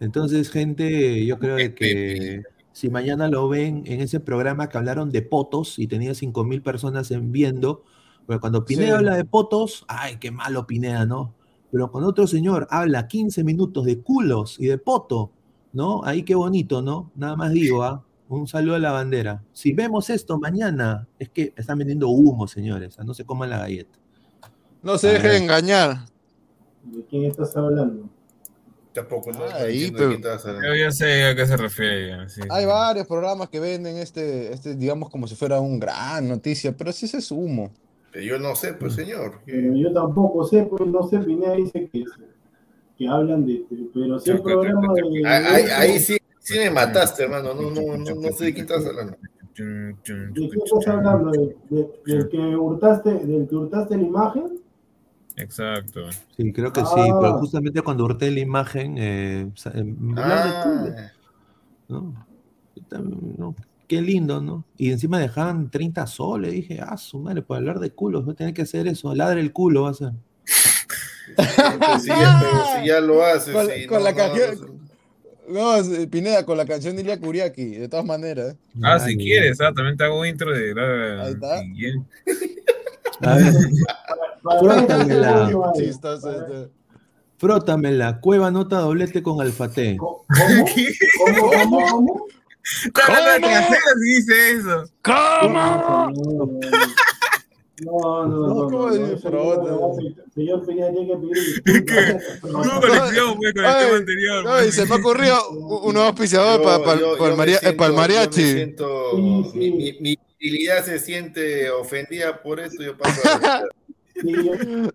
Entonces, 0.00 0.50
gente, 0.50 1.24
yo 1.24 1.38
creo 1.38 1.56
que 1.74 2.42
si 2.72 2.90
mañana 2.90 3.28
lo 3.28 3.48
ven 3.48 3.84
en 3.86 4.00
ese 4.00 4.20
programa 4.20 4.68
que 4.68 4.76
hablaron 4.76 5.10
de 5.10 5.22
potos 5.22 5.78
y 5.78 5.86
tenía 5.86 6.14
5 6.14 6.44
mil 6.44 6.62
personas 6.62 7.10
en 7.10 7.30
viendo, 7.30 7.84
pero 8.26 8.40
cuando 8.40 8.64
Pineda 8.64 8.98
habla 8.98 9.16
de 9.16 9.24
potos, 9.24 9.84
ay, 9.86 10.16
qué 10.18 10.30
malo 10.30 10.66
Pineda, 10.66 11.06
¿no? 11.06 11.34
Pero 11.70 11.90
cuando 11.90 12.10
otro 12.10 12.26
señor 12.26 12.66
habla 12.70 13.06
15 13.06 13.44
minutos 13.44 13.84
de 13.84 14.00
culos 14.00 14.58
y 14.58 14.66
de 14.66 14.78
poto, 14.78 15.30
¿no? 15.72 16.04
Ahí 16.04 16.22
qué 16.22 16.34
bonito, 16.34 16.82
¿no? 16.82 17.10
Nada 17.14 17.36
más 17.36 17.52
digo, 17.52 17.82
¿ah? 17.82 18.04
Un 18.28 18.48
saludo 18.48 18.76
a 18.76 18.78
la 18.78 18.92
bandera. 18.92 19.44
Si 19.52 19.72
vemos 19.72 20.08
esto 20.08 20.38
mañana, 20.38 21.06
es 21.18 21.28
que 21.28 21.52
están 21.56 21.78
vendiendo 21.78 22.08
humo, 22.08 22.48
señores. 22.48 22.98
No 23.04 23.12
se 23.12 23.24
coman 23.24 23.50
la 23.50 23.58
galleta. 23.58 23.98
No 24.84 24.98
se 24.98 25.08
deje 25.08 25.38
engañar. 25.38 26.04
¿De 26.84 27.02
quién 27.06 27.24
estás 27.24 27.56
hablando? 27.56 28.06
Tampoco, 28.92 29.32
no. 29.32 29.44
Ahí, 29.46 29.90
pero... 29.90 30.12
Yo 30.12 30.76
ya 30.76 30.92
sé 30.92 31.24
a 31.24 31.34
qué 31.34 31.46
se 31.46 31.56
refiere. 31.56 32.14
Hay 32.50 32.66
varios 32.66 33.06
programas 33.06 33.48
que 33.48 33.58
venden 33.58 33.96
este, 33.96 34.52
este, 34.52 34.76
digamos, 34.76 35.08
como 35.08 35.26
si 35.26 35.34
fuera 35.34 35.58
un 35.58 35.80
gran 35.80 36.28
noticia, 36.28 36.76
pero 36.76 36.92
sí 36.92 37.06
es 37.12 37.30
humo. 37.32 37.72
yo 38.12 38.38
no 38.38 38.54
sé, 38.54 38.74
pues, 38.74 38.94
señor. 38.94 39.40
Pero 39.46 39.74
yo 39.74 39.92
tampoco 39.92 40.44
sé, 40.44 40.64
pues, 40.64 40.86
no 40.86 41.08
sé, 41.08 41.18
Pineda 41.18 41.54
dice 41.54 41.88
que, 41.90 42.04
que 42.96 43.08
hablan 43.08 43.46
de, 43.46 43.64
pero 43.92 44.20
sí 44.20 44.30
el 44.30 44.42
programa 44.42 44.92
de... 44.92 45.26
Ahí, 45.26 45.64
ahí 45.72 45.98
sí, 45.98 46.18
sí 46.40 46.58
me 46.58 46.70
mataste, 46.70 47.24
hermano, 47.24 47.54
no, 47.54 47.70
no, 47.70 47.96
no, 47.96 48.14
no 48.14 48.32
sé 48.32 48.44
de 48.44 48.54
quién 48.54 48.66
estás 48.66 48.86
hablando. 48.86 49.16
¿De 49.56 49.96
qué 50.04 50.58
estás 50.64 50.88
hablando? 50.88 51.32
¿Del 51.70 52.28
que 52.28 52.56
hurtaste, 52.56 53.14
del 53.14 53.48
que 53.48 53.56
hurtaste 53.56 53.96
la 53.96 54.02
imagen? 54.02 54.63
Exacto. 55.36 56.00
Sí, 56.36 56.52
creo 56.52 56.72
que 56.72 56.80
sí, 56.80 56.94
pero 56.94 57.26
ah. 57.26 57.38
justamente 57.38 57.82
cuando 57.82 58.04
hurté 58.04 58.30
la 58.30 58.40
imagen, 58.40 58.96
eh, 58.98 59.50
eh 59.74 59.94
ah. 60.16 61.10
¿no? 61.88 63.54
Qué 63.88 64.00
lindo, 64.00 64.40
¿no? 64.40 64.64
Y 64.78 64.90
encima 64.90 65.18
dejaban 65.18 65.70
30 65.70 66.06
soles, 66.06 66.52
dije, 66.52 66.80
ah, 66.80 66.96
su 66.96 67.18
madre, 67.18 67.42
por 67.42 67.56
hablar 67.56 67.80
de 67.80 67.90
culos, 67.90 68.24
voy 68.24 68.34
a 68.34 68.36
tener 68.36 68.54
que 68.54 68.62
hacer 68.62 68.86
eso, 68.86 69.14
ladre 69.14 69.40
el 69.40 69.52
culo, 69.52 69.82
va 69.82 69.90
a 69.90 69.94
ser. 69.94 70.12
si, 72.00 72.02
si 72.02 72.86
ya 72.86 73.00
lo 73.00 73.24
haces, 73.24 73.52
con, 73.52 73.68
sí, 73.68 73.86
con 73.86 74.04
la 74.04 74.14
canción. 74.14 74.84
No, 75.46 75.74
Pineda, 76.10 76.46
con 76.46 76.56
la 76.56 76.64
canción 76.64 76.96
de 76.96 77.02
Ilia 77.02 77.20
Kuriaki, 77.20 77.76
de 77.76 77.88
todas 77.88 78.06
maneras. 78.06 78.56
Ah, 78.82 78.98
si 78.98 79.16
quieres, 79.16 79.60
ah, 79.60 79.72
también 79.74 79.96
te 79.96 80.04
hago 80.04 80.24
intro 80.24 80.50
de. 80.50 81.20
Ahí 81.20 81.32
está. 81.32 81.62
Frótamela. 84.44 85.50
Frótamela. 87.38 88.20
Cueva 88.20 88.50
nota 88.50 88.78
doblete 88.78 89.22
con 89.22 89.40
alfate. 89.40 89.96
¿Cómo? 89.96 90.24
¿Cómo? 90.28 91.50
¿Cómo? 91.50 91.80
¿Cómo? 91.80 92.26
¿Cómo? 92.92 93.18
dice 94.04 94.52
eso? 94.52 94.84
¿Cómo? 95.02 96.12
No, 97.82 98.24
no, 98.26 98.70
no. 98.70 99.96
Señor 100.32 100.64
Peña 100.64 100.92
tiene 100.92 101.08
que 101.08 101.16
pedir 101.16 101.92
No 102.44 102.80
conexión, 102.80 103.36
fue 103.36 103.52
con 103.52 103.64
el 103.64 103.76
tema 103.76 103.96
anterior. 103.96 104.44
No, 104.44 104.64
y 104.64 104.70
se 104.70 104.86
me 104.86 104.94
ocurrió 104.94 105.48
un 105.50 105.92
nuevo 105.92 106.08
auspiciador 106.08 106.62
para 106.62 107.88
el 107.88 107.94
mariachi. 107.94 108.74
Mi 110.00 110.16
utilidad 110.36 110.84
se 110.84 111.00
siente 111.00 111.68
ofendida 111.70 112.40
por 112.42 112.60
esto. 112.60 112.82
Yo 112.82 112.96
paso 112.96 113.20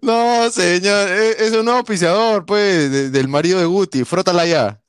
No, 0.02 0.50
señor, 0.50 1.10
e, 1.10 1.32
es 1.32 1.52
un 1.52 1.66
nuevo 1.66 1.80
auspiciador, 1.80 2.46
pues, 2.46 3.12
del 3.12 3.28
marido 3.28 3.60
de 3.60 3.66
Guti. 3.66 4.06
Frótala 4.06 4.46
ya. 4.46 4.80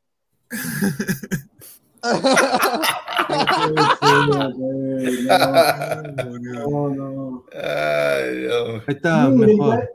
No, 6.41 6.89
no. 6.89 7.45
Ay, 7.53 8.37
Dios. 8.39 8.83
Está 8.87 9.29
mejor. 9.29 9.91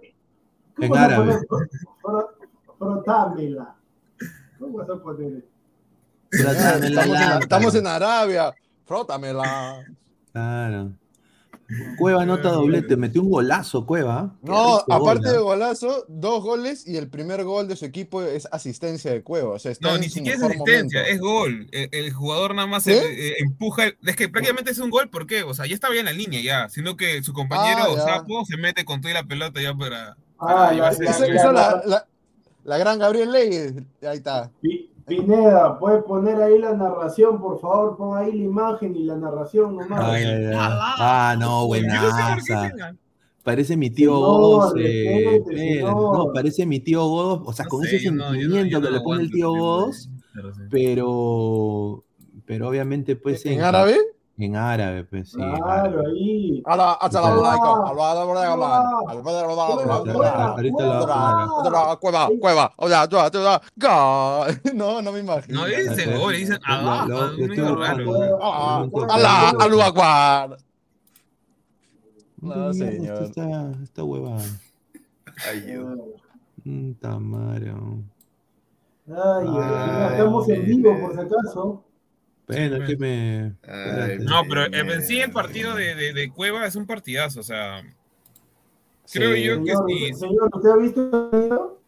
En 0.80 0.98
árabe. 0.98 1.40
Frotámela. 2.78 3.76
¿Cómo 4.60 4.78
vas 4.78 4.90
a 4.90 4.96
poner? 5.02 5.46
Estamos 6.32 7.20
en, 7.22 7.42
estamos 7.42 7.76
en 7.76 7.88
Arabia. 7.88 8.54
Frótamela. 8.86 9.86
Claro. 10.32 10.92
Cueva 11.98 12.22
anota 12.24 12.50
doblete, 12.52 12.96
metió 12.96 13.24
un 13.24 13.32
golazo, 13.32 13.86
Cueva. 13.88 14.36
No, 14.44 14.78
aparte 14.88 15.30
de 15.30 15.38
¿ah? 15.38 15.40
golazo, 15.40 16.06
dos 16.08 16.44
goles 16.44 16.86
y 16.88 16.98
el 16.98 17.08
primer 17.10 17.44
gol 17.44 17.68
de 17.68 17.76
su 17.76 17.86
equipo 17.86 18.22
es 18.22 18.48
asistencia 18.52 19.12
de 19.12 19.24
Cueva. 19.24 19.54
O 19.54 19.60
sea, 19.60 19.72
está 19.72 19.92
No, 19.92 19.98
ni 19.98 20.10
siquiera 20.10 20.38
es 20.38 20.44
asistencia, 20.44 21.00
momento. 21.02 21.14
es 21.16 21.20
gol. 21.20 21.68
El, 21.72 21.90
el 21.92 22.14
jugador 22.14 22.54
nada 22.54 22.68
más 22.68 22.86
eh, 22.88 22.98
eh, 23.02 23.36
empuja. 23.40 23.86
Es 24.06 24.16
que 24.16 24.30
prácticamente 24.30 24.70
es 24.72 24.78
un 24.80 24.92
gol, 24.92 25.10
¿por 25.10 25.26
qué? 25.26 25.42
O 25.42 25.54
sea, 25.56 25.66
ya 25.66 25.74
estaba 25.74 25.94
ya 25.96 26.02
en 26.02 26.06
la 26.06 26.14
línea 26.14 26.40
ya, 26.42 26.70
sino 26.70 26.96
que 26.98 27.24
su 27.24 27.34
compañero 27.34 27.80
Ah, 27.88 27.96
ya. 27.96 28.04
Sapo 28.04 28.46
se 28.46 28.58
mete 28.58 28.86
con 28.86 29.02
toda 29.02 29.14
la 29.16 29.24
pelota 29.24 29.60
ya 29.62 29.74
para. 29.74 30.12
Ah, 30.12 30.16
para 30.38 30.66
la- 30.68 30.74
llevarse 30.74 31.04
la- 32.64 32.78
gran 32.78 33.00
Gabriel 33.00 33.32
Leyes. 33.32 33.74
Ahí 34.04 34.18
está. 34.18 34.52
Pineda, 35.08 35.78
¿puedes 35.78 36.04
poner 36.04 36.42
ahí 36.42 36.58
la 36.58 36.74
narración, 36.74 37.40
por 37.40 37.60
favor? 37.60 37.96
Pon 37.96 38.18
ahí 38.18 38.32
la 38.32 38.44
imagen 38.44 38.96
y 38.96 39.04
la 39.04 39.16
narración 39.16 39.76
nomás. 39.78 40.00
Ay, 40.04 40.24
ay, 40.24 40.46
ay. 40.46 40.54
Ah, 40.58 41.36
no, 41.40 41.68
buenaza. 41.68 42.38
Parece 43.44 43.78
mi 43.78 43.92
tío 43.92 44.16
Godos. 44.20 44.74
eh, 44.80 45.44
señor. 45.46 45.92
No, 45.92 46.34
parece 46.34 46.66
mi 46.66 46.80
tío 46.80 47.06
Godos. 47.08 47.42
O 47.46 47.54
sea, 47.54 47.66
No 47.66 47.70
con 47.70 47.84
sé, 47.84 47.98
ese 47.98 48.12
no- 48.12 48.26
no- 48.26 48.32
sentimiento 48.32 48.82
que 48.82 48.90
le 48.90 49.02
pone 49.02 49.22
el 49.24 49.30
tío 49.32 49.52
Godos. 49.52 50.10
pero. 50.72 52.04
Pero, 52.48 52.68
obviamente, 52.70 53.16
pues. 53.16 53.46
¿En 53.46 53.62
árabe? 53.62 53.98
En 54.38 54.54
árabe, 54.58 55.06
pues 55.06 55.30
sí. 55.30 55.38
Claro, 55.38 56.02
ahí. 56.08 56.62
Ah, 56.66 56.76
ah, 56.78 56.98
ah, 57.00 57.10
Cueva, 59.74 60.04
cueva, 60.04 60.46
Ahorita 60.52 60.84
lo 60.84 60.90
cueva. 60.90 61.06
va 61.06 61.42
a 61.42 61.46
Otra, 61.60 61.96
Cueva, 61.96 62.30
cueva, 62.42 62.74
hola, 62.76 63.08
tú, 63.08 63.16
tú. 63.32 63.40
No, 64.74 65.02
no 65.02 65.12
me 65.14 65.20
imagino. 65.20 65.62
No 65.62 65.66
dicen 65.68 66.20
gol, 66.20 66.34
dicen 66.36 66.56
lo- 66.56 66.62
ah, 66.66 67.06
ah, 68.42 68.86
Alá, 69.10 69.52
cueva. 69.52 69.64
Alú 69.64 69.82
Akbar. 69.82 70.58
No, 72.42 72.56
¿Dónde 72.56 72.86
mierda 72.86 72.98
señor. 73.00 73.24
Esta, 73.24 73.72
esta 73.84 74.04
huevada. 74.04 74.44
Ay, 75.48 75.78
estamos 80.12 80.50
en 80.50 80.66
vivo, 80.66 81.00
por 81.00 81.14
si 81.14 81.20
acaso. 81.22 81.84
Bueno, 82.48 82.86
que 82.86 82.98
me. 82.98 83.54
Ay. 83.68 84.18
No, 84.20 84.44
pero 84.48 84.66
en 84.66 85.02
sí 85.04 85.20
el 85.20 85.32
partido 85.32 85.74
de, 85.76 85.96
de, 85.96 86.14
de 86.14 86.30
Cueva 86.32 86.66
es 86.68 86.76
un 86.76 86.86
partidazo, 86.86 87.40
o 87.40 87.44
sea. 87.44 87.82
Creo 89.12 89.34
Sí. 89.34 89.44
yo 89.44 89.64
que 89.64 89.72
Señor, 89.72 89.86
sí. 89.88 90.14
señor, 90.16 90.50
¿usted 90.54 90.70
ha 90.70 90.78
visto 90.78 91.02
el 91.04 91.10
partido? 91.10 91.80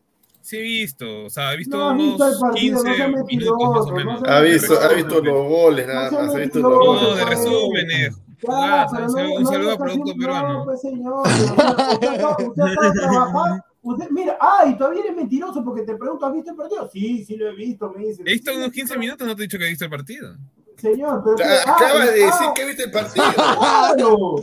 Sí 0.42 0.58
he 0.58 0.62
visto, 0.62 1.26
o 1.26 1.30
sea, 1.30 1.54
he 1.54 1.58
visto 1.58 1.78
No 1.78 1.90
ha 1.90 1.94
visto 1.94 2.24
el 2.26 2.30
unos 2.30 2.40
partido, 2.42 2.76
no 2.78 2.84
15 2.84 2.96
sea 2.98 3.08
minutos 3.08 3.76
más 3.76 3.86
o 3.86 3.92
menos. 3.92 4.22
no 4.22 4.30
Ha 4.30 4.40
visto, 4.42 4.80
ha 4.82 4.94
visto 4.94 5.22
los 5.22 5.48
goles, 5.48 5.88
nada 5.88 6.12
No 6.12 6.22
más. 6.22 6.36
Ha 6.36 6.38
visto 6.40 6.60
los 6.60 6.72
No, 6.72 6.80
de 6.80 7.08
goles. 7.24 7.30
resúmenes. 7.30 8.16
Jugadas, 8.42 8.92
pero 8.94 9.06
un 9.08 9.44
no, 9.44 9.50
saludo- 9.50 9.64
no 9.64 9.70
a 9.70 9.74
está 9.74 9.84
Producto 9.84 10.14
Peruano. 10.20 10.54
No, 10.60 10.66
pues 10.66 10.82
señor, 10.82 11.28
usted, 11.28 12.08
acaba- 12.08 12.38
usted 12.38 12.64
de 12.64 12.92
trabajar. 13.02 13.64
Usted, 13.88 14.10
mira, 14.10 14.38
ay, 14.42 14.78
todavía 14.78 15.02
eres 15.04 15.16
mentiroso 15.16 15.64
porque 15.64 15.84
te 15.84 15.96
pregunto, 15.96 16.26
¿has 16.26 16.34
visto 16.34 16.52
el 16.52 16.58
partido? 16.58 16.90
Sí, 16.92 17.24
sí 17.24 17.38
lo 17.38 17.48
he 17.48 17.56
visto, 17.56 17.90
me 17.90 18.06
dice. 18.06 18.22
He 18.26 18.34
visto 18.34 18.54
unos 18.54 18.72
15 18.72 18.98
minutos, 18.98 19.26
no 19.26 19.36
te 19.36 19.44
he 19.44 19.46
dicho 19.46 19.58
que 19.58 19.66
he 19.66 19.70
visto 19.70 19.86
el 19.86 19.92
partido. 19.92 20.36
Señor, 20.76 21.22
pero... 21.24 21.38
Ya, 21.38 21.46
ah, 21.66 21.76
Acaba 21.76 22.06
de 22.06 22.12
decir 22.12 22.48
ah, 22.50 22.54
que 22.54 22.66
viste 22.66 22.84
el 22.84 22.92
partido. 22.92 23.26
claro. 23.36 24.36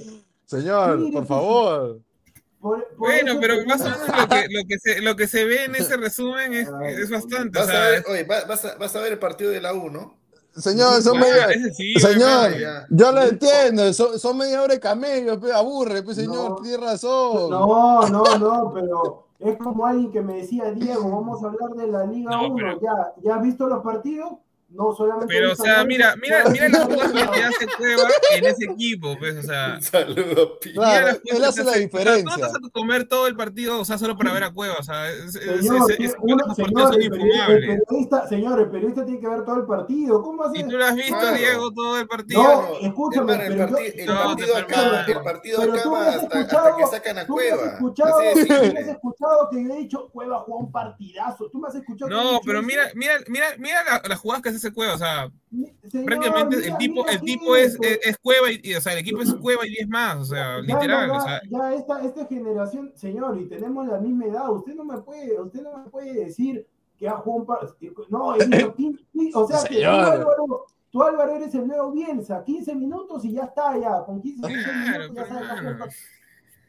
Señor, 0.47 0.99
Mire, 0.99 1.13
por 1.13 1.23
sí. 1.23 1.29
favor. 1.29 2.01
Por- 2.61 2.89
por 2.89 2.97
Bueno, 2.99 3.33
eso 3.33 3.41
pero 3.41 3.67
más 3.67 3.81
o 3.83 3.85
menos 3.85 4.09
lo 4.09 4.29
que, 4.29 4.47
lo 4.51 4.65
que, 4.67 4.79
se, 4.79 5.01
lo 5.03 5.17
que 5.17 5.27
se 5.27 5.45
ve 5.45 5.65
en 5.65 5.75
ese 5.75 5.97
resumen 5.99 6.55
es, 6.55 6.69
es 6.99 7.11
bastante. 7.11 7.59
O 7.59 7.61
Vas 7.67 7.69
a 7.75 7.81
ver, 7.91 8.05
oye, 8.09 8.25
va- 8.25 8.45
vas 8.47 8.65
a, 8.65 8.75
vas 8.77 8.97
a 8.97 9.01
ver 9.01 9.13
el 9.13 9.19
partido 9.19 9.51
de 9.51 9.61
la 9.61 9.75
U, 9.75 9.91
¿no? 9.91 10.17
Señor, 10.57 11.03
son 11.03 11.19
bueno, 11.19 11.37
media... 11.49 11.75
sí, 11.75 11.95
Señor, 11.95 12.53
yo 12.89 13.11
lo 13.13 13.23
entiendo, 13.23 13.93
son, 13.93 14.19
son 14.21 14.39
media 14.39 14.63
hora 14.63 14.75
de 14.75 14.81
camello, 14.81 15.39
aburre, 15.53 16.03
pues 16.05 16.17
señor, 16.17 16.51
No. 16.51 16.57
tiene 16.63 16.77
razón. 16.77 17.51
No, 17.51 18.09
no, 18.09 18.39
no, 18.39 18.71
pero 18.73 19.27
es 19.45 19.59
como 19.59 19.87
alguien 19.87 20.11
que 20.11 20.23
me 20.23 20.35
decía, 20.37 20.71
Diego, 20.73 21.11
vamos 21.11 21.43
a 21.45 21.49
hablar 21.49 21.71
de 21.77 21.87
la 21.87 22.07
Liga 22.07 22.31
No, 22.31 22.47
1, 22.49 22.55
pero- 22.57 22.81
¿ya, 22.81 23.13
¿ya 23.23 23.37
has 23.37 23.43
visto 23.43 23.67
los 23.67 23.83
partidos? 23.83 24.33
No, 24.75 24.93
solamente... 24.93 25.27
Pero, 25.29 25.53
o 25.53 25.55
sea, 25.57 25.85
mira, 25.85 26.15
mira, 26.21 26.45
mira 26.51 26.69
las 26.69 26.85
jugadas 26.85 27.13
que 27.31 27.43
hace 27.45 27.67
Cueva 27.79 28.09
en 28.37 28.45
ese 28.47 28.65
equipo, 28.65 29.17
pues, 29.19 29.37
o 29.37 29.43
sea. 29.43 29.75
Un 29.77 29.83
saludo, 29.83 30.59
Pi. 30.59 30.73
Claro, 30.73 31.07
mira 31.07 31.07
las 31.07 31.15
él 31.15 31.21
jugadas 31.31 31.49
hace 31.49 31.61
que 31.61 31.65
la 31.65 31.71
hace. 31.71 31.71
O 31.71 31.75
sea, 31.75 31.81
diferencia. 32.01 32.23
tú 32.35 32.41
no 32.41 32.47
vas 32.47 32.55
a 32.57 32.71
comer 32.73 33.09
todo 33.09 33.27
el 33.29 33.37
partido, 33.37 33.81
o 33.81 33.85
sea, 33.85 33.99
solo 33.99 34.17
para 34.17 34.33
ver 34.33 34.43
a 34.45 34.53
Cueva, 34.53 34.75
o 34.79 34.83
sea, 34.83 35.11
es, 35.11 35.37
es, 35.37 35.61
Señor, 35.65 35.91
es- 35.93 36.01
es- 36.01 36.17
uno- 36.21 36.45
esos 36.45 36.57
partidos 36.57 36.91
señor, 36.91 36.93
son 36.93 37.03
el, 37.03 37.11
periodista, 37.57 38.29
señor, 38.29 38.61
el 38.61 38.71
periodista 38.71 39.05
tiene 39.05 39.21
que 39.21 39.29
ver 39.29 39.45
todo 39.45 39.57
el 39.57 39.67
partido. 39.67 40.23
¿Cómo 40.23 40.43
hace? 40.45 40.59
Y 40.59 40.65
tú 40.65 40.77
lo 40.77 40.85
has 40.85 40.95
visto, 40.97 41.19
Claro. 41.19 41.37
Diego, 41.37 41.73
todo 41.73 41.99
el 42.01 42.09
partido. 42.09 42.43
No, 42.43 42.79
escúchame, 42.81 43.33
Hermano, 43.35 43.43
el, 43.45 43.57
pero 43.57 43.69
yo- 43.69 43.79
el 43.79 44.07
partido 44.27 44.57
acaba, 44.57 45.01
el 45.05 45.23
partido 45.23 45.59
Pero 45.61 45.73
tú 45.73 45.79
acaba 45.79 46.09
hasta, 46.09 46.17
escuchado, 46.41 46.67
hasta 46.67 46.77
que 46.77 46.87
sacan 46.97 47.19
a 47.19 47.27
tú 47.27 47.37
me 47.37 47.43
has 47.49 47.59
Cueva. 47.59 47.73
escuchado, 47.75 48.19
Así 48.19 48.47
tú 48.47 48.55
me 48.55 48.81
has 48.81 48.89
escuchado 48.89 49.49
que 49.51 49.59
he 49.61 49.77
dicho, 49.79 50.09
Cueva 50.13 50.39
jugó 50.41 50.59
un 50.59 50.73
partidazo. 50.73 51.49
Tú 51.51 51.59
me 51.61 51.69
has 51.69 51.75
escuchado 51.77 52.11
No, 52.11 52.41
pero 52.45 52.61
mira, 52.63 52.83
mira, 52.95 53.15
mira, 53.29 53.47
mira 53.59 53.85
la- 53.85 54.03
las 54.09 54.19
jugadas 54.19 54.43
que 54.43 54.49
hace 54.49 54.64
ese 54.65 54.75
Cueva, 54.75 54.95
o 54.95 54.99
sea, 54.99 55.31
Señor, 55.91 56.07
prácticamente 56.07 56.57
mira, 56.57 56.69
el 56.69 56.79
tipo, 56.79 57.07
el 57.07 57.21
tipo 57.21 57.57
es, 57.57 57.79
es, 57.81 58.01
es 58.03 58.19
Cueva 58.19 58.51
y, 58.51 58.61
y, 58.63 58.75
o 58.75 58.81
sea, 58.81 58.93
el 58.93 58.99
equipo 59.01 59.21
es 59.21 59.35
Cueva 59.35 59.67
y 59.67 59.71
10 59.71 59.89
más, 59.89 60.17
o 60.17 60.25
sea, 60.25 60.57
Ya, 60.57 60.75
literal, 60.75 61.09
ya, 61.09 61.17
o 61.17 61.21
sea, 61.21 61.41
ya 61.49 61.75
esta, 61.75 62.05
esta 62.05 62.27
generación, 62.27 62.93
señor, 62.95 63.39
y 63.41 63.47
tenemos 63.47 63.87
la 63.87 63.99
misma 63.99 64.27
edad, 64.27 64.51
usted 64.51 64.75
no 64.75 64.85
me 64.85 64.99
puede, 64.99 65.41
usted 65.41 65.63
no 65.63 65.79
me 65.79 65.91
puede 65.91 66.13
decir 66.13 66.67
que 66.99 67.09
ha 67.09 67.17
jugado 67.17 67.41
un 67.41 67.47
par, 67.47 67.77
no, 68.09 68.75
15, 68.75 69.05
o 69.35 69.47
sea 69.47 69.69
que 69.69 69.83
tú. 69.83 69.89
Álvaro, 69.89 70.67
tú 70.91 71.03
Álvaro 71.03 71.35
eres 71.35 71.55
el 71.55 71.67
nuevo 71.67 71.93
Bielsa, 71.93 72.43
15 72.45 72.75
minutos 72.75 73.25
y 73.25 73.33
ya 73.33 73.45
está 73.45 73.79
ya, 73.79 74.05
con 74.05 74.23
15 74.23 74.47
16 74.47 74.77
Claro, 74.85 75.13
minutos 75.13 75.29
ya 75.29 75.35
sabes 75.35 75.95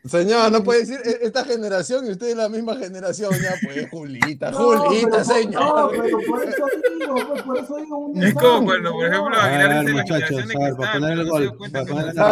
Señor, 0.08 0.52
no 0.52 0.64
puede 0.64 0.82
decir 0.82 1.00
e- 1.04 1.20
esta 1.26 1.44
generación 1.44 2.06
y 2.06 2.12
usted 2.12 2.28
es 2.28 2.36
la 2.36 2.48
misma 2.48 2.76
generación, 2.76 3.32
ya 3.42 3.56
pues, 3.64 3.90
Julita, 3.92 4.52
No, 4.52 4.58
Julita, 4.58 5.10
pero, 5.12 5.24
señor. 5.26 5.64
No, 5.64 5.90
pero 5.90 6.18
por 6.28 6.44
eso 6.44 6.66
digo, 7.00 7.16
pues, 7.16 7.42
por 7.42 7.58
eso 7.58 7.76
digo 7.78 7.98
un 7.98 8.24
es 8.24 8.34
como 8.36 8.62
mensaje, 8.62 8.66
cuando, 8.66 8.92
por 8.92 9.06
ejemplo, 9.06 9.40
Aguilar 9.40 9.86
dice 9.86 9.94
la 9.94 10.28
generación 10.28 10.76
para 10.78 10.94
poner 10.94 11.12
el 11.20 11.30
gol, 11.30 11.58
para 11.72 11.86
poner 11.86 12.16
la 12.16 12.28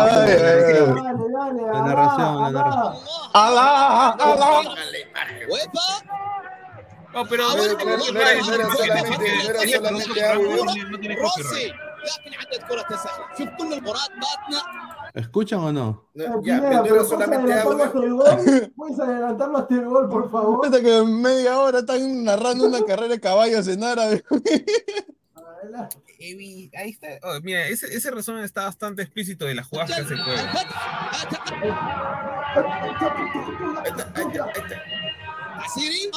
La 1.74 1.82
narración, 1.82 2.42
la 2.44 2.52
narración. 2.52 2.94
¡Alá, 3.34 4.10
alá! 4.12 4.62
No, 7.14 7.26
pero 7.28 7.44
No, 7.48 7.56
no, 7.56 7.68
no, 14.50 14.83
¿Escuchan 15.14 15.60
o 15.60 15.72
no? 15.72 16.10
ya, 16.44 16.82
pero 16.84 17.06
solamente 17.06 17.54
¿Puedes 18.76 19.00
adelantarlo 19.00 19.58
hasta 19.60 19.76
gol, 19.82 20.10
por 20.10 20.32
favor? 20.32 20.82
Que 20.82 20.98
en 20.98 21.22
media 21.22 21.60
hora 21.60 21.80
están 21.80 22.24
narrando 22.24 22.66
una 22.66 22.84
carrera 22.84 23.10
de 23.10 23.20
caballos 23.20 23.68
en 23.68 23.84
árabe. 23.84 24.24
Ahí 26.76 26.90
está. 26.90 27.08
Oh, 27.22 27.40
mira, 27.42 27.68
ese, 27.68 28.10
resumen 28.12 28.44
está 28.44 28.64
bastante 28.64 29.02
explícito 29.04 29.46
de 29.46 29.56
las 29.56 29.68
jugadas 29.68 29.96
que 29.96 30.04
se 30.04 30.18
juegan. 30.18 30.48
Ahí. 35.58 36.10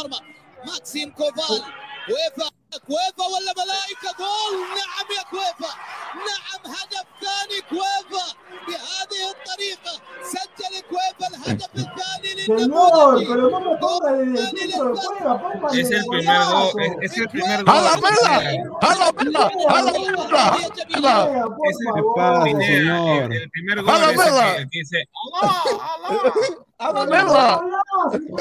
Maxim 0.65 1.11
Koval. 1.13 1.63
كويفا 2.08 2.50
كويفا 2.88 3.26
ولا 3.34 3.54
ملائكة 3.62 4.10
جول 4.20 4.60
نعم 4.78 5.08
يا 5.18 5.24
كويفا 5.32 5.72
نعم 6.28 6.62
هدف 6.76 7.06
ثاني 7.22 7.62
كويفا 7.70 8.26
بهذه 8.68 9.22
الطريقة 9.34 9.94
سجل 10.24 10.74
كويفا 10.90 11.28
الهدف 11.36 11.70
الثاني 11.76 12.32
Señor, 12.46 12.60
للنموذج 12.60 13.28
pero 13.28 13.50
no 13.50 13.60
me 13.60 13.78
ponga 13.78 14.12
desde 14.12 14.40
el 14.40 14.48
centro 14.72 14.94
de 14.94 15.02
cueva, 15.08 15.42
póngale 15.42 15.82
Es 15.82 15.92
el 15.92 16.02
de 16.02 16.08
primer 16.10 16.38
gol. 16.38 16.46
golazo. 16.52 16.80
Es, 16.80 17.12
es 17.12 17.18
el 17.18 17.28
primer 17.30 17.60
¡A 17.60 17.82
la 17.82 17.92
gol. 17.92 18.02
perla! 18.04 18.36
¡A 18.82 18.96
la 18.96 19.14
perla! 19.14 19.52
¡A 19.70 19.82
la 19.82 19.92
perla! 19.92 20.44
¡A 20.48 20.58
Pineda, 20.88 21.46
por 21.56 21.68
Es 21.70 21.78
el- 21.80 21.94
¿Qué 21.94 22.02
favor. 22.02 22.16
pasa, 22.16 22.44
Pineda, 22.44 22.66
señor? 22.68 23.24
El, 23.34 23.42
el 23.42 23.50
primer 23.50 23.80
¡A 23.80 23.82
gol 23.82 23.92
la 24.02 24.06
es 24.06 24.10
el 24.12 24.18
perla! 24.18 24.56
que, 24.56 24.62
el 24.62 24.70
que 24.70 24.78
dice 24.80 25.00
¡Alá! 25.42 25.64
¡Alá! 26.06 26.34
¡A 26.78 26.94
la 26.94 27.06
perla! 27.14 27.62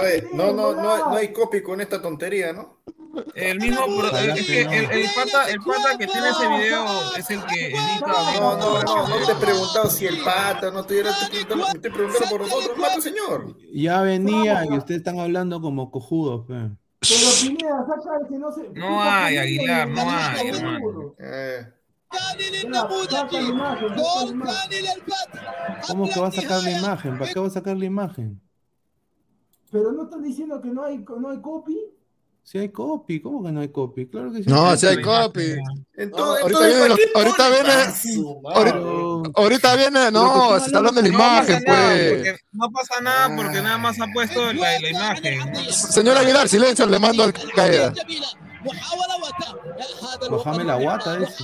Oye, 0.03 0.29
no, 0.33 0.53
no, 0.53 0.73
no, 0.73 0.97
no 1.11 1.17
hay 1.17 1.33
copy 1.33 1.63
con 1.63 1.81
esta 1.81 2.01
tontería, 2.01 2.53
¿no? 2.53 2.79
el 3.36 3.60
mismo, 3.60 3.86
el, 3.86 4.30
el, 4.30 5.06
pata, 5.16 5.50
el 5.50 5.60
pata 5.60 5.98
que 5.98 6.08
tiene 6.08 6.30
ese 6.30 6.48
video 6.48 7.16
es 7.18 7.30
el 7.30 7.46
que 7.46 7.68
edita. 7.68 8.08
No, 8.40 8.58
no, 8.58 8.84
no, 8.84 9.08
no 9.08 9.26
te 9.26 9.32
he 9.32 9.36
preguntado 9.36 9.90
si 9.90 10.06
el 10.06 10.22
pata, 10.24 10.72
no 10.72 10.84
te 10.86 10.94
hubiera 10.94 11.12
preguntado, 11.30 11.80
te 11.80 11.92
preguntaron 11.92 12.30
por 12.30 12.42
nosotros, 12.42 12.78
mata 12.78 13.02
señor. 13.02 13.58
Ya 13.74 14.02
venía 14.02 14.66
y 14.66 14.78
ustedes 14.78 15.00
están 15.00 15.20
hablando 15.20 15.62
como 15.62 15.92
cojudos, 15.92 16.46
pe. 16.48 16.72
Pero 17.00 17.30
saca 18.02 18.28
que 18.28 18.38
no 18.38 18.52
se. 18.52 18.70
No 18.70 19.02
hay, 19.02 19.38
Aguilar, 19.38 19.88
no 19.90 20.02
hay, 20.10 20.48
hermano. 20.48 21.16
Eh. 21.20 21.72
¿Cómo 25.88 26.10
que 26.10 26.20
va 26.20 26.28
a 26.28 26.32
sacar 26.32 26.64
la 26.64 26.72
imagen? 26.72 27.18
¿Para 27.18 27.32
qué 27.32 27.40
va 27.40 27.48
a 27.48 27.52
sacar 27.52 27.78
la 27.78 27.86
imagen? 27.86 28.42
Pero 29.72 29.92
no 29.92 30.04
están 30.04 30.24
diciendo 30.24 30.62
que 30.62 30.70
no 30.70 30.84
hay, 30.84 31.00
no 31.00 31.30
hay 31.30 31.42
copy. 31.42 31.78
Si 32.48 32.60
hay 32.60 32.70
copy, 32.70 33.20
¿cómo 33.22 33.44
que 33.44 33.52
no 33.52 33.62
hay 33.62 33.70
copy? 33.70 34.06
Claro 34.06 34.32
que 34.32 34.44
sí. 34.44 34.46
No, 34.48 34.78
si 34.78 34.86
hay 34.86 35.02
copy. 35.02 35.56
entonces, 35.98 36.44
ahorita 36.44 36.60
viene 36.60 36.76
¿para 36.76 36.88
los- 36.90 36.98
qué 37.00 37.12
ahorita 37.16 37.50
viene- 37.50 37.74
Ah, 37.74 37.94
ahorita- 38.54 39.32
ahorita 39.42 40.12
no, 40.12 40.60
se 40.60 40.66
está 40.68 40.78
hablando 40.78 41.02
de 41.02 41.10
la 41.10 41.14
imagen, 41.16 41.64
pues. 41.66 42.14
porque- 42.14 42.38
no 42.52 42.70
pasa 42.72 43.02
nada 43.02 43.36
porque 43.36 43.62
nada 43.64 43.78
más 43.80 44.00
ha 44.00 44.06
puesto 44.14 44.54
la, 44.54 44.80
la 44.80 44.90
imagen. 44.92 45.72
Señor 45.74 46.18
Aguilar, 46.20 46.48
silencio, 46.48 46.86
le 46.86 47.00
mando 47.00 47.24
al 47.24 47.34
caída. 47.34 47.92
Bájame 50.30 50.64
la 50.64 50.76
guata, 50.76 51.18
ese. 51.18 51.44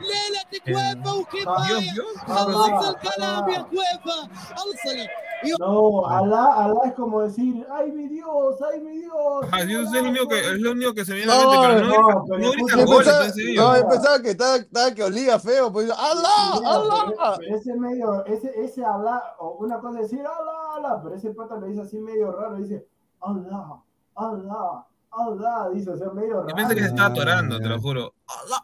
ليلة 0.00 0.42
كويفا 0.64 1.12
وكفاية 1.12 1.80
Dios, 1.80 1.94
Dios. 1.94 2.18
خلص 2.26 2.88
الكلام 2.88 3.48
يا 3.48 3.60
كويفا 3.62 4.28
اوصلي 4.58 5.08
No, 5.58 6.04
Alá, 6.06 6.64
Alá 6.64 6.80
es 6.84 6.92
como 6.94 7.22
decir, 7.22 7.66
ay 7.72 7.90
mi 7.92 8.08
Dios, 8.08 8.56
ay 8.70 8.78
mi 8.80 8.98
Dios. 8.98 9.46
Ah, 9.52 9.62
Dios 9.64 9.86
es 9.86 10.02
lo 10.02 10.08
único 10.10 10.28
que, 10.28 10.38
es 10.38 10.60
lo 10.60 10.72
único 10.72 10.92
que 10.92 11.02
se 11.06 11.14
viene 11.14 11.32
a 11.32 11.34
No, 11.34 11.40
la 11.40 11.48
mente, 11.48 11.66
pero 11.66 11.86
no, 11.86 12.02
no, 12.02 12.08
no, 12.10 12.24
pero 12.28 12.46
ahorita 12.46 12.60
escucha, 12.60 12.76
Yo 12.76 12.86
goles, 12.86 13.06
pensaba, 13.08 13.24
entonces, 13.24 13.56
no, 13.56 13.76
yo 13.80 13.88
pensaba 13.88 14.22
que 14.22 14.30
estaba, 14.30 14.56
estaba 14.56 14.94
que 14.94 15.02
olía 15.02 15.38
feo, 15.38 15.72
pues 15.72 15.90
¡Allah! 15.90 16.60
Mira, 16.60 16.70
¡Allah! 16.74 17.04
pero- 17.06 17.36
pero 17.38 17.56
ese 17.56 17.74
medio, 17.74 18.24
ese, 18.26 18.52
ese 18.64 18.84
Alá, 18.84 19.34
o 19.38 19.46
una 19.64 19.80
cosa 19.80 20.00
es 20.00 20.10
decir 20.10 20.26
Alá, 20.26 20.58
Alá, 20.76 21.00
pero 21.02 21.14
ese 21.14 21.30
pata 21.30 21.56
lo 21.56 21.66
dice 21.66 21.80
así 21.82 21.98
medio 21.98 22.32
raro, 22.32 22.56
dice 22.56 22.86
Alá, 23.22 23.80
Alá, 24.16 24.84
Dice, 25.73 25.89
o 25.91 25.97
sea, 25.97 26.09
medio 26.11 26.35
raro. 26.41 26.47
Yo 26.49 26.55
pensé 26.55 26.75
que 26.75 26.81
se 26.81 26.87
estaba 26.87 27.07
atorando, 27.09 27.59
te 27.59 27.67
lo 27.69 27.79
juro. 27.81 28.13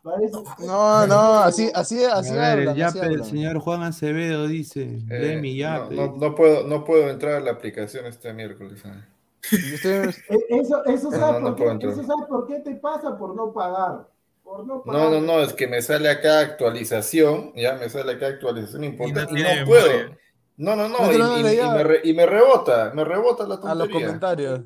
Parece- 0.03 0.37
No, 0.65 1.07
no, 1.07 1.33
así, 1.39 1.71
así, 1.73 2.03
A 2.03 2.15
así 2.15 2.33
ver, 2.33 2.59
el 2.59 2.69
hablan, 2.69 2.93
yape 2.93 3.23
señor 3.23 3.59
Juan 3.59 3.83
Acevedo 3.83 4.47
dice, 4.47 4.85
mi 4.85 5.05
Eh, 5.09 5.35
no, 5.41 5.79
yape. 5.79 5.95
no, 5.95 6.15
no 6.17 6.35
puedo, 6.35 6.67
no 6.67 6.83
puedo 6.83 7.09
entrar 7.09 7.35
a 7.35 7.39
la 7.39 7.51
aplicación 7.51 8.05
este 8.05 8.33
miércoles. 8.33 8.81
ah. 8.85 9.05
Y 9.51 9.73
ustedes- 9.75 10.17
E- 10.29 10.45
Eso, 10.49 10.83
eso, 10.85 11.09
No, 11.09 11.17
¿sabes 11.19 11.41
no, 11.41 11.49
no 11.51 11.55
por 11.55 11.79
qué? 11.79 11.87
eso 11.87 12.03
¿sabes 12.03 12.25
por 12.27 12.47
qué 12.47 12.59
te 12.59 12.75
pasa? 12.75 13.17
Por 13.17 13.35
no 13.35 13.51
pagar. 13.53 14.07
Por 14.43 14.65
no 14.67 14.83
pagar. 14.83 15.01
No, 15.03 15.09
no, 15.09 15.21
no, 15.21 15.39
es 15.39 15.53
que 15.53 15.67
me 15.67 15.81
sale 15.81 16.09
acá 16.09 16.39
actualización, 16.41 17.53
ya 17.55 17.75
me 17.75 17.89
sale 17.89 18.11
acá 18.13 18.27
actualización 18.27 18.83
importante 18.83 19.31
y 19.33 19.41
no, 19.41 19.49
tiene 19.49 19.65
puedo. 19.65 19.87
No, 20.57 20.75
no, 20.75 20.87
no, 20.89 20.97
No 20.99 21.11
y, 21.11 21.15
y- 21.15 21.59
y 21.59 21.69
me 21.69 21.83
re- 21.83 22.01
y 22.03 22.13
me 22.13 22.25
rebota, 22.25 22.91
me 22.93 23.03
rebota 23.03 23.47
la 23.47 23.55
a 23.55 23.57
los 23.57 23.61
tontería. 23.87 24.05
comentarios. 24.07 24.61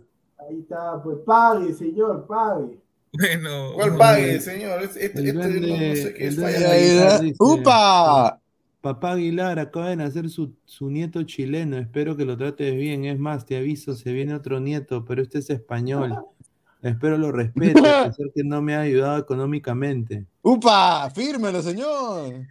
Ahí 0.47 0.59
está, 0.59 1.01
pues 1.03 1.17
pague, 1.25 1.73
señor, 1.73 2.25
pague. 2.27 2.77
Bueno, 3.13 3.71
¿Cuál 3.75 3.97
pague, 3.97 4.39
señor? 4.41 4.83
Este, 4.83 5.05
este- 5.05 5.19
El 5.21 5.27
este 5.27 5.39
no, 5.39 5.47
no 5.47 5.67
duende- 5.67 5.95
sé 5.95 6.13
qué 6.13 6.23
el 6.23 6.29
es 6.29 6.35
duende 6.35 6.59
falla. 6.59 6.71
Aguilar 6.73 7.21
dice, 7.21 7.35
¡Upa! 7.39 8.41
Papá 8.81 9.11
Aguilar 9.13 9.57
acaba 9.57 9.89
de 9.89 9.95
nacer 9.95 10.29
su, 10.29 10.53
su 10.65 10.91
nieto 10.91 11.23
chileno, 11.23 11.77
espero 11.77 12.15
que 12.15 12.25
lo 12.25 12.37
trates 12.37 12.75
bien. 12.75 13.05
Es 13.05 13.17
más, 13.17 13.45
te 13.45 13.57
aviso, 13.57 13.95
se 13.95 14.11
viene 14.13 14.35
otro 14.35 14.59
nieto, 14.59 15.03
pero 15.05 15.23
este 15.23 15.39
es 15.39 15.49
español. 15.49 16.15
Espero 16.83 17.17
lo 17.17 17.31
respete, 17.31 17.79
a 17.79 18.05
pesar 18.05 18.27
que 18.35 18.43
no 18.43 18.61
me 18.61 18.75
ha 18.75 18.81
ayudado 18.81 19.17
económicamente. 19.17 20.25
¡Upa! 20.43 21.09
¡Fírmelo, 21.09 21.61
señor! 21.63 22.45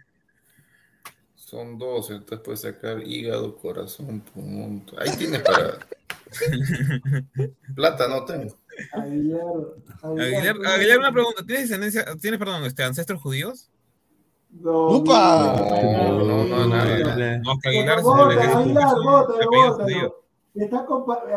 Son 1.45 1.77
dos, 1.77 2.09
entonces 2.09 2.39
puedes 2.43 2.61
sacar 2.61 3.03
hígado, 3.03 3.55
corazón, 3.55 4.19
pulmón. 4.33 4.83
Ahí 4.97 5.15
tienes 5.15 5.41
para. 5.43 5.77
Plata 7.75 8.07
no 8.07 8.25
tengo. 8.25 8.55
Aguilar, 8.93 9.41
Aguilar, 10.01 10.55
Aguilar, 10.65 10.99
una 10.99 11.11
pregunta. 11.11 11.43
¿Tienes 11.45 11.69
descendencia, 11.69 12.03
tienes, 12.19 12.39
perdón, 12.39 12.63
este, 12.63 12.83
ancestros 12.83 13.21
judíos? 13.21 13.69
No, 14.49 14.87
¡Upa! 14.87 15.55
No, 15.55 16.23
no, 16.23 16.45
no, 16.45 16.67
nada. 16.67 17.37
No, 17.37 17.51
Aguilar 17.63 18.01
que 18.01 18.39
es 18.39 18.55
Aguilar, 18.55 18.95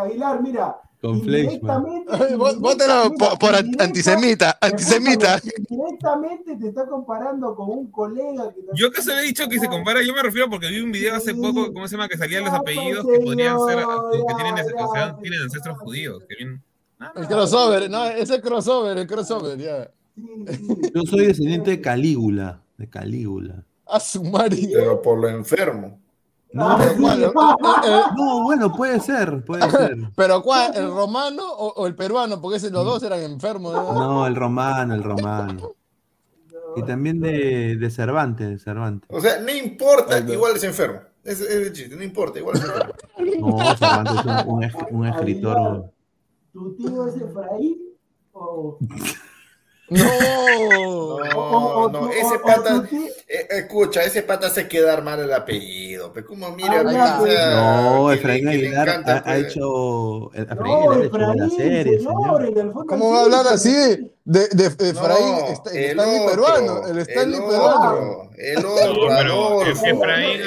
Aguilar, 0.00 0.42
mira. 0.42 0.80
Con 1.00 1.20
vó- 1.22 2.58
Vótelo 2.58 3.14
por, 3.16 3.38
por 3.38 3.54
antisemita, 3.54 4.58
antisemita. 4.60 5.40
Directamente 5.68 6.56
te 6.56 6.68
está 6.68 6.86
comparando 6.86 7.54
con 7.54 7.70
un 7.70 7.90
colega 7.90 8.52
que 8.52 8.62
Yo 8.74 8.90
que 8.90 9.00
se 9.02 9.14
le 9.14 9.20
he 9.20 9.24
dicho 9.24 9.48
que 9.48 9.60
se 9.60 9.68
compara, 9.68 10.02
yo 10.02 10.12
me 10.12 10.22
refiero 10.22 10.50
porque 10.50 10.68
vi 10.68 10.80
un 10.80 10.90
video 10.90 11.14
hace 11.14 11.34
poco, 11.36 11.72
¿cómo 11.72 11.86
se 11.86 11.92
llama? 11.96 12.08
Que 12.08 12.18
salían 12.18 12.44
los 12.44 12.52
apellidos 12.52 13.06
que 13.06 13.20
podrían 13.20 13.58
ser, 13.60 13.78
que 13.78 14.34
tienen, 14.34 14.54
o 14.76 14.92
sea, 14.92 15.16
tienen 15.22 15.42
ancestros 15.42 15.78
judíos. 15.78 16.24
Que 16.28 16.34
El 16.44 17.26
crossover, 17.28 17.88
no, 17.88 18.04
ese 18.06 18.40
crossover, 18.40 18.98
el 18.98 19.06
crossover, 19.06 19.56
ya. 19.56 19.88
Yo 20.16 21.02
soy 21.08 21.26
descendiente 21.26 21.70
de 21.70 21.80
Calígula, 21.80 22.60
de 22.76 22.88
Calígula. 22.88 23.62
A 23.86 24.00
su 24.00 24.24
madre. 24.24 24.68
Pero 24.72 25.00
por 25.00 25.18
lo 25.18 25.28
enfermo. 25.28 26.00
No, 26.52 26.76
Pero, 26.78 26.96
¿cuál? 27.00 27.22
Eh, 27.24 27.30
eh, 27.86 28.00
no, 28.16 28.42
bueno, 28.44 28.72
puede 28.72 29.00
ser, 29.00 29.44
puede 29.44 29.70
ser. 29.70 29.96
pero 30.16 30.42
¿cuál? 30.42 30.74
¿El 30.74 30.90
romano 30.90 31.42
o, 31.46 31.74
o 31.76 31.86
el 31.86 31.94
peruano? 31.94 32.40
Porque 32.40 32.56
ese, 32.56 32.70
los 32.70 32.84
dos 32.84 33.02
eran 33.02 33.20
enfermos. 33.20 33.74
¿no? 33.74 33.92
No, 33.92 34.26
el 34.26 34.34
romano, 34.34 34.94
el 34.94 35.02
romano. 35.04 35.72
Y 36.76 36.82
también 36.84 37.20
de, 37.20 37.76
de 37.76 37.90
Cervantes, 37.90 38.48
de 38.48 38.58
Cervantes. 38.58 39.08
O 39.12 39.20
sea, 39.20 39.40
no 39.40 39.50
importa, 39.50 40.18
igual 40.20 40.56
es 40.56 40.64
enfermo. 40.64 41.00
Es, 41.24 41.40
es 41.40 41.66
el 41.66 41.72
chiste, 41.72 41.96
no 41.96 42.02
importa, 42.02 42.38
igual 42.38 42.56
es 42.56 42.64
enfermo. 42.64 42.92
No, 43.58 43.76
Cervantes 43.76 44.14
es 44.20 44.24
un, 44.24 44.54
un 44.54 44.64
es- 44.64 44.74
un 44.90 45.06
escritor. 45.06 45.90
¿Tu 46.52 46.74
tío 46.76 47.06
es 47.08 47.16
Efraín? 47.16 47.78
O, 48.32 48.78
No. 49.90 51.18
No, 51.18 51.88
no, 51.88 52.10
ese 52.10 52.38
pata, 52.40 52.84
eh, 53.28 53.46
escucha, 53.50 54.02
ese 54.02 54.22
pata 54.22 54.48
hace 54.48 54.68
quedar 54.68 55.02
mal 55.02 55.20
el 55.20 55.32
apellido. 55.32 56.12
Pero 56.12 56.26
como 56.26 56.50
mira, 56.52 56.82
Ah, 56.86 57.16
pues, 57.20 57.32
sea, 57.34 57.54
No, 57.56 58.12
Efraín 58.12 58.48
Aguilar 58.48 58.88
encanta, 58.88 59.12
ha, 59.14 59.18
ha 59.18 59.22
pues. 59.24 59.46
hecho. 59.46 60.30
Efraín 60.34 60.58
No, 60.58 60.90
Aguilar 60.90 60.92
ha 60.92 61.04
hecho 61.04 61.16
Efraín, 61.16 61.50
serie, 61.50 61.98
señor, 61.98 62.46
señor. 62.46 62.58
el 62.58 62.72
¿Cómo 62.86 63.10
va 63.12 63.18
a 63.18 63.22
hablar 63.22 63.46
así 63.48 63.72
de, 63.72 64.10
de, 64.24 64.48
de 64.48 64.92
No, 64.92 65.00
Efraín? 65.00 65.34
Está- 65.52 65.70
el 65.70 65.76
el 65.78 65.90
Stanley 65.98 66.18
otro, 66.18 66.30
peruano, 66.30 66.86
el 66.86 66.98
Stanley 66.98 67.38
el 67.40 67.46
peruano. 67.46 67.90
otro, 67.90 68.30
el 68.36 68.62
No, 68.62 68.74
otro, 68.74 68.94
pero 69.08 69.32
Adolfo, 69.34 69.86
Efraín, 69.86 70.40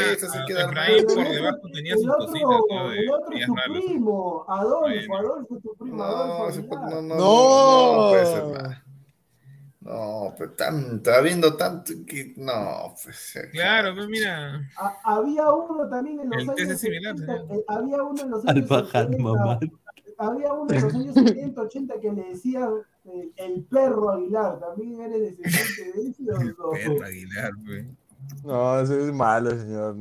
queda 0.47 0.65
Efraín 0.65 1.05
por 1.07 1.15
debajo 1.29 1.57
tenía 1.73 1.93
el 1.93 1.99
sus 1.99 2.09
otro, 2.09 2.25
cositas, 2.27 2.49
el 2.97 3.11
otro 3.11 3.37
es 3.37 3.45
tu 3.45 3.53
primo, 3.55 4.45
Adolfo. 4.47 5.15
Adolfo 5.17 5.55
es 5.55 5.61
tu 5.63 5.73
primo, 5.77 5.97
No, 5.97 6.05
Aguilar. 6.05 6.65
no, 6.69 7.01
no, 7.01 7.01
no, 7.01 7.15
No. 7.15 8.90
No. 9.81 9.91
No, 9.91 10.35
pero 10.37 10.51
tanto, 10.51 11.11
habiendo 11.11 11.55
tanto 11.57 11.91
que. 12.05 12.33
No, 12.37 12.93
pues. 13.03 13.33
Claro, 13.51 13.95
pues 13.95 14.07
mira. 14.07 14.61
Ha- 14.77 14.97
había 15.03 15.51
uno 15.51 15.89
también 15.89 16.19
en 16.19 16.29
los 16.29 16.43
El 16.43 16.49
años 16.51 16.69
es 16.69 16.79
similar, 16.79 17.17
70, 17.17 17.41
señor. 17.41 17.57
eh, 17.59 17.65
había 17.67 18.03
uno 18.03 18.21
en 18.21 18.29
los 18.29 18.45
Al 18.45 18.57
años 18.57 18.69
bajar 18.69 19.05
70, 19.07 19.23
mamá. 19.23 19.59
había 20.17 20.53
uno 20.53 20.71
en 20.73 20.81
los 20.83 20.93
años 20.93 21.13
70, 21.15 21.61
80 21.61 21.99
que 21.99 22.11
le 22.11 22.23
decían 22.29 22.69
eh, 23.05 23.31
el 23.37 23.63
perro 23.63 24.11
Aguilar, 24.11 24.59
¿también 24.59 25.01
eres 25.01 25.37
descendiente 25.39 25.99
de 25.99 26.09
ese 26.09 26.31
o 26.31 26.39
no? 26.43 26.71
Pedro 26.73 27.03
Aguilar, 27.05 27.51
pues. 27.65 27.85
No, 28.43 28.79
ese 28.81 29.01
es 29.07 29.11
malo, 29.13 29.49
señor. 29.49 29.95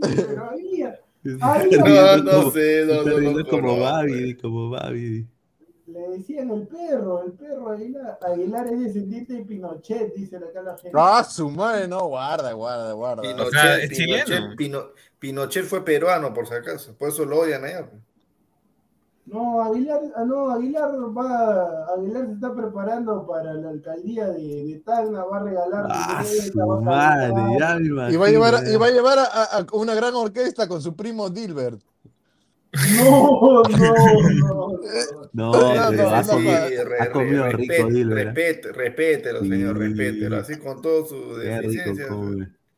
Pero 0.00 0.44
había, 0.50 0.98
riendo 1.24 1.86
No, 1.86 2.16
no 2.22 2.30
como- 2.32 2.50
sé, 2.52 2.84
no, 2.86 3.02
no, 3.04 3.32
no 3.32 3.46
como. 3.48 3.80
Babidi, 3.80 4.34
como 4.36 4.70
Babidi. 4.70 5.26
Le 5.88 6.08
decían 6.10 6.50
el 6.50 6.66
perro, 6.66 7.24
el 7.24 7.32
perro 7.32 7.70
Aguilar. 7.70 8.18
Aguilar 8.22 8.66
es 8.68 8.80
descendiente 8.80 9.32
de 9.34 9.44
Pinochet, 9.44 10.14
dice 10.14 10.36
acá 10.36 10.62
la 10.62 10.76
gente. 10.76 10.90
Ah, 11.00 11.24
su 11.24 11.50
madre, 11.50 11.88
no, 11.88 12.06
guarda, 12.08 12.52
guarda, 12.52 12.92
guarda. 12.92 13.22
Pinochet, 13.22 13.46
O 13.46 13.50
sea, 13.50 13.78
es 13.78 13.88
Pinochet, 13.90 14.24
chileno. 14.26 14.56
Pino- 14.56 14.86
Pinochet 15.18 15.64
fue 15.64 15.84
peruano, 15.84 16.32
por 16.34 16.46
si 16.46 16.54
acaso. 16.54 16.94
Por 16.96 17.08
eso 17.08 17.24
lo 17.24 17.40
odian 17.40 17.64
allá. 17.64 17.88
No, 19.26 19.62
Aguilar, 19.62 20.00
ah, 20.16 20.24
no, 20.24 20.50
Aguilar 20.50 20.90
va, 21.14 21.84
Aguilar 21.94 22.26
se 22.28 22.32
está 22.32 22.54
preparando 22.54 23.26
para 23.26 23.52
la 23.52 23.68
alcaldía 23.70 24.28
de, 24.28 24.64
de 24.64 24.82
Tacna, 24.84 25.22
va 25.24 25.36
a 25.36 25.42
regalar 25.42 25.86
Ah, 25.90 26.24
su 26.24 26.58
va 26.58 26.78
a 26.78 26.80
madre, 26.80 27.34
caminar. 27.34 27.58
ya 27.60 27.74
me 27.78 27.86
imagino. 27.88 28.10
Y 28.10 28.16
va 28.16 28.26
a 28.26 28.30
llevar, 28.30 28.54
y 28.66 28.76
va 28.76 28.86
a, 28.86 28.90
llevar 28.90 29.18
a, 29.18 29.24
a- 29.24 29.58
a 29.58 29.66
una 29.72 29.94
gran 29.94 30.14
orquesta 30.14 30.66
con 30.66 30.80
su 30.80 30.96
primo 30.96 31.28
Dilbert. 31.28 31.78
No, 32.72 33.62
no, 33.62 33.92
no. 34.32 34.68
No, 35.32 35.52
No, 35.52 35.90
pero 35.90 36.02
no, 36.02 36.10
ha 36.10 36.22
no, 36.22 36.28
comido, 36.28 36.52
no. 36.52 36.84
re- 36.84 37.00
ha 37.00 37.10
comido 37.12 37.44
respete, 37.44 37.76
rico 37.76 37.88
Dilber. 37.90 38.26
Respete, 38.26 38.72
respételo, 38.72 39.40
señor, 39.40 39.78
respételo. 39.78 40.36
Así 40.36 40.56
con 40.56 40.82
todo 40.82 41.06
su 41.06 41.36
deficiencia. 41.36 42.06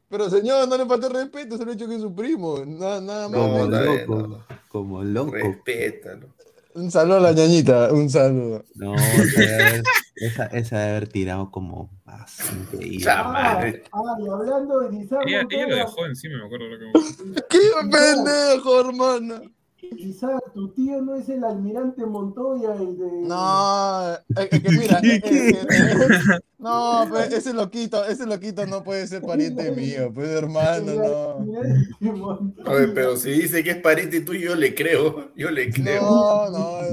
Pero 0.08 0.28
señor, 0.28 0.68
no 0.68 0.76
le 0.76 0.86
falta 0.86 1.06
el 1.06 1.12
respeto, 1.14 1.56
se 1.56 1.64
lo 1.64 1.70
ha 1.70 1.74
dicho 1.74 1.88
que 1.88 1.94
es 1.96 2.00
su 2.02 2.14
primo. 2.14 2.64
Nada, 2.66 3.00
nada 3.00 3.28
más. 3.28 3.38
Como 3.40 3.64
loco, 3.66 4.26
no. 4.28 4.44
como 4.68 5.04
loco. 5.04 5.32
Respétalo. 5.32 6.26
Un 6.74 6.90
saludo 6.90 7.16
a 7.16 7.20
la 7.20 7.32
ñañita, 7.32 7.92
un 7.92 8.08
saludo. 8.10 8.64
No, 8.76 8.94
esa 8.94 9.40
debe 9.40 9.54
haber, 9.64 9.82
esa, 10.16 10.46
esa 10.46 10.78
debe 10.78 10.90
haber 10.96 11.08
tirado 11.08 11.50
como 11.50 11.90
más 12.04 12.38
increíble. 12.52 13.06
Ah, 13.10 13.60
hablando 13.92 14.80
de 14.80 14.96
Ella, 15.26 15.46
ella 15.50 15.66
lo 15.68 15.74
dejó 15.76 16.06
encima, 16.06 16.38
me 16.38 16.44
acuerdo. 16.46 16.68
lo 16.68 16.78
que- 16.78 17.42
¡Qué 17.50 17.58
pendejo, 17.90 18.80
hermano! 18.80 19.42
Isaac, 19.82 20.42
tu 20.54 20.68
tío 20.72 21.00
no 21.02 21.14
es 21.14 21.28
el 21.28 21.42
almirante 21.44 22.04
Montoya, 22.06 22.74
el 22.74 22.98
de. 22.98 23.10
No, 23.22 24.12
es 24.36 24.48
que 24.48 24.60
mira, 24.70 24.98
eh, 25.02 25.20
eh, 25.24 25.50
eh, 25.70 26.38
no, 26.58 27.06
pues, 27.08 27.32
ese 27.32 27.52
loquito, 27.54 28.04
ese 28.04 28.26
loquito 28.26 28.66
no 28.66 28.82
puede 28.84 29.06
ser 29.06 29.22
pariente 29.22 29.70
mío, 29.76 30.10
pues 30.14 30.28
hermano, 30.30 30.92
no. 30.94 32.66
A 32.66 32.72
ver, 32.74 32.94
pero 32.94 33.16
si 33.16 33.30
dice 33.30 33.62
que 33.64 33.70
es 33.70 33.76
pariente 33.78 34.20
tuyo, 34.20 34.50
yo 34.50 34.54
le 34.56 34.74
creo, 34.74 35.30
yo 35.34 35.50
le 35.50 35.70
creo. 35.72 36.02
No, 36.02 36.50
no, 36.50 36.80
es 36.82 36.92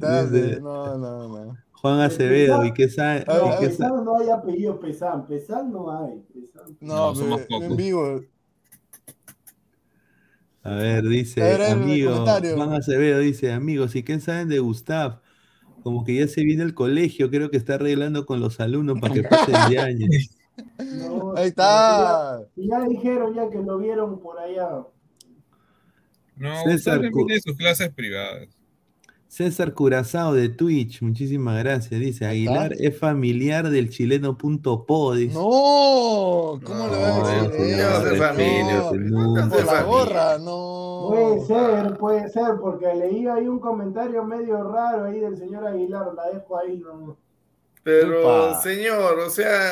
desde- 0.00 0.60
no, 0.60 0.98
no, 0.98 1.28
no. 1.28 1.56
Juan 1.80 2.00
Acevedo, 2.00 2.64
¿y 2.64 2.72
qué 2.74 2.88
sabe? 2.90 3.24
No, 3.78 4.02
no 4.02 4.18
hay 4.18 4.30
apellido 4.30 4.80
Pesán, 4.80 5.26
Pesán 5.28 5.70
no 5.70 5.90
hay. 5.96 6.20
Pesán. 6.34 6.76
No, 6.80 6.96
No, 7.10 7.14
somos 7.14 7.40
pocos. 7.42 7.66
en 7.66 7.76
vivo. 7.76 8.20
A 10.68 10.74
ver, 10.74 11.04
dice, 11.04 11.40
A 11.40 11.44
ver, 11.46 11.60
el 11.62 11.72
amigo. 11.72 12.24
Juan 12.24 12.74
Acevedo 12.74 13.20
dice, 13.20 13.52
amigos, 13.52 13.96
¿y 13.96 14.02
qué 14.02 14.20
saben 14.20 14.48
de 14.48 14.58
Gustav? 14.58 15.22
Como 15.82 16.04
que 16.04 16.14
ya 16.14 16.28
se 16.28 16.42
viene 16.42 16.62
el 16.62 16.74
colegio, 16.74 17.30
creo 17.30 17.50
que 17.50 17.56
está 17.56 17.74
arreglando 17.74 18.26
con 18.26 18.40
los 18.40 18.60
alumnos 18.60 19.00
para 19.00 19.14
que 19.14 19.22
pasen 19.22 19.70
de 19.70 19.78
año. 19.78 20.06
No, 20.78 21.36
Ahí 21.36 21.50
está. 21.50 22.40
Ya, 22.56 22.80
ya 22.80 22.88
dijeron 22.88 23.32
ya 23.32 23.48
que 23.48 23.58
lo 23.58 23.78
vieron 23.78 24.20
por 24.20 24.40
allá. 24.40 24.84
No, 26.34 26.64
César 26.64 27.00
tiene 27.00 27.40
sus 27.40 27.56
clases 27.56 27.90
privadas. 27.90 28.57
César 29.28 29.74
Curazao 29.74 30.32
de 30.32 30.48
Twitch, 30.48 31.02
muchísimas 31.02 31.62
gracias. 31.62 32.00
Dice, 32.00 32.24
Aguilar 32.24 32.72
es 32.78 32.98
familiar 32.98 33.68
del 33.68 33.90
chileno.po. 33.90 35.14
Dice. 35.14 35.34
No, 35.34 36.60
¿cómo 36.64 36.88
le 36.90 36.96
va 36.96 37.16
a 37.16 37.18
No, 37.18 37.50
decir 37.50 37.76
no 39.10 39.34
No, 39.36 39.46
no. 39.46 39.64
la 39.64 39.82
gorra, 39.82 40.38
no. 40.38 41.08
Puede 41.10 41.46
ser, 41.46 41.96
puede 41.98 42.28
ser, 42.30 42.54
porque 42.60 42.86
leí 42.94 43.26
ahí 43.26 43.46
un 43.46 43.58
comentario 43.60 44.24
medio 44.24 44.62
raro 44.64 45.04
ahí 45.04 45.20
del 45.20 45.36
señor 45.36 45.66
Aguilar, 45.66 46.06
la 46.14 46.30
dejo 46.30 46.58
ahí, 46.58 46.78
no. 46.78 47.16
Pero, 47.84 48.60
señor, 48.60 49.18
o 49.20 49.30
sea, 49.30 49.70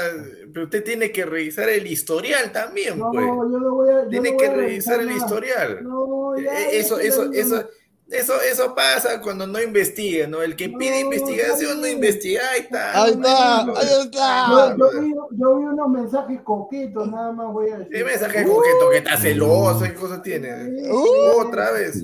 pero 0.53 0.65
usted 0.67 0.85
tiene 0.85 1.11
que 1.13 1.27
revisar 1.27 1.69
el 1.69 1.87
historial 1.87 2.51
también, 2.53 2.99
No, 2.99 3.11
pues. 3.11 3.27
yo 3.27 3.45
no 3.59 3.75
voy 3.75 3.91
a. 3.91 4.05
yo 4.05 4.09
Tiene 4.09 4.31
no 4.31 4.37
voy 4.37 4.45
que 4.47 4.51
a 4.51 4.55
revisar 4.55 5.01
el 5.01 5.11
historial. 5.13 5.79
No, 5.83 6.39
ya, 6.39 6.61
Eh, 6.63 6.79
Eso, 6.79 6.97
ya, 6.99 7.03
eso, 7.09 7.33
ya, 7.33 7.41
eso, 7.41 7.57
eso, 7.57 7.69
eso 8.09 8.75
pasa 8.75 9.21
cuando 9.21 9.47
no 9.47 9.61
investiga, 9.61 10.27
¿no? 10.29 10.41
El 10.43 10.55
que 10.55 10.69
pide 10.69 11.03
No, 11.03 11.07
investigación 11.13 11.81
no 11.81 11.87
investiga, 11.89 12.43
ahí 12.53 12.61
está. 12.61 13.03
Ahí 13.03 13.11
está, 13.13 13.61
ahí 13.63 13.89
está. 14.05 14.77
Yo, 14.77 14.77
yo 14.93 15.01
vi, 15.01 15.15
yo 15.33 15.57
vi 15.59 15.65
unos 15.65 15.89
mensajes 15.89 16.41
coquetos, 16.43 17.09
nada 17.11 17.33
más 17.33 17.53
voy 17.53 17.71
a 17.71 17.79
decir. 17.79 17.93
¿Qué 17.93 18.05
mensaje 18.05 18.45
coqueto 18.45 18.91
que 18.91 18.99
está 18.99 19.17
celoso? 19.17 19.83
¿Qué 19.85 19.95
cosa 19.95 20.23
tiene? 20.23 20.89
Uh. 20.89 21.41
Otra 21.47 21.73
vez. 21.73 22.01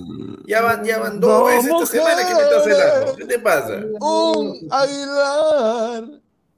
Ya 0.47 0.61
van, 0.61 0.85
ya 0.85 0.99
van 0.99 1.21
dos 1.21 1.47
veces 1.47 1.71
esta 1.71 1.87
semana 1.87 2.27
que 2.27 2.35
me 2.35 2.41
está 2.43 2.61
celando. 2.65 3.17
¿Qué 3.17 3.25
te 3.25 3.39
pasa? 3.39 3.81
Un 4.01 4.69
Aguilar. 4.71 6.05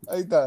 Ahí 0.08 0.20
está. 0.22 0.46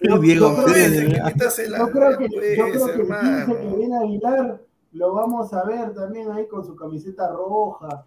Yo- 0.00 0.18
Diego 0.18 0.48
yo 0.56 0.64
creo 0.64 0.74
que 0.74 0.88
me 1.08 1.28
está 1.28 1.44
Yo 1.44 1.50
celando. 1.50 1.90
creo 1.90 2.18
que, 2.18 2.28
pues, 2.28 2.56
yo 2.56 2.64
creo 2.70 2.86
que 2.86 2.92
el 3.02 3.06
15 3.46 3.56
que 3.60 3.76
viene 3.76 3.98
Aguilar 3.98 4.60
lo 4.92 5.14
vamos 5.14 5.52
a 5.54 5.64
ver 5.64 5.94
también 5.94 6.30
ahí 6.32 6.46
con 6.48 6.64
su 6.64 6.76
camiseta 6.76 7.28
roja 7.30 8.04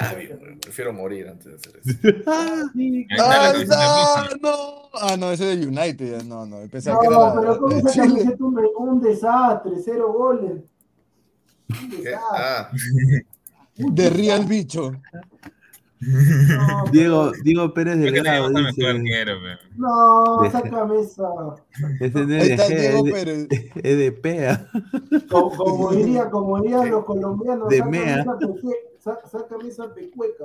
Ah, 0.00 0.14
bien, 0.14 0.58
prefiero 0.60 0.92
morir 0.92 1.28
antes 1.28 1.46
de 1.46 1.54
hacer 1.54 1.80
eso. 1.84 1.98
Roja. 3.66 4.28
no. 4.40 4.88
Ah, 5.00 5.16
no, 5.16 5.30
ese 5.30 5.44
de 5.56 5.66
United. 5.66 6.22
No, 6.24 6.44
no, 6.46 6.58
pensaba 6.68 6.96
No, 6.96 7.00
que 7.00 7.06
era 7.08 7.18
la- 7.18 7.40
pero 7.40 7.58
con 7.58 7.72
esa 7.72 7.90
Chile. 7.90 8.06
camiseta 8.08 8.44
un, 8.44 8.58
un 8.78 9.00
desastre, 9.00 9.72
cero 9.84 10.12
goles. 10.12 10.62
Un 11.68 11.90
desastre. 11.90 12.16
Ah, 12.32 12.70
De 13.76 14.10
Real 14.10 14.44
Bicho. 14.44 14.92
No, 16.00 16.84
Diego, 16.92 17.32
Diego 17.44 17.72
Pérez 17.72 17.98
Delgado 17.98 18.50
mejor 18.50 18.72
dice, 18.74 18.86
arquero. 18.88 19.32
No, 19.76 20.50
sácame 20.50 20.98
no 22.10 22.16
es 22.20 22.28
de 22.28 22.52
es 22.52 23.48
es 23.76 24.12
PEA. 24.12 24.68
Como, 25.30 25.50
como 25.56 25.92
diría, 25.92 26.28
como 26.30 26.60
dirían 26.60 26.90
los 26.90 27.04
colombianos, 27.04 27.68
De 27.68 27.78
sácame 27.78 27.98
mea. 28.00 28.20
esa, 28.20 28.38
pecue- 28.38 28.76
sá- 28.98 29.20
sácame 29.30 29.68
esa 29.68 29.94
pecueca. 29.94 30.44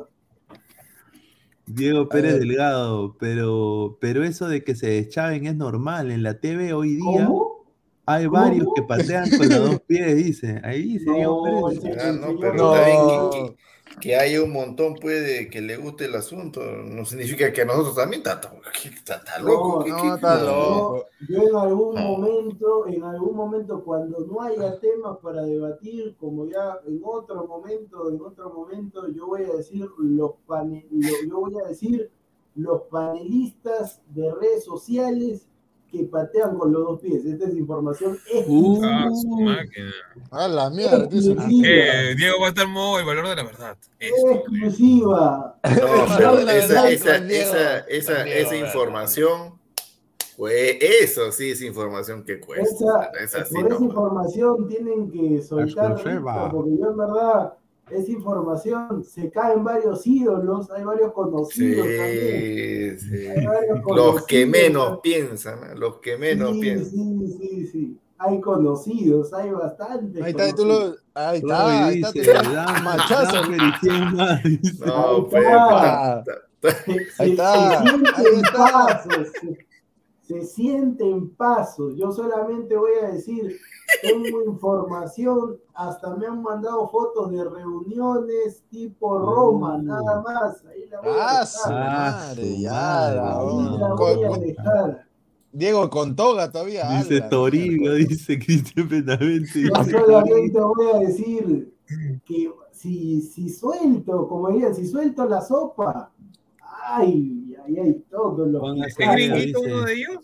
Diego 1.66 2.08
Pérez. 2.10 2.40
Delgado, 2.40 3.16
pero, 3.20 3.98
pero 4.02 4.24
eso 4.24 4.48
de 4.48 4.64
que 4.64 4.76
se 4.76 4.88
deschaven 4.90 5.46
es 5.46 5.56
normal. 5.56 6.10
En 6.12 6.24
la 6.24 6.40
TV 6.40 6.74
hoy 6.74 6.96
día 6.96 7.26
¿Cómo? 7.28 7.66
hay 8.06 8.26
¿Cómo? 8.26 8.40
varios 8.40 8.68
que 8.76 8.82
patean 8.84 9.30
con 9.30 9.50
los 9.50 9.60
dos 9.72 9.82
pies, 9.82 10.16
dice. 10.16 10.62
Ahí 10.64 10.84
dice 10.94 11.12
Diego 11.12 11.48
No, 11.48 11.68
Pérez. 11.68 11.84
ese- 11.84 12.14
no, 12.14 12.28
señor- 12.28 12.38
pero 12.40 12.54
No. 12.56 12.76
está 12.76 12.86
bien 12.88 13.56
que, 14.00 14.16
haya 14.16 14.42
un 14.44 14.52
montón, 14.52 14.96
puede 14.96 15.50
que 15.50 15.62
le 15.62 15.78
guste 15.78 16.06
el 16.06 16.16
asunto. 16.16 16.62
No 16.62 17.04
significa 17.06 17.52
que 17.52 17.62
a 17.62 17.66
nosotros 17.66 17.96
también 17.96 18.22
está, 18.22 18.40
loco. 19.42 19.80
No, 19.80 19.84
¿qué- 19.84 19.90
no, 19.92 20.02
qué- 20.02 20.08
está 20.16 20.44
loco. 20.44 21.06
Yo, 21.28 21.42
en 21.50 21.56
algún 21.56 21.96
No. 21.96 22.02
momento, 22.02 22.88
en 22.88 23.04
algún 23.04 23.36
momento, 23.36 23.84
cuando 23.84 24.20
no 24.22 24.42
haya 24.42 24.80
temas 24.80 25.18
para 25.18 25.42
debatir, 25.44 26.16
como 26.20 26.46
ya 26.46 26.80
en 26.88 27.02
otro 27.04 27.46
momento, 27.46 28.10
en 28.10 28.22
otro 28.22 28.50
momento, 28.54 29.08
yo 29.10 29.28
voy 29.28 29.44
a 29.44 29.54
decir 29.58 29.88
los 29.98 30.32
pane- 30.48 30.88
lo- 30.92 31.28
yo 31.30 31.40
voy 31.42 31.56
a 31.64 31.68
decir 31.68 32.10
los 32.56 32.84
panelistas 32.84 34.02
de 34.14 34.34
redes 34.34 34.64
sociales 34.64 35.48
que 35.92 36.04
patean 36.06 36.58
con 36.58 36.72
los 36.72 36.84
dos 36.84 37.00
pies. 37.02 37.26
Esta 37.26 37.48
es 37.48 37.56
información 37.56 38.18
Uh, 38.48 38.82
Ah, 38.84 39.06
exclusiva. 39.08 39.22
su 39.22 39.28
máquina. 39.42 39.92
A 40.32 40.48
la 40.48 40.70
mierda. 40.70 41.08
Eh, 41.12 42.16
Diego 42.18 42.40
va 42.40 42.46
a 42.48 42.50
estar 42.50 42.68
modo 42.68 43.00
el 43.00 43.06
valor 43.06 43.28
de 43.30 43.36
la 43.36 43.44
verdad. 43.44 43.78
Exclusiva. 44.00 45.56
Esa, 45.64 46.90
esa, 46.90 47.18
esa, 47.18 47.78
esa, 47.88 48.28
esa 48.28 48.56
información, 48.56 49.54
pues 50.38 50.78
eso 50.82 51.32
sí 51.32 51.52
es 51.52 51.62
información 51.62 52.24
que 52.24 52.40
cuesta. 52.40 53.12
Esa, 53.22 53.24
es 53.24 53.36
así, 53.36 53.54
por 53.56 53.68
esa 53.68 53.80
¿no? 53.80 53.86
información 53.86 54.68
tienen 54.68 55.12
que 55.12 55.42
soltar, 55.42 55.96
porque 56.52 56.78
yo 56.80 56.92
en 56.92 56.98
verdad, 56.98 57.54
esa 57.92 58.12
información 58.12 59.04
se 59.04 59.30
caen 59.30 59.64
varios 59.64 60.06
ídolos, 60.06 60.70
hay 60.72 60.84
varios 60.84 61.12
conocidos 61.14 61.86
también. 61.86 63.00
Sí, 63.00 63.08
sí. 63.10 63.28
Hay 63.28 63.46
varios 63.46 63.78
Los 63.78 63.84
conocidos, 63.84 64.26
que 64.28 64.46
menos 64.46 64.90
¿no? 64.92 65.02
piensan, 65.02 65.80
los 65.80 65.96
que 65.98 66.18
menos 66.18 66.54
sí, 66.54 66.62
piensan. 66.62 66.92
sí, 66.92 67.38
sí, 67.40 67.68
sí. 67.68 67.98
Hay 68.22 68.42
conocidos, 68.42 69.34
hay 69.34 69.50
bastantes. 69.52 70.22
Ahí 70.22 70.32
está, 70.32 70.54
tú 70.54 70.66
lo. 70.66 70.96
Ahí 71.14 71.38
está, 71.38 71.88
ahí 71.88 71.96
está. 72.02 72.12
dice, 72.12 72.32
te- 72.34 72.54
Dan- 72.54 72.84
Machazo. 72.84 73.42
No, 74.86 75.16
Ahí 75.16 75.22
pues, 75.30 75.44
está. 75.46 76.24
Ahí 77.18 77.32
está, 77.32 77.80
ahí 77.80 78.36
está. 78.44 79.04
Se, 80.30 80.46
sienten 80.46 81.30
pasos. 81.32 81.96
Yo 81.96 82.12
solamente 82.12 82.76
voy 82.78 82.92
a 83.04 83.08
decir, 83.12 83.58
tengo 84.04 84.44
información, 84.46 85.58
hasta 85.74 86.16
me 86.16 86.28
han 86.28 86.42
mandado 86.44 86.88
fotos 86.90 87.32
de 87.32 87.44
reuniones 87.44 88.62
tipo 88.70 89.18
Roma, 89.18 89.78
Uh. 89.78 89.82
nada 89.82 90.22
más. 90.22 90.64
Ahí 90.66 90.88
la 90.90 91.02
voy 91.02 91.10
a 91.10 91.40
Ah, 91.40 91.40
dejar. 91.42 91.74
Ah, 91.74 92.18
madre, 92.28 92.60
ya. 92.60 92.72
la- 92.72 93.40
Ahí 93.40 93.78
la 93.80 93.90
con- 93.90 93.98
voy 93.98 94.24
a 94.24 94.38
dejar. 94.38 95.06
Diego 95.52 95.90
con 95.90 96.16
toga 96.16 96.52
todavía. 96.52 96.88
Dice 97.00 97.22
mierda. 97.28 97.96
dice 97.96 98.38
Cristian 98.38 98.88
Benavente. 98.88 99.64
Yo 99.64 99.84
solamente 99.84 100.62
voy 100.62 100.88
a 100.94 101.00
decir 101.00 101.74
que 102.24 102.52
si, 102.72 103.22
si 103.24 103.50
suelto, 103.50 104.28
como 104.28 104.50
dirían, 104.50 104.76
si 104.76 104.86
suelto 104.88 105.26
la 105.26 105.42
sopa, 105.42 106.12
ay, 106.86 107.49
ay, 107.70 107.84
ay, 107.84 108.04
todos 108.10 108.48
los 108.48 108.62
Juan 108.62 108.76
que 108.76 108.82
¿Ese 108.88 109.04
Acevedo 109.04 109.12
salgan. 109.12 109.30
gringuito 109.38 109.60
dice- 109.62 109.74
uno 109.74 109.84
de 109.86 109.94
ellos? 109.94 110.18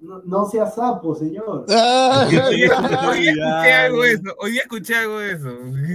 no, 0.00 0.20
no 0.24 0.44
sea 0.46 0.66
sapo, 0.66 1.14
señor. 1.14 1.64
Ah, 1.70 2.26
Hoy 2.28 2.56
día 2.56 2.66
escuché 2.66 3.34
Ya, 3.36 3.84
algo 3.84 4.04
eso. 4.04 4.22
Hoy 4.40 4.50
día 4.50 4.60
escuché 4.62 4.94
algo 4.96 5.18
de 5.20 5.32
eso. 5.32 5.48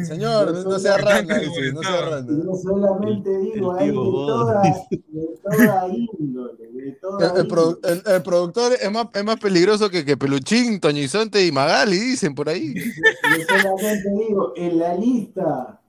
Señor, 0.06 0.53
no, 0.53 0.64
no 0.64 0.80
sea 0.80 0.98
rana, 0.98 1.39
dice, 1.39 1.73
no 1.73 1.81
sea 1.84 2.02
rana. 2.10 2.27
Yo 2.30 2.53
solamente 2.56 3.38
digo, 3.39 3.77
el 3.77 3.80
hay 3.84 3.88
de 3.89 3.94
toda, 3.94 4.61
dice. 4.61 5.03
de 5.10 5.27
toda 5.44 5.88
índole, 5.89 6.72
de 6.72 6.91
toda 7.02 7.31
El, 7.34 7.38
el 7.41 7.48
produ- 7.52 7.76
índole. 7.76 8.02
el- 8.06 8.14
el 8.15 8.22
productor 8.23 8.73
es 8.81 8.91
más, 8.91 9.07
es 9.14 9.23
más 9.26 9.39
peligroso 9.41 9.89
que, 9.89 10.06
que 10.06 10.15
Peluchín, 10.15 10.80
Toñizonte 10.80 11.45
y 11.45 11.52
Magali, 11.52 11.98
dicen 11.99 12.34
por 12.34 12.48
ahí. 12.48 12.73
Yo 12.76 13.60
solamente 13.60 14.10
digo, 14.26 14.53
en 14.56 14.80
la 14.80 14.94
lista, 14.95 15.81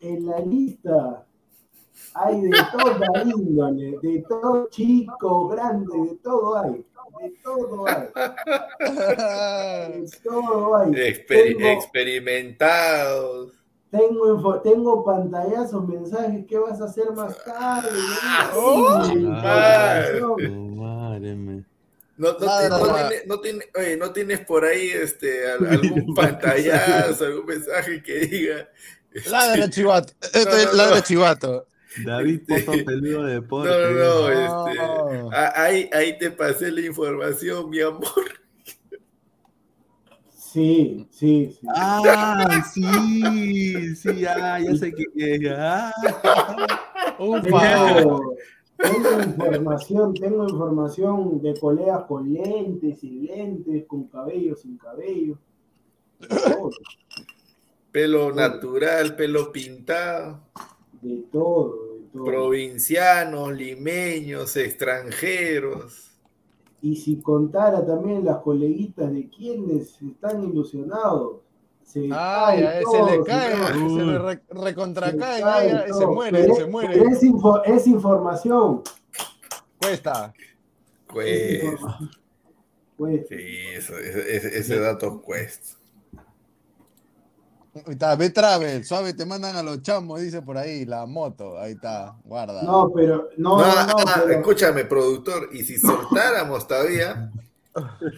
en 0.00 0.26
la 0.26 0.40
lista, 0.40 1.25
hay 2.18 2.40
de 2.42 2.50
toda 2.72 3.22
índole, 3.24 3.98
de 4.02 4.24
todo 4.28 4.68
chico, 4.70 5.48
grande, 5.48 5.86
de 6.10 6.14
todo 6.22 6.58
hay, 6.58 6.84
de 7.20 7.30
todo 7.42 7.86
hay, 7.86 8.08
de 10.00 10.10
todo 10.22 10.76
hay. 10.76 10.90
Exper- 10.92 11.56
Tengo- 11.56 11.68
experimentados. 11.68 13.52
Tengo, 13.90 14.34
info- 14.34 14.60
tengo 14.62 15.04
pantallazos, 15.04 15.86
mensajes, 15.88 16.44
¿qué 16.46 16.58
vas 16.58 16.80
a 16.80 16.84
hacer 16.86 17.12
más 17.12 17.42
tarde? 17.44 17.88
¡Oh! 18.54 18.98
No, 22.18 22.32
no, 22.32 22.38
Nada, 22.46 22.62
te- 22.62 22.68
no 22.70 22.86
nada. 22.86 23.08
tiene- 23.08 23.26
no 23.26 23.40
tiene- 23.40 23.64
oye, 23.78 23.96
¿no 23.98 24.12
tienes 24.12 24.40
por 24.40 24.64
ahí 24.64 24.88
este, 24.88 25.50
al- 25.52 25.66
algún 25.66 26.14
pantallazo, 26.14 27.24
algún 27.26 27.46
mensaje 27.46 28.02
que 28.02 28.18
diga 28.20 28.68
Ladra 29.30 29.68
chivato. 29.70 30.12
Esto 30.20 30.56
es 30.56 30.74
ladra 30.74 31.02
chivato. 31.02 31.66
David 32.04 32.40
Poto 32.46 32.72
Peludo 32.84 33.24
Deporte. 33.24 33.70
No, 33.76 33.90
no, 33.90 35.22
no, 35.22 35.30
este, 35.30 35.36
ahí, 35.36 35.90
ahí 35.92 36.18
te 36.18 36.30
pasé 36.30 36.70
la 36.70 36.80
información, 36.82 37.70
mi 37.70 37.80
amor. 37.80 38.02
Sí, 40.56 41.06
sí, 41.10 41.54
sí. 41.60 41.66
Ah, 41.74 42.62
sí, 42.72 43.94
sí, 43.94 44.24
ah, 44.24 44.58
ya 44.58 44.74
sé 44.76 44.90
quién 44.92 45.42
es. 45.42 45.52
Ah. 45.54 45.92
Tengo, 47.18 48.32
tengo 48.78 49.22
información, 49.22 50.14
tengo 50.14 50.48
información 50.48 51.42
de 51.42 51.58
colegas 51.60 52.04
con 52.04 52.32
lentes, 52.32 53.00
sin 53.00 53.26
lentes, 53.26 53.84
con 53.86 54.04
cabello, 54.04 54.56
sin 54.56 54.78
cabello. 54.78 55.38
De 56.20 56.28
todo, 56.28 56.70
Pelo 57.92 58.32
natural, 58.32 59.14
pelo 59.14 59.52
pintado. 59.52 60.40
de 61.02 61.22
todo. 61.30 61.85
Provincianos, 62.24 63.52
limeños, 63.52 64.56
extranjeros. 64.56 66.12
Y 66.82 66.96
si 66.96 67.20
contara 67.20 67.84
también 67.84 68.24
las 68.24 68.38
coleguitas 68.38 69.12
de 69.12 69.28
quienes 69.28 70.00
están 70.00 70.42
ilusionados, 70.44 71.40
se 71.82 72.00
Ay, 72.04 72.08
cae 72.10 72.66
a 72.66 72.74
ese 72.76 72.84
todo, 72.84 73.06
le 73.10 73.24
cae, 73.24 73.52
cae. 73.52 73.72
se 73.72 74.02
le 74.04 74.18
re- 74.18 74.42
recontracae, 74.50 75.36
Se 75.36 75.42
cae 75.42 75.92
se 75.92 76.06
muere, 76.06 76.40
Pero 76.42 76.54
se 76.56 76.66
muere. 76.66 77.02
es, 77.10 77.22
info- 77.22 77.62
es 77.64 77.86
información. 77.86 78.82
Cuesta. 79.80 80.32
Pues, 81.08 81.62
Pues, 82.96 83.26
sí, 83.28 83.36
eso- 83.74 83.96
ese- 83.98 84.58
ese 84.58 84.78
dato 84.80 85.20
cuesta. 85.22 85.75
Ahí 87.84 87.92
está, 87.92 88.16
ve 88.16 88.30
Travel, 88.30 88.84
suave, 88.84 89.12
te 89.12 89.26
mandan 89.26 89.54
a 89.56 89.62
los 89.62 89.82
chamos, 89.82 90.20
dice 90.20 90.40
por 90.40 90.56
ahí, 90.56 90.84
la 90.86 91.04
moto, 91.04 91.58
ahí 91.58 91.72
está, 91.72 92.16
guarda. 92.24 92.62
no, 92.62 92.90
pero 92.94 93.28
no, 93.36 93.58
no, 93.58 93.64
no, 93.64 93.64
ah, 94.06 94.22
pero- 94.24 94.30
escúchame, 94.38 94.84
productor, 94.86 95.50
y 95.52 95.62
si 95.62 95.78
soltáramos 95.78 96.66
todavía 96.66 97.30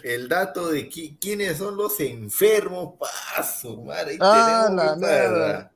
el 0.04 0.28
dato 0.28 0.68
de 0.70 0.88
qui- 0.88 1.18
quiénes 1.20 1.56
son 1.56 1.76
los 1.76 1.98
enfermos, 1.98 2.94
paso, 2.98 3.82
madre, 3.82 4.12
ahí 4.12 4.18
Ah, 4.20 4.68
la 4.72 4.94
mierda. 4.96 5.72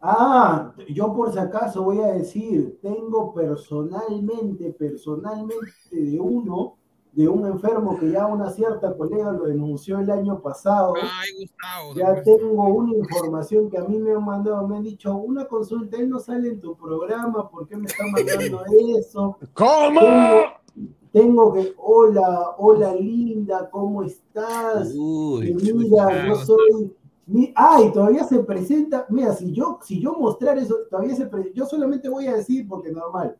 Ah, 0.00 0.72
yo 0.88 1.12
por 1.14 1.32
si 1.32 1.38
acaso 1.38 1.82
voy 1.82 2.00
a 2.00 2.12
decir, 2.12 2.78
tengo 2.80 3.34
personalmente, 3.34 4.72
personalmente 4.78 5.66
de 5.90 6.18
uno, 6.20 6.76
de 7.16 7.26
un 7.26 7.46
enfermo 7.46 7.98
que 7.98 8.10
ya 8.10 8.26
una 8.26 8.50
cierta 8.50 8.94
colega 8.94 9.32
lo 9.32 9.44
denunció 9.44 9.98
el 9.98 10.10
año 10.10 10.40
pasado. 10.42 10.92
Ay, 11.02 11.30
Gustavo. 11.40 11.94
Ya 11.94 12.22
tengo 12.22 12.64
una 12.68 12.94
información 12.94 13.70
que 13.70 13.78
a 13.78 13.84
mí 13.84 13.98
me 13.98 14.12
han 14.12 14.22
mandado, 14.24 14.68
me 14.68 14.76
han 14.76 14.82
dicho, 14.82 15.16
una 15.16 15.46
consulta, 15.46 15.96
él 15.96 16.10
no 16.10 16.20
sale 16.20 16.48
en 16.50 16.60
tu 16.60 16.76
programa, 16.76 17.48
¿por 17.48 17.66
qué 17.66 17.76
me 17.78 17.86
está 17.86 18.04
mandando 18.06 18.60
eso? 18.98 19.38
¿Cómo? 19.54 20.00
Tengo, 20.00 20.90
tengo 21.10 21.52
que, 21.54 21.74
hola, 21.78 22.54
hola 22.58 22.94
linda, 22.94 23.70
¿cómo 23.70 24.02
estás? 24.02 24.92
Uy, 24.94 25.54
mira, 25.74 26.26
yo 26.28 26.34
soy. 26.36 26.92
mi- 27.26 27.50
ay, 27.56 27.90
todavía 27.92 28.24
se 28.24 28.40
presenta. 28.40 29.06
Mira, 29.08 29.32
si 29.34 29.52
yo, 29.52 29.78
si 29.82 30.00
yo 30.02 30.12
mostrar 30.12 30.58
eso, 30.58 30.76
todavía 30.90 31.16
se 31.16 31.24
pre- 31.24 31.50
Yo 31.54 31.64
solamente 31.64 32.10
voy 32.10 32.26
a 32.26 32.34
decir, 32.36 32.68
porque 32.68 32.92
normal. 32.92 33.36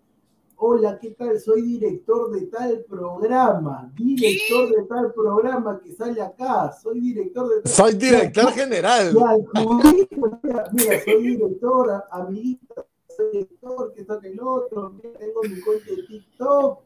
Hola, 0.59 0.99
¿qué 0.99 1.11
tal? 1.11 1.39
Soy 1.39 1.61
director 1.61 2.31
de 2.31 2.47
tal 2.47 2.83
programa. 2.89 3.93
Director 3.95 4.70
de 4.70 4.85
tal 4.89 5.12
programa 5.12 5.78
que 5.78 5.93
sale 5.93 6.23
acá. 6.23 6.73
Soy 6.83 6.99
director 7.01 7.47
de 7.49 7.61
tal. 7.61 7.73
Soy 7.73 7.95
director 7.95 8.51
general. 8.53 9.15
Mira, 10.43 10.65
mira, 10.73 11.05
soy 11.05 11.23
director, 11.23 12.05
amiguita, 12.11 12.87
soy 13.15 13.33
director, 13.33 13.93
que 13.93 14.05
toque 14.05 14.28
el 14.28 14.41
otro, 14.41 14.91
mira, 14.91 15.19
tengo 15.19 15.43
mi 15.43 15.61
cuenta 15.61 15.91
de 15.91 16.03
TikTok, 16.05 16.81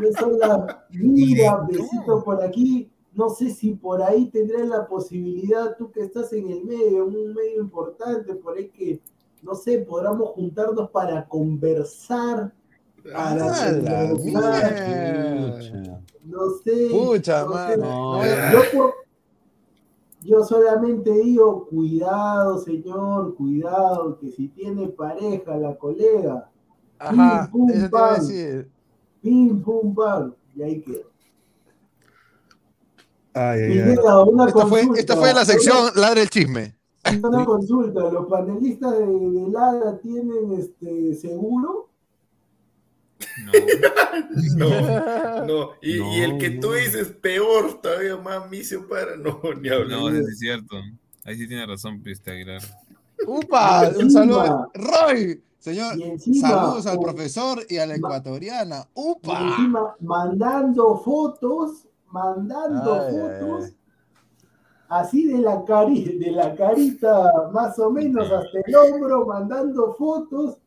yo 0.00 0.12
soy 0.18 0.38
la, 0.38 0.86
mira, 0.90 1.66
besito 1.68 2.22
por 2.22 2.42
aquí, 2.42 2.88
no 3.14 3.30
sé 3.30 3.50
si 3.50 3.74
por 3.74 4.00
ahí 4.02 4.30
tendrás 4.30 4.68
la 4.68 4.86
posibilidad, 4.86 5.76
tú 5.76 5.90
que 5.90 6.02
estás 6.02 6.32
en 6.32 6.50
el 6.50 6.64
medio, 6.64 7.08
en 7.08 7.16
un 7.16 7.34
medio 7.34 7.62
importante, 7.62 8.34
por 8.34 8.56
ahí 8.56 8.68
que, 8.68 9.00
no 9.42 9.54
sé, 9.54 9.78
podamos 9.78 10.30
juntarnos 10.30 10.90
para 10.90 11.26
conversar, 11.26 12.52
Ah, 13.14 13.34
la 13.34 13.44
mierda. 13.44 14.08
no 16.24 16.50
sé. 16.64 16.88
Pucha, 16.90 17.44
no 17.44 17.52
sé, 17.52 17.76
mano. 17.78 18.22
yo, 18.52 18.60
por- 18.72 18.94
yo 20.22 20.44
solamente 20.44 21.10
digo, 21.12 21.66
cuidado, 21.68 22.58
señor, 22.58 23.34
cuidado, 23.36 24.18
que 24.18 24.30
si 24.32 24.48
tiene 24.48 24.88
pareja 24.88 25.56
la 25.56 25.76
colega, 25.76 26.50
Ajá, 26.98 27.48
pim, 27.52 27.66
pum, 27.66 27.70
eso 27.70 27.80
te 27.80 27.86
iba 27.96 28.10
a 28.10 28.14
decir. 28.18 28.70
pim, 29.22 29.62
pum, 29.62 29.94
pam, 29.94 30.34
y 30.56 30.62
ahí 30.62 30.80
queda. 30.82 31.04
Ay, 33.34 33.60
ay, 33.60 33.72
Y 33.72 33.78
ay. 33.80 33.88
mira, 33.90 34.18
una 34.20 34.46
Esta 34.46 34.66
fue, 34.66 34.88
esta 34.96 35.16
fue 35.16 35.34
la 35.34 35.44
sección 35.44 35.90
Ladre 35.94 36.22
el 36.22 36.30
Chisme. 36.30 36.74
Una, 37.18 37.28
una 37.28 37.44
consulta, 37.44 38.10
¿los 38.10 38.26
panelistas 38.26 38.98
de, 38.98 39.06
de 39.06 39.48
Lara 39.48 39.96
tienen 39.98 40.52
este 40.54 41.14
seguro? 41.14 41.88
No, 43.44 43.52
no. 45.46 45.70
Y, 45.82 46.00
y 46.00 46.20
el 46.22 46.38
que 46.38 46.50
tú 46.50 46.68
No, 46.68 46.74
no. 46.74 46.78
dices 46.78 47.08
peor, 47.08 47.80
todavía 47.80 48.16
más 48.16 48.48
misio 48.50 48.88
para. 48.88 49.16
No, 49.16 49.40
ni 49.60 49.68
hablar. 49.68 49.98
No, 50.00 50.08
es 50.08 50.38
cierto. 50.38 50.76
Ahí 51.24 51.36
sí 51.36 51.46
tiene 51.48 51.66
razón, 51.66 52.02
Aguilar. 52.26 52.62
¡Upa! 53.26 53.90
Un 53.98 54.10
saludo. 54.10 54.70
Roy, 54.74 55.42
señor, 55.58 55.98
Y 55.98 56.02
encima, 56.04 56.48
saludos 56.48 56.86
al 56.86 56.98
oh, 56.98 57.00
profesor 57.00 57.64
y 57.68 57.78
a 57.78 57.86
la 57.86 57.96
ecuatoriana. 57.96 58.86
Y 58.94 59.00
¡Upa! 59.00 59.40
encima 59.40 59.96
mandando 60.00 60.98
fotos, 60.98 61.86
mandando 62.10 62.94
Ay, 62.94 63.00
ay, 63.08 63.40
fotos, 63.40 63.64
ay. 63.64 63.76
así 64.88 65.26
de 65.26 65.38
la, 65.38 65.64
cari 65.64 66.18
de 66.18 66.30
la 66.30 66.54
carita 66.54 67.32
más 67.52 67.78
o 67.80 67.90
menos 67.90 68.30
hasta 68.30 68.58
el 68.64 68.76
hombro, 68.76 69.26
mandando 69.26 69.94
fotos, 69.94 70.58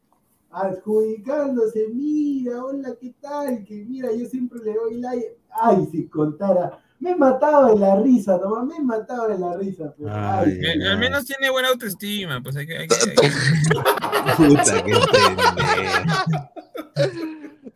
adjudicándose, 0.51 1.87
mira, 1.93 2.63
hola, 2.63 2.95
¿qué 2.99 3.13
tal? 3.21 3.63
Que 3.65 3.85
mira, 3.85 4.09
yo 4.13 4.25
siempre 4.25 4.59
le 4.63 4.73
doy 4.73 4.99
like. 4.99 5.37
Ay, 5.51 5.87
si 5.91 6.07
contara, 6.07 6.79
me 6.99 7.15
mataba 7.15 7.71
de 7.73 7.79
la 7.79 8.01
risa, 8.01 8.37
nomás 8.37 8.65
me 8.65 8.83
mataba 8.83 9.27
de 9.29 9.39
la 9.39 9.55
risa. 9.57 9.93
pero, 9.97 10.09
ay, 10.13 10.59
Ay, 10.67 10.77
no. 10.79 10.89
Al 10.89 10.97
menos 10.99 11.25
tiene 11.25 11.49
buena 11.49 11.69
autoestima, 11.69 12.41
pues 12.41 12.55
hay 12.55 12.67
que... 12.67 12.77
Hay 12.77 12.87
que, 12.87 12.95
hay 12.95 13.15
que- 13.15 13.31
Puta, 14.37 14.83
qué. 14.83 14.93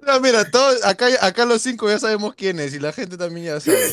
No, 0.06 0.20
mira, 0.20 0.50
todos, 0.52 0.84
acá, 0.86 1.08
acá 1.22 1.46
los 1.46 1.62
cinco 1.62 1.88
ya 1.88 1.98
sabemos 1.98 2.36
quién 2.36 2.60
es 2.60 2.76
y 2.76 2.80
la 2.80 2.92
gente 2.92 3.16
también 3.18 3.46
ya 3.48 3.60
sabe. 3.60 3.78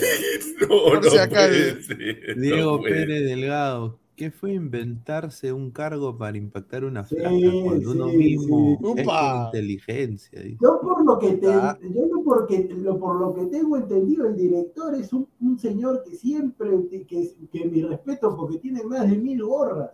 No, 0.69 1.01
no 1.01 1.03
si 1.11 1.17
acaso. 1.17 1.49
puede 1.49 1.83
ser, 1.83 2.37
no 2.37 2.43
Diego 2.43 2.79
puede. 2.81 2.95
Pérez 2.95 3.25
Delgado, 3.25 3.99
¿qué 4.21 4.31
fue 4.31 4.53
inventarse 4.53 5.53
un 5.53 5.71
cargo 5.71 6.17
para 6.19 6.37
impactar 6.39 6.85
una 6.85 7.05
Sí, 7.05 7.17
flaca 7.17 7.59
cuando 7.65 7.91
uno 7.93 8.07
mismo 8.09 8.79
sí. 8.83 8.93
es 8.97 9.11
con 9.13 9.37
inteligencia? 9.37 10.43
Yo 10.61 10.81
por 10.81 11.05
lo 11.05 11.19
que 11.19 11.33
te, 11.39 11.47
Ah. 11.49 11.79
yo 11.81 12.07
no 12.07 12.23
porque 12.23 12.69
lo, 12.71 12.99
por 12.99 13.19
lo 13.21 13.35
que 13.35 13.47
tengo 13.47 13.77
entendido, 13.77 14.27
el 14.27 14.37
director 14.37 14.95
es 14.95 15.13
un, 15.13 15.27
un 15.41 15.59
señor 15.59 16.03
que 16.05 16.15
siempre, 16.17 16.69
que, 17.07 17.07
que 17.51 17.65
mi 17.69 17.83
respeto 17.83 18.37
porque 18.37 18.59
tiene 18.59 18.83
más 18.85 19.09
de 19.11 19.17
mil 19.19 19.43
gorras. 19.43 19.91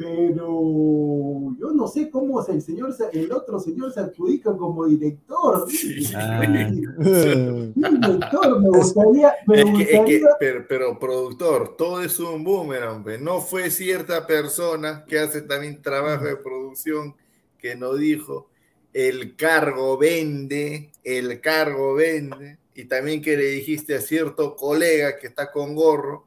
Pero 0.00 1.54
yo 1.58 1.72
no 1.74 1.86
sé 1.86 2.10
cómo 2.10 2.42
el 2.46 2.62
señor, 2.62 2.94
se- 2.94 3.10
el 3.12 3.30
otro 3.32 3.60
señor 3.60 3.92
se 3.92 4.00
adjudica 4.00 4.56
como 4.56 4.86
director. 4.86 5.70
Sí. 5.70 6.10
Ah. 6.14 6.40
Director, 7.74 8.60
me 8.62 8.68
gustaría, 8.70 9.34
me 9.46 9.60
Es 9.60 9.64
que, 9.64 9.82
es 9.82 9.88
que, 9.88 9.96
gustaría, 9.96 10.28
pero, 10.38 10.66
pero, 10.66 10.98
productor, 10.98 11.76
todo 11.76 12.02
es 12.02 12.18
un 12.18 12.42
boomerang, 12.42 13.04
no 13.20 13.40
fue 13.40 13.70
cierta 13.70 14.26
persona 14.26 15.04
que 15.06 15.18
hace 15.18 15.42
también 15.42 15.82
trabajo 15.82 16.24
de 16.24 16.36
producción 16.36 17.14
que 17.58 17.76
nos 17.76 17.98
dijo, 17.98 18.48
el 18.94 19.36
cargo 19.36 19.98
vende, 19.98 20.92
el 21.04 21.42
cargo 21.42 21.94
vende, 21.94 22.56
y 22.74 22.86
también 22.86 23.20
que 23.20 23.36
le 23.36 23.50
dijiste 23.50 23.94
a 23.94 24.00
cierto 24.00 24.56
colega 24.56 25.18
que 25.18 25.26
está 25.26 25.52
con 25.52 25.74
gorro, 25.74 26.24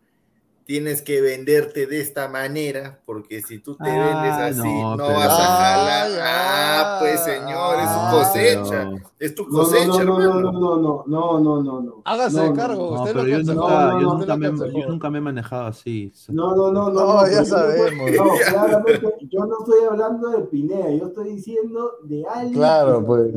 tienes 0.65 1.01
que 1.01 1.19
venderte 1.21 1.87
de 1.87 1.99
esta 2.01 2.27
manera, 2.29 2.99
porque 3.05 3.41
si 3.41 3.59
tú 3.59 3.75
te 3.75 3.89
Ah, 3.89 4.05
vendes 4.39 4.59
así, 4.59 4.67
no, 4.73 4.95
no, 4.95 5.05
pero- 5.07 5.19
vas 5.19 5.39
a 5.39 5.45
jalar. 5.45 6.09
Ah, 6.23 6.97
pues 6.99 7.19
señor, 7.23 7.75
es 7.79 7.89
su 7.91 8.17
cosecha, 8.17 8.89
pero- 8.91 9.09
es 9.19 9.35
tu 9.35 9.47
cosecha, 9.47 9.85
no, 9.87 10.03
no, 10.03 10.21
hermano. 10.21 10.51
no, 10.51 10.77
no, 10.77 10.77
no, 10.77 11.03
no, 11.07 11.39
no, 11.39 11.63
no, 11.63 11.81
no. 11.81 12.01
Hágase 12.05 12.47
No, 12.47 12.53
cargo. 12.53 12.95
No, 12.95 13.01
usted 13.01 13.13
pero 13.13 13.23
lo 13.23 13.29
yo 13.29 13.37
nunca, 13.53 13.53
no, 13.91 14.01
yo, 14.01 14.13
nunca 14.17 14.37
me, 14.37 14.45
yo 14.81 14.87
nunca 14.87 15.09
me 15.09 15.17
he 15.17 15.21
manejado 15.21 15.65
así. 15.67 16.11
No, 16.29 16.55
no, 16.55 16.71
no, 16.71 16.89
no. 16.89 17.27
Ya 17.29 17.43
sabemos. 17.45 18.11
No, 18.11 18.23
claramente, 18.49 19.13
yo 19.29 19.45
no 19.45 19.55
estoy 19.59 19.83
hablando 19.89 20.29
de 20.29 20.39
Pineda, 20.45 20.91
yo 20.91 21.07
estoy 21.07 21.29
diciendo 21.35 21.91
de 22.03 22.23
alguien 22.27 22.53
Claro, 22.53 23.05
pues. 23.05 23.33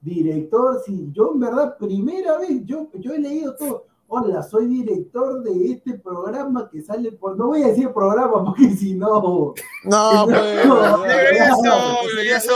director, 0.00 0.80
si 0.84 1.10
yo 1.12 1.32
en 1.34 1.40
verdad, 1.40 1.76
primera 1.78 2.38
vez, 2.38 2.64
yo, 2.64 2.88
yo 2.94 3.12
he 3.12 3.18
leído 3.18 3.54
todo. 3.54 3.84
Hola, 4.14 4.42
soy 4.42 4.66
director 4.66 5.42
de 5.42 5.72
este 5.72 5.98
programa 5.98 6.68
que 6.70 6.82
sale 6.82 7.12
por, 7.12 7.34
no 7.38 7.46
voy 7.46 7.62
a 7.62 7.68
decir 7.68 7.90
programa 7.94 8.44
porque 8.44 8.68
si 8.76 8.94
no... 8.94 9.54
No, 9.84 10.26
pues... 10.26 10.66
Eso, 11.32 12.20
eso, 12.20 12.52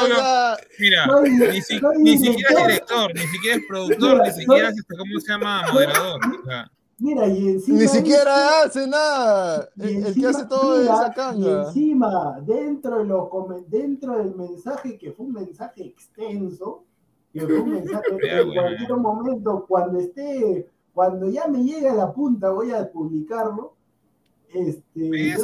mira, 0.79 1.07
Soy- 1.07 1.31
ni, 1.31 1.63
si- 1.63 1.79
soy 1.79 1.97
ni 2.03 2.19
siquiera 2.19 2.61
es 2.61 2.67
director. 2.67 3.15
ni 3.15 3.21
siquiera 3.23 3.57
es 3.57 3.63
productor, 3.67 4.23
ni 4.23 4.31
siquiera 4.33 4.69
es, 4.69 4.79
este, 4.79 4.97
¿cómo 4.99 5.21
se 5.21 5.33
llama? 5.33 5.63
Moderador. 5.73 6.21
Mira, 6.99 7.27
y 7.27 7.49
encima... 7.49 7.79
Ni 7.79 7.89
siquiera 7.89 8.63
hace 8.65 8.87
nada. 8.87 9.69
y 9.77 9.83
El, 9.83 9.89
el 9.89 10.03
que 10.03 10.09
encima- 10.11 10.29
hace 10.31 10.45
todo 10.47 10.79
mira, 10.79 10.95
es 10.95 11.11
esa 11.11 11.35
Y 11.35 11.49
encima, 11.49 12.41
dentro, 12.43 12.99
de 12.99 13.05
los 13.07 13.29
comen- 13.31 13.65
dentro 13.67 14.19
del 14.19 14.35
mensaje, 14.35 14.99
que 14.99 15.11
fue 15.13 15.25
un 15.25 15.33
mensaje 15.33 15.85
extenso, 15.87 16.85
que 17.33 17.41
fue 17.41 17.61
un 17.61 17.71
mensaje 17.71 18.17
que 18.21 18.41
en 18.41 18.53
cualquier 18.55 18.97
momento, 18.99 19.65
cuando 19.67 19.99
esté, 20.01 20.69
cuando 20.97 21.29
ya 21.29 21.47
me 21.47 21.63
llegue 21.63 21.91
a 21.91 21.95
la 21.95 22.11
punta, 22.11 22.49
voy 22.53 22.71
a 22.73 22.91
publicarlo. 22.91 23.75
Este, 24.49 25.35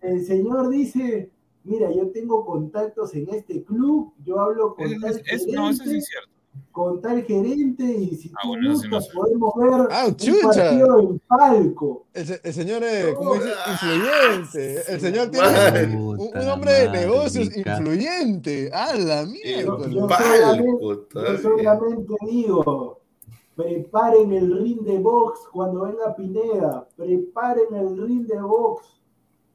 el, 0.00 0.24
señor 0.24 0.68
dice, 0.70 1.28
mira, 1.64 1.90
yo 1.90 2.10
tengo 2.10 2.46
contactos 2.46 3.12
en 3.16 3.28
este 3.34 3.64
club, 3.64 4.12
yo 4.24 4.38
hablo 4.38 4.76
con 4.76 4.86
es- 4.86 5.00
tal 5.00 5.20
es- 5.26 5.46
no, 5.48 5.70
eso 5.70 5.82
sí 5.82 5.88
gerente, 5.88 5.98
es 5.98 6.06
cierto. 6.06 6.28
con 6.70 7.00
tal 7.00 7.24
gerente, 7.24 7.82
y 7.82 8.14
si 8.14 8.28
Ah, 8.28 8.38
tú 8.42 8.48
bueno, 8.50 8.68
no 8.70 9.00
sé. 9.00 9.08
podemos 9.12 9.52
ver 9.56 9.88
Ah, 9.90 10.04
un 10.06 10.14
chucha. 10.14 10.46
partido 10.46 11.00
en 11.00 11.18
palco. 11.26 12.06
El, 12.14 12.26
se- 12.28 12.40
el 12.44 12.52
señor 12.54 12.84
es, 12.84 13.14
como 13.14 13.34
dice, 13.34 13.48
influyente. 13.72 14.92
El 14.92 15.00
señor 15.00 15.30
tiene 15.32 15.96
un, 15.96 16.48
hombre 16.48 16.72
de 16.72 16.90
negocios 16.90 17.50
Mica. 17.56 17.76
influyente. 17.76 18.70
¡A 18.72 18.94
la 18.96 19.22
Yo, 19.24 19.30
miércoles! 19.30 19.90
yo 19.90 20.06
Palco, 20.06 20.24
solamente, 20.24 20.84
yo 21.14 21.38
solamente 21.42 22.14
digo, 22.30 22.99
preparen 23.60 24.32
el 24.32 24.56
ring 24.58 24.80
de 24.82 24.98
box 24.98 25.40
cuando 25.52 25.82
venga 25.82 26.14
Pineda, 26.16 26.88
preparen 26.96 27.74
el 27.74 27.96
ring 28.06 28.26
de 28.26 28.40
box, 28.40 29.00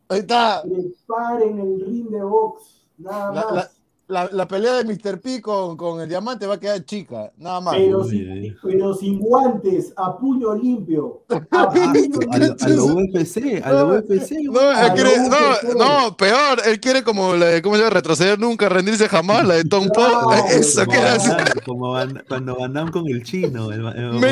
Ahí 0.10 0.20
está. 0.20 0.62
preparen 0.64 1.60
el 1.60 1.80
ring 1.86 2.10
de 2.10 2.24
box, 2.24 2.88
nada 2.98 3.34
La, 3.34 3.42
más. 3.46 3.54
la- 3.56 3.72
la- 4.08 4.30
la 4.32 4.48
pelea 4.48 4.74
de 4.76 4.84
Mr. 4.86 5.20
P 5.20 5.42
con, 5.42 5.76
con 5.78 6.00
el 6.02 6.08
diamante 6.08 6.46
va 6.46 6.56
a 6.56 6.60
quedar 6.60 6.84
chica. 6.86 7.32
Nada 7.38 7.60
más. 7.62 7.76
pero, 7.76 8.00
Uy, 8.02 8.10
sin, 8.10 8.58
pero 8.62 8.94
sin 8.94 9.20
guantes, 9.20 9.94
a 9.98 10.18
puño 10.18 10.54
limpio. 10.56 11.24
A 11.30 11.42
Ah, 11.52 11.70
puño 11.70 12.20
a, 12.32 12.38
lo, 12.38 12.46
a 12.46 12.68
lo 12.70 12.88
limpio. 12.96 13.20
UFC, 13.22 13.62
a 13.66 13.72
lo 13.72 13.88
UFC. 13.96 14.32
No, 14.44 14.94
quiere- 14.94 15.18
no, 15.18 15.30
no, 15.30 15.74
no. 15.74 16.02
no, 16.10 16.18
peor, 16.18 16.62
él 16.66 16.80
quiere 16.80 17.04
como 17.04 17.34
la 17.36 17.48
de, 17.48 17.62
¿cómo 17.62 17.76
se 17.76 17.82
llama? 17.82 17.94
Retroceder 17.96 18.40
nunca, 18.40 18.70
rendirse 18.70 19.08
jamás, 19.10 19.46
la 19.46 19.56
de 19.56 19.64
Tom 19.66 19.88
Poe. 19.94 20.08
No, 20.08 20.34
Eso 20.52 20.86
Como 20.86 20.92
que 20.92 20.98
era 21.00 21.18
como 21.66 21.92
Van- 21.92 22.24
cuando 22.28 22.56
Van 22.58 22.74
Damme 22.74 22.92
con 22.92 23.08
el 23.08 23.24
chino. 23.24 23.72
El, 23.72 23.82
con 23.82 24.24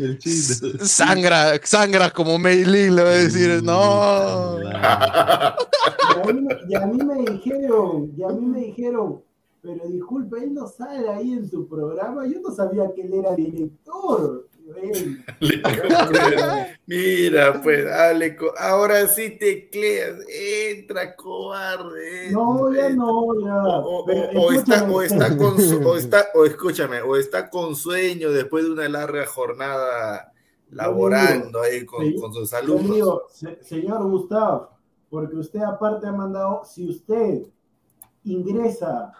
el 0.00 0.18
chino. 0.18 0.84
Sangra, 0.84 1.60
sangra 1.62 2.10
como 2.10 2.38
Mei 2.38 2.64
Ling, 2.64 2.94
le 2.96 3.02
va 3.02 3.10
a 3.10 3.12
decir. 3.12 3.62
No. 3.62 4.56
Y 4.62 6.30
a, 6.30 6.32
mí, 6.32 6.40
me- 6.40 6.56
y 6.68 6.74
a 6.74 6.86
mí 6.86 6.98
me 7.04 7.30
dijeron, 7.32 8.12
y 8.16 8.22
a 8.22 8.28
mí 8.28 8.46
me 8.46 8.58
dijeron, 8.60 9.21
pero 9.62 9.86
disculpe, 9.88 10.42
él 10.42 10.54
no 10.54 10.66
sale 10.66 11.08
ahí 11.08 11.32
en 11.32 11.48
su 11.48 11.68
programa, 11.68 12.26
yo 12.26 12.40
no 12.40 12.50
sabía 12.50 12.92
que 12.94 13.02
él 13.02 13.14
era 13.14 13.34
director. 13.34 14.48
Mira, 16.86 17.60
pues, 17.62 17.84
dale, 17.84 18.36
co- 18.36 18.52
ahora 18.58 19.06
sí 19.08 19.36
tecleas, 19.38 20.16
entra, 20.28 21.14
cobarde. 21.16 22.30
No, 22.30 22.72
ya 22.72 22.88
entra. 22.88 23.04
no, 23.04 23.40
ya. 23.40 23.62
O, 23.62 24.00
o- 24.00 24.04
Pero 24.04 24.40
o 24.40 24.52
está, 24.52 24.84
o 24.90 25.02
está 25.02 25.36
con 25.36 25.60
su- 25.60 25.86
o 25.86 25.96
está, 25.96 26.26
o 26.34 26.44
escúchame, 26.44 27.00
o 27.02 27.16
está 27.16 27.48
con 27.50 27.74
sueño 27.76 28.30
después 28.30 28.64
de 28.64 28.72
una 28.72 28.88
larga 28.88 29.26
jornada 29.26 30.32
laborando 30.70 31.60
ahí 31.60 31.84
con, 31.84 32.04
Sí, 32.06 32.16
con 32.20 32.32
sus 32.32 32.52
alumnos. 32.52 32.94
digo, 32.94 33.22
se- 33.30 33.62
señor 33.62 34.02
Gustavo, 34.08 34.70
porque 35.10 35.36
usted 35.36 35.60
aparte 35.60 36.06
ha 36.06 36.12
mandado, 36.12 36.62
si 36.64 36.88
usted 36.88 37.42
ingresa, 38.24 39.12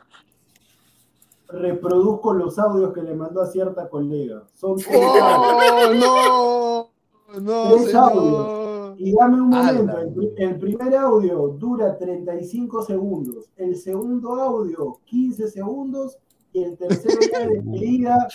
reproduzco 1.52 2.32
los 2.34 2.58
audios 2.58 2.92
que 2.92 3.02
le 3.02 3.14
mandó 3.14 3.40
a 3.42 3.46
cierta 3.46 3.88
colega. 3.88 4.44
Son 4.54 4.76
tres 4.76 4.88
audios. 5.22 6.04
¡Oh, 6.06 6.88
no! 7.34 7.40
No, 7.40 7.70
Tres 7.70 7.86
señor. 7.86 8.12
audios. 8.12 8.94
Y 8.98 9.14
dame 9.14 9.40
un 9.40 9.48
momento, 9.48 9.98
el, 9.98 10.12
pri- 10.12 10.32
el 10.36 10.58
primer 10.58 10.94
audio 10.96 11.48
dura 11.48 11.96
35 11.96 12.82
segundos, 12.82 13.50
el 13.56 13.74
segundo 13.76 14.34
audio 14.34 14.98
15 15.06 15.48
segundos 15.48 16.18
y 16.52 16.62
el 16.62 16.76
tercero 16.76 17.18
ya 17.32 17.38
de 17.40 17.54
despedida 17.54 18.28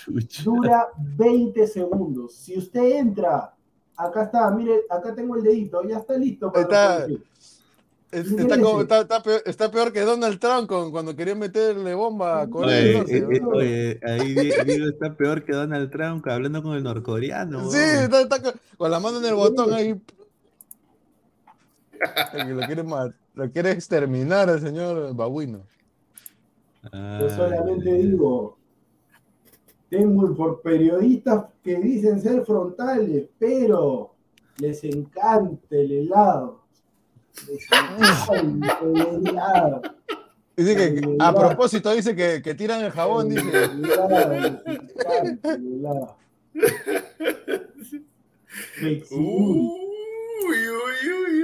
dura 0.44 0.88
20 1.16 1.68
segundos. 1.68 2.34
Si 2.34 2.58
usted 2.58 2.98
entra, 2.98 3.54
acá 3.96 4.24
está, 4.24 4.50
mire, 4.50 4.82
acá 4.90 5.14
tengo 5.14 5.36
el 5.36 5.44
dedito, 5.44 5.84
ya 5.84 5.98
está 6.00 6.18
listo 6.18 6.52
para 6.52 6.64
Está-. 6.64 7.08
Está, 8.10 8.60
como- 8.62 8.82
está- 8.82 9.02
está 9.02 9.22
peor, 9.22 9.42
está 9.46 9.70
peor 9.72 9.92
que 9.92 10.00
Donald 10.02 10.40
Trump 10.40 10.68
con- 10.70 10.92
cuando 10.92 11.14
quería 11.16 11.36
meterle 11.36 11.94
bomba 11.94 12.42
a 12.42 12.50
Corea 12.50 12.78
Oye, 12.78 12.86
del 12.86 12.98
Norte, 12.98 13.18
eh, 13.18 13.28
eh, 13.36 13.40
¿no? 13.42 13.50
oye, 13.50 14.00
ahí 14.04 14.34
Di- 14.34 14.52
Diego 14.66 14.88
está 14.88 15.14
peor 15.16 15.44
que 15.44 15.52
Donald 15.52 15.92
Trump 15.92 16.26
hablando 16.28 16.64
con 16.64 16.76
el 16.78 16.84
norcoreano. 16.84 17.70
Sí, 17.70 17.78
está, 17.78 18.22
está 18.22 18.42
con- 18.42 18.54
con 18.78 18.92
la 18.92 19.00
mano 19.02 19.18
en 19.20 19.26
el 19.26 19.36
botón 19.36 19.74
ahí. 19.74 20.00
Lo 22.34 22.62
quiere, 22.66 22.84
lo 23.34 23.52
quiere 23.52 23.72
exterminar 23.72 24.50
el 24.50 24.62
señor 24.62 25.14
Babuino. 25.16 25.64
Yo 26.94 27.30
solamente 27.30 27.92
digo, 27.92 28.58
tengo 29.90 30.34
por 30.36 30.62
periodistas 30.62 31.46
que 31.64 31.76
dicen 31.80 32.22
ser 32.22 32.46
frontales, 32.46 33.28
pero 33.38 34.14
les 34.60 34.84
encanta 34.84 35.76
el 35.76 35.92
helado. 35.92 35.92
Les 35.92 35.92
encanta 35.92 35.92
el 35.92 35.92
helado. 35.92 36.64
Dice 40.56 40.76
que, 40.76 41.02
que- 41.02 41.18
a 41.20 41.34
propósito, 41.34 41.92
dice 41.94 42.16
que, 42.16 42.42
que 42.42 42.56
tiran 42.56 42.84
el 42.84 42.92
jabón, 42.92 43.30
dice. 43.30 43.70
Uy, 48.82 49.70
uy, 50.48 50.58
uy, 50.78 51.44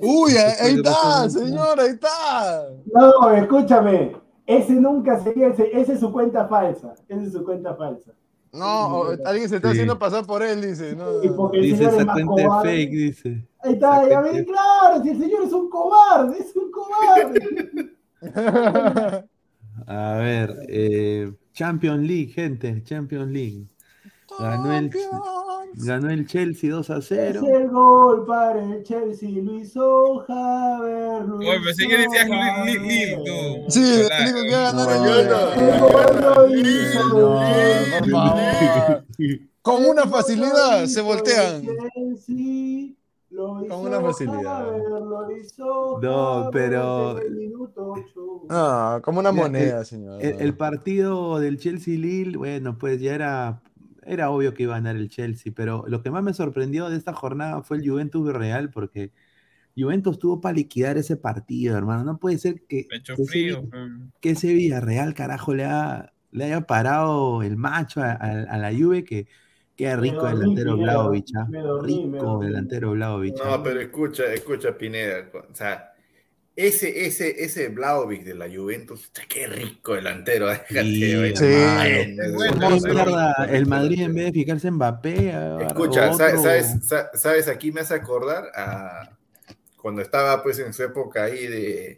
uy. 0.00 0.36
Ahí, 0.60 0.74
está, 0.76 1.30
señor, 1.30 1.80
ahí 1.80 1.88
está. 1.90 2.68
No, 2.92 3.30
escúchame. 3.30 4.16
Ese 4.46 4.72
nunca 4.72 5.22
sería, 5.22 5.48
ese, 5.48 5.70
ese 5.78 5.94
es 5.94 6.00
su 6.00 6.12
cuenta 6.12 6.46
falsa. 6.48 6.94
Ese 7.08 7.24
es 7.26 7.32
su 7.32 7.44
cuenta 7.44 7.74
falsa. 7.74 8.12
No, 8.52 9.04
alguien 9.24 9.48
se 9.48 9.56
está 9.56 9.68
Sí. 9.68 9.72
haciendo 9.72 9.98
pasar 9.98 10.26
por 10.26 10.42
él, 10.42 10.60
dice. 10.60 10.94
No, 10.94 11.22
Y 11.24 11.28
porque 11.30 11.58
el 11.58 11.62
Dice 11.64 11.84
esa 11.84 12.04
cuenta 12.04 12.20
es 12.20 12.26
cobarde. 12.26 12.68
fake, 12.70 12.90
dice. 12.90 13.48
Ahí 13.60 13.72
está, 13.74 14.08
ya 14.08 14.20
ven, 14.20 14.44
claro, 14.44 15.02
si 15.02 15.08
el 15.10 15.18
señor 15.20 15.42
es 15.44 15.52
un 15.52 15.70
cobarde, 15.70 16.38
es 16.38 16.54
un 16.56 16.70
cobarde. 16.70 17.96
A 19.86 20.14
ver, 20.18 20.54
eh, 20.68 21.32
Champions 21.54 22.06
League, 22.06 22.32
gente, 22.32 22.82
Champions 22.84 23.30
League. 23.32 23.66
Ganó 24.40 24.72
el, 24.72 24.90
ganó 25.74 26.10
el 26.10 26.26
Chelsea 26.26 26.70
2 26.70 26.90
a 26.90 26.96
Es 26.98 27.06
0. 27.08 27.42
el 27.46 27.68
gol 27.68 28.26
para 28.26 28.62
el 28.62 28.82
Chelsea, 28.82 29.28
lo 29.30 29.54
hizo 29.54 30.18
Javier. 30.26 31.24
lo 31.26 31.36
Oye, 31.36 31.60
pensé 31.64 31.86
que 31.88 31.96
decías 31.98 32.28
Lil, 32.66 33.16
tú. 33.24 33.70
Sí, 33.70 34.02
único 34.22 34.42
que 34.42 34.54
va 34.54 34.68
a 34.68 34.72
ganar 34.72 35.00
No, 37.12 37.42
es 37.44 37.92
El 38.02 38.10
gol. 38.12 39.04
Con 39.62 39.84
una 39.84 40.02
facilidad 40.06 40.86
se 40.86 41.00
voltean. 41.02 41.62
Chelsea, 41.94 42.94
lo 43.30 43.54
Con 43.68 43.86
una 43.86 44.00
facilidad. 44.00 44.64
Javier, 44.66 44.82
lo 44.88 45.30
hizo 45.36 45.98
No, 46.02 46.50
pero-. 46.52 47.16
No, 48.48 49.00
como 49.02 49.20
una 49.20 49.30
moneda, 49.32 49.84
señor. 49.84 50.20
El, 50.24 50.40
el 50.40 50.56
partido 50.56 51.38
del 51.38 51.58
Chelsea 51.58 51.96
Lille, 51.96 52.36
bueno, 52.36 52.76
pues 52.78 53.00
ya 53.00 53.14
era, 53.14 53.62
era 54.06 54.30
obvio 54.30 54.54
que 54.54 54.64
iba 54.64 54.74
a 54.74 54.78
ganar 54.78 54.96
el 54.96 55.08
Chelsea, 55.08 55.52
pero 55.54 55.84
lo 55.88 56.02
que 56.02 56.10
más 56.10 56.22
me 56.22 56.34
sorprendió 56.34 56.88
de 56.90 56.96
esta 56.96 57.12
jornada 57.12 57.62
fue 57.62 57.78
el 57.78 57.88
Juventus 57.88 58.32
Real, 58.32 58.70
porque 58.70 59.12
Juventus 59.76 60.18
tuvo 60.18 60.40
para 60.40 60.54
liquidar 60.56 60.98
ese 60.98 61.16
partido, 61.16 61.76
hermano. 61.76 62.04
No 62.04 62.18
puede 62.18 62.38
ser 62.38 62.62
que, 62.66 62.86
Pecho 62.90 63.16
que 63.16 63.22
ese, 63.22 63.30
frío. 63.32 63.62
Mm. 63.62 64.10
que 64.20 64.30
ese 64.30 64.52
Villarreal, 64.52 65.14
carajo, 65.14 65.54
le, 65.54 65.64
ha- 65.64 66.12
le 66.30 66.44
haya 66.44 66.62
parado 66.62 67.42
el 67.42 67.56
macho 67.56 68.02
a, 68.02 68.12
a- 68.12 68.42
a 68.50 68.58
la 68.58 68.70
Juve, 68.72 69.04
que 69.04 69.26
qué 69.76 69.96
rico 69.96 70.22
dormí, 70.22 70.38
delantero 70.40 70.74
Pineda, 70.74 70.92
Vlahovic, 70.92 71.26
¿ah? 71.36 71.46
me 71.48 71.58
dormí, 71.60 72.06
me 72.06 72.18
rico 72.18 72.26
dormí. 72.26 72.46
delantero 72.46 72.90
Vlahovic. 72.92 73.34
¿ah? 73.44 73.50
No, 73.56 73.62
pero 73.62 73.80
escucha, 73.80 74.24
escucha, 74.32 74.76
Pineda. 74.76 75.28
O 75.34 75.54
sea, 75.54 75.91
ese, 76.54 77.06
ese, 77.06 77.44
ese 77.44 77.68
Vlahovic 77.68 78.24
de 78.24 78.34
la 78.34 78.46
Juventus, 78.48 79.10
qué 79.28 79.46
rico 79.46 79.94
delantero. 79.94 80.46
déjate, 80.48 80.82
Sí, 80.84 81.14
oye, 81.14 81.36
Sí. 81.36 81.44
bueno, 81.46 82.34
Bueno, 82.34 82.52
¿Cómo 82.60 82.76
es- 82.76 82.82
pero- 82.82 82.94
mierda 82.94 83.34
el 83.50 83.66
Madrid 83.66 84.00
en 84.02 84.14
vez 84.14 84.24
de 84.26 84.32
fijarse 84.32 84.68
en 84.68 84.74
Mbappé? 84.74 85.28
Escucha, 85.66 86.10
otro- 86.12 86.18
¿sabes, 86.18 86.42
sabes, 86.42 86.86
sa- 86.86 87.10
sabes? 87.14 87.48
Aquí 87.48 87.72
me 87.72 87.80
hace 87.80 87.94
acordar 87.94 88.44
a 88.54 89.10
cuando 89.76 90.02
estaba 90.02 90.42
pues 90.42 90.58
en 90.60 90.72
su 90.72 90.82
época 90.84 91.24
ahí 91.24 91.46
de, 91.46 91.96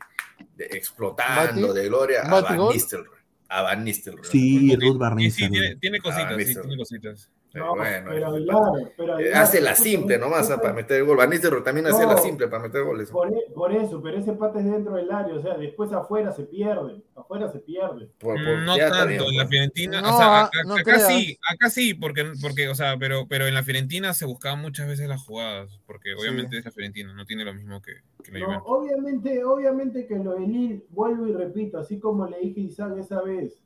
de 0.57 0.65
explotando 0.73 1.69
Bati- 1.69 1.75
de 1.75 1.89
gloria 1.89 2.23
a 2.23 2.41
Van. 2.41 2.59
Nistelrooy. 2.73 3.19
A 3.49 3.63
Van 3.63 3.85
Nistelrooy. 3.85 4.25
Sí, 4.31 4.75
Ruth 4.77 4.97
Barney. 4.99 5.31
sí, 5.31 5.49
tiene, 5.51 5.77
tiene 5.77 5.99
cositas, 6.01 6.37
sí, 6.45 6.55
tiene 6.55 6.77
cositas. 6.77 7.31
No, 7.55 7.77
bueno, 7.77 8.07
pero 8.11 8.19
eh, 8.19 8.25
Aguilar, 8.25 8.93
pero 8.97 9.13
eh, 9.13 9.23
Aguilar, 9.23 9.43
hace 9.43 9.61
la 9.61 9.75
simple 9.77 10.19
nomás 10.19 10.41
escúchame. 10.41 10.63
para 10.63 10.75
meter 10.75 10.97
el 10.99 11.05
gol. 11.05 11.17
Van 11.17 11.31
Nistelrooy 11.31 11.63
también 11.63 11.87
hace 11.87 12.05
la 12.05 12.17
simple 12.17 12.49
para 12.49 12.63
meter 12.65 12.83
goles. 12.83 13.11
Por, 13.11 13.29
e- 13.29 13.51
por 13.55 13.73
eso, 13.73 14.03
pero 14.03 14.19
ese 14.19 14.33
pata 14.33 14.59
es 14.59 14.65
dentro 14.65 14.95
del 14.95 15.11
área, 15.11 15.35
o 15.35 15.41
sea, 15.41 15.57
después 15.57 15.93
afuera 15.93 16.33
se 16.33 16.45
pierde, 16.45 17.03
afuera 17.15 17.49
se 17.49 17.61
pierde. 17.61 18.09
Por- 18.19 18.35
por- 18.35 18.59
No 18.65 18.77
tanto, 18.77 19.07
bien, 19.07 19.21
en 19.23 19.37
la 19.37 19.43
pues. 19.45 19.49
Fiorentina, 19.51 20.01
No, 20.01 20.15
o 20.15 20.19
sea, 20.19 20.27
ah, 20.27 20.45
acá, 20.47 20.59
no 20.67 20.75
acá 20.75 20.83
creas. 20.83 21.07
sí, 21.07 21.39
acá 21.49 21.71
sí, 21.71 21.95
porque, 21.95 22.33
porque, 22.43 22.69
o 22.69 22.75
sea, 22.75 22.97
pero, 22.99 23.27
pero 23.29 23.47
en 23.47 23.55
la 23.55 23.63
Fiorentina 23.63 24.13
se 24.15 24.25
buscaban 24.27 24.61
muchas 24.61 24.89
veces 24.89 25.09
las 25.09 25.23
jugadas, 25.23 25.81
porque 25.87 26.15
obviamente 26.15 26.59
es 26.59 26.65
la 26.65 26.73
Fiorentina, 26.73 27.15
no 27.15 27.25
tiene 27.25 27.45
lo 27.45 27.55
mismo 27.55 27.81
que, 27.81 27.93
que 28.25 28.33
la 28.33 28.45
Juventus. 28.47 28.67
obviamente, 28.67 29.45
obviamente 29.45 30.07
que 30.09 30.17
lo 30.17 30.35
de 30.35 30.41
Lille, 30.47 30.85
vuelvo 30.91 31.29
y 31.29 31.33
repito, 31.35 31.79
así 31.79 32.01
como 32.01 32.27
le 32.27 32.41
dije 32.41 32.61
a 32.61 32.65
Isaac 32.65 32.99
esa 32.99 33.23
vez, 33.23 33.61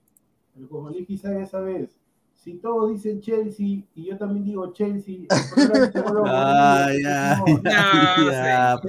como 0.68 0.90
le 0.90 0.98
dije 0.98 1.12
a 1.12 1.16
Isaac 1.16 1.36
esa 1.42 1.60
vez, 1.60 1.97
si 2.52 2.58
todos 2.58 2.90
dicen 2.90 3.20
Chelsea 3.20 3.82
y 3.94 4.04
yo 4.08 4.16
también 4.16 4.44
digo 4.44 4.72
Chelsea, 4.72 5.16
no 6.14 6.24
Ay, 6.26 6.98
no. 7.02 7.62
ya. 7.62 8.74
No, 8.74 8.80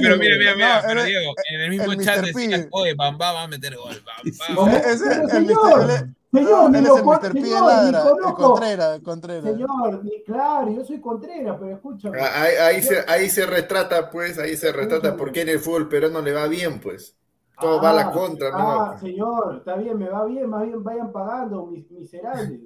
pero 0.00 0.16
mira, 0.16 0.36
mira, 0.38 0.54
mira, 0.54 0.76
No, 0.82 0.88
pero 0.88 1.04
Diego, 1.04 1.34
en 1.52 1.60
el 1.62 1.70
mismo 1.70 1.92
el 1.92 2.04
chat 2.04 2.24
P. 2.32 2.68
oye, 2.70 2.94
Bamba 2.94 3.32
va 3.32 3.42
a 3.42 3.48
meter 3.48 3.76
gol, 3.76 3.94
Bamba. 4.04 4.54
¿Cómo? 4.54 4.76
Ese- 4.76 5.04
Pero, 5.08 5.22
el 5.22 5.30
señor, 5.30 5.86
Mr. 5.86 6.14
señor, 6.32 6.70
ni 6.70 6.78
es 6.78 6.84
lo 6.84 6.96
el 6.96 7.02
con- 7.02 7.16
Mr. 7.16 7.32
P 7.32 7.40
de 7.40 7.44
señor, 7.46 7.66
ladra, 7.66 8.02
el. 8.28 8.34
Contreras, 8.34 9.00
Contreras. 9.00 9.44
Señor, 9.44 10.02
claro, 10.26 10.70
yo 10.76 10.84
soy 10.84 11.00
Contreras, 11.00 11.56
pero 11.58 11.74
escúchame. 11.74 12.18
Ah, 12.20 12.42
Ahí, 12.42 12.54
ahí 12.76 12.82
se, 12.82 13.04
ahí 13.08 13.28
se 13.30 13.46
retrata, 13.46 14.10
pues, 14.10 14.38
ahí 14.38 14.56
se 14.56 14.70
retrata 14.72 15.08
Escúchame. 15.08 15.18
por 15.18 15.32
qué 15.32 15.40
en 15.42 15.48
el 15.48 15.58
fútbol 15.58 15.88
peruano 15.88 16.20
le 16.22 16.32
va 16.32 16.46
bien, 16.46 16.78
pues. 16.80 17.16
Todo 17.60 17.80
va 17.80 17.90
a 17.90 17.92
la 17.94 18.02
Ah, 18.02 18.12
contra, 18.12 18.48
Ah, 18.52 18.90
¿no? 18.92 18.98
señor, 19.00 19.56
está 19.58 19.76
bien, 19.76 19.98
me 19.98 20.08
va 20.08 20.24
bien, 20.26 20.48
más 20.50 20.62
bien 20.66 20.82
vayan 20.84 21.10
pagando, 21.12 21.66
mis 21.66 21.90
miserables. 21.90 22.60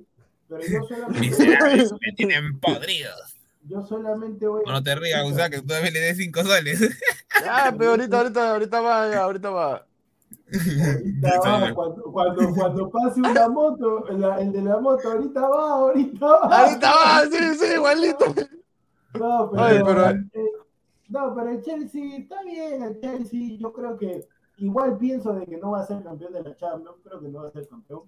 Pero 0.49 0.61
yo 0.67 0.83
solamente, 0.89 1.21
Miserables, 1.21 1.93
me 1.93 2.12
tienen 2.17 2.59
podridos. 2.59 3.37
yo 3.69 3.83
solamente 3.83 4.47
voy 4.49 4.62
No 4.67 4.83
te 4.83 4.95
rías, 4.97 5.23
o 5.25 5.33
sea, 5.35 5.49
que 5.49 5.61
tú 5.61 5.67
también 5.69 5.95
le 5.95 6.01
des 6.01 6.17
cinco 6.17 6.43
soles. 6.43 6.81
Ah, 7.49 7.73
pero 7.79 7.91
ahorita, 7.93 8.19
ahorita, 8.19 8.51
ahorita 8.53 8.81
va, 8.81 9.11
ya, 9.11 9.23
ahorita 9.23 9.51
va. 9.51 9.87
Ahorita 10.53 11.39
va, 11.41 11.73
cuando, 11.75 12.03
cuando, 12.12 12.55
cuando 12.55 12.91
pase 12.91 13.21
una 13.21 13.49
moto, 13.49 14.05
la- 14.11 14.41
el 14.41 14.53
de 14.53 14.62
la 14.62 14.79
moto, 14.79 15.11
ahorita 15.12 15.41
va, 15.49 15.71
ahorita 15.71 16.27
va. 16.27 16.41
Ahorita 16.65 16.91
va, 16.93 17.23
sí, 17.31 17.55
sí, 17.59 17.73
igualito. 17.75 18.27
No, 19.15 19.51
pero, 19.51 19.65
Oye, 19.65 19.83
pero- 19.85 20.11
eh, 20.11 20.51
no, 21.09 21.35
pero 21.35 21.51
el 21.51 21.62
Chelsea 21.62 22.17
está 22.19 22.43
bien, 22.43 22.83
el 22.83 23.01
Chelsea, 23.01 23.57
yo 23.59 23.73
creo 23.73 23.97
que 23.97 24.29
igual 24.61 24.97
pienso 24.99 25.32
de 25.32 25.47
que 25.47 25.57
no 25.57 25.73
va 25.73 25.81
a 25.81 25.87
ser 25.87 26.03
campeón 26.03 26.32
de 26.32 26.43
la 26.43 26.57
Champions, 26.57 26.99
creo 27.03 27.20
que 27.20 27.28
no 27.28 27.41
va 27.41 27.49
a 27.49 27.51
ser 27.51 27.66
campeón, 27.69 28.03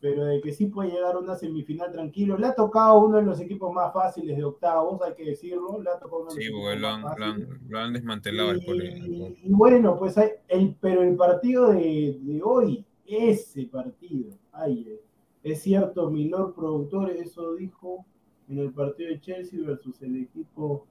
pero 0.00 0.26
de 0.26 0.40
que 0.40 0.52
sí 0.52 0.66
puede 0.66 0.90
llegar 0.90 1.14
a 1.14 1.18
una 1.18 1.34
semifinal 1.34 1.90
tranquilo. 1.90 2.36
Le 2.36 2.48
ha 2.48 2.54
tocado 2.54 2.98
uno 2.98 3.16
de 3.16 3.22
los 3.22 3.40
equipos 3.40 3.72
más 3.72 3.92
fáciles 3.92 4.36
de 4.36 4.44
octavos, 4.44 5.00
hay 5.02 5.14
que 5.14 5.24
decirlo, 5.24 5.80
le 5.80 5.90
ha 5.90 5.98
tocado 5.98 6.22
uno 6.22 6.30
de 6.30 6.36
los 6.36 6.44
Sí, 6.44 6.50
porque 6.50 6.76
lo 6.76 6.98
más 6.98 7.12
han, 7.12 7.18
lo 7.18 7.24
han, 7.24 7.60
lo 7.68 7.78
han 7.78 7.92
desmantelado 7.94 8.50
el 8.50 8.64
poli. 8.64 8.86
Y, 8.86 9.48
y 9.48 9.52
bueno, 9.52 9.96
pues 9.98 10.18
hay, 10.18 10.30
el, 10.48 10.76
pero 10.80 11.02
el 11.02 11.16
partido 11.16 11.68
de, 11.68 12.18
de 12.20 12.42
hoy, 12.42 12.84
ese 13.06 13.66
partido, 13.66 14.32
ay, 14.52 14.86
eh, 14.88 15.00
es 15.42 15.62
cierto, 15.62 16.10
mi 16.10 16.28
Lord 16.28 16.54
productor, 16.54 17.10
eso 17.10 17.54
dijo 17.54 18.04
en 18.48 18.58
el 18.58 18.72
partido 18.72 19.10
de 19.10 19.20
Chelsea 19.20 19.60
versus 19.64 20.00
el 20.02 20.16
equipo, 20.22 20.86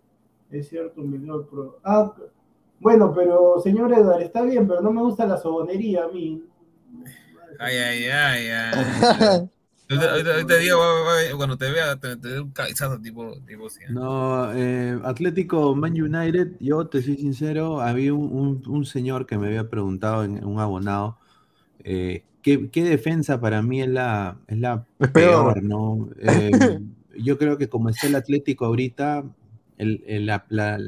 es 0.49 0.69
cierto, 0.69 1.01
mi 1.01 1.17
Lord 1.17 1.47
Pro. 1.47 1.79
Ah, 1.83 2.13
bueno, 2.83 3.13
pero 3.15 3.59
señor 3.61 3.91
Edward, 3.93 4.21
está 4.21 4.41
bien, 4.43 4.67
pero 4.67 4.81
no 4.81 4.91
me 4.91 5.01
gusta 5.01 5.25
la 5.25 5.37
sobonería 5.37 6.03
a 6.03 6.07
mí. 6.09 6.43
Ay, 7.59 7.75
ay, 7.77 8.03
ay, 8.05 8.47
ay. 8.49 9.49
Ahorita, 9.89 10.55
va- 10.75 11.37
cuando 11.37 11.57
te 11.57 11.69
vea, 11.71 11.95
te, 11.97 12.15
te 12.17 12.29
doy 12.29 12.39
un 12.39 12.51
cabezazo 12.51 12.99
tipo, 12.99 13.33
tipo 13.45 13.67
así. 13.67 13.81
No, 13.89 14.51
eh, 14.53 14.99
Atlético 15.03 15.75
Man 15.75 15.93
United, 15.93 16.53
yo 16.59 16.87
te 16.87 17.01
soy 17.01 17.17
sincero, 17.17 17.79
había 17.79 18.13
un, 18.13 18.31
un- 18.33 18.63
un 18.67 18.85
señor 18.85 19.25
que 19.25 19.37
me 19.37 19.47
había 19.47 19.69
preguntado, 19.69 20.23
en, 20.23 20.43
un 20.43 20.59
abonado, 20.59 21.17
eh, 21.83 22.23
¿qué, 22.41 22.69
qué 22.69 22.83
defensa 22.83 23.39
para 23.39 23.61
mí 23.61 23.81
es 23.81 23.89
la, 23.89 24.37
es 24.47 24.57
la 24.59 24.85
Es 24.99 25.09
peor, 25.09 25.53
peor. 25.53 25.63
¿no? 25.63 26.09
Eh, 26.21 26.79
yo 27.17 27.37
creo 27.37 27.57
que 27.57 27.69
como 27.69 27.89
está 27.89 28.07
el 28.07 28.15
Atlético 28.15 28.65
ahorita, 28.65 29.23
el, 29.77 30.03
el- 30.07 30.25
la, 30.25 30.45
la- 30.49 30.79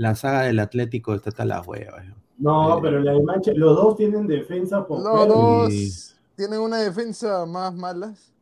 la 0.00 0.14
saga 0.14 0.42
del 0.44 0.58
Atlético 0.60 1.14
está 1.14 1.28
hasta 1.28 1.44
las 1.44 1.66
huevas. 1.66 2.06
¿no? 2.38 2.78
Eh, 2.78 2.80
pero 2.82 3.00
la 3.00 3.12
de 3.12 3.20
Manche- 3.20 3.54
los 3.54 3.76
dos 3.76 3.96
tienen 3.98 4.26
defensa 4.26 4.86
por 4.86 5.02
Los 5.04 5.28
dos 5.28 6.16
tienen 6.36 6.58
una 6.60 6.78
defensa 6.78 7.44
más 7.44 7.74
malas. 7.74 8.32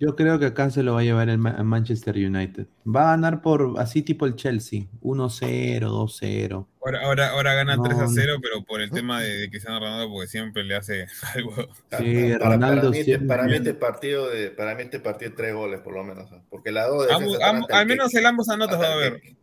Yo 0.00 0.16
creo 0.16 0.38
que 0.38 0.46
acá 0.46 0.70
se 0.70 0.82
lo 0.82 0.94
va 0.94 1.00
a 1.00 1.04
llevar 1.04 1.28
el 1.28 1.36
Ma- 1.38 1.62
Manchester 1.62 2.14
United. 2.16 2.66
Va 2.86 3.02
a 3.02 3.10
ganar 3.12 3.42
por 3.42 3.74
así 3.78 4.00
tipo 4.00 4.24
el 4.24 4.34
Chelsea, 4.36 4.86
1-0, 5.02 5.88
2-0. 5.90 6.66
Ahora, 6.82 7.00
ahora, 7.06 7.28
ahora 7.32 7.54
gana 7.54 7.76
No, 7.76 7.82
3 7.82 7.98
a 7.98 8.02
no. 8.04 8.08
0, 8.14 8.34
pero 8.42 8.64
por 8.64 8.80
el 8.80 8.90
tema 8.90 9.20
de, 9.20 9.36
de 9.36 9.50
Cristiano 9.50 9.78
Ronaldo, 9.78 10.10
porque 10.10 10.26
siempre 10.28 10.64
le 10.64 10.76
hace 10.76 11.06
algo. 11.34 11.52
Sí, 11.98 12.32
Para, 12.38 12.54
Ronaldo 12.54 12.76
para 12.76 12.90
mí, 12.90 12.98
este, 12.98 13.04
siempre- 13.04 13.28
para 13.28 13.44
mí 13.44 13.54
este 13.56 13.74
partido 13.74 14.28
de, 14.30 14.50
para 14.50 14.74
mí 14.74 14.82
este 14.82 15.00
partido 15.00 15.32
tres 15.36 15.54
goles 15.54 15.80
por 15.80 15.92
lo 15.94 16.02
menos, 16.04 16.30
¿no? 16.30 16.42
porque 16.48 16.72
las 16.72 16.88
dos 16.88 17.06
Ambos- 17.10 17.32
están 17.34 17.48
ambos- 17.56 17.62
hasta 17.70 17.78
al 17.78 17.86
menos 17.86 18.14
el 18.14 18.24
ambos 18.26 18.48
anotas 18.48 18.80
va 18.80 18.92
a 18.92 18.96
ver. 18.96 19.20
queque. 19.20 19.36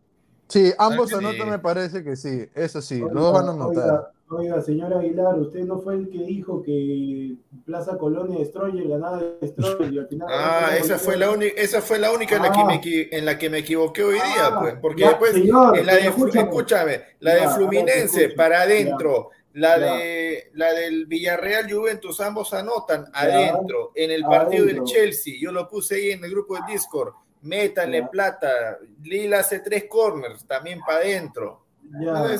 Sí, 0.48 0.72
ambos 0.78 1.10
Sí. 1.10 1.15
anotan 1.15 1.49
me 1.49 1.60
parece 1.60 2.03
que 2.03 2.15
sí, 2.15 2.45
eso 2.53 2.82
sí, 2.82 2.99
los 2.99 3.10
Oiga, 3.11 3.22
dos 3.22 3.34
van 3.34 3.45
a 3.48 3.52
anotar. 3.52 3.84
Oiga, 3.90 4.11
oiga, 4.56 4.61
señor 4.61 4.94
Aguilar, 4.94 5.40
usted 5.40 5.61
no 5.61 5.80
fue 5.80 5.95
el 5.95 6.10
que 6.10 6.20
dijo 6.20 6.61
que 6.61 7.36
Plaza 7.65 7.98
Colonia 7.98 8.38
Destroyer 8.40 8.88
ganaba 8.88 9.22
Destroyer 9.41 9.94
y 9.94 9.99
al 9.99 10.07
final. 10.07 10.28
Ah, 10.32 10.72
esa 10.78 10.98
fue 10.99 11.18
la 11.18 11.32
única, 11.32 11.60
esa 11.60 11.82
fue 11.82 11.98
la 11.98 12.11
única 12.11 12.36
en 12.36 12.41
la 12.44 12.52
que 12.52 12.60
Ah. 12.60 12.65
me 12.65 12.82
equi- 12.82 13.07
en 13.11 13.26
la 13.26 13.38
que 13.38 13.49
me 13.49 13.60
equivoqué 13.60 14.03
hoy 14.03 14.15
día, 14.15 14.48
Ah, 14.52 14.60
pues, 14.60 14.76
porque 14.82 15.02
ya, 15.02 15.10
después 15.10 15.32
señor, 15.34 15.78
en 15.78 15.86
la 15.86 15.95
de 15.95 16.07
escúchame. 16.07 16.41
escúchame, 16.49 17.02
la 17.20 17.36
de 17.36 17.48
Fluminense 17.49 18.30
para 18.30 18.61
adentro, 18.64 19.30
la 19.53 19.80
Ya. 19.80 19.95
de 19.95 20.52
la 20.53 20.74
del 20.74 21.06
Villarreal 21.06 21.72
Juventus 21.72 22.20
ambos 22.22 22.53
anotan 22.53 23.06
adentro, 23.14 23.91
en 23.95 24.11
el 24.11 24.24
partido 24.24 24.64
Adentro. 24.65 24.84
del 24.84 24.94
Chelsea, 24.94 25.36
yo 25.40 25.52
lo 25.52 25.68
puse 25.70 25.95
ahí 25.95 26.11
en 26.11 26.24
el 26.26 26.32
grupo 26.32 26.56
de 26.56 26.61
Discord, 26.72 27.14
métanle 27.44 27.99
Ya. 28.02 28.10
plata, 28.10 28.78
Lila 29.03 29.40
hace 29.40 29.60
tres 29.60 29.86
corners, 29.90 30.45
también 30.45 30.80
para 30.86 30.99
adentro. 30.99 31.60
Ya. 31.99 32.24
Ahí 32.24 32.36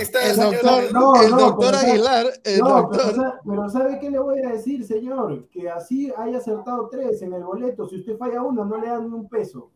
está 0.00 0.28
El 0.28 0.36
doctor, 0.36 0.80
Aguilar. 0.80 0.92
No, 0.92 1.22
el 1.22 1.30
no, 1.30 1.36
doctor 1.38 1.74
Aguilar, 1.76 2.26
el 2.44 2.58
No, 2.58 2.88
pero, 2.90 3.04
doctor. 3.04 3.40
pero 3.46 3.68
¿sabe 3.68 3.98
qué 4.00 4.10
le 4.10 4.18
voy 4.18 4.40
a 4.42 4.48
decir, 4.50 4.84
señor? 4.84 5.48
Que 5.50 5.70
así 5.70 6.12
haya 6.16 6.38
acertado 6.38 6.88
tres 6.90 7.22
en 7.22 7.34
el 7.34 7.44
boleto. 7.44 7.86
Si 7.88 7.96
usted 7.96 8.16
falla 8.16 8.42
uno, 8.42 8.64
no 8.64 8.78
le 8.78 8.88
dan 8.88 9.08
ni 9.08 9.14
un 9.14 9.28
peso. 9.28 9.70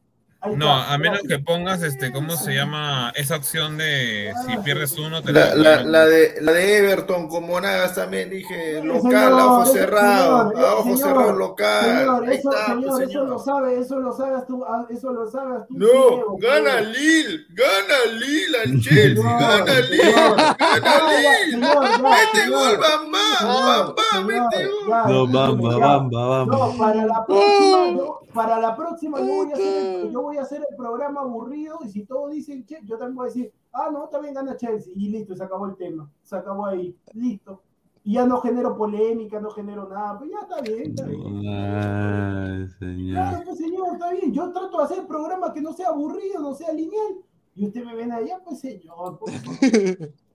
No, 0.54 0.72
a 0.72 0.96
menos 0.98 1.20
que 1.28 1.38
pongas, 1.38 1.82
este, 1.82 2.12
¿cómo 2.12 2.36
se 2.36 2.54
llama? 2.54 3.12
Esa 3.16 3.36
opción 3.36 3.76
de 3.76 4.32
si 4.46 4.56
pierdes 4.58 4.92
uno, 4.98 5.22
te 5.22 5.32
La, 5.32 5.54
la, 5.54 5.82
la 5.82 6.06
de, 6.06 6.34
la 6.40 6.52
de 6.52 6.78
Everton 6.78 7.28
con 7.28 7.46
Monagas 7.46 7.94
también 7.94 8.30
dije 8.30 8.82
local, 8.82 9.02
señor, 9.02 9.62
a 9.62 9.66
cerrados, 9.66 10.52
señor, 10.52 10.66
a 10.66 10.74
ojos 10.76 11.00
señor, 11.00 11.08
cerrados 11.08 11.36
local. 11.38 12.24
Eso, 12.30 12.50
está, 12.50 12.66
señor, 12.66 12.90
pues, 12.96 13.08
eso 13.10 13.24
lo 13.24 13.38
sabe, 13.38 13.78
eso 13.78 13.98
lo 14.00 14.12
sabes 14.12 14.46
tú, 14.46 14.64
ah, 14.66 14.86
eso 14.90 15.12
lo 15.12 15.30
sabes 15.30 15.66
tú. 15.68 15.74
No, 15.78 16.36
gana. 16.38 16.80
Lille, 16.80 17.46
gana 17.50 18.12
Lille 18.20 18.58
al 18.64 18.80
Chelsea, 18.80 19.38
Señor, 19.38 19.38
gana 19.38 19.74
señor. 19.82 20.36
gana 20.36 20.56
Ah, 20.58 21.12
ya, 21.22 21.98
Mete 22.02 22.50
gol, 22.50 22.78
Bamba, 22.78 23.18
Bamba, 23.42 24.20
mete 24.26 24.66
gol. 24.66 24.88
No, 25.06 25.26
bamba, 25.26 25.78
bamba, 25.78 26.26
bamba. 26.28 26.56
No, 26.56 26.78
para 26.78 27.06
la 27.06 27.26
próxima, 27.26 27.90
yo, 27.90 28.20
para 28.32 28.58
la 28.58 28.76
próxima 28.76 29.18
yo 29.18 29.24
voy, 29.26 29.52
a 29.52 29.54
hacer 29.54 30.10
yo 30.10 30.22
voy 30.22 30.35
a 30.38 30.42
hacer 30.42 30.64
el 30.68 30.76
programa 30.76 31.20
aburrido 31.20 31.78
y 31.84 31.88
si 31.88 32.04
todos 32.04 32.30
dicen 32.30 32.64
che, 32.64 32.80
yo 32.84 32.98
también 32.98 33.16
voy 33.16 33.24
a 33.24 33.28
decir, 33.28 33.52
ah, 33.72 33.90
no, 33.92 34.08
también 34.08 34.34
gana 34.34 34.56
Chelsea 34.56 34.92
y 34.94 35.08
listo, 35.08 35.34
se 35.34 35.44
acabó 35.44 35.66
el 35.66 35.76
tema, 35.76 36.10
se 36.22 36.36
acabó 36.36 36.66
ahí, 36.66 36.96
listo. 37.12 37.62
Y 38.04 38.14
ya 38.14 38.24
no 38.24 38.40
genero 38.40 38.76
polémica, 38.76 39.40
no 39.40 39.50
genero 39.50 39.88
nada, 39.88 40.18
pues 40.18 40.30
ya 40.30 40.40
está 40.40 40.60
bien, 40.60 40.90
está 40.90 41.06
bien. 41.06 41.46
Ay, 41.48 42.68
señor. 42.78 43.14
Claro, 43.14 43.42
pues 43.44 43.58
señor, 43.58 43.88
está 43.94 44.12
bien. 44.12 44.32
Yo 44.32 44.52
trato 44.52 44.78
de 44.78 44.84
hacer 44.84 45.06
programa 45.08 45.52
que 45.52 45.60
no 45.60 45.72
sea 45.72 45.88
aburrido, 45.88 46.40
no 46.40 46.54
sea 46.54 46.72
lineal. 46.72 47.16
Y 47.56 47.66
usted 47.66 47.84
me 47.84 47.96
ven 47.96 48.12
allá, 48.12 48.40
pues 48.44 48.60
señor, 48.60 49.18
por 49.18 49.30
favor. 49.30 49.58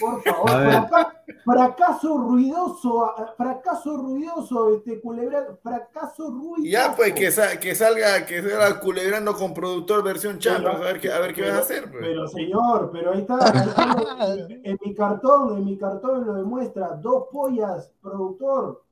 Por 0.00 0.22
favor, 0.22 0.48
fraca- 0.50 1.22
fracaso 1.44 2.18
ruidoso, 2.18 3.04
ah, 3.04 3.34
fracaso 3.36 3.96
ruidoso, 3.96 4.74
este 4.76 5.00
culebra, 5.00 5.56
fracaso 5.62 6.30
ruidoso. 6.30 6.62
Ya 6.64 6.94
pues 6.96 7.12
que, 7.14 7.30
sa- 7.30 7.58
que 7.58 7.74
salga, 7.74 8.24
que 8.26 8.42
salga 8.42 8.80
culebrando 8.80 9.34
con 9.34 9.54
productor 9.54 10.02
versión 10.02 10.38
Champions, 10.38 10.76
a 10.76 10.80
ver 10.80 11.00
qué, 11.00 11.12
a 11.12 11.18
ver 11.20 11.34
qué 11.34 11.42
vas 11.42 11.52
a 11.52 11.58
hacer. 11.60 11.90
Pues. 11.90 12.02
Pero 12.04 12.26
señor, 12.28 12.90
pero 12.92 13.12
ahí 13.12 13.20
está, 13.20 13.36
ahí 13.36 13.68
está, 13.98 14.34
en 14.64 14.78
mi 14.84 14.94
cartón, 14.94 15.56
en 15.58 15.64
mi 15.64 15.76
cartón 15.78 16.26
lo 16.26 16.34
demuestra, 16.34 16.88
dos 16.96 17.24
pollas, 17.32 17.90
productor, 18.02 18.82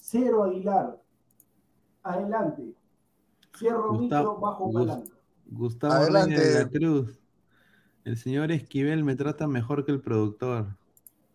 cero 0.00 0.44
Aguilar. 0.44 0.98
Adelante. 2.02 2.74
Cierro 3.56 3.92
micro, 3.92 3.98
Gustavo, 4.32 4.36
bajo 4.40 4.64
Gus- 4.66 4.86
palanca. 4.86 5.14
Gustavo 5.46 5.92
Adelante. 5.92 6.36
Reina 6.36 6.50
de 6.58 6.64
la 6.64 6.70
Cruz. 6.70 7.18
El 8.04 8.16
señor 8.16 8.50
Esquivel 8.52 9.04
me 9.04 9.14
trata 9.16 9.46
mejor 9.46 9.84
que 9.84 9.92
el 9.92 10.00
productor. 10.00 10.66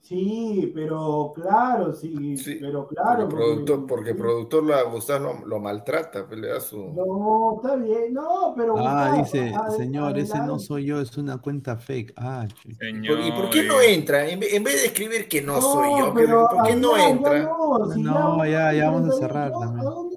Sí, 0.08 0.72
pero 0.74 1.34
claro, 1.36 1.94
sí, 1.94 2.36
pero 2.62 2.88
claro. 2.88 3.28
Porque, 3.28 3.36
productor, 3.36 3.88
porque 3.88 4.16
productor 4.16 4.64
la 4.64 4.84
Gustavo 4.84 5.34
lo, 5.42 5.46
lo 5.46 5.60
maltrata, 5.60 6.26
pues, 6.26 6.40
le 6.40 6.48
da 6.48 6.62
su. 6.62 6.78
No, 6.94 7.58
está 7.58 7.76
bien, 7.76 8.14
no, 8.14 8.54
pero. 8.56 8.76
Ah, 8.78 9.18
Gustavo, 9.18 9.24
dice, 9.24 9.54
señor, 9.78 10.18
ese 10.18 10.38
no 10.40 10.60
soy 10.60 10.86
yo, 10.86 11.02
es 11.02 11.18
una 11.18 11.40
cuenta 11.40 11.76
fake. 11.76 12.14
Ah, 12.16 12.48
chucha. 12.48 12.86
¿Y 12.90 13.32
por 13.34 13.50
qué 13.50 13.64
no 13.64 13.82
entra? 13.82 14.30
En 14.30 14.40
vez, 14.40 14.54
en 14.54 14.64
vez 14.64 14.82
de 14.82 14.88
escribir 14.88 15.28
que 15.28 15.42
no, 15.42 15.60
soy 15.62 15.90
yo, 16.00 16.14
pero 16.14 16.48
¿por 16.50 16.64
qué 16.68 16.76
no 16.78 16.96
ya 16.96 17.10
entra? 17.10 17.44
no, 17.44 17.92
si 17.94 18.02
No, 18.02 18.46
ya, 18.46 18.72
ya 18.72 18.90
vamos 18.90 19.10
a 19.10 19.18
38, 19.18 19.18
cerrar 19.20 19.52
¿A 19.54 19.60
también. 19.60 19.86
dónde 19.86 20.17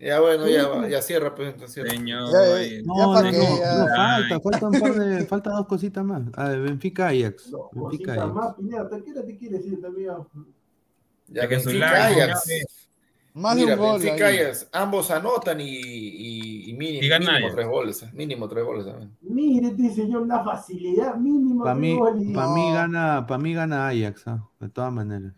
ya? 0.00 0.20
Bueno, 0.20 0.46
ya, 0.48 0.88
ya 0.88 1.02
cierra, 1.02 1.34
pues 1.34 1.48
entonces 1.54 1.72
cierra. 1.74 1.90
Señor. 1.90 2.28
Ya. 2.32 2.82
No, 2.84 2.94
Ya 2.96 3.04
no, 3.06 3.12
para 3.14 3.30
no, 3.32 3.38
que- 3.38 3.38
no, 3.38 3.58
ya- 3.58 3.86
falta, 3.96 4.40
falta 4.40 4.66
un 4.68 4.80
par 4.80 4.94
de, 4.94 5.26
falta 5.26 5.50
dos 5.50 5.66
cositas 5.66 6.04
más. 6.04 6.22
A 6.34 6.48
ver, 6.50 6.60
Benfica 6.60 7.08
Ajax. 7.08 7.50
No, 7.50 7.70
Benfica 7.72 8.12
Ajax. 8.14 8.34
más, 8.34 8.54
Pineda, 8.54 8.82
¿hasta 8.82 9.00
qué 9.02 9.10
hora 9.12 9.24
te 9.24 9.36
quieres 9.36 9.66
ir 9.66 9.80
también? 9.80 10.06
Ya 11.28 11.42
Ya 11.42 11.48
que 11.48 11.60
su 11.60 11.66
Benfica 11.70 11.92
like, 12.08 12.22
Ajax. 12.22 12.48
Más 13.34 13.56
de 13.56 13.66
un 13.66 13.76
gol. 13.78 14.00
Benfica 14.00 14.26
ahí. 14.26 14.38
Ajax, 14.38 14.68
ambos 14.72 15.10
anotan 15.12 15.60
y, 15.60 15.64
y, 15.68 16.70
y 16.70 16.72
mínimo, 16.74 17.04
Y 17.04 17.08
gana 17.08 17.32
mínimo 17.34 17.54
tres 17.54 17.68
goles. 17.68 18.02
eh, 18.02 18.10
Mínimo 18.12 18.48
tres 18.48 18.64
goles 18.64 18.86
también. 18.86 19.16
Mire, 19.20 19.68
este 19.68 19.90
señor, 19.94 20.22
una 20.22 20.42
facilidad 20.42 21.14
mínima. 21.16 21.64
Para 21.64 21.76
mí, 21.76 21.96
gol 21.96 22.20
y- 22.20 22.32
pa' 22.34 22.52
mí 22.54 22.72
gana, 22.72 23.26
para 23.28 23.38
mí 23.38 23.54
gana 23.54 23.88
Ajax, 23.88 24.26
ah, 24.26 24.44
de 24.58 24.68
todas 24.70 24.92
maneras. 24.92 25.34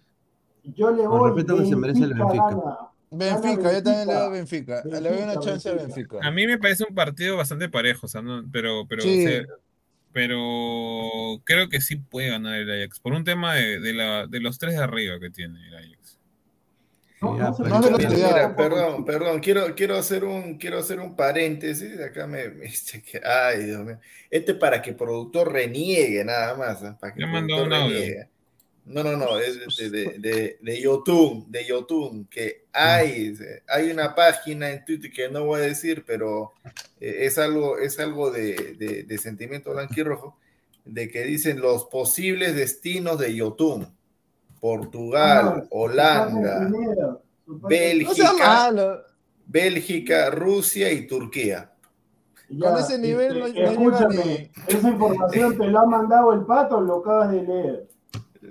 Yo 0.63 0.91
le 0.93 1.05
Con 1.05 1.19
voy. 1.19 1.31
respeto 1.31 1.57
que 1.59 1.67
se 1.67 1.77
merece 1.77 2.05
el 2.05 2.15
Benfica. 2.15 2.49
gana. 2.51 2.79
Benfica, 3.11 3.73
yo 3.73 3.83
también 3.83 4.07
le 4.09 4.15
doy 4.15 4.23
a 4.23 4.29
Benfica. 4.29 4.75
Benfica. 4.85 5.01
Le 5.01 5.09
doy 5.11 5.19
una 5.19 5.27
Benfica, 5.33 5.51
chance 5.51 5.69
a 5.69 5.73
Benfica. 5.73 5.95
Benfica. 5.97 6.27
A 6.29 6.31
mí 6.31 6.47
me 6.47 6.59
parece 6.59 6.85
un 6.89 6.95
partido 6.95 7.37
bastante 7.37 7.69
parejo, 7.69 8.07
o 8.07 8.09
sea, 8.09 8.23
no- 8.23 8.45
pero, 8.53 8.87
pero, 8.89 9.03
Sí. 9.03 9.27
o 9.27 9.29
sea, 9.31 9.43
pero 10.13 11.41
creo 11.45 11.69
que 11.69 11.81
sí 11.81 11.97
puede 11.97 12.29
ganar 12.31 12.55
el 12.57 12.71
Ajax, 12.71 13.01
por 13.01 13.13
un 13.13 13.25
tema 13.25 13.55
de, 13.55 13.81
de 13.81 13.93
la, 13.95 14.27
de 14.27 14.41
los 14.41 14.59
tres 14.59 14.75
de 14.75 14.83
arriba 14.83 15.19
que 15.21 15.31
tiene 15.31 15.59
el 15.69 15.77
Ajax. 15.77 16.19
No, 17.23 17.37
no 17.37 17.51
no 17.81 17.99
Mira, 17.99 18.09
mira, 18.09 18.57
perdón, 18.57 19.05
perdón, 19.05 19.41
quiero, 19.41 19.75
quiero 19.75 19.97
hacer 19.99 20.25
un, 20.25 20.57
quiero 20.57 20.79
hacer 20.79 21.01
un 21.01 21.15
paréntesis. 21.17 22.01
Acá 22.01 22.27
me, 22.27 22.49
me 22.49 22.65
dice 22.65 23.03
que, 23.03 23.21
ay, 23.23 23.65
Dios 23.65 23.85
mío. 23.85 23.99
Este 24.31 24.55
para 24.55 24.81
que 24.81 24.95
productor 24.95 25.53
reniegue 25.53 26.25
nada 26.25 26.55
más, 26.55 26.83
¿eh? 26.83 26.95
para 26.99 27.13
que 27.13 27.21
Ya 27.21 27.27
mandó 27.27 27.57
productor 27.57 27.67
un 27.67 27.73
audio. 27.85 27.99
reniegue. 27.99 28.29
No, 28.91 29.03
no, 29.05 29.17
no, 29.17 29.39
es 29.39 29.77
de, 29.77 29.91
de, 29.91 30.19
de, 30.19 30.59
de 30.61 30.81
YouTube, 30.81 31.47
de 31.49 31.65
YouTube, 31.67 32.29
que 32.29 32.65
hay, 32.73 33.37
hay 33.69 33.91
una 33.91 34.15
página 34.15 34.71
en 34.71 34.85
Twitter 34.85 35.11
que 35.13 35.29
no 35.29 35.45
voy 35.45 35.61
a 35.61 35.65
decir, 35.65 36.05
pero 36.07 36.53
eh, 37.01 37.19
es 37.21 37.39
algo, 37.39 37.79
es 37.79 37.99
algo 38.01 38.31
de, 38.31 38.75
de, 38.79 39.05
de 39.05 39.19
sentimiento 39.19 39.71
blanquirrojo, 39.73 40.37
de 40.85 41.09
que 41.11 41.23
dicen 41.23 41.61
los 41.61 41.85
posibles 41.87 42.55
destinos 42.57 43.19
de 43.19 43.35
YouTube. 43.35 43.87
Portugal, 44.61 45.67
Holanda, 45.71 46.71
Bélgica. 47.47 49.03
Bélgica, 49.47 50.31
Rusia 50.31 50.93
y 50.93 51.07
Turquía. 51.07 51.73
Ya, 52.49 52.71
Con 52.71 52.81
ese 52.81 52.99
nivel 52.99 53.39
no- 53.39 53.47
este, 53.47 53.63
no 53.63 53.71
escúchame, 53.71 54.51
esa 54.67 54.91
información 54.91 55.57
te 55.59 55.67
la 55.69 55.81
ha 55.81 55.87
mandado 55.87 56.33
el 56.33 56.45
pato 56.45 56.77
o 56.79 56.81
lo 56.81 56.97
acabas 56.99 57.33
de 57.33 57.43
leer. 57.43 57.89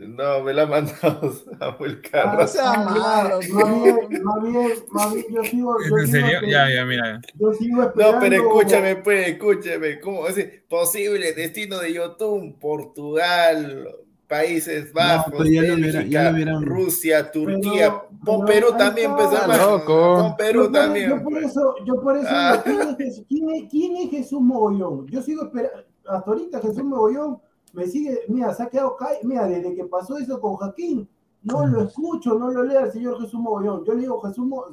No, 0.08 0.42
me 0.44 0.54
la 0.54 0.64
ha 0.64 0.66
mandado 0.66 1.34
Samuel 1.60 2.02
Ah. 2.14 2.36
No 2.40 2.48
sea 2.48 2.72
ah, 2.72 2.84
malo, 2.86 3.42
ya, 3.42 3.54
Más 3.54 3.84
bien, 3.84 4.24
más 4.24 4.44
bien, 4.44 4.72
más 4.92 5.14
bien, 5.14 5.26
yo 5.30 5.44
sigo, 5.44 5.76
yo 5.90 5.98
¿En 5.98 6.08
serio? 6.08 6.40
Ya, 6.48 6.70
ya, 6.74 6.86
mira. 6.86 7.22
yo 7.36 7.54
sigo 7.54 7.84
esperando. 7.84 8.14
No, 8.16 8.20
pero 8.22 8.36
escúchame, 8.36 8.96
pues, 8.98 9.28
escúchame. 9.30 10.00
¿Cómo 10.00 10.28
es 10.28 10.46
posible 10.70 11.34
destino 11.34 11.80
de 11.80 11.94
YouTube? 11.94 12.58
Portugal, 12.60 13.88
Países 14.28 14.94
Bajos, 14.94 15.34
pero 15.38 15.46
ya 15.46 15.62
lo 15.64 15.74
hubiera- 15.74 16.00
Bélgica, 16.00 16.04
ya 16.24 16.30
lo 16.30 16.36
hubieran- 16.36 16.64
Rusia, 16.66 17.32
Turquía. 17.32 17.72
Pero- 17.74 18.10
Pon 18.24 18.46
pero 18.46 18.68
Perú 18.68 18.78
también, 18.78 19.12
hermano. 19.12 19.72
Loco. 19.72 20.18
Pon 20.18 20.38
Perú 20.38 20.64
yo 20.66 20.72
también. 20.72 21.10
yo 21.10 21.24
por 21.24 21.34
pues. 21.34 21.46
eso, 21.46 21.76
yo 21.86 22.02
por 22.02 22.18
eso 22.18 22.28
Ah. 22.30 22.62
¿quién 22.64 22.82
es, 22.82 22.98
Jesús- 22.98 23.26
quién 23.28 23.50
es- 23.50 23.64
quién 23.72 23.96
es 23.98 24.10
Jesús 24.12 24.42
Mogollón? 24.42 25.08
Yo 25.08 25.22
sigo 25.22 25.44
esperando, 25.46 25.84
hasta 26.08 26.30
ahorita 26.32 26.60
Jesús 26.62 26.84
Mogollón 26.84 27.40
me 27.74 27.86
sigue, 27.88 28.22
mira, 28.28 28.54
se 28.54 28.64
ha 28.64 28.68
quedado 28.70 28.96
ca- 28.96 29.10
mira, 29.24 29.48
desde 29.48 29.76
que 29.76 29.86
pasó 29.86 30.18
eso 30.18 30.40
con 30.40 30.56
Joaquín, 30.56 31.08
no 31.44 31.66
lo 31.66 31.82
escucho, 31.84 32.34
no 32.38 32.52
lo 32.52 32.64
leo 32.64 32.80
al 32.82 32.92
señor 32.92 33.20
Jesús 33.22 33.40
Mogollón. 33.40 33.86
Yo 33.86 33.94
le 33.94 34.02
digo 34.02 34.20
Jesús 34.22 34.46
Mo- 34.46 34.66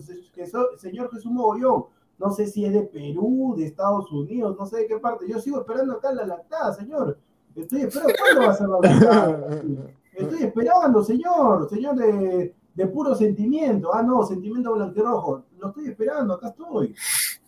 señor 0.79 1.11
Jesús 1.11 1.31
Mogollón, 1.31 1.85
no 2.19 2.31
sé 2.31 2.47
si 2.47 2.65
es 2.65 2.73
de 2.73 2.83
Perú, 2.83 3.55
de 3.57 3.67
Estados 3.67 4.11
Unidos, 4.11 4.57
no 4.59 4.67
sé 4.67 4.79
de 4.79 4.87
qué 4.87 4.99
parte. 4.99 5.29
Yo 5.29 5.39
sigo 5.39 5.61
esperando 5.61 5.95
acá 5.95 6.13
la 6.13 6.27
lactada, 6.27 6.73
señor. 6.75 7.19
Estoy 7.55 7.83
esperando, 7.83 8.15
¿cuándo 8.19 8.41
va 8.47 8.53
a 8.53 8.57
ser 8.57 8.69
la 8.69 8.79
lactada? 8.81 9.63
Estoy 10.15 10.43
esperando, 10.45 11.05
señor, 11.05 11.69
señor 11.69 11.95
de, 11.97 12.55
de 12.75 12.87
puro 12.87 13.15
sentimiento. 13.15 13.95
Ah, 13.95 14.03
no, 14.03 14.25
sentimiento 14.25 14.73
blanquirrojo. 14.75 15.43
Lo 15.59 15.69
estoy 15.69 15.89
esperando, 15.89 16.35
acá 16.35 16.49
estoy. 16.49 16.95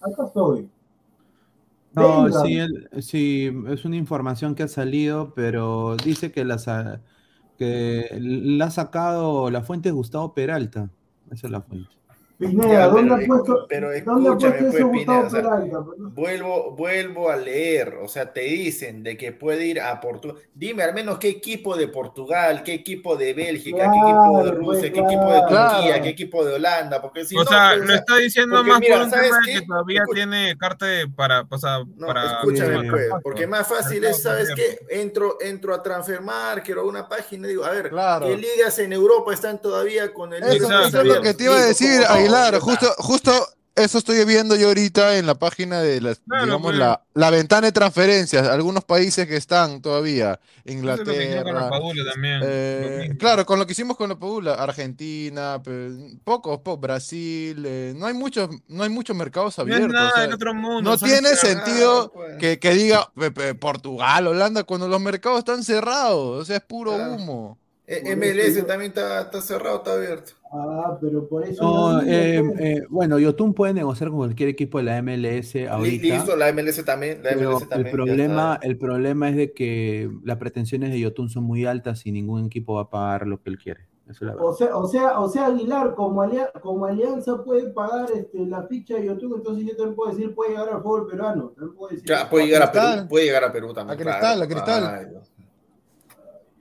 Acá 0.01 0.27
estoy. 0.27 0.71
No, 1.93 2.31
sí, 2.31 2.59
él- 2.59 2.89
sí, 3.03 3.51
es 3.69 3.85
una 3.85 3.97
información 3.97 4.55
que 4.55 4.63
ha 4.63 4.69
salido, 4.69 5.35
pero 5.35 5.97
dice 5.97 6.31
que 6.33 6.45
la, 6.45 6.59
sa- 6.59 7.03
que 7.57 8.09
la 8.21 8.67
ha 8.67 8.71
sacado, 8.71 9.51
la 9.51 9.63
fuente 9.63 9.89
es 9.89 9.95
Gustavo 9.95 10.35
Peralta. 10.35 10.91
Esa 11.31 11.47
es 11.49 11.51
la 11.53 11.63
fuente. 11.63 11.97
Pineda, 12.39 12.69
Ya, 12.73 12.87
¿dónde 12.87 13.15
pero 13.15 13.15
ha 13.15 13.27
puesto, 13.27 13.67
pero 13.69 13.89
¿dónde 14.05 14.29
ha 14.29 14.33
escúchame, 14.33 14.53
puesto 14.59 14.71
pues, 14.71 14.75
eso 14.79 14.91
Pineda, 14.93 15.23
Gustavo 15.23 15.27
o 15.27 15.31
sea, 15.31 15.43
Peralta? 15.43 15.79
Pues, 15.85 16.15
Vuelvo, 16.15 16.71
vuelvo 16.77 17.31
a 17.31 17.37
leer, 17.37 17.95
o 18.01 18.07
sea, 18.09 18.33
te 18.33 18.41
dicen 18.43 19.03
de 19.03 19.17
que 19.17 19.33
puede 19.33 19.67
ir 19.67 19.81
a 19.81 20.01
Portugal. 20.01 20.37
Dime 20.55 20.85
al 20.85 20.95
menos 20.95 21.19
qué 21.19 21.29
equipo 21.29 21.77
de 21.77 21.89
Portugal, 21.89 22.63
qué 22.63 22.75
equipo 22.75 23.17
de 23.17 23.35
Bélgica, 23.35 23.79
qué 23.79 23.99
equipo 23.99 24.39
de 24.39 24.51
Claro, 24.51 24.57
Rusia, 24.57 24.81
pues, 24.81 24.93
qué 24.93 25.01
equipo 25.01 25.33
de 25.33 25.43
claro. 25.49 25.75
Turquía, 25.77 26.03
qué 26.03 26.09
equipo 26.11 26.45
de 26.45 26.55
Holanda, 26.55 27.03
porque 27.03 27.25
si 27.25 27.37
o 27.37 27.41
no, 27.43 27.51
sea, 27.51 27.73
pues, 27.77 27.89
lo 27.89 27.95
está 27.95 28.17
diciendo 28.17 28.57
porque 28.57 28.71
más 28.71 28.81
mira, 28.81 28.95
por 28.97 29.05
un 29.05 29.11
¿sabes 29.11 29.31
qué? 29.45 29.53
que 29.55 29.67
todavía 29.67 30.03
tiene 30.15 30.57
carta 30.59 30.87
de 30.87 31.09
para, 31.09 31.45
o 31.49 31.59
sea, 31.59 31.79
No, 31.97 32.07
para 32.07 32.25
escúchame, 32.25 32.89
pues, 32.89 33.09
porque 33.23 33.47
más 33.49 33.67
fácil 33.67 34.05
es, 34.05 34.23
¿sabes 34.23 34.51
qué? 34.55 34.79
Entro, 34.91 35.39
entro 35.41 35.75
a 35.75 35.83
Transfermarkt 35.83 36.69
o 36.71 36.87
una 36.87 37.09
página 37.09 37.47
y 37.49 37.51
digo, 37.51 37.65
a 37.65 37.71
ver, 37.71 37.89
Claro. 37.91 38.27
¿qué 38.27 38.37
ligas 38.37 38.79
en 38.79 38.93
Europa 38.93 39.35
están 39.35 39.61
todavía 39.61 40.15
con 40.15 40.33
el 40.33 40.43
Eso, 40.45 40.71
es 40.87 40.95
lo 40.95 41.21
que 41.21 41.35
te 41.35 41.45
iba 41.45 41.57
a 41.57 41.65
decir, 41.67 42.01
¿cómo 42.07 42.28
no? 42.29 42.51
Ya 42.53 42.61
Justo, 42.61 42.95
justo 42.99 43.49
eso 43.75 43.99
estoy 43.99 44.25
viendo 44.25 44.57
yo 44.57 44.67
ahorita 44.69 45.19
en 45.19 45.27
la 45.27 45.37
página 45.37 45.81
de 45.81 46.01
las, 46.01 46.19
Claro, 46.27 46.47
digamos, 46.47 46.67
pues. 46.73 46.79
la, 46.79 47.01
la 47.15 47.31
ventana 47.31 47.69
de 47.69 47.73
transferencias. 47.73 48.49
Algunos 48.49 48.83
países 48.83 49.29
que 49.29 49.37
están 49.37 49.81
todavía. 49.81 50.41
Hicieron 50.65 50.97
con 50.99 51.07
la 51.07 51.23
Inglaterra. 51.25 51.71
Padula 51.71 52.13
también. 52.13 52.41
eh, 52.45 53.11
claro, 53.21 53.47
con 53.47 53.59
lo 53.61 53.67
que 53.67 53.73
hicimos 53.73 53.97
con 53.97 54.09
la 54.09 54.19
Padula, 54.19 54.55
Argentina, 54.55 55.63
pocos, 56.25 56.59
po- 56.59 56.77
Brasil, 56.77 57.63
eh, 57.65 57.93
no 57.97 58.07
hay 58.07 58.15
muchos, 58.15 58.51
no 58.67 58.83
hay 58.83 58.91
muchos 58.91 59.15
mercados 59.17 59.57
No 59.59 59.63
abiertos. 59.63 59.93
nada 59.93 60.09
o 60.09 60.13
sea, 60.13 60.23
del 60.23 60.33
otro 60.35 60.55
mundo. 60.55 60.83
no 60.91 60.99
tiene 60.99 61.37
sentido 61.37 62.11
pues. 62.13 62.37
que, 62.39 62.59
que 62.59 62.71
diga 62.75 63.11
Portugal, 63.61 64.27
Holanda, 64.27 64.65
cuando 64.65 64.89
los 64.89 65.01
mercados 65.01 65.39
están 65.39 65.63
cerrados. 65.63 66.43
O 66.43 66.45
sea, 66.45 66.57
es 66.57 66.63
puro 66.65 66.95
Claro. 66.97 67.13
humo. 67.15 67.59
Eh, 67.91 68.15
MLS 68.17 68.55
yo- 68.57 68.67
también 68.67 68.91
está, 68.91 69.23
está 69.23 69.41
cerrado, 69.41 69.79
está 69.79 69.95
abierto. 69.95 70.33
Ah, 70.53 70.99
pero 71.01 71.27
por 71.29 71.45
eso. 71.45 71.63
No, 71.63 72.01
eh, 72.03 72.43
pues, 72.47 72.61
eh, 72.61 72.83
bueno, 72.91 73.19
Yotun 73.19 73.55
puede 73.55 73.73
negociar 73.75 74.11
con 74.11 74.19
cualquier 74.19 74.51
equipo 74.51 74.77
de 74.79 74.85
la 74.85 74.99
MLS 75.03 75.67
ahorita. 75.67 76.03
Listo, 76.17 76.37
la 76.37 76.49
MLS 76.53 76.85
también, 76.85 77.23
la 77.23 77.31
Pero 77.31 77.51
MLS 77.53 77.63
el 77.63 77.69
también. 77.69 77.87
ya 77.87 77.93
problema, 77.93 78.59
el 78.63 78.77
problema 78.79 79.29
es 79.31 79.37
de 79.37 79.53
que 79.53 80.11
las 80.23 80.37
pretensiones 80.37 80.91
de 80.91 81.01
Yotun 81.01 81.31
son 81.31 81.45
muy 81.45 81.65
altas 81.67 82.05
y 82.07 82.13
ningún 82.13 82.47
equipo 82.47 82.75
va 82.75 82.83
a 82.83 82.91
pagar 82.91 83.27
lo 83.27 83.41
que 83.43 83.51
él 83.51 83.59
quiere. 83.59 83.81
Eso 84.05 84.13
es 84.13 84.23
la 84.23 84.33
verdad. 84.33 84.47
O 84.49 84.55
sea, 84.55 84.77
o 84.77 84.89
sea, 84.89 85.21
o 85.21 85.29
sea, 85.29 85.47
Aguilar, 85.47 85.95
como, 85.95 86.23
alia- 86.23 86.51
como 86.63 86.87
alianza 86.87 87.43
puede 87.45 87.71
pagar 87.71 88.11
este, 88.15 88.39
la 88.47 88.63
ficha 88.65 88.95
de 88.95 89.05
YouTube, 89.07 89.37
entonces 89.37 89.67
yo 89.67 89.77
también 89.77 89.97
puedo 89.97 90.11
decir, 90.15 90.35
puede 90.35 90.51
llegar 90.53 90.69
al 90.71 90.83
fútbol 90.83 91.07
peruano. 91.09 91.49
También 91.57 91.75
puedo 91.77 91.91
decir, 91.93 92.09
Ya, 92.09 92.29
puede 92.29 92.47
llegar 92.47 92.63
a. 92.63 92.73
Perú, 92.73 93.09
puede 93.09 93.25
llegar 93.27 93.45
a 93.45 93.53
Perú 93.53 93.73
también. 93.75 93.99
A 93.99 94.03
Cristal, 94.03 94.21
claro. 94.21 94.43
a 94.43 94.47
Cristal. 94.49 94.85
Ay. 94.87 95.07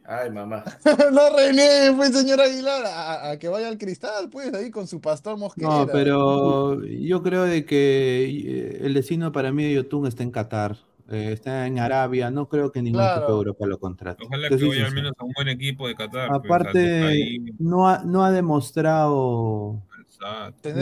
Ay, 0.09 0.31
mamá. 0.31 0.63
no 1.11 1.35
reniegue, 1.35 1.91
pues, 1.97 2.13
señor 2.17 2.39
Aguilar, 2.39 2.85
a, 2.85 3.31
a 3.31 3.37
que 3.39 3.49
vaya 3.49 3.67
al 3.67 3.77
cristal, 3.77 4.29
pues, 4.29 4.53
ahí 4.53 4.71
con 4.71 4.87
su 4.87 5.01
pastor 5.01 5.37
Mosquera. 5.37 5.69
No, 5.69 5.87
pero 5.91 6.81
yo 6.85 7.21
creo 7.21 7.43
de 7.43 7.65
que 7.65 8.23
eh, 8.25 8.79
el 8.85 8.93
destino 8.93 9.33
para 9.33 9.51
mí 9.51 9.65
de 9.65 9.73
Yotun 9.73 10.07
está 10.07 10.23
en 10.23 10.31
Qatar, 10.31 10.77
eh, 11.09 11.31
está 11.33 11.67
en 11.67 11.79
Arabia, 11.79 12.31
no 12.31 12.47
creo 12.47 12.71
que 12.71 12.81
ningún 12.81 13.01
Claro. 13.01 13.17
equipo 13.17 13.31
de 13.33 13.37
Europa 13.37 13.65
lo 13.67 13.79
contrate. 13.79 14.23
Ojalá 14.25 14.47
que 14.47 14.55
vaya 14.55 14.85
al 14.85 14.93
menos 14.93 15.11
a 15.17 15.25
un 15.25 15.33
buen 15.33 15.49
equipo 15.49 15.89
de 15.89 15.95
Qatar. 15.95 16.29
pues, 16.29 16.39
Aparte, 16.45 17.39
no 17.59 17.89
ha, 17.89 18.01
no 18.05 18.23
ha 18.23 18.31
demostrado 18.31 19.81
un 19.81 19.83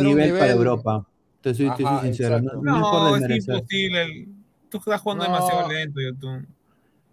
nivel, 0.04 0.38
para 0.38 0.52
Europa. 0.52 1.08
Te 1.42 1.56
soy, 1.56 1.70
te 1.72 1.78
soy 1.78 1.86
Ajá, 1.86 2.02
sincero, 2.04 2.42
no, 2.42 3.16
es 3.16 3.48
imposible. 3.48 4.04
el- 4.04 4.28
Tú 4.70 4.78
estás 4.80 5.00
jugando 5.02 5.24
No. 5.26 5.34
demasiado 5.34 5.70
lento, 5.70 6.00
YouTube. 6.02 6.46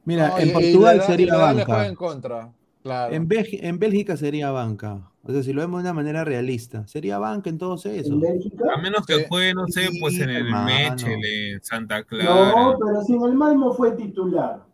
Mira, 0.05 0.29
No, 0.29 0.39
en 0.39 0.47
y- 0.47 0.51
y 0.51 0.53
Portugal 0.53 0.97
la 0.99 1.07
sería 1.07 1.33
la 1.35 1.39
banca. 1.39 1.87
en 1.87 1.95
contra. 1.95 2.53
Claro. 2.83 3.15
En, 3.15 3.29
Bélgi- 3.29 3.61
en 3.63 3.79
Bélgica 3.79 4.17
sería 4.17 4.51
banca. 4.51 5.09
O 5.23 5.31
sea, 5.33 5.43
si 5.45 5.53
lo 5.53 5.61
vemos 5.61 5.81
de 5.85 5.89
una 5.89 5.95
manera 5.95 6.25
realista, 6.25 6.85
sería 6.89 7.17
banca 7.19 7.49
en 7.49 7.57
todos 7.59 7.87
¿En 7.87 7.95
esos. 7.95 8.21
Bélgica? 8.21 8.65
A 8.75 8.81
menos 8.81 9.07
que 9.07 9.19
Sí. 9.21 9.25
juegue, 9.29 9.55
no 9.55 9.69
sé, 9.69 9.89
pues 10.01 10.15
en 10.19 10.31
el 10.31 10.47
hermano. 10.47 10.67
Mechel, 10.67 11.25
en 11.25 11.63
Santa 11.63 12.03
Clara. 12.03 12.53
No, 12.53 12.77
pero 12.85 13.03
si 13.05 13.13
en 13.15 13.23
el 13.23 13.35
Malmo 13.35 13.73
fue 13.73 13.93
titular. 13.93 14.65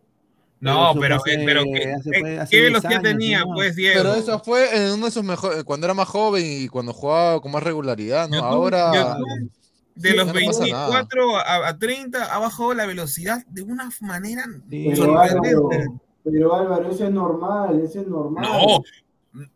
No, 0.61 0.93
pero, 0.99 1.21
fue 1.21 1.35
eh, 1.35 1.43
pero 1.45 1.63
¿qué, 1.65 1.93
hace- 1.93 2.11
qué- 2.11 2.21
fue 2.21 2.39
hace 2.41 2.51
qué 2.51 2.57
10 2.63 2.69
velocidad 2.71 2.93
años, 2.95 3.03
tenía, 3.05 3.45
pues, 3.55 3.77
Diego? 3.77 4.01
Pero 4.03 4.15
eso 4.15 4.39
fue 4.41 4.75
en 4.77 4.93
uno 4.95 5.05
de 5.05 5.13
sus 5.13 5.23
mejores, 5.23 5.63
cuando 5.65 5.87
era 5.87 5.95
más 5.95 6.09
joven 6.09 6.43
y 6.45 6.67
cuando 6.69 6.93
jugaba 6.95 7.41
con 7.41 7.53
más 7.53 7.63
regularidad, 7.63 8.29
¿no? 8.29 8.37
YouTube- 8.39 8.45
Ahora 8.47 8.93
YouTube, 8.95 9.51
de 9.99 10.11
Sí, 10.11 10.17
los 10.17 10.27
no 10.29 10.33
pasa 10.33 10.67
nada. 10.67 10.87
24 10.89 11.37
a, 11.37 11.69
a 11.69 11.79
30 11.79 12.35
ha 12.35 12.39
bajado 12.39 12.75
la 12.75 12.87
velocidad 12.87 13.45
de 13.49 13.63
una 13.63 13.91
manera 14.01 14.45
Pero 14.71 14.97
sorprendente. 14.97 15.49
Álvaro, 15.51 16.01
pero 16.25 16.55
Álvaro, 16.55 16.91
eso 16.91 17.05
es 17.05 17.11
normal, 17.13 17.81
eso 17.81 18.01
es 18.01 18.07
normal. 18.07 18.45
No, 18.45 18.83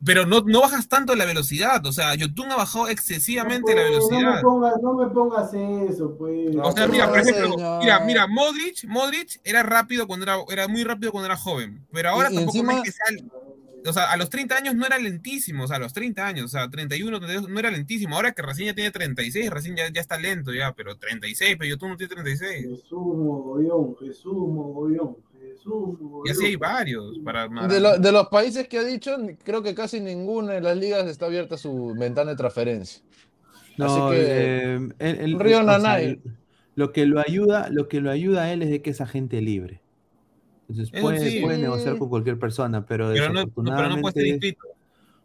pero 0.05 0.27
no, 0.27 0.41
no 0.43 0.61
bajas 0.61 0.87
tanto 0.89 1.15
la 1.17 1.25
velocidad. 1.25 1.85
O 1.87 1.93
sea, 1.93 2.15
YouTube 2.15 2.47
ha 2.51 2.57
bajado 2.57 2.89
excesivamente 2.89 3.75
la 3.75 3.83
Pues, 3.83 3.93
No 3.93 4.09
velocidad. 4.09 4.35
me 4.37 4.41
pongas, 4.43 4.75
no 4.83 4.95
me 4.95 5.07
pongas 5.09 5.55
eso, 5.55 6.15
pues. 6.17 6.55
O 6.63 6.73
sea, 6.73 6.87
mira, 6.87 7.09
por 7.09 7.19
ejemplo, 7.19 7.57
mira, 7.81 8.01
mira, 8.01 8.27
Modric, 8.27 8.85
Modric 8.87 9.41
era 9.45 9.63
rápido 9.63 10.07
cuando 10.07 10.25
era, 10.25 10.37
era 10.51 10.69
muy 10.69 10.85
rápido 10.85 11.11
cuando 11.11 11.27
era 11.27 11.37
joven, 11.37 11.85
pero 11.93 12.11
ahora 12.11 12.29
Y- 12.31 12.35
y 12.35 12.37
tampoco 12.37 12.59
encima- 12.59 12.75
es 12.79 12.83
que 12.83 12.93
sea, 12.93 13.07
o 13.87 13.93
sea, 13.93 14.13
a 14.13 14.17
los 14.17 14.31
30 14.31 14.57
años 14.57 14.75
no 14.75 14.87
era 14.87 14.99
lentísimo, 14.99 15.65
o 15.65 15.67
sea, 15.69 15.77
a 15.77 15.81
los 15.81 15.93
30 15.93 16.27
años, 16.27 16.45
o 16.47 16.49
sea, 16.49 16.69
31, 16.71 17.19
32, 17.19 17.49
no 17.51 17.59
era 17.59 17.71
lentísimo, 17.71 18.15
ahora 18.17 18.33
que 18.33 18.43
recién 18.43 18.69
ya 18.69 18.75
tiene 18.75 18.91
36, 18.91 19.51
recién 19.51 19.77
ya, 19.77 19.91
ya 19.93 20.01
está 20.01 20.19
lento 20.19 20.53
ya, 20.53 20.73
pero 20.73 20.97
36, 20.97 21.57
pero 21.59 21.69
YouTube 21.71 21.89
no 21.91 21.97
tiene 21.97 22.13
36. 22.15 22.67
Jesús 22.69 22.91
mogollón, 22.93 23.97
Jesús 23.99 24.33
mogollón, 24.35 25.17
Jesús 25.41 26.01
mogollón. 26.01 26.27
Y 26.27 26.31
así 26.31 26.45
hay 26.47 26.57
varios 26.57 27.19
para 27.25 27.49
de, 27.69 27.81
lo- 27.81 27.99
de 27.99 28.13
los 28.13 28.29
países 28.29 28.69
que 28.69 28.79
ha 28.79 28.85
dicho, 28.85 29.17
creo 29.45 29.63
que 29.63 29.75
casi 29.75 30.01
ninguna 30.01 30.53
de 30.55 30.61
las 30.61 30.77
ligas 30.77 31.07
está 31.07 31.27
abierta 31.27 31.57
su 31.59 31.95
ventana 31.99 32.31
de 32.31 32.37
transferencia. 32.37 33.03
No, 33.77 33.87
Así 33.87 34.17
que 34.17 34.23
eh, 34.29 34.89
él- 35.01 35.41
Río 35.41 35.59
o 35.61 35.65
sea, 35.65 35.79
Nanay. 35.79 36.21
lo 36.77 36.93
que 36.93 37.05
lo 37.07 37.21
ayuda, 37.21 37.69
lo 37.71 37.89
que 37.89 38.01
lo 38.01 38.11
ayuda 38.11 38.45
a 38.45 38.53
él 38.53 38.63
es 38.63 38.71
de 38.71 38.81
que 38.81 38.91
es 38.91 39.01
agente 39.01 39.41
libre. 39.43 39.82
Entonces 40.69 40.91
puede, 41.01 41.31
sí. 41.31 41.41
puede 41.41 41.59
negociar 41.59 41.99
con 41.99 42.09
cualquier 42.09 42.39
persona, 42.39 42.87
pero, 42.87 43.09
pero 43.13 43.29
no- 43.29 43.33
no 43.35 43.41
desafortunadamente 43.41 44.57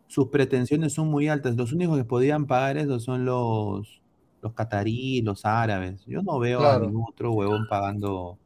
sus 0.08 0.28
pretensiones 0.28 0.94
son 0.94 1.08
muy 1.10 1.28
altas. 1.28 1.56
Los 1.56 1.74
únicos 1.74 1.98
que 1.98 2.04
podían 2.06 2.46
pagar 2.48 2.78
eso 2.78 3.00
son 3.00 3.26
los, 3.26 4.02
los 4.42 4.54
cataríes, 4.54 5.24
los 5.24 5.46
árabes. 5.46 6.04
Yo 6.06 6.22
no 6.22 6.40
veo 6.40 6.60
Claro. 6.60 6.84
a 6.86 6.88
ningún 6.88 7.06
otro 7.10 7.32
huevón 7.34 7.68
pagando. 7.70 8.38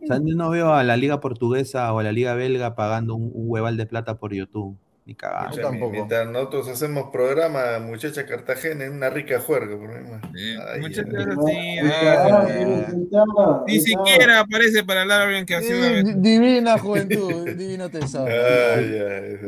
O 0.00 0.06
sea, 0.06 0.18
yo 0.22 0.36
no 0.36 0.50
veo 0.50 0.74
a 0.74 0.84
la 0.84 0.96
liga 0.96 1.18
portuguesa 1.20 1.92
o 1.92 1.98
a 1.98 2.02
la 2.02 2.12
liga 2.12 2.34
belga 2.34 2.74
pagando 2.76 3.14
un, 3.14 3.30
un 3.34 3.44
hueval 3.50 3.76
de 3.76 3.86
plata 3.86 4.18
por 4.18 4.32
YouTube. 4.34 4.76
Ni. 5.14 5.46
Escucha, 5.50 5.70
mi- 5.70 5.78
Mientras 5.90 6.28
nosotros 6.28 6.68
hacemos 6.68 7.10
programa, 7.12 7.78
muchacha 7.80 8.26
Cartagena, 8.26 8.84
es 8.84 8.90
una 8.90 9.10
rica 9.10 9.40
juerga. 9.40 9.76
Por 9.76 9.88
man. 10.02 10.20
Ay, 10.32 10.80
así, 10.80 11.78
Ah, 11.90 13.64
ni 13.66 13.80
siquiera 13.80 14.40
aparece 14.40 14.84
para 14.84 15.02
hablar 15.02 15.28
bien 15.28 15.46
que 15.46 15.54
hace 15.56 15.74
una 16.02 16.12
divina 16.16 16.78
juventud, 16.78 17.48
divino 17.56 17.88
tesoro. 17.90 18.26
Ay, 18.26 18.98
ay. 18.98 19.38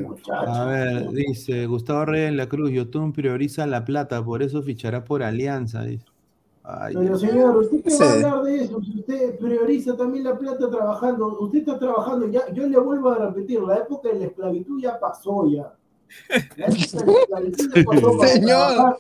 A 0.47 0.65
ver, 0.65 1.09
dice 1.11 1.67
Gustavo 1.67 2.05
Reyes 2.07 2.29
en 2.29 2.37
la 2.37 2.49
Cruz, 2.49 2.71
YouTube 2.71 3.15
prioriza 3.15 3.67
la 3.67 3.85
plata, 3.85 4.23
por 4.25 4.43
eso 4.43 4.63
fichará 4.63 5.05
por 5.05 5.23
Alianza. 5.23 5.83
Dice. 5.85 6.05
Ay, 6.79 6.95
Pero 6.95 7.19
señor, 7.19 7.57
¿usted 7.57 7.83
qué 7.83 7.91
Sí. 7.91 7.99
va 8.03 8.07
a 8.07 8.13
hablar 8.13 8.43
de 8.45 8.65
eso? 8.65 8.81
Si 8.83 8.99
usted 9.01 9.39
prioriza 9.39 9.97
también 9.97 10.25
la 10.25 10.39
plata 10.39 10.71
trabajando, 10.71 11.39
usted 11.41 11.59
está 11.61 11.79
trabajando, 11.79 12.29
ya, 12.29 12.43
yo 12.53 12.67
le 12.69 12.79
vuelvo 12.79 13.11
a 13.11 13.17
repetir, 13.19 13.61
la 13.63 13.79
época 13.79 14.09
de 14.11 14.19
la 14.21 14.25
esclavitud 14.27 14.81
ya 14.81 14.99
pasó 15.01 15.47
ya. 15.49 15.73
La 16.57 16.67
época 16.67 17.05
de 17.05 17.13
la 17.13 17.49
esclavitud 17.49 17.71
ya 17.75 17.85
pasó 17.85 18.19
para 18.19 18.29
Señor, 18.31 18.49
trabajar, 18.75 18.97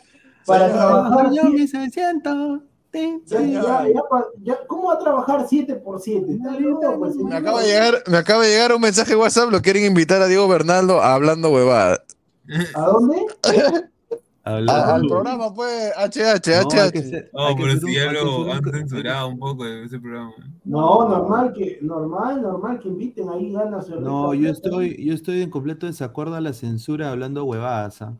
para 0.46 0.66
señor. 0.68 0.78
trabajar 0.80 1.28
Señor, 1.28 1.44
siete- 1.44 1.58
mi 1.60 1.68
600. 1.68 2.60
Sí, 2.92 3.22
ya- 3.26 3.38
sí. 3.38 3.52
ya- 3.52 3.88
ya 3.94 4.02
pa- 4.10 4.26
ya- 4.42 4.66
¿Cómo 4.66 4.88
va 4.88 4.94
a 4.94 4.98
trabajar 4.98 5.46
7 5.48 5.76
por 5.76 6.00
7? 6.00 6.32
Está 6.32 6.58
loco, 6.58 6.98
pues, 6.98 7.14
Me 7.14 7.36
acaba 7.36 7.60
de 7.60 7.68
llegar, 7.68 8.02
me 8.08 8.16
acaba 8.16 8.42
de 8.42 8.50
llegar 8.50 8.74
un 8.74 8.80
mensaje 8.80 9.10
de 9.12 9.16
WhatsApp, 9.16 9.50
lo 9.52 9.62
quieren 9.62 9.84
invitar 9.84 10.20
a 10.22 10.26
Diego 10.26 10.48
Bernaldo 10.48 11.00
a 11.00 11.14
hablando 11.14 11.50
huevada. 11.52 12.02
¿A 12.74 12.80
dónde? 12.86 13.16
Hablando- 14.42 14.72
A- 14.72 14.94
al 14.94 15.06
programa 15.06 15.52
pues 15.54 15.92
HH, 15.96 16.50
No, 16.50 16.70
hay 16.70 16.88
HH. 16.88 16.92
que 16.92 17.02
ser- 17.02 17.30
Oh, 17.34 17.46
hay 17.46 17.56
que 17.56 17.62
pero 17.62 17.80
si 17.80 17.94
ya 17.94 18.12
lo 18.12 18.52
han 18.52 18.64
censurado 18.64 19.28
un 19.28 19.38
poco 19.38 19.64
de 19.64 19.84
ese 19.84 19.98
programa. 20.00 20.32
No, 20.64 21.08
normal 21.08 21.52
que, 21.52 21.78
normal, 21.82 22.40
normal 22.42 22.78
que 22.80 22.88
inviten 22.88 23.28
ahí 23.28 23.52
ganas. 23.52 23.88
No, 23.90 24.32
yo 24.34 24.48
estoy, 24.50 25.04
yo 25.04 25.12
estoy 25.12 25.42
en 25.42 25.50
completo 25.50 25.86
desacuerdo 25.86 26.36
a 26.36 26.40
la 26.40 26.52
censura 26.54 27.10
hablando 27.10 27.44
huevadas. 27.44 28.00
¿ah? 28.02 28.14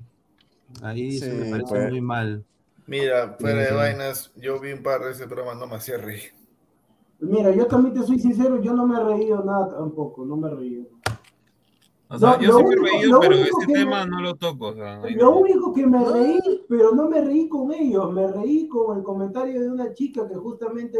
Ahí 0.82 1.18
sí, 1.18 1.26
me 1.26 1.50
parece 1.50 1.68
pues. 1.70 1.90
muy 1.90 2.00
mal. 2.02 2.44
Mira, 2.86 3.36
fuera 3.38 3.62
de 3.62 3.72
vainas, 3.72 4.32
yo 4.36 4.60
vi 4.60 4.72
un 4.72 4.82
par 4.82 5.00
de 5.02 5.12
ese 5.12 5.26
programa, 5.26 5.54
no 5.58 5.66
me 5.66 5.76
hacía 5.76 5.96
reír. 5.96 6.32
Mira, 7.20 7.50
yo 7.54 7.66
también 7.66 7.94
te 7.94 8.02
soy 8.06 8.18
sincero, 8.18 8.60
yo 8.62 8.72
no 8.74 8.86
me 8.86 8.98
he 9.00 9.04
reído 9.04 9.44
nada 9.44 9.68
tampoco, 9.76 10.24
no 10.24 10.36
me 10.36 10.48
he 10.50 10.54
reído. 10.54 10.84
O 12.12 12.18
sea, 12.18 12.36
No, 12.36 12.40
yo 12.42 12.58
me 12.64 12.74
he 12.74 12.76
reído, 12.76 13.20
pero 13.20 13.34
ese 13.36 13.50
que 13.66 13.72
tema 13.72 14.04
me- 14.04 14.10
no 14.10 14.20
lo 14.20 14.34
toco. 14.34 14.66
O 14.68 14.74
sea, 14.74 15.00
ahí 15.02 15.14
Lo 15.14 15.38
único 15.38 15.72
que 15.72 15.86
me 15.86 16.04
reí, 16.04 16.38
pero 16.68 16.92
no 16.92 17.08
me 17.08 17.20
reí 17.20 17.48
con 17.48 17.72
ellos, 17.72 18.12
me 18.12 18.26
reí 18.26 18.66
con 18.68 18.98
el 18.98 19.04
comentario 19.04 19.60
de 19.60 19.70
una 19.70 19.92
chica 19.94 20.28
que 20.28 20.34
justamente 20.34 20.98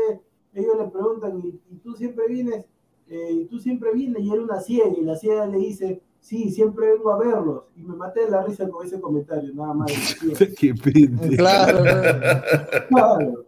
ellos 0.54 0.76
le 0.78 0.88
preguntan, 0.88 1.38
¿y, 1.40 1.48
y 1.70 1.76
tú 1.78 1.94
siempre 1.94 2.28
vienes? 2.28 2.64
Eh, 3.08 3.32
¿Y 3.32 3.44
tú 3.46 3.58
siempre 3.58 3.92
vienes? 3.92 4.22
Y 4.22 4.32
era 4.32 4.40
una 4.42 4.60
ciega, 4.60 4.90
y 4.96 5.02
la 5.02 5.16
ciega 5.16 5.46
le 5.46 5.58
dice, 5.58 6.00
sí, 6.20 6.50
siempre 6.50 6.92
vengo 6.92 7.10
a 7.12 7.18
verlos. 7.18 7.62
Y 7.76 7.82
me 7.82 7.96
maté 7.96 8.24
de 8.26 8.30
la 8.30 8.42
risa 8.44 8.68
con 8.68 8.86
ese 8.86 9.00
comentario, 9.00 9.52
nada 9.54 9.74
más. 9.74 9.90
Qué 10.58 10.74
pinte. 10.74 11.36
Claro, 11.36 11.82
Claro, 12.88 13.44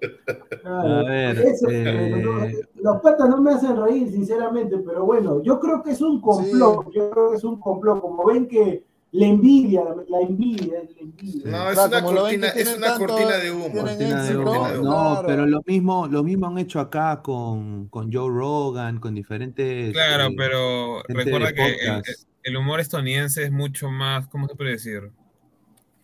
claro. 0.63 0.97
A 0.99 1.03
ver, 1.09 1.39
Eso, 1.39 1.69
eh, 1.71 2.23
no, 2.23 2.93
los 2.93 3.03
patas 3.03 3.29
no 3.29 3.41
me 3.41 3.53
hacen 3.53 3.77
reír, 3.81 4.11
sinceramente, 4.11 4.79
pero 4.79 5.05
bueno, 5.05 5.43
yo 5.43 5.59
creo 5.61 5.83
que 5.83 5.91
es 5.93 6.01
un 6.01 6.21
complot, 6.21 6.91
yo 6.93 7.11
creo 7.11 7.31
que 7.31 7.37
es 7.37 7.45
un 7.45 7.59
complot, 7.61 8.01
como 8.01 8.25
ven 8.27 8.47
que 8.47 8.85
la 9.15 9.27
envidia, 9.27 9.85
la 10.09 10.21
envidia, 10.21 10.83
la 10.85 11.01
envidia. 11.01 11.51
No, 11.51 11.69
es 11.71 11.75
Claro, 11.75 12.09
una 12.09 12.15
cortina, 12.23 12.49
es 12.49 12.77
una 12.79 12.87
tanto- 12.87 13.07
cortina 13.09 13.37
de 13.37 13.51
humo. 13.53 13.65
tienen 13.67 13.85
Cortina 13.87 14.23
de 14.23 14.31
éxito, 14.31 14.41
humo. 14.51 14.69
No, 14.69 14.83
claro. 15.13 15.27
pero 15.27 15.47
lo 15.47 15.61
mismo, 15.67 16.07
lo 16.07 16.23
mismo 16.25 16.47
han 16.47 16.59
hecho 16.59 16.81
acá 16.81 17.21
con, 17.23 17.89
con 17.89 18.11
Joe 18.11 18.31
Rogan, 18.31 18.99
con 19.01 19.15
diferentes. 19.15 19.93
Claro, 19.93 20.29
eh, 20.31 20.35
pero 20.37 21.03
recuerda 21.09 21.53
que 21.53 21.67
el. 21.67 22.03
El 22.43 22.57
humor 22.57 22.81
estadounidense 22.81 23.45
es 23.45 23.51
mucho 23.51 23.91
más, 23.91 24.27
¿cómo 24.29 24.49
se 24.49 24.55
puede 24.55 24.71
decir? 24.73 25.11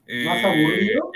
Eh, 0.07 0.25
¿Más 0.25 0.45
aburrido? 0.45 1.11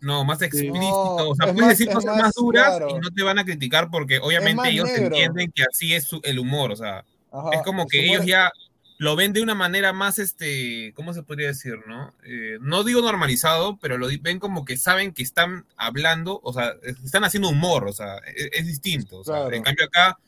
No, 0.00 0.24
más 0.24 0.42
explícito. 0.42 0.80
No, 0.80 1.28
o 1.28 1.34
sea, 1.36 1.46
es 1.46 1.52
puedes 1.52 1.68
más- 1.68 1.78
decir 1.78 1.92
cosas 1.92 2.14
más 2.16 2.22
más 2.24 2.34
duras 2.34 2.66
claro. 2.76 2.88
y 2.90 2.94
no 2.94 3.10
te 3.10 3.22
van 3.22 3.38
a 3.38 3.44
criticar 3.44 3.88
porque 3.90 4.18
obviamente 4.18 4.68
ellos 4.68 4.88
negro. 4.88 5.04
entienden 5.06 5.52
que 5.54 5.62
así 5.62 5.94
es 5.94 6.04
su- 6.04 6.20
el 6.24 6.38
humor. 6.40 6.72
O 6.72 6.76
sea, 6.76 7.04
Ajá, 7.30 7.50
es 7.52 7.62
como 7.62 7.86
que 7.86 8.04
ellos 8.06 8.26
ya 8.26 8.50
lo 8.98 9.14
ven 9.16 9.32
de 9.32 9.42
una 9.42 9.54
manera 9.54 9.92
más, 9.92 10.18
este, 10.18 10.92
¿cómo 10.94 11.12
se 11.12 11.22
podría 11.22 11.48
decir, 11.48 11.74
no? 11.86 12.12
Eh, 12.24 12.58
no 12.60 12.82
digo 12.84 13.00
normalizado, 13.00 13.76
pero 13.80 13.96
lo 13.98 14.08
ven 14.20 14.38
como 14.40 14.64
que 14.64 14.76
saben 14.76 15.12
que 15.12 15.22
están 15.22 15.66
hablando, 15.76 16.40
o 16.42 16.52
sea, 16.52 16.72
están 17.04 17.24
haciendo 17.24 17.48
humor, 17.48 17.86
o 17.88 17.92
sea, 17.92 18.16
es, 18.34 18.48
es 18.52 18.66
distinto. 18.66 19.18
o 19.18 19.24
sea, 19.24 19.36
Claro. 19.36 19.54
En 19.56 19.62
cambio 19.62 19.86
acá 19.86 20.18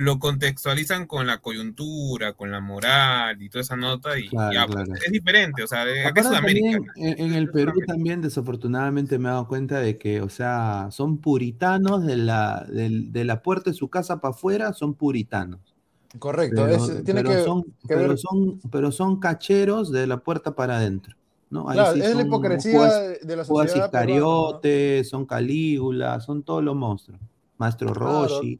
lo 0.00 0.18
contextualizan 0.18 1.06
con 1.06 1.26
la 1.26 1.38
coyuntura, 1.42 2.32
con 2.32 2.50
la 2.50 2.60
moral 2.60 3.42
y 3.42 3.50
toda 3.50 3.60
esa 3.60 3.76
nota 3.76 4.18
y 4.18 4.28
Claro, 4.28 4.50
ya, 4.54 4.64
pues, 4.66 4.76
claro. 4.86 4.94
es 5.04 5.12
diferente, 5.12 5.62
o 5.62 5.66
sea, 5.66 5.84
de- 5.84 6.06
acá 6.06 6.22
Sudamérica. 6.22 6.78
también, 6.78 6.86
en, 6.96 7.26
en 7.26 7.34
el 7.34 7.50
Perú 7.50 7.72
también 7.86 8.22
desafortunadamente 8.22 9.18
me 9.18 9.28
he 9.28 9.32
dado 9.32 9.46
cuenta 9.46 9.78
de 9.78 9.98
que, 9.98 10.22
o 10.22 10.30
sea, 10.30 10.88
son 10.90 11.18
puritanos 11.18 12.06
de 12.06 12.16
la, 12.16 12.64
del- 12.66 13.12
de 13.12 13.24
la 13.26 13.42
puerta 13.42 13.68
de 13.70 13.74
su 13.76 13.88
casa 13.90 14.22
para 14.22 14.32
afuera, 14.32 14.72
son 14.72 14.94
puritanos. 14.94 15.60
Correcto, 16.18 16.62
Pero, 16.64 16.76
es- 16.76 17.04
tiene 17.04 17.22
pero 17.22 17.28
que, 17.36 17.44
son, 17.44 17.62
que 17.62 17.70
pero, 17.88 18.08
ver- 18.08 18.18
son, 18.18 18.58
pero 18.70 18.92
son 18.92 19.20
cacheros 19.20 19.92
de 19.92 20.06
la 20.06 20.16
puerta 20.20 20.54
para 20.56 20.78
adentro. 20.78 21.14
¿no? 21.50 21.68
Ahí 21.68 21.74
Claro, 21.76 21.94
sí 21.94 22.00
es 22.00 22.14
la 22.14 22.22
hipocresía 22.22 22.72
Judas- 22.78 23.18
de 23.22 23.36
la 23.36 23.44
Judas 23.44 23.66
sociedad 23.70 23.90
peruana, 23.90 24.18
¿no? 24.62 25.04
Son 25.04 25.26
Calígula, 25.26 26.20
son 26.20 26.42
todos 26.42 26.64
los 26.64 26.74
monstruos. 26.74 27.20
Maestro 27.58 27.92
Claro. 27.92 28.22
Roshi. 28.28 28.58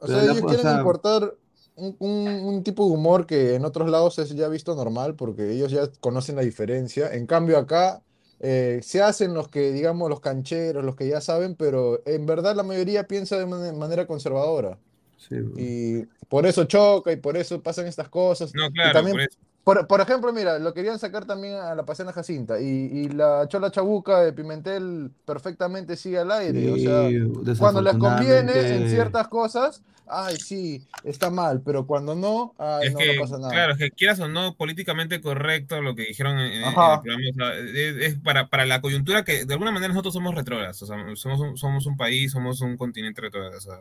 O 0.00 0.08
sea, 0.08 0.24
ellos 0.24 0.42
o 0.42 0.48
quieren 0.48 0.68
sea, 0.68 0.70
importar 0.70 1.34
un, 1.76 1.96
un- 2.00 2.44
un 2.54 2.62
tipo 2.64 2.86
de 2.86 2.92
humor 2.92 3.26
que 3.26 3.54
en 3.54 3.64
otros 3.64 3.90
lados 3.90 4.18
es 4.18 4.30
ya 4.34 4.48
visto 4.48 4.74
normal 4.74 5.14
porque 5.16 5.52
ellos 5.52 5.70
ya 5.72 5.90
conocen 6.00 6.36
la 6.36 6.42
diferencia. 6.42 7.14
En 7.14 7.26
cambio 7.26 7.58
acá 7.58 8.02
eh, 8.40 8.80
se 8.82 9.02
hacen 9.02 9.34
los 9.34 9.48
que, 9.48 9.72
digamos, 9.72 10.08
los 10.10 10.20
cancheros, 10.20 10.84
los 10.84 10.96
que 10.96 11.08
ya 11.08 11.20
saben, 11.20 11.54
pero 11.56 12.02
en 12.06 12.26
verdad 12.26 12.56
la 12.56 12.62
mayoría 12.62 13.06
piensa 13.06 13.38
de 13.38 13.46
man- 13.46 13.78
manera 13.78 14.06
conservadora. 14.06 14.78
sí, 15.16 15.36
Y 15.54 16.04
por 16.28 16.46
eso 16.46 16.64
choca 16.64 17.12
y 17.12 17.16
por 17.16 17.36
eso 17.36 17.62
pasan 17.62 17.86
estas 17.86 18.08
cosas. 18.08 18.54
No, 18.54 18.70
Y 18.82 18.90
claro, 18.90 18.92
también 18.92 19.18
por 19.18 19.20
eso. 19.20 19.38
Por, 19.64 19.86
por 19.86 20.00
ejemplo, 20.00 20.32
mira, 20.32 20.58
lo 20.58 20.72
querían 20.72 20.98
sacar 20.98 21.26
también 21.26 21.54
a 21.54 21.74
la 21.74 21.84
Paseana 21.84 22.12
Jacinta 22.12 22.58
y, 22.60 22.64
y 22.66 23.08
la 23.10 23.46
Chola 23.48 23.70
Chabuca 23.70 24.20
de 24.20 24.32
Pimentel 24.32 25.10
perfectamente 25.26 25.96
sigue 25.96 26.18
al 26.18 26.32
aire. 26.32 26.70
o 26.72 26.76
sea, 26.78 27.08
Sí, 27.08 27.58
cuando 27.58 27.82
les 27.82 27.94
conviene 27.96 28.52
en 28.76 28.88
ciertas 28.88 29.28
cosas, 29.28 29.82
ay, 30.08 30.36
sí, 30.38 30.82
está 31.04 31.30
mal, 31.30 31.60
pero 31.64 31.86
cuando 31.86 32.14
no, 32.16 32.54
ay, 32.58 32.88
Es 32.88 32.92
no, 32.94 32.98
que, 32.98 33.14
no 33.16 33.22
pasa 33.22 33.38
nada. 33.38 33.52
claro, 33.52 33.72
es 33.74 33.78
que 33.78 33.90
quieras 33.90 34.18
o 34.20 34.28
no, 34.28 34.56
políticamente 34.56 35.20
correcto 35.20 35.80
lo 35.82 35.94
que 35.94 36.02
dijeron 36.06 36.38
en, 36.40 36.52
en- 36.52 36.64
el 36.64 36.72
programa, 36.72 37.22
o 37.30 37.34
sea, 37.34 37.54
es, 37.58 37.96
es 37.96 38.18
para, 38.18 38.48
para 38.48 38.64
la 38.66 38.80
coyuntura 38.80 39.24
que 39.24 39.44
de 39.44 39.52
alguna 39.52 39.70
manera 39.70 39.92
nosotros 39.92 40.14
somos 40.14 40.34
retrógrados, 40.34 40.82
o 40.82 40.86
sea, 40.86 40.96
somos 41.16 41.40
un, 41.40 41.56
somos 41.56 41.86
un 41.86 41.96
país, 41.96 42.32
somos 42.32 42.60
un 42.60 42.76
continente 42.76 43.20
retrógrado, 43.20 43.58
o 43.58 43.60
sea, 43.60 43.80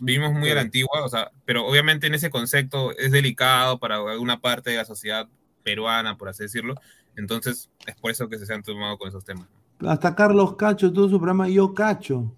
vivimos 0.00 0.32
muy 0.34 0.50
a 0.50 0.54
la 0.56 0.60
antigua, 0.62 1.02
o 1.04 1.08
sea, 1.08 1.30
pero 1.46 1.66
obviamente 1.66 2.08
en 2.08 2.14
ese 2.14 2.28
concepto 2.30 2.90
es 2.98 3.10
delicado 3.12 3.78
para 3.78 3.96
alguna 3.96 4.40
parte 4.40 4.70
de 4.70 4.76
la 4.76 4.84
sociedad 4.84 5.28
peruana, 5.62 6.16
por 6.16 6.28
así 6.28 6.42
decirlo, 6.44 6.74
entonces 7.16 7.70
es 7.86 7.94
por 7.96 8.10
eso 8.10 8.28
que 8.28 8.38
se 8.38 8.52
han 8.52 8.62
tomado 8.62 8.96
con 8.98 9.08
esos 9.08 9.24
temas. 9.24 9.46
Hasta 9.86 10.14
Carlos 10.14 10.56
Cacho 10.56 10.92
tuvo 10.92 11.08
su 11.08 11.18
programa 11.18 11.48
Yo 11.48 11.72
Cacho 11.74 12.32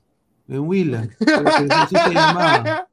en 0.49 0.61
Huila. 0.61 1.09
Creo 1.19 1.45
que 1.69 1.75
así 1.75 1.97
se 1.97 2.11
llamaba. 2.15 2.89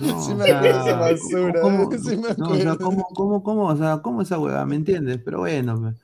No, 0.00 0.22
Sí 0.22 0.32
o 0.32 0.38
sea, 0.44 0.96
basura, 0.98 1.60
¿cómo- 1.60 1.90
sí 1.92 2.16
me 2.16 2.28
no, 2.36 2.50
o 2.50 2.56
sea, 2.56 2.72
acuerdo. 2.72 2.78
¿cómo, 2.78 3.04
cómo, 3.14 3.42
cómo, 3.42 3.66
o 3.66 3.76
sea, 3.76 3.98
¿cómo 4.02 4.22
esa 4.22 4.38
hueá? 4.38 4.64
¿Me 4.66 4.76
entiendes? 4.76 5.18
Pero 5.24 5.40
bueno, 5.40 5.80
pues. 5.80 5.96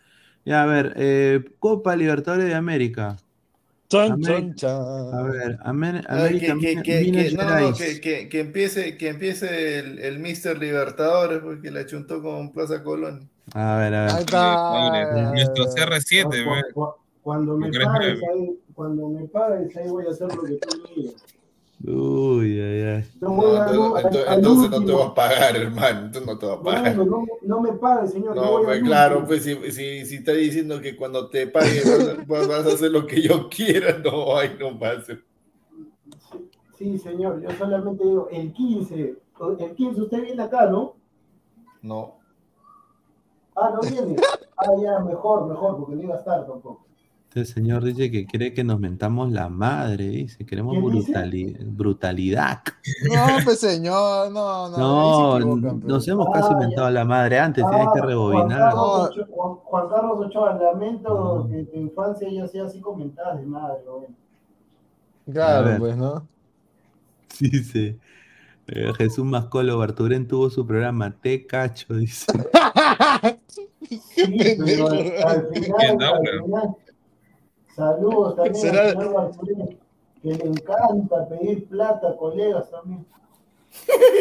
ya 0.45 0.63
a 0.63 0.67
ver, 0.67 0.93
eh, 0.97 1.45
Copa 1.59 1.95
Libertadores 1.97 2.47
de 2.47 2.55
América. 2.55 3.17
Chan, 3.91 4.13
América- 4.13 4.55
chan, 4.55 4.55
chan. 4.55 5.15
A 5.15 5.23
ver, 5.25 5.59
Amer- 5.65 6.07
América, 6.09 6.55
que, 6.61 6.77
que, 6.77 6.83
que, 6.83 7.01
Minas 7.01 7.25
que- 7.31 7.35
no, 7.37 7.43
no, 7.43 7.59
empiece, 8.41 8.97
que 8.97 9.09
empiece 9.09 9.79
el, 9.81 9.99
el 9.99 10.19
Mister 10.21 10.57
Libertadores 10.59 11.41
porque 11.41 11.73
le 11.73 11.85
chuntó 11.87 12.23
con 12.23 12.53
Plaza 12.53 12.85
Colón. 12.85 13.29
A 13.53 13.79
ver, 13.79 13.95
a 13.95 14.03
ver. 14.05 14.11
Ahí 14.13 14.21
está. 14.21 15.33
Nuestro 15.33 15.65
CR7, 15.67 16.45
Cu- 16.45 16.49
man. 16.51 16.63
cu- 16.73 16.95
Cuando 17.23 17.57
me 17.57 17.67
¿Lo 17.67 17.73
querés 17.73 17.89
pagues 17.89 18.21
ver? 18.21 18.31
ahí, 18.31 18.59
cuando 18.75 19.09
me 19.09 19.25
pagues 19.27 19.77
ahí 19.77 19.89
voy 19.89 20.07
a 20.07 20.11
hacer 20.11 20.29
lo 20.35 20.43
que 20.43 20.53
tú 20.55 20.69
me 20.79 21.03
digas. 21.03 21.15
Uy, 21.83 22.61
ay, 22.61 22.83
ay. 22.83 23.05
No, 23.21 23.33
entonces, 23.41 23.71
al- 23.71 23.97
entonces- 23.97 24.29
al 24.29 24.39
entonces 24.39 24.71
no 24.71 24.85
te 24.85 24.93
vas 24.93 25.07
a 25.07 25.15
pagar, 25.15 25.57
hermano. 25.57 26.01
Entonces 26.07 26.27
no 26.27 26.39
te 26.39 26.47
vas 26.47 26.59
a 26.59 26.63
pagar. 26.63 26.97
No, 26.97 27.05
no, 27.05 27.27
no 27.43 27.61
me 27.63 27.73
pagues, 27.73 28.11
señor. 28.13 28.37
No, 28.37 28.63
pues 28.63 28.83
claro, 28.83 29.25
pues 29.27 29.45
si, 29.45 29.55
si, 29.73 30.05
si 30.05 30.17
está 30.17 30.33
diciendo 30.33 30.81
que 30.81 30.95
cuando 30.97 31.29
te 31.31 31.47
pague 31.47 31.81
vas, 31.85 32.27
vas- 32.27 32.49
vas 32.49 32.67
a 32.67 32.75
hacer 32.75 32.91
lo 32.91 33.07
que 33.07 33.23
yo 33.23 33.49
quiera, 33.49 33.99
no, 34.05 34.37
ay, 34.37 34.57
no 34.61 34.73
más. 34.73 35.07
Sí, 36.77 36.99
señor, 36.99 37.43
yo 37.43 37.51
solamente 37.59 38.05
digo, 38.05 38.29
el 38.31 38.53
15, 38.53 39.15
el 39.59 39.75
15 39.75 40.01
usted 40.03 40.23
viene 40.23 40.43
acá, 40.43 40.67
¿no? 40.67 40.97
No. 41.83 42.17
Ah, 43.57 43.71
no 43.75 43.81
viene. 43.89 44.17
Ah, 44.57 44.71
ya, 44.83 44.99
mejor, 45.01 45.47
mejor, 45.47 45.77
porque 45.79 45.95
no 45.97 46.03
iba 46.03 46.15
a 46.15 46.19
estar 46.19 46.47
tampoco. 46.47 46.87
Este 47.33 47.45
señor 47.45 47.85
dice 47.85 48.11
que 48.11 48.27
cree 48.27 48.53
que 48.53 48.65
nos 48.65 48.81
mentamos 48.81 49.31
la 49.31 49.49
madre, 49.49 50.09
dice. 50.09 50.45
Queremos 50.45 50.77
brutalidad. 50.83 52.61
No, 53.09 53.27
pues 53.45 53.61
señor, 53.61 54.33
no, 54.33 54.69
no. 54.69 55.39
No, 55.39 55.71
nos 55.77 56.09
hemos 56.09 56.27
Ah, 56.29 56.41
casi 56.41 56.51
ya. 56.51 56.57
mentado 56.59 56.91
la 56.91 57.05
madre 57.05 57.39
antes, 57.39 57.65
tienes 57.65 57.87
que 57.87 57.99
Ah, 58.01 58.03
Juan 58.03 58.09
rebobinar. 58.09 58.59
Carlos, 58.59 59.11
Ochoa, 59.11 59.27
Juan, 59.31 59.55
Juan 59.63 59.89
Carlos 59.89 60.27
Ochoa, 60.27 60.59
lamento 60.59 61.49
que 61.49 61.63
tu 61.67 61.77
infancia 61.79 62.29
ya 62.33 62.49
sea 62.49 62.65
así 62.65 62.81
comentada 62.81 63.37
de 63.37 63.47
madre, 63.47 63.79
bueno. 63.89 64.09
Claro, 65.33 65.79
pues, 65.79 65.97
¿no? 65.97 66.27
Dice 67.39 67.97
eh, 68.67 68.93
Jesús 68.99 69.25
Mascolo 69.25 69.79
Barturén 69.79 70.27
tuvo 70.27 70.51
su 70.51 70.67
programa 70.67 71.13
Te 71.13 71.47
Cacho, 71.47 71.95
dice. 71.95 72.27
Sí, 73.89 74.57
pero 74.65 74.89
al, 74.89 74.99
al 74.99 75.49
final, 75.53 76.03
al 76.03 76.21
final, 76.45 76.77
saludos 77.81 78.37
también 78.37 78.55
Será- 78.55 78.83
al 78.91 79.35
señor 79.35 79.69
que 80.23 80.29
le 80.35 80.45
encanta 80.45 81.29
pedir 81.29 81.67
plata 81.69 82.11
a 82.11 82.17
colegas 82.17 82.71
también. 82.71 83.07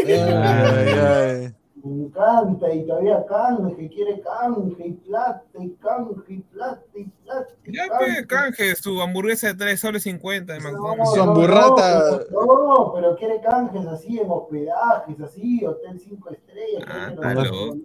Ay, 0.07 0.87
ay. 0.87 1.55
Me 1.81 2.05
encanta 2.05 2.73
y 2.73 2.85
todavía 2.85 3.25
canje, 3.25 3.87
quiere 3.87 4.19
canje 4.21 4.85
y 4.87 4.91
plata 4.93 5.43
y 5.59 5.69
canje 5.75 6.13
y 6.33 6.39
plata 6.39 6.81
y 6.93 7.03
plata. 7.05 7.47
y 7.65 7.73
Ya, 7.75 7.87
canje. 7.87 8.27
canje, 8.27 8.75
su 8.75 9.01
hamburguesa 9.01 9.47
de 9.47 9.53
3 9.53 9.79
soles 9.79 10.03
50 10.03 10.53
de 10.53 10.59
McDonald's. 10.59 11.13
Su 11.13 11.21
hamburrata. 11.21 12.19
No, 12.31 12.45
no, 12.45 12.93
pero 12.93 13.15
quiere 13.15 13.39
canjes 13.39 13.85
así 13.87 14.19
en 14.19 14.29
hospedajes, 14.29 15.21
así, 15.21 15.65
hotel 15.65 15.97
5 15.99 16.29
estrellas. 16.31 16.83
Ah, 16.85 17.05
que 17.07 17.13
está 17.13 17.33
no- 17.33 17.43
loco. 17.45 17.77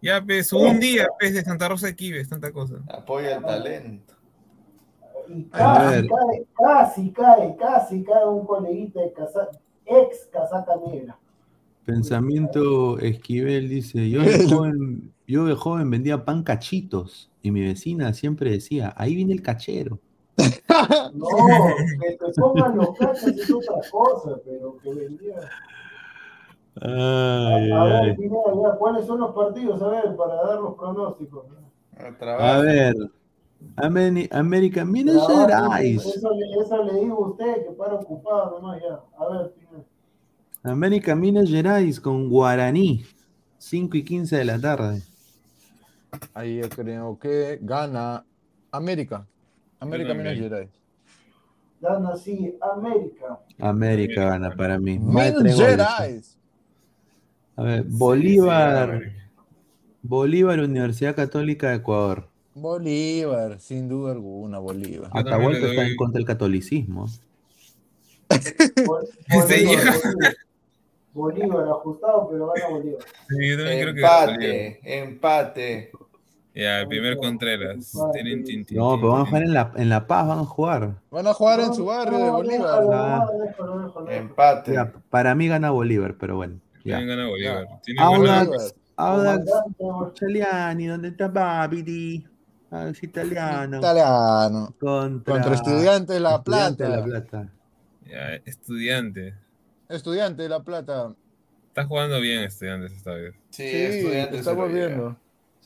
Ya, 0.00 0.22
pues, 0.24 0.52
un 0.52 0.80
día, 0.80 1.06
pues, 1.18 1.34
de 1.34 1.42
Santa 1.42 1.68
Rosa 1.68 1.86
de 1.88 1.96
Quives, 1.96 2.28
tanta 2.28 2.52
cosa. 2.52 2.76
Apoya 2.88 3.36
el 3.36 3.42
talento. 3.42 4.13
Y 5.28 5.48
A 5.52 5.58
casi 5.58 6.08
cae, 6.08 6.46
casi 6.56 7.12
cae, 7.12 7.56
casi 7.56 8.04
cae 8.04 8.26
un 8.26 8.46
coleguita 8.46 9.00
de 9.00 9.12
casa, 9.12 9.48
ex 9.86 10.26
casaca 10.32 10.74
negra. 10.86 11.18
Pensamiento 11.84 12.98
Esquivel 12.98 13.68
dice, 13.68 14.08
yo 14.08 14.22
de 14.22 14.48
joven, 14.48 15.12
yo 15.26 15.44
de 15.44 15.54
joven 15.54 15.90
vendía 15.90 16.24
pan 16.24 16.42
cachitos 16.42 17.30
y 17.42 17.50
mi 17.50 17.62
vecina 17.62 18.12
siempre 18.14 18.50
decía, 18.50 18.94
ahí 18.96 19.14
viene 19.14 19.32
el 19.32 19.42
cachero. 19.42 19.98
No, 21.14 21.28
que 22.00 22.16
te 22.16 22.40
pongan 22.40 22.76
los 22.76 22.96
cachos 22.98 23.28
es 23.28 23.50
otra 23.50 23.76
cosa, 23.90 24.40
pero 24.44 24.76
que 24.82 24.92
vendía. 24.92 25.36
Ay, 26.80 27.70
A 27.70 27.84
ver, 27.84 28.16
ay. 28.18 28.28
¿cuáles 28.78 29.06
son 29.06 29.20
los 29.20 29.32
partidos? 29.32 29.80
A 29.80 29.88
ver, 29.88 30.16
para 30.16 30.34
dar 30.34 30.60
los 30.60 30.74
pronósticos. 30.74 31.46
A 31.96 32.58
ver, 32.58 32.94
Ameri- 33.76 34.28
América, 34.32 34.84
Minas 34.84 35.26
Trabajo, 35.26 35.46
Gerais. 35.46 36.06
Eso, 36.06 36.30
le- 36.34 36.62
eso 36.62 36.84
le 36.84 37.00
digo 37.00 37.24
a 37.24 37.28
usted 37.30 37.64
que 37.66 37.72
para 37.72 37.94
ocupado 37.94 38.60
nomás 38.60 38.80
ya. 38.80 39.00
A 39.18 39.28
ver. 39.30 39.54
América 40.62 41.14
Minas 41.14 41.48
Gerais 41.50 42.00
con 42.00 42.28
Guaraní, 42.30 43.04
5 43.58 43.96
y 43.96 44.02
15 44.04 44.36
de 44.36 44.44
la 44.44 44.58
tarde. 44.58 45.02
Ahí 46.32 46.60
yo 46.62 46.68
creo 46.68 47.18
que 47.18 47.58
gana 47.60 48.24
América. 48.70 49.26
América 49.80 50.14
Minas. 50.14 50.36
Gerais. 50.38 50.70
Dan 51.80 52.06
así, 52.06 52.56
América. 52.62 53.40
América 53.58 54.24
gana 54.24 54.50
para 54.56 54.78
mí. 54.78 54.98
Minas. 54.98 55.56
Gerais. 55.56 56.38
A 57.56 57.62
ver, 57.62 57.84
Bolívar. 57.84 59.00
Bolívar, 60.02 60.60
Universidad 60.60 61.14
Católica 61.14 61.70
de 61.70 61.76
Ecuador. 61.76 62.28
Bolívar, 62.54 63.58
sin 63.60 63.88
duda 63.88 64.12
alguna, 64.12 64.58
Bolívar. 64.58 65.10
Atahualpa 65.12 65.66
está 65.66 65.86
en 65.86 65.96
contra 65.96 66.18
del 66.18 66.26
catolicismo. 66.26 67.06
Bol- 68.86 69.08
Bolívar, 69.28 69.84
ya. 69.84 69.92
Bolívar. 69.92 70.34
Bolívar, 71.12 71.68
ajustado, 71.68 72.28
pero 72.30 72.52
gana 72.52 72.68
Bolívar. 72.68 73.02
Sí, 73.28 73.48
yo 73.48 73.56
también 73.56 73.80
creo 73.80 73.94
que 73.94 74.00
Empate, 74.00 74.80
empate. 75.02 75.90
Ya, 76.54 76.80
el 76.82 76.86
primer 76.88 77.16
Contreras. 77.16 77.92
Tin, 78.12 78.44
tin, 78.44 78.64
tin, 78.64 78.78
No, 78.78 78.96
pero 78.96 79.10
van 79.10 79.22
a 79.22 79.26
jugar 79.26 79.42
en 79.42 79.54
La, 79.54 79.72
en 79.74 79.88
la 79.88 80.06
Paz, 80.06 80.28
van 80.28 80.38
a 80.38 80.44
jugar. 80.44 80.94
Van 81.10 81.26
a 81.26 81.34
jugar 81.34 81.58
en 81.60 81.74
su 81.74 81.84
barrio 81.86 82.18
de 82.18 82.24
No, 82.26 82.32
Bolívar. 82.34 82.84
Ah. 82.92 83.26
Empate. 84.08 84.72
Ya, 84.72 84.92
para 85.10 85.34
mí 85.34 85.48
gana 85.48 85.70
Bolívar, 85.70 86.14
pero 86.18 86.36
bueno. 86.36 86.60
Ya. 86.84 86.98
También 86.98 87.16
gana 87.18 87.28
Bolívar. 87.28 87.66
Audax. 87.98 88.74
Audax 88.96 89.44
Italiani, 90.14 90.86
¿dónde 90.86 91.08
está 91.08 91.26
Babidi? 91.26 92.24
Audax 92.74 93.02
Italiano. 93.02 93.78
Italiano. 93.78 94.74
Contra, 94.80 95.32
Contra 95.34 95.54
Estudiantes 95.54 96.08
de 96.14 96.20
La 96.20 96.36
Estudiantes 96.36 96.78
de 96.78 96.84
Plata. 96.84 96.98
La 96.98 97.04
Plata. 97.04 97.52
Ya, 98.06 98.34
estudiante. 98.44 99.34
Estudiante 99.88 100.42
de 100.42 100.48
La 100.48 100.60
Plata. 100.60 101.14
Está 101.68 101.84
jugando 101.86 102.20
bien 102.20 102.42
estudiantes 102.42 102.92
esta 102.92 103.12
vez. 103.14 103.34
Sí, 103.50 103.62
Sí, 103.68 103.76
estudiantes 103.76 104.38
está 104.40 104.52
volviendo. 104.52 105.16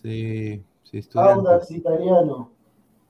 Sí, 0.02 0.62
sí, 0.85 0.98
Estudiantes. 0.98 1.36
Audax 1.47 1.70
italiano. 1.70 2.51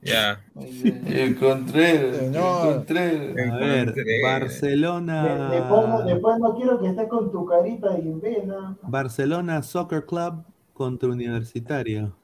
Ya. 0.00 0.40
lleva. 0.54 0.98
El 1.08 1.36
Contreras. 1.38 2.04
El 2.04 2.14
Señor. 2.20 2.74
Contreras. 2.74 3.52
A 3.52 3.56
ver, 3.56 3.84
Contreras. 3.86 3.94
De- 3.94 4.22
Barcelona. 4.22 5.50
Después, 5.50 6.04
después 6.06 6.38
no 6.38 6.54
quiero 6.54 6.80
que 6.80 6.88
estés 6.88 7.08
con 7.08 7.32
tu 7.32 7.44
carita 7.46 7.90
de 7.94 8.00
invena. 8.02 8.76
Barcelona 8.82 9.62
Soccer 9.62 10.06
Club 10.06 10.44
contra 10.72 11.08
Universitario. 11.08 12.14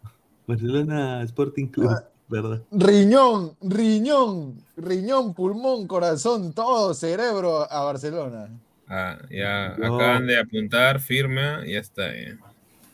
Barcelona 0.47 1.23
Sporting 1.25 1.67
Club, 1.69 1.91
Ah. 1.91 2.05
¿verdad? 2.29 2.61
Riñón, 2.71 3.57
riñón, 3.61 4.63
riñón, 4.77 5.35
pulmón, 5.35 5.87
corazón, 5.87 6.53
todo, 6.53 6.95
cerebro 6.95 7.71
a 7.71 7.83
Barcelona. 7.85 8.49
Ah, 8.89 9.19
ya. 9.31 9.75
No. 9.79 9.97
Acaban 9.97 10.27
de 10.27 10.39
apuntar, 10.39 11.01
firma, 11.01 11.63
y 11.67 11.73
ya 11.73 11.81
está. 11.81 12.03
ya. 12.15 12.37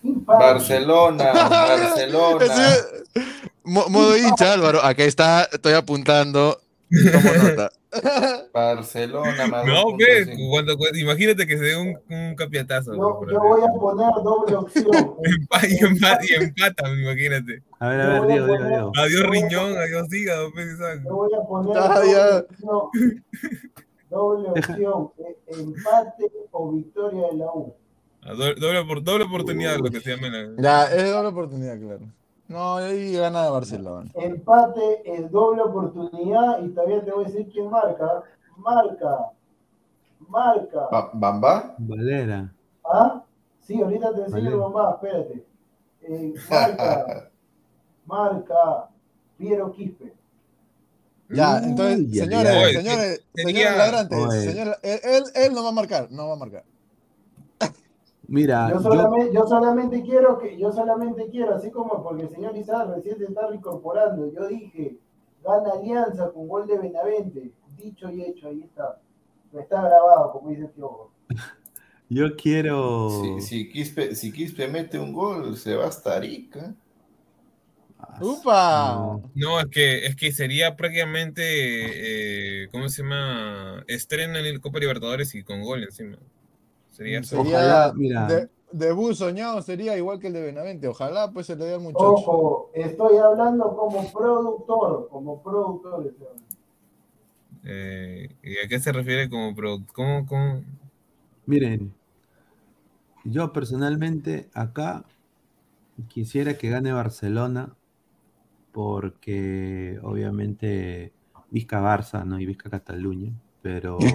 Barcelona, 0.02 1.32
Barcelona. 1.32 2.44
Modo 3.64 4.16
hincha, 4.16 4.52
Álvaro. 4.52 4.82
Acá 4.82 5.04
está, 5.04 5.44
estoy 5.52 5.74
apuntando. 5.74 6.60
Tomo 6.90 7.48
nota. 7.48 7.70
Barcelona, 8.54 9.46
más 9.48 9.66
No, 9.66 9.82
2.5. 9.84 9.96
ve, 9.98 10.36
cuando, 10.50 10.76
cuando- 10.78 10.98
imagínate 10.98 11.46
que 11.46 11.58
se 11.58 11.64
dé 11.64 11.76
un, 11.76 11.98
un 12.08 12.34
capiatazo. 12.36 12.94
Yo, 12.94 13.18
por 13.18 13.30
yo 13.32 13.38
voy 13.40 13.60
a 13.62 13.72
poner 13.72 14.10
doble 14.22 14.56
opción. 14.56 14.86
Empa- 15.24 15.68
y, 15.68 15.84
empata, 15.84 16.20
y 16.28 16.34
empatan, 16.44 16.98
imagínate. 17.00 17.62
A 17.80 17.88
ver, 17.88 18.00
a 18.00 18.08
ver, 18.20 18.26
Diego, 18.28 18.46
Diego, 18.46 18.64
Diego. 18.68 18.92
Adiós 18.96 19.22
riñón, 19.28 19.76
adiós 19.78 20.12
hígado, 20.12 20.52
pues, 20.52 20.66
Isaac. 20.74 21.00
Yo 21.04 21.14
voy 21.16 21.30
a 21.34 21.46
poner 21.48 21.76
Ah, 21.76 22.00
doble. 22.00 23.20
Doble 24.10 24.48
opción. 24.50 25.10
eh, 25.18 25.36
Empate 25.48 26.30
o 26.52 26.72
victoria 26.72 27.26
de 27.30 27.36
la 27.38 27.46
U. 27.46 27.74
A 28.22 28.32
do- 28.34 28.54
doble, 28.54 28.84
por- 28.84 29.02
doble 29.02 29.24
oportunidad, 29.24 29.78
lo 29.78 29.90
que 29.90 30.00
se 30.00 30.14
llama. 30.16 30.28
la- 30.28 30.86
Ya, 30.88 30.94
es 30.94 31.10
doble 31.10 31.28
oportunidad, 31.28 31.78
claro. 31.78 32.00
No, 32.50 32.76
ahí 32.78 33.12
gana 33.12 33.48
Barcelona. 33.48 34.10
Empate 34.14 35.02
es 35.04 35.30
doble 35.30 35.62
oportunidad 35.62 36.60
y 36.60 36.68
todavía 36.70 37.04
te 37.04 37.12
voy 37.12 37.24
a 37.24 37.28
decir 37.28 37.48
quién 37.52 37.70
marca. 37.70 38.24
Marca. 38.56 39.30
Marca. 40.28 40.88
Ba- 40.90 41.10
¿Bamba? 41.14 41.74
Valera. 41.78 42.52
¿Ah? 42.84 43.22
Sí, 43.60 43.80
ahorita 43.80 44.12
te 44.14 44.22
enseño 44.22 44.58
Vale. 44.58 44.74
mamá, 44.74 44.90
espérate. 44.96 45.46
Eh, 46.02 46.34
marca. 46.50 47.30
marca. 48.06 48.88
Piero 49.38 49.70
Quispe. 49.70 50.12
Ya, 51.28 51.58
entonces, 51.58 52.10
señores, 52.18 52.72
ya. 52.72 52.80
señores, 52.80 53.24
Sería- 53.32 53.46
señores 53.46 53.78
ladrantes, 53.78 54.44
señor- 54.44 54.78
él, 54.82 55.22
él 55.36 55.52
no 55.54 55.62
va 55.62 55.68
a 55.68 55.72
marcar, 55.72 56.08
no 56.10 56.26
va 56.26 56.32
a 56.34 56.36
marcar. 56.36 56.64
Mira, 58.30 58.70
Yo 58.70 58.80
solamente, 58.80 59.34
yo 59.34 59.44
solamente 59.44 60.02
quiero 60.02 60.38
que, 60.38 60.56
yo 60.56 60.70
solamente 60.70 61.28
quiero, 61.32 61.56
así 61.56 61.68
como 61.72 62.00
porque 62.00 62.22
el 62.22 62.30
señor 62.30 62.56
Izar 62.56 62.88
recién 62.88 63.18
se 63.18 63.24
está 63.24 63.48
reincorporando, 63.48 64.32
yo 64.32 64.46
dije, 64.46 64.98
gana 65.42 65.72
Alianza 65.72 66.30
con 66.30 66.46
gol 66.46 66.64
de 66.68 66.78
Benavente, 66.78 67.50
dicho 67.76 68.08
y 68.08 68.22
hecho, 68.22 68.46
ahí 68.46 68.62
está. 68.62 69.00
Está 69.52 69.82
grabado, 69.82 70.30
como 70.30 70.50
dice 70.50 70.62
el 70.62 70.70
tío. 70.70 71.10
yo 72.08 72.36
quiero. 72.36 73.10
Si, 73.10 73.40
si, 73.40 73.68
Quispe, 73.68 74.14
si 74.14 74.30
Quispe 74.30 74.68
mete 74.68 75.00
un 75.00 75.12
gol, 75.12 75.56
se 75.56 75.74
va 75.74 75.88
hasta 75.88 76.14
Arica. 76.14 76.72
¡Upa! 78.20 78.94
no. 78.94 79.22
No, 79.34 79.58
es 79.58 79.66
que, 79.66 80.06
es 80.06 80.14
que 80.14 80.30
sería 80.30 80.76
prácticamente, 80.76 81.42
eh, 81.42 82.68
¿cómo 82.70 82.88
se 82.88 83.02
llama? 83.02 83.82
Estreno 83.88 84.38
en 84.38 84.46
el 84.46 84.60
Copa 84.60 84.78
Libertadores 84.78 85.34
y 85.34 85.42
con 85.42 85.62
gol 85.62 85.82
encima. 85.82 86.16
Sería 87.00 87.20
Ojalá, 87.40 87.92
mira. 87.96 88.26
de- 88.26 88.48
debut 88.72 89.14
soñado 89.14 89.62
sería 89.62 89.96
igual 89.96 90.20
que 90.20 90.28
el 90.28 90.34
de 90.34 90.42
Benavente. 90.42 90.86
Ojalá 90.86 91.32
pues 91.32 91.46
se 91.46 91.56
le 91.56 91.64
dé 91.64 91.74
al 91.74 91.80
muchacho. 91.80 92.04
Ojo, 92.06 92.70
estoy 92.74 93.16
hablando 93.16 93.74
como 93.76 94.12
productor, 94.12 95.08
como 95.08 95.42
productor. 95.42 95.94
hablando. 95.94 96.44
Eh, 97.64 98.28
¿Y 98.42 98.58
a 98.64 98.68
qué 98.68 98.78
se 98.78 98.92
refiere 98.92 99.28
como 99.28 99.54
producto? 99.54 99.92
¿Cómo, 99.94 100.26
cómo? 100.26 100.62
Miren, 101.46 101.92
yo 103.24 103.52
personalmente 103.52 104.48
acá 104.54 105.04
quisiera 106.08 106.56
que 106.56 106.70
gane 106.70 106.92
Barcelona 106.92 107.74
porque 108.72 109.98
obviamente 110.02 111.12
Vizca 111.50 111.80
Barça, 111.82 112.24
¿no? 112.24 112.38
Y 112.40 112.46
Vizca 112.46 112.70
Cataluña, 112.70 113.32
pero... 113.62 113.98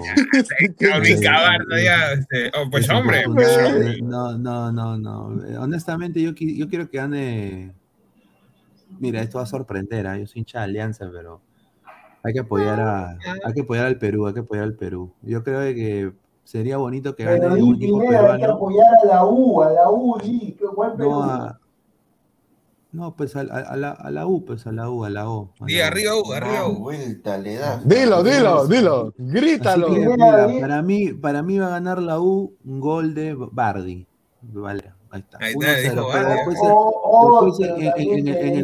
Ah, 1.28 2.12
este, 2.12 2.50
oh, 2.58 2.68
pues 2.70 2.88
hombre, 2.90 3.24
pues 3.32 3.56
hombre. 3.58 4.00
No, 4.02 4.36
no, 4.38 4.72
no, 4.72 4.96
no. 4.96 5.44
Eh, 5.46 5.56
Honestamente 5.58 6.20
yo, 6.20 6.32
yo 6.32 6.68
quiero 6.68 6.88
que 6.88 6.96
gane... 6.98 7.72
Mira, 8.98 9.20
esto 9.20 9.38
va 9.38 9.44
a 9.44 9.46
sorprender, 9.46 10.06
¿ah? 10.06 10.16
yo 10.16 10.26
soy 10.26 10.40
hincha 10.40 10.58
de 10.60 10.64
Alianza, 10.64 11.08
pero 11.12 11.40
hay 12.22 12.32
que 12.32 12.40
apoyar 12.40 12.80
a, 12.80 13.18
hay 13.44 13.52
que 13.54 13.60
apoyar 13.62 13.86
al 13.86 13.98
Perú, 13.98 14.26
hay 14.26 14.34
que 14.34 14.40
apoyar 14.40 14.64
al 14.64 14.74
Perú. 14.74 15.12
Yo 15.22 15.42
creo 15.42 15.60
que 15.74 16.12
sería 16.44 16.76
bonito 16.78 17.14
que 17.14 17.24
gane 17.24 17.40
Pero 17.40 17.54
un 17.54 17.78
di 17.78 17.84
equipo 17.84 18.00
Pineda, 18.00 18.18
hay 18.20 18.26
que 18.26 18.30
peruano. 18.46 18.54
apoyar 18.54 18.86
a 19.02 19.06
la 19.06 19.24
U, 19.24 19.62
a 19.62 19.70
la 19.72 19.90
U, 19.90 20.18
di, 20.22 20.52
qué 20.58 20.66
buen 20.66 20.96
Perú. 20.96 21.10
No, 21.10 21.22
a- 21.24 21.60
no, 22.92 23.14
pues 23.14 23.36
a, 23.36 23.40
a- 23.40 23.42
a 23.72 23.76
la, 23.76 23.90
a 23.90 24.10
la 24.10 24.26
U, 24.26 24.44
pues 24.44 24.66
a 24.66 24.72
la 24.72 24.88
U, 24.88 25.04
a 25.04 25.10
la 25.10 25.28
O. 25.28 25.52
a 25.60 25.66
Di 25.66 25.76
la 25.76 25.88
arriba, 25.88 26.12
U, 26.16 26.32
arriba, 26.32 26.66
U. 26.68 26.76
vuelta 26.78 27.36
le 27.38 27.56
da. 27.56 27.78
Dilo, 27.84 28.22
dilo, 28.22 28.66
dilo. 28.66 29.12
Grítalo. 29.18 29.88
que, 29.92 30.00
Mira, 30.00 30.16
mira, 30.16 30.46
di- 30.46 30.60
para 30.60 30.82
mí, 30.82 31.12
para 31.12 31.42
mí 31.42 31.58
va 31.58 31.66
a 31.66 31.70
ganar 31.70 32.00
la 32.00 32.20
U 32.20 32.54
un 32.64 32.80
gol 32.80 33.14
de 33.14 33.34
Bardi. 33.34 34.06
Vale, 34.40 34.92
ahí 35.10 35.20
está. 35.20 35.38
Ahí 35.40 35.52
está, 35.52 35.66
1-0, 35.72 35.82
dijo 35.82 35.94
pero 35.94 36.06
Bardi. 36.08 36.34
después, 36.34 36.58
en, 37.60 37.82
en- 37.82 37.92
también 37.92 38.28
en- 38.28 38.34
te 38.34 38.48
en 38.48 38.56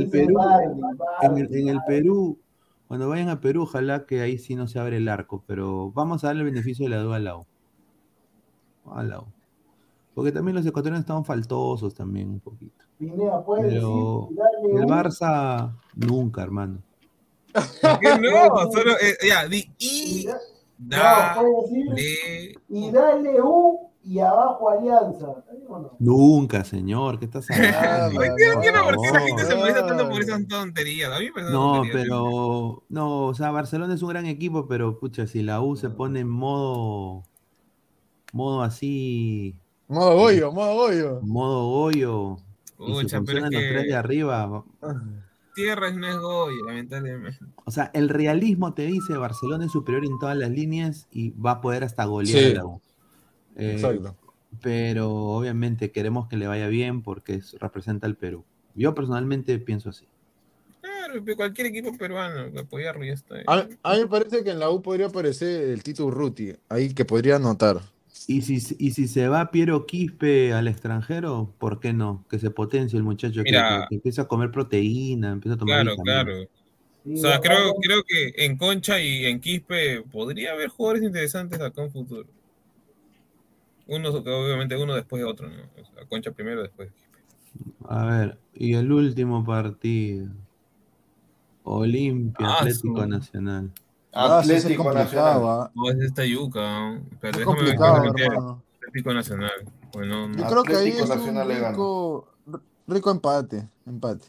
el 1.69 1.75
en. 1.77 1.85
Perú, 1.87 2.39
cuando 2.89 3.09
vayan 3.09 3.29
a 3.29 3.41
Perú, 3.41 3.63
ojalá 3.63 4.07
que 4.07 4.21
ahí 4.21 4.39
sí 4.39 4.55
no 4.55 4.67
se 4.69 4.79
abre 4.79 4.97
el 4.99 5.09
arco, 5.09 5.43
pero 5.47 5.91
vamos 5.93 6.25
a 6.25 6.29
darle 6.29 6.43
el 6.43 6.51
beneficio 6.51 6.85
de 6.87 6.91
la 6.91 7.03
duda 7.03 7.17
a 7.17 7.21
la 7.21 7.37
U. 7.37 7.47
A 8.91 9.03
la 9.03 9.21
U. 9.21 9.27
Porque 10.15 10.31
también 10.33 10.55
los 10.57 10.67
ecuatorianos 10.67 11.01
estaban 11.01 11.25
faltosos 11.25 11.95
también 11.95 12.29
un 12.31 12.41
poquito. 12.41 12.85
Pineda, 12.99 13.43
puedes 13.45 13.73
Pero 13.73 14.29
decir, 14.31 14.79
el. 14.79 14.87
Barça 14.87 15.73
nunca, 15.95 16.43
hermano. 16.43 16.79
¿Por 17.53 17.99
qué 18.01 18.19
no? 18.21 18.71
Solo, 18.73 18.93
eh, 19.01 19.17
ya, 19.27 19.47
di 19.49 19.71
y 19.79 20.21
Y 20.23 20.27
da- 20.27 20.39
da, 20.79 21.35
no, 21.35 21.41
puedes 21.43 21.95
decir, 21.95 22.61
y 22.69 22.91
dale 22.91 23.41
U 23.43 23.89
y 24.05 24.19
abajo 24.19 24.69
Alianza. 24.69 25.33
¿Está 25.39 25.53
bien 25.53 25.67
o 25.69 25.79
no? 25.79 25.97
Nunca, 25.99 26.65
señor, 26.65 27.19
¿qué 27.19 27.25
estás 27.27 27.49
hablando? 27.51 28.21
Por 28.21 28.37
qué 28.37 28.73
la 29.13 29.21
gente 29.21 29.45
se 29.45 29.55
molesta 29.55 29.87
tanto 29.87 30.09
por 30.11 30.21
esas 30.21 30.47
tonterías. 30.49 31.11
A 31.13 31.21
mí 31.21 31.29
me 31.35 31.43
No, 31.43 31.75
tonterías. 31.83 32.05
pero 32.05 32.83
no, 32.89 33.27
o 33.27 33.35
sea, 33.35 33.51
Barcelona 33.51 33.95
es 33.95 34.03
un 34.03 34.09
gran 34.11 34.27
equipo, 34.27 34.67
pero 34.67 34.99
pucha, 34.99 35.27
si 35.27 35.43
la 35.43 35.61
U 35.63 35.77
se 35.77 35.89
pone 35.89 36.21
en 36.21 36.29
modo 36.29 37.23
modo 38.33 38.63
así, 38.63 39.57
Modo 39.93 40.17
Goyo, 40.17 40.53
modo 40.53 40.75
Goyo. 40.75 41.21
modo 41.23 41.67
Goyo 41.69 42.37
y 42.79 42.95
se 42.97 43.03
Pucha, 43.03 43.21
pero 43.23 43.39
es 43.39 43.53
los 43.53 43.61
tres 43.63 43.85
de 43.89 43.95
arriba, 43.95 44.65
tierra 45.55 45.91
no 45.93 46.07
es 46.09 46.17
Goya, 46.17 46.57
lamentablemente. 46.67 47.39
o 47.65 47.71
sea, 47.71 47.91
el 47.93 48.09
realismo 48.09 48.73
te 48.73 48.87
dice 48.87 49.13
Barcelona 49.19 49.67
es 49.67 49.73
superior 49.73 50.05
en 50.07 50.19
todas 50.19 50.37
las 50.37 50.51
líneas 50.51 51.07
y 51.13 51.31
va 51.33 51.53
a 51.53 51.61
poder 51.61 51.85
hasta 51.85 52.07
golear 52.07 52.39
Sí. 52.43 52.51
a 52.53 52.55
la 52.55 52.65
U. 52.65 52.81
Eh, 53.57 53.73
Exacto. 53.75 54.17
pero 54.63 55.11
obviamente 55.13 55.91
queremos 55.91 56.27
que 56.27 56.37
le 56.39 56.47
vaya 56.47 56.69
bien 56.69 57.03
porque 57.03 57.35
es- 57.35 57.53
representa 57.61 58.07
al 58.07 58.17
Perú. 58.17 58.45
Yo 58.75 58.95
personalmente 58.95 59.59
pienso 59.59 59.91
así. 59.91 60.07
Claro, 60.81 61.23
cualquier 61.37 61.67
equipo 61.67 61.95
peruano, 61.99 62.59
apoyarlo 62.59 63.05
y 63.05 63.09
ya 63.09 63.13
está. 63.13 63.35
A, 63.47 63.69
a 63.83 63.93
mí 63.95 64.01
me 64.01 64.07
parece 64.07 64.43
que 64.43 64.51
en 64.53 64.59
la 64.59 64.71
U 64.71 64.81
podría 64.81 65.09
aparecer 65.09 65.65
el 65.69 65.83
Tito 65.83 66.07
Urruti, 66.07 66.55
ahí 66.71 66.95
que 66.95 67.05
podría 67.05 67.37
anotar. 67.37 67.81
Y 68.29 68.43
si, 68.43 68.77
y 68.79 68.91
si 68.93 69.09
se 69.09 69.29
va 69.29 69.51
Piero 69.51 69.87
Quispe 69.87 70.53
al 70.53 70.69
extranjero, 70.69 71.53
¿por 71.59 71.81
qué 71.81 71.93
no? 71.93 72.25
Que 72.31 72.39
se 72.39 72.51
potencie 72.51 72.97
el 72.97 73.03
muchacho, 73.03 73.43
que- 73.43 73.51
Mira. 73.51 73.83
que, 73.83 73.89
que 73.89 73.95
empiece 73.97 74.21
a 74.21 74.25
comer 74.27 74.51
proteína, 74.51 75.33
empiece 75.33 75.55
a 75.55 75.59
tomar 75.59 75.83
Claro, 75.83 75.97
claro. 76.03 76.49
O 77.05 77.17
sea, 77.17 77.41
creo, 77.41 77.75
creo 77.83 78.03
que 78.07 78.45
en 78.45 78.57
Concha 78.57 79.01
y 79.01 79.25
en 79.25 79.41
Quispe 79.41 80.03
podría 80.03 80.53
haber 80.53 80.69
jugadores 80.69 81.03
interesantes 81.03 81.61
acá 81.61 81.83
en 81.83 81.91
futuro. 81.91 82.29
Uno, 83.89 84.11
obviamente 84.11 84.77
uno 84.77 84.95
después 84.95 85.21
de 85.21 85.29
otro, 85.29 85.49
¿no? 85.49 85.63
O 85.81 85.85
sea, 85.95 86.05
Concha 86.07 86.31
primero, 86.31 86.63
después 86.63 86.91
Quispe. 86.93 87.19
A 87.89 88.07
ver, 88.07 88.39
y 88.55 88.75
el 88.75 88.93
último 88.93 89.45
partido. 89.45 90.29
Olimpia, 91.65 92.47
Ah, 92.49 92.57
Atlético 92.61 93.07
Nacional. 93.07 93.71
Ah, 94.15 94.41
es 94.43 94.49
Atlético 94.51 94.85
complicado, 94.85 95.05
Nacional. 95.05 95.43
ah. 95.67 95.71
No, 95.75 95.91
es 95.91 95.97
esta 96.01 96.25
yuca. 96.25 96.95
Espérate, 97.13 97.41
Es 97.41 97.47
déjame 97.47 97.63
ver 97.63 97.77
complicado. 97.77 98.63
Atlético 98.77 99.15
Nacional. 99.15 99.51
Bueno, 99.93 100.29
no- 100.29 100.37
Yo 100.39 100.47
creo 100.47 100.63
que 100.65 100.77
ahí 100.77 100.89
es 100.91 101.09
Nacional 101.09 101.49
rico, 101.49 102.29
rico 102.87 103.11
empate, 103.11 103.69
empate. 103.87 104.27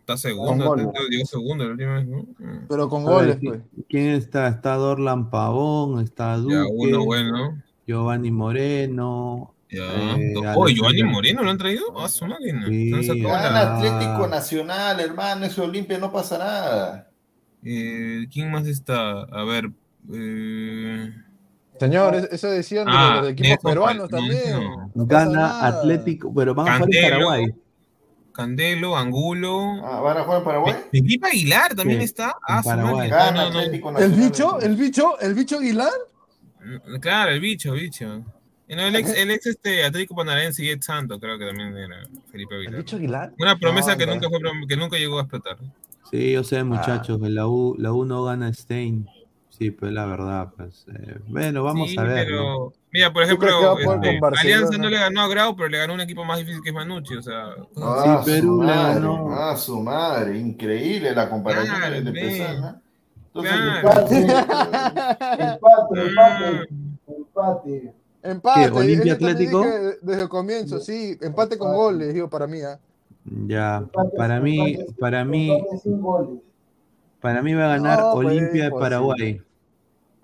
está 0.00 0.16
segundo, 0.16 0.76
llegó 1.08 1.26
segundo 1.26 1.64
la 1.64 1.70
última 1.72 1.94
vez, 1.94 2.06
¿no? 2.06 2.18
Mm. 2.38 2.66
Pero 2.68 2.88
con 2.88 3.02
A 3.02 3.10
ver, 3.10 3.14
goles, 3.16 3.40
¿qui- 3.40 3.48
pues. 3.48 3.60
¿quién 3.88 4.06
está? 4.10 4.48
Está 4.48 4.74
Dorlan 4.76 5.30
Pavón, 5.30 6.00
está 6.00 6.36
Duque, 6.36 6.54
Ya, 6.54 6.64
uno 6.68 7.04
bueno. 7.04 7.62
Giovanni 7.86 8.30
Moreno. 8.30 9.52
Ya. 9.70 9.82
eh, 10.16 10.34
oh, 10.54 10.68
Giovanni 10.68 11.02
Moreno 11.02 11.42
lo 11.42 11.50
han 11.50 11.58
traído. 11.58 11.86
Ah, 11.98 12.08
su 12.08 12.24
máquina. 12.26 12.66
Sí, 12.68 12.92
ah. 13.26 13.28
Gana 13.42 13.76
Atlético 13.76 14.28
Nacional, 14.28 15.00
hermano. 15.00 15.46
Ese 15.46 15.60
Olimpia 15.60 15.98
no 15.98 16.12
pasa 16.12 16.38
nada. 16.38 17.10
Eh, 17.68 18.26
¿Quién 18.32 18.50
más 18.52 18.66
está? 18.66 19.22
A 19.22 19.42
ver. 19.44 19.70
Eh... 20.14 21.12
Señor, 21.80 22.14
es- 22.14 22.28
eso 22.32 22.48
decían 22.48 22.86
de 22.86 22.92
Ah, 22.94 23.04
los, 23.06 23.14
de 23.14 23.20
los 23.22 23.40
equipos 23.40 23.58
peruanos 23.70 24.08
también. 24.08 24.52
no. 24.52 24.90
No 24.94 25.06
pasa 25.08 25.26
Gana. 25.26 25.66
Atlético, 25.66 26.32
pero 26.34 26.54
van 26.54 26.68
a 26.68 26.78
jugar 26.78 26.94
en. 26.94 27.10
Paraguay. 27.10 27.46
Candelo, 28.32 28.96
Angulo. 28.96 29.82
Ah, 29.84 30.00
¿Van 30.00 30.18
a 30.18 30.22
jugar 30.24 30.38
en 30.38 30.44
Paraguay? 30.44 30.74
Felipe 30.90 31.26
Aguilar 31.26 31.74
también 31.74 32.00
está. 32.02 32.34
Ah, 32.46 32.62
Paraguay. 32.64 33.08
máquina. 33.08 33.16
Gana 33.16 33.30
No, 33.32 33.48
no, 33.48 33.52
no. 33.52 33.58
Atlético 33.58 33.98
¿El 33.98 34.12
bicho? 34.12 34.60
¿El 34.60 34.76
bicho? 34.76 35.18
¿El 35.20 35.34
bicho 35.34 35.58
Aguilar? 35.58 35.90
Claro, 37.00 37.30
el 37.32 37.40
bicho, 37.40 37.72
bicho. 37.72 38.24
No, 38.68 38.82
el 38.82 38.96
ex, 38.96 39.10
el 39.14 39.30
ex 39.30 39.46
este, 39.46 39.84
Atlético 39.84 40.16
Panarense 40.16 40.64
y 40.64 40.70
Ed 40.70 40.80
Santo, 40.82 41.20
creo 41.20 41.38
que 41.38 41.46
también 41.46 41.76
era 41.76 42.00
Felipe 42.32 42.54
¿El 42.56 42.60
Aguilar. 42.62 42.80
bicho 42.80 42.96
Aguilar? 42.96 43.32
Una 43.38 43.56
promesa 43.56 43.92
No, 43.92 43.98
que, 43.98 44.06
nunca 44.06 44.28
fue, 44.28 44.38
que 44.68 44.76
nunca 44.76 44.96
llegó 44.98 45.18
a 45.18 45.22
explotar. 45.22 45.56
Sí, 46.10 46.32
yo 46.32 46.44
sé, 46.44 46.62
muchachos, 46.64 47.18
que 47.20 47.28
la 47.28 47.46
U, 47.48 47.74
la 47.78 47.92
U 47.92 48.04
no 48.04 48.24
gana 48.24 48.52
Stein. 48.52 49.06
Sí, 49.50 49.70
pues 49.70 49.90
la 49.92 50.04
verdad, 50.04 50.52
pues. 50.54 50.84
eh, 50.94 51.18
bueno, 51.28 51.62
vamos 51.64 51.90
Sí, 51.90 51.96
a 51.98 52.02
ver. 52.02 52.26
pero- 52.26 52.42
¿no? 52.42 52.72
Mira, 52.92 53.12
por 53.12 53.26
¿Tú 53.26 53.36
crees 53.38 53.54
que 53.56 53.64
va 53.66 53.72
a 53.72 53.74
ejemplo, 53.78 54.28
este? 54.28 54.40
Alianza 54.40 54.78
no 54.78 54.88
le 54.88 54.98
ganó 54.98 55.20
a 55.22 55.28
Grau, 55.28 55.56
pero 55.56 55.68
le 55.68 55.78
ganó 55.78 55.94
un 55.94 56.00
equipo 56.00 56.24
más 56.24 56.38
difícil 56.38 56.62
que 56.62 56.70
es 56.70 56.74
Manucci, 56.74 57.14
o 57.16 57.22
sea. 57.22 57.46
Ah, 57.76 58.22
Sí, 58.24 58.30
Perú 58.30 58.56
su 58.56 58.60
le 58.62 58.66
madre, 58.66 58.94
ganó. 58.94 59.34
ah, 59.34 59.56
su 59.56 59.82
madre, 59.82 60.38
increíble 60.38 61.14
la 61.14 61.28
comparación 61.28 61.76
Claro, 61.76 61.94
de 61.94 62.42
¿ah? 62.42 62.80
Entonces, 63.34 63.52
Claro. 63.54 63.76
Empate, 63.80 64.16
empate, 64.20 65.42
empate, 65.42 66.68
empate. 67.06 67.92
Empate. 68.22 68.60
¿Qué, 68.70 68.78
Olimpia 68.78 69.12
eso 69.12 69.18
te 69.18 69.30
Atlético? 69.30 69.64
desde 70.02 70.22
el 70.22 70.28
comienzo, 70.28 70.80
sí. 70.80 71.16
Empate 71.20 71.58
con 71.58 71.74
goles, 71.74 72.12
digo, 72.14 72.28
para 72.30 72.46
mí. 72.46 72.60
¿ah? 72.62 72.78
Ya, 73.26 73.84
para 74.16 74.40
mí, 74.40 74.78
para 75.00 75.24
mí, 75.24 75.64
para 77.20 77.42
mí 77.42 77.54
va 77.54 77.64
a 77.64 77.76
ganar 77.76 77.98
No, 77.98 78.12
pues, 78.12 78.28
Olimpia 78.28 78.64
de. 78.64 78.70
Paraguay. 78.70 79.42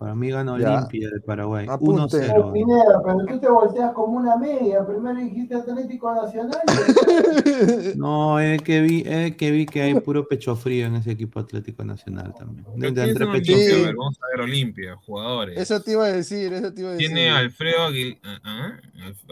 Para 0.02 0.16
mí 0.16 0.30
gana. 0.30 0.54
Olimpia 0.54 1.10
de 1.10 1.20
Paraguay. 1.20 1.64
Apunte. 1.70 2.16
1-0. 2.16 2.52
Pineda, 2.52 3.00
pero 3.04 3.18
tú 3.24 3.38
te 3.38 3.48
volteas 3.48 3.92
como 3.92 4.16
una 4.16 4.36
media. 4.36 4.84
Primero 4.84 5.14
dijiste 5.14 5.54
Atlético 5.54 6.12
Nacional. 6.12 6.60
No, 7.96 8.40
es 8.40 8.60
que 8.62 8.80
vi, 8.80 9.04
es 9.06 9.36
que 9.36 9.50
vi 9.52 9.66
que 9.66 9.82
hay 9.82 9.94
puro 10.00 10.26
pecho 10.26 10.56
frío 10.56 10.86
en 10.86 10.96
ese 10.96 11.12
equipo 11.12 11.38
Atlético 11.38 11.84
Nacional 11.84 12.34
también. 12.34 12.66
Entre, 12.74 12.92
¿quiénes 12.92 13.10
entre 13.10 13.24
son 13.24 13.32
pecho 13.32 13.52
Olimpia? 13.52 13.74
Sí. 13.74 13.82
A 13.82 13.86
ver, 13.86 13.96
vamos 13.96 14.18
a 14.20 14.36
ver 14.36 14.40
Olimpia, 14.44 14.96
jugadores. 14.96 15.58
Eso 15.58 15.80
te 15.80 15.92
iba 15.92 16.04
a 16.06 16.12
decir, 16.12 16.52
eso 16.52 16.74
te 16.74 16.80
iba 16.80 16.90
a 16.90 16.92
decir. 16.94 17.06
Tiene 17.06 17.30
Alfredo 17.30 17.84
Aguilar. 17.84 18.82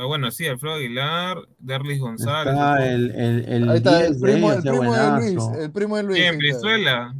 bueno, 0.07 0.31
sí, 0.31 0.47
Alfredo 0.47 0.75
Aguilar, 0.75 1.39
Derlis 1.59 1.99
González. 1.99 2.55
Está 2.55 2.89
el, 2.89 3.11
el, 3.11 3.45
el 3.49 3.69
Ahí 3.71 3.77
está, 3.79 3.99
10 3.99 4.11
el 4.11 4.21
primo, 4.21 4.53
el 4.53 4.63
primo 4.63 4.95
de 4.95 5.11
Luis. 5.11 5.49
El 5.59 5.73
primo 5.73 5.97
de 5.97 6.03
Luis. 6.05 6.21
¿Quién? 6.21 6.35
ahí 6.41 6.49
está. 6.49 6.59
Brizuela. 6.59 7.15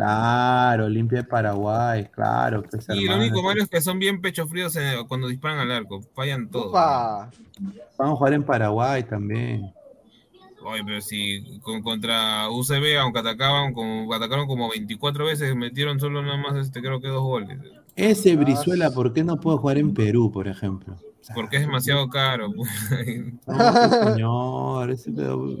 Claro, 0.00 0.86
Olimpia 0.86 1.18
de 1.18 1.24
Paraguay, 1.24 2.06
claro. 2.10 2.62
Pues, 2.62 2.86
Y 2.88 3.04
lo 3.04 3.12
hermano. 3.12 3.20
único 3.22 3.42
malo 3.42 3.62
es 3.62 3.68
que 3.68 3.82
son 3.82 3.98
bien 3.98 4.18
pecho 4.22 4.46
fríos 4.46 4.74
en- 4.76 5.06
cuando 5.06 5.28
disparan 5.28 5.58
al 5.58 5.70
arco. 5.70 6.00
Fallan 6.14 6.48
todo. 6.48 6.70
Upa. 6.70 7.30
Vamos 7.98 8.14
a 8.14 8.16
jugar 8.16 8.32
en 8.32 8.42
Paraguay 8.42 9.02
también. 9.02 9.70
Oye, 10.64 10.82
pero 10.86 11.00
si 11.02 11.58
con, 11.60 11.82
contra 11.82 12.48
UCB, 12.48 12.98
aunque 12.98 13.18
atacaban 13.18 13.74
como, 13.74 14.10
atacaron 14.14 14.46
como 14.46 14.70
24 14.70 15.26
veces, 15.26 15.54
metieron 15.54 16.00
solo 16.00 16.22
nada 16.22 16.38
más, 16.38 16.56
este, 16.56 16.80
creo 16.80 16.98
que 17.02 17.08
dos 17.08 17.22
goles. 17.22 17.58
Ese 17.94 18.36
Brizuela, 18.36 18.90
¿por 18.90 19.12
qué 19.12 19.22
no 19.22 19.38
puede 19.38 19.58
jugar 19.58 19.76
en 19.76 19.92
Perú, 19.92 20.32
por 20.32 20.48
ejemplo? 20.48 20.96
Porque 21.34 21.56
es 21.56 21.62
demasiado 21.62 22.08
caro. 22.08 22.50
pues. 22.56 22.70
No, 23.46 23.54
pues, 23.56 24.12
señor, 24.14 24.90
ese 24.92 25.12
pedo. 25.12 25.56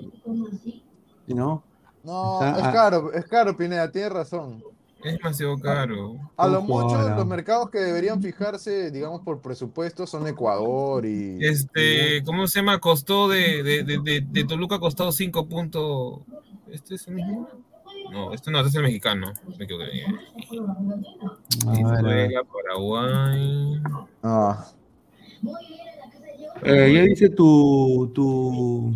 ¿No? 1.26 1.62
No, 2.02 2.40
Está- 2.42 2.58
es 2.60 2.64
ah. 2.66 2.72
caro, 2.72 3.12
es 3.12 3.24
caro, 3.26 3.56
Pineda, 3.56 3.90
tienes 3.90 4.12
razón. 4.12 4.62
Es 5.02 5.14
demasiado 5.14 5.58
caro. 5.58 6.16
A 6.36 6.46
lo 6.46 6.58
Ojo, 6.58 6.66
mucho, 6.66 6.96
ahora. 6.96 7.16
los 7.16 7.26
mercados 7.26 7.70
que 7.70 7.78
deberían 7.78 8.20
fijarse, 8.22 8.90
digamos, 8.90 9.22
por 9.22 9.40
presupuesto 9.40 10.06
son 10.06 10.26
Ecuador 10.26 11.06
y. 11.06 11.38
Este, 11.44 12.22
¿cómo 12.24 12.46
se 12.46 12.58
llama? 12.60 12.78
Costó 12.80 13.26
de, 13.28 13.62
de, 13.62 13.82
de, 13.84 13.98
de, 13.98 14.20
de 14.20 14.44
Toluca 14.44 14.76
ha 14.76 14.80
costado 14.80 15.10
5 15.10 15.46
puntos. 15.46 16.20
¿Este 16.70 16.96
es 16.96 17.08
el 17.08 17.14
mismo? 17.14 17.48
No, 18.12 18.34
este 18.34 18.50
no, 18.50 18.58
este 18.58 18.68
es 18.70 18.74
el 18.74 18.82
mexicano. 18.82 19.32
Me 19.58 19.64
equivoqué. 19.64 20.04
A 21.66 21.72
ver, 21.72 21.84
a 21.86 22.02
ver. 22.02 22.04
Venezuela, 22.04 22.42
Paraguay. 22.44 23.82
Ah. 24.22 24.66
Eh, 26.62 26.92
¿Ya 26.94 27.02
dice 27.04 27.30
tu, 27.30 28.10
tu, 28.14 28.94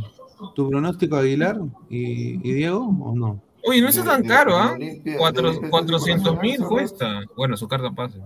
tu 0.54 0.68
pronóstico 0.70 1.16
Aguilar 1.16 1.58
y, 1.90 2.34
y 2.48 2.52
Diego 2.54 2.78
o 2.86 3.14
no? 3.14 3.42
Oye, 3.66 3.80
no 3.80 3.88
está 3.88 4.04
tan 4.04 4.22
caro, 4.24 4.56
¿ah? 4.56 4.72
Olimpia 4.74 5.16
400 5.70 6.40
mil 6.40 6.60
cuesta. 6.64 7.22
Bueno, 7.36 7.56
su 7.56 7.66
carta 7.66 7.90
pase. 7.90 8.18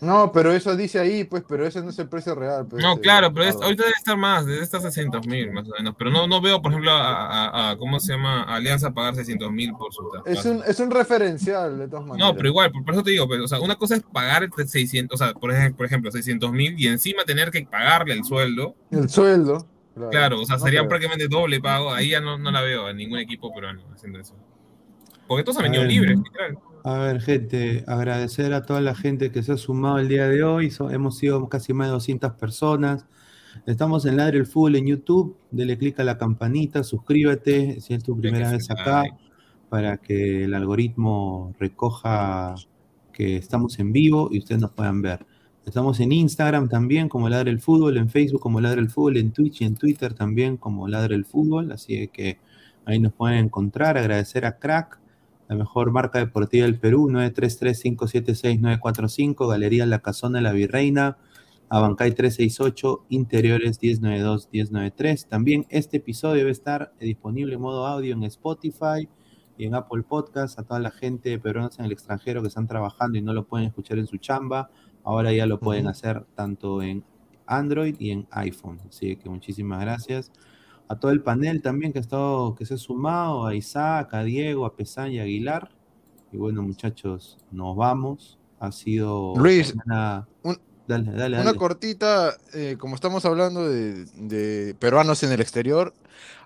No, 0.00 0.32
pero 0.32 0.50
eso 0.50 0.74
dice 0.74 0.98
ahí, 0.98 1.24
pues, 1.24 1.44
pero 1.46 1.66
ese 1.66 1.82
no 1.82 1.90
es 1.90 1.98
el 1.98 2.08
precio 2.08 2.34
real. 2.34 2.66
pues, 2.66 2.82
No, 2.82 2.94
eh, 2.94 3.00
claro, 3.02 3.30
pero 3.34 3.44
es- 3.44 3.54
ahorita 3.56 3.82
debe 3.82 3.94
estar 3.98 4.16
más, 4.16 4.46
debe 4.46 4.62
estar 4.62 4.80
600 4.80 5.26
mil 5.26 5.52
más 5.52 5.68
o 5.68 5.72
menos. 5.76 5.94
Pero 5.98 6.10
no, 6.10 6.26
no 6.26 6.40
veo, 6.40 6.62
por 6.62 6.70
ejemplo, 6.72 6.90
a, 6.90 7.26
a- 7.26 7.70
a- 7.72 7.76
¿cómo 7.76 8.00
se 8.00 8.14
llama? 8.14 8.44
A 8.44 8.54
Alianza 8.54 8.92
pagar 8.92 9.14
600 9.14 9.52
mil 9.52 9.72
por 9.74 9.92
su 9.92 10.00
Es 10.24 10.36
pase. 10.36 10.50
un, 10.52 10.62
es 10.66 10.80
un 10.80 10.90
referencial, 10.90 11.78
de 11.78 11.86
todas 11.86 12.06
maneras. 12.06 12.30
No, 12.30 12.34
pero 12.34 12.48
igual, 12.48 12.72
por, 12.72 12.82
por 12.82 12.94
eso 12.94 13.02
te 13.02 13.10
digo, 13.10 13.28
pues, 13.28 13.40
o 13.42 13.48
sea, 13.48 13.60
una 13.60 13.76
cosa 13.76 13.96
es 13.96 14.02
pagar 14.10 14.48
600, 14.66 15.20
o 15.20 15.22
sea, 15.22 15.34
por 15.34 15.52
ejemplo, 15.52 15.76
por 15.76 15.84
ejemplo 15.84 16.10
600 16.10 16.50
mil 16.50 16.80
y 16.80 16.86
encima 16.86 17.24
tener 17.24 17.50
que 17.50 17.66
pagarle 17.66 18.14
el 18.14 18.24
sueldo. 18.24 18.74
El 18.90 19.10
sueldo. 19.10 19.66
Claro, 20.08 20.40
o 20.40 20.44
sea, 20.46 20.56
No, 20.56 20.64
sería 20.64 20.80
pero- 20.80 20.88
prácticamente 20.88 21.28
doble 21.28 21.60
pago. 21.60 21.92
Ahí 21.92 22.10
ya 22.10 22.20
no, 22.20 22.38
no 22.38 22.50
la 22.50 22.62
veo 22.62 22.86
a 22.86 22.92
ningún 22.92 23.18
equipo 23.18 23.52
peruano 23.52 23.82
haciendo 23.92 24.18
eso. 24.18 24.34
Porque 25.26 25.44
todos 25.44 25.58
han 25.58 25.64
venido 25.64 25.84
libres, 25.84 26.18
literal. 26.18 26.58
A 26.82 26.94
ver, 26.98 27.20
gente, 27.20 27.84
agradecer 27.86 28.54
a 28.54 28.62
toda 28.62 28.80
la 28.80 28.94
gente 28.94 29.30
que 29.30 29.42
se 29.42 29.52
ha 29.52 29.56
sumado 29.58 29.98
el 29.98 30.08
día 30.08 30.26
de 30.28 30.42
hoy. 30.42 30.70
So- 30.70 30.90
hemos 30.90 31.18
sido 31.18 31.48
casi 31.48 31.72
más 31.74 31.88
de 31.88 31.92
200 31.92 32.32
personas. 32.32 33.04
Estamos 33.66 34.06
en 34.06 34.16
Ladre 34.16 34.38
el 34.38 34.46
Fútbol 34.46 34.76
en 34.76 34.86
YouTube. 34.86 35.36
Dele 35.50 35.76
click 35.76 36.00
a 36.00 36.04
la 36.04 36.16
campanita, 36.16 36.82
suscríbete 36.82 37.80
si 37.80 37.94
es 37.94 38.02
tu 38.02 38.16
primera 38.18 38.50
vez 38.52 38.70
acá, 38.70 39.04
para 39.68 39.98
que 39.98 40.44
el 40.44 40.54
algoritmo 40.54 41.54
recoja 41.60 42.54
que 43.12 43.36
estamos 43.36 43.78
en 43.78 43.92
vivo 43.92 44.28
y 44.32 44.38
ustedes 44.38 44.60
nos 44.62 44.70
puedan 44.72 45.02
ver. 45.02 45.26
Estamos 45.70 46.00
en 46.00 46.10
Instagram 46.10 46.68
también 46.68 47.08
como 47.08 47.28
Ladre 47.28 47.52
el 47.52 47.60
Fútbol, 47.60 47.96
en 47.96 48.10
Facebook 48.10 48.40
como 48.40 48.60
Ladre 48.60 48.80
el 48.80 48.90
Fútbol, 48.90 49.18
en 49.18 49.30
Twitch 49.30 49.60
y 49.60 49.66
en 49.66 49.76
Twitter 49.76 50.14
también 50.14 50.56
como 50.56 50.88
Ladre 50.88 51.14
el 51.14 51.24
Fútbol. 51.24 51.70
Así 51.70 52.08
que 52.08 52.40
ahí 52.84 52.98
nos 52.98 53.12
pueden 53.12 53.38
encontrar. 53.38 53.96
Agradecer 53.96 54.46
a 54.46 54.58
Crack 54.58 54.98
la 55.48 55.54
mejor 55.54 55.92
marca 55.92 56.18
deportiva 56.18 56.66
del 56.66 56.80
Perú, 56.80 57.08
933-576-945, 57.10 59.48
Galería 59.48 59.86
La 59.86 60.00
Casona 60.00 60.40
La 60.40 60.50
Virreina, 60.50 61.18
Abancay 61.68 62.16
368, 62.16 63.04
Interiores 63.10 63.80
1092-1093. 63.80 65.28
También 65.28 65.66
este 65.68 65.98
episodio 65.98 66.38
debe 66.38 66.50
estar 66.50 66.92
disponible 66.98 67.54
en 67.54 67.60
modo 67.60 67.86
audio 67.86 68.14
en 68.14 68.24
Spotify 68.24 69.08
y 69.56 69.66
en 69.66 69.76
Apple 69.76 70.02
Podcast. 70.02 70.58
A 70.58 70.64
toda 70.64 70.80
la 70.80 70.90
gente 70.90 71.28
de 71.28 71.40
en 71.44 71.84
el 71.84 71.92
extranjero 71.92 72.42
que 72.42 72.48
están 72.48 72.66
trabajando 72.66 73.18
y 73.18 73.22
no 73.22 73.32
lo 73.32 73.46
pueden 73.46 73.68
escuchar 73.68 73.98
en 73.98 74.08
su 74.08 74.16
chamba, 74.16 74.68
ahora 75.04 75.32
ya 75.32 75.46
lo 75.46 75.58
pueden 75.60 75.86
hacer 75.86 76.24
tanto 76.34 76.82
en 76.82 77.04
Android 77.46 77.96
y 77.98 78.10
en 78.10 78.26
iPhone. 78.30 78.78
Así 78.88 79.16
que 79.16 79.28
muchísimas 79.28 79.80
gracias 79.80 80.30
a 80.88 80.96
todo 80.98 81.10
el 81.12 81.22
panel 81.22 81.62
también 81.62 81.92
que 81.92 81.98
ha 81.98 82.02
estado, 82.02 82.54
que 82.54 82.66
se 82.66 82.74
ha 82.74 82.78
sumado, 82.78 83.46
a 83.46 83.54
Isaac, 83.54 84.12
a 84.14 84.22
Diego, 84.24 84.66
a 84.66 84.74
Pesán 84.74 85.12
y 85.12 85.18
a 85.18 85.22
Aguilar. 85.22 85.70
Y 86.32 86.36
bueno, 86.36 86.62
muchachos, 86.62 87.38
nos 87.50 87.76
vamos. 87.76 88.38
Ha 88.60 88.72
sido 88.72 89.34
Luis, 89.36 89.74
una- 89.86 90.28
un- 90.42 90.58
dale, 90.86 91.12
dale, 91.12 91.36
Una 91.36 91.44
dale. 91.46 91.58
cortita, 91.58 92.34
eh, 92.54 92.76
como 92.78 92.94
estamos 92.94 93.24
hablando 93.24 93.68
de, 93.68 94.04
de 94.16 94.74
peruanos 94.78 95.22
en 95.22 95.32
el 95.32 95.40
exterior, 95.40 95.94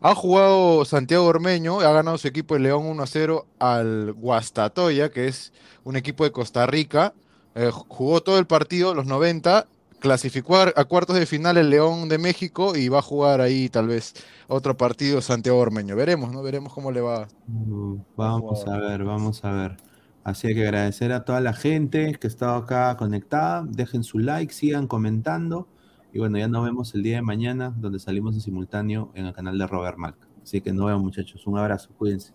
ha 0.00 0.14
jugado 0.14 0.84
Santiago 0.84 1.24
Ormeño, 1.24 1.80
ha 1.80 1.92
ganado 1.92 2.16
su 2.18 2.28
equipo 2.28 2.54
de 2.54 2.60
León 2.60 2.86
1 2.86 3.02
a 3.02 3.06
0 3.06 3.46
al 3.58 4.12
Guastatoya, 4.12 5.10
que 5.10 5.26
es 5.26 5.52
un 5.84 5.96
equipo 5.96 6.22
de 6.24 6.32
Costa 6.32 6.66
Rica. 6.66 7.14
Eh, 7.54 7.70
jugó 7.72 8.22
todo 8.22 8.38
el 8.38 8.46
partido, 8.46 8.94
los 8.94 9.06
90, 9.06 9.66
clasificó 10.00 10.56
a, 10.56 10.84
cuartos 10.84 11.16
de 11.16 11.24
final 11.24 11.56
el 11.56 11.70
León 11.70 12.08
de 12.08 12.18
México 12.18 12.76
y 12.76 12.88
va 12.88 12.98
a 12.98 13.02
jugar 13.02 13.40
ahí 13.40 13.70
tal 13.70 13.88
vez 13.88 14.12
otro 14.48 14.76
partido 14.76 15.22
Santiago 15.22 15.58
Ormeño. 15.58 15.96
Veremos, 15.96 16.30
¿no? 16.32 16.42
Veremos 16.42 16.74
cómo 16.74 16.92
le 16.92 17.00
va. 17.00 17.26
Mm, 17.46 17.96
Vamos 18.16 18.66
a 18.66 18.78
ver, 18.78 19.04
vamos 19.04 19.44
a 19.44 19.52
ver. 19.52 19.76
Así 20.24 20.54
que 20.54 20.62
agradecer 20.62 21.12
a 21.12 21.24
toda 21.24 21.40
la 21.40 21.52
gente 21.52 22.14
que 22.20 22.26
ha 22.26 22.30
estado 22.30 22.54
acá 22.54 22.96
conectada. 22.96 23.64
Dejen 23.66 24.04
su 24.04 24.18
like, 24.18 24.52
sigan 24.52 24.86
comentando. 24.86 25.68
Y 26.12 26.18
bueno, 26.18 26.38
ya 26.38 26.48
nos 26.48 26.64
vemos 26.64 26.94
el 26.94 27.02
día 27.02 27.16
de 27.16 27.22
mañana, 27.22 27.74
donde 27.76 27.98
salimos 27.98 28.34
en 28.34 28.40
simultáneo 28.40 29.10
en 29.14 29.26
el 29.26 29.32
canal 29.32 29.58
de 29.58 29.66
Robert 29.66 29.98
Mark. 29.98 30.16
Así 30.42 30.60
que 30.60 30.72
nos 30.72 30.86
vemos, 30.86 31.02
muchachos. 31.02 31.46
Un 31.46 31.58
abrazo, 31.58 31.90
cuídense. 31.98 32.32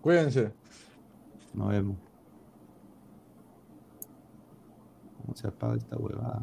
Cuídense. 0.00 0.52
Nos 1.54 1.68
vemos. 1.68 1.96
¿Cómo 5.16 5.17
se 5.34 5.48
apaga 5.48 5.76
esta 5.76 5.96
huevada? 5.96 6.42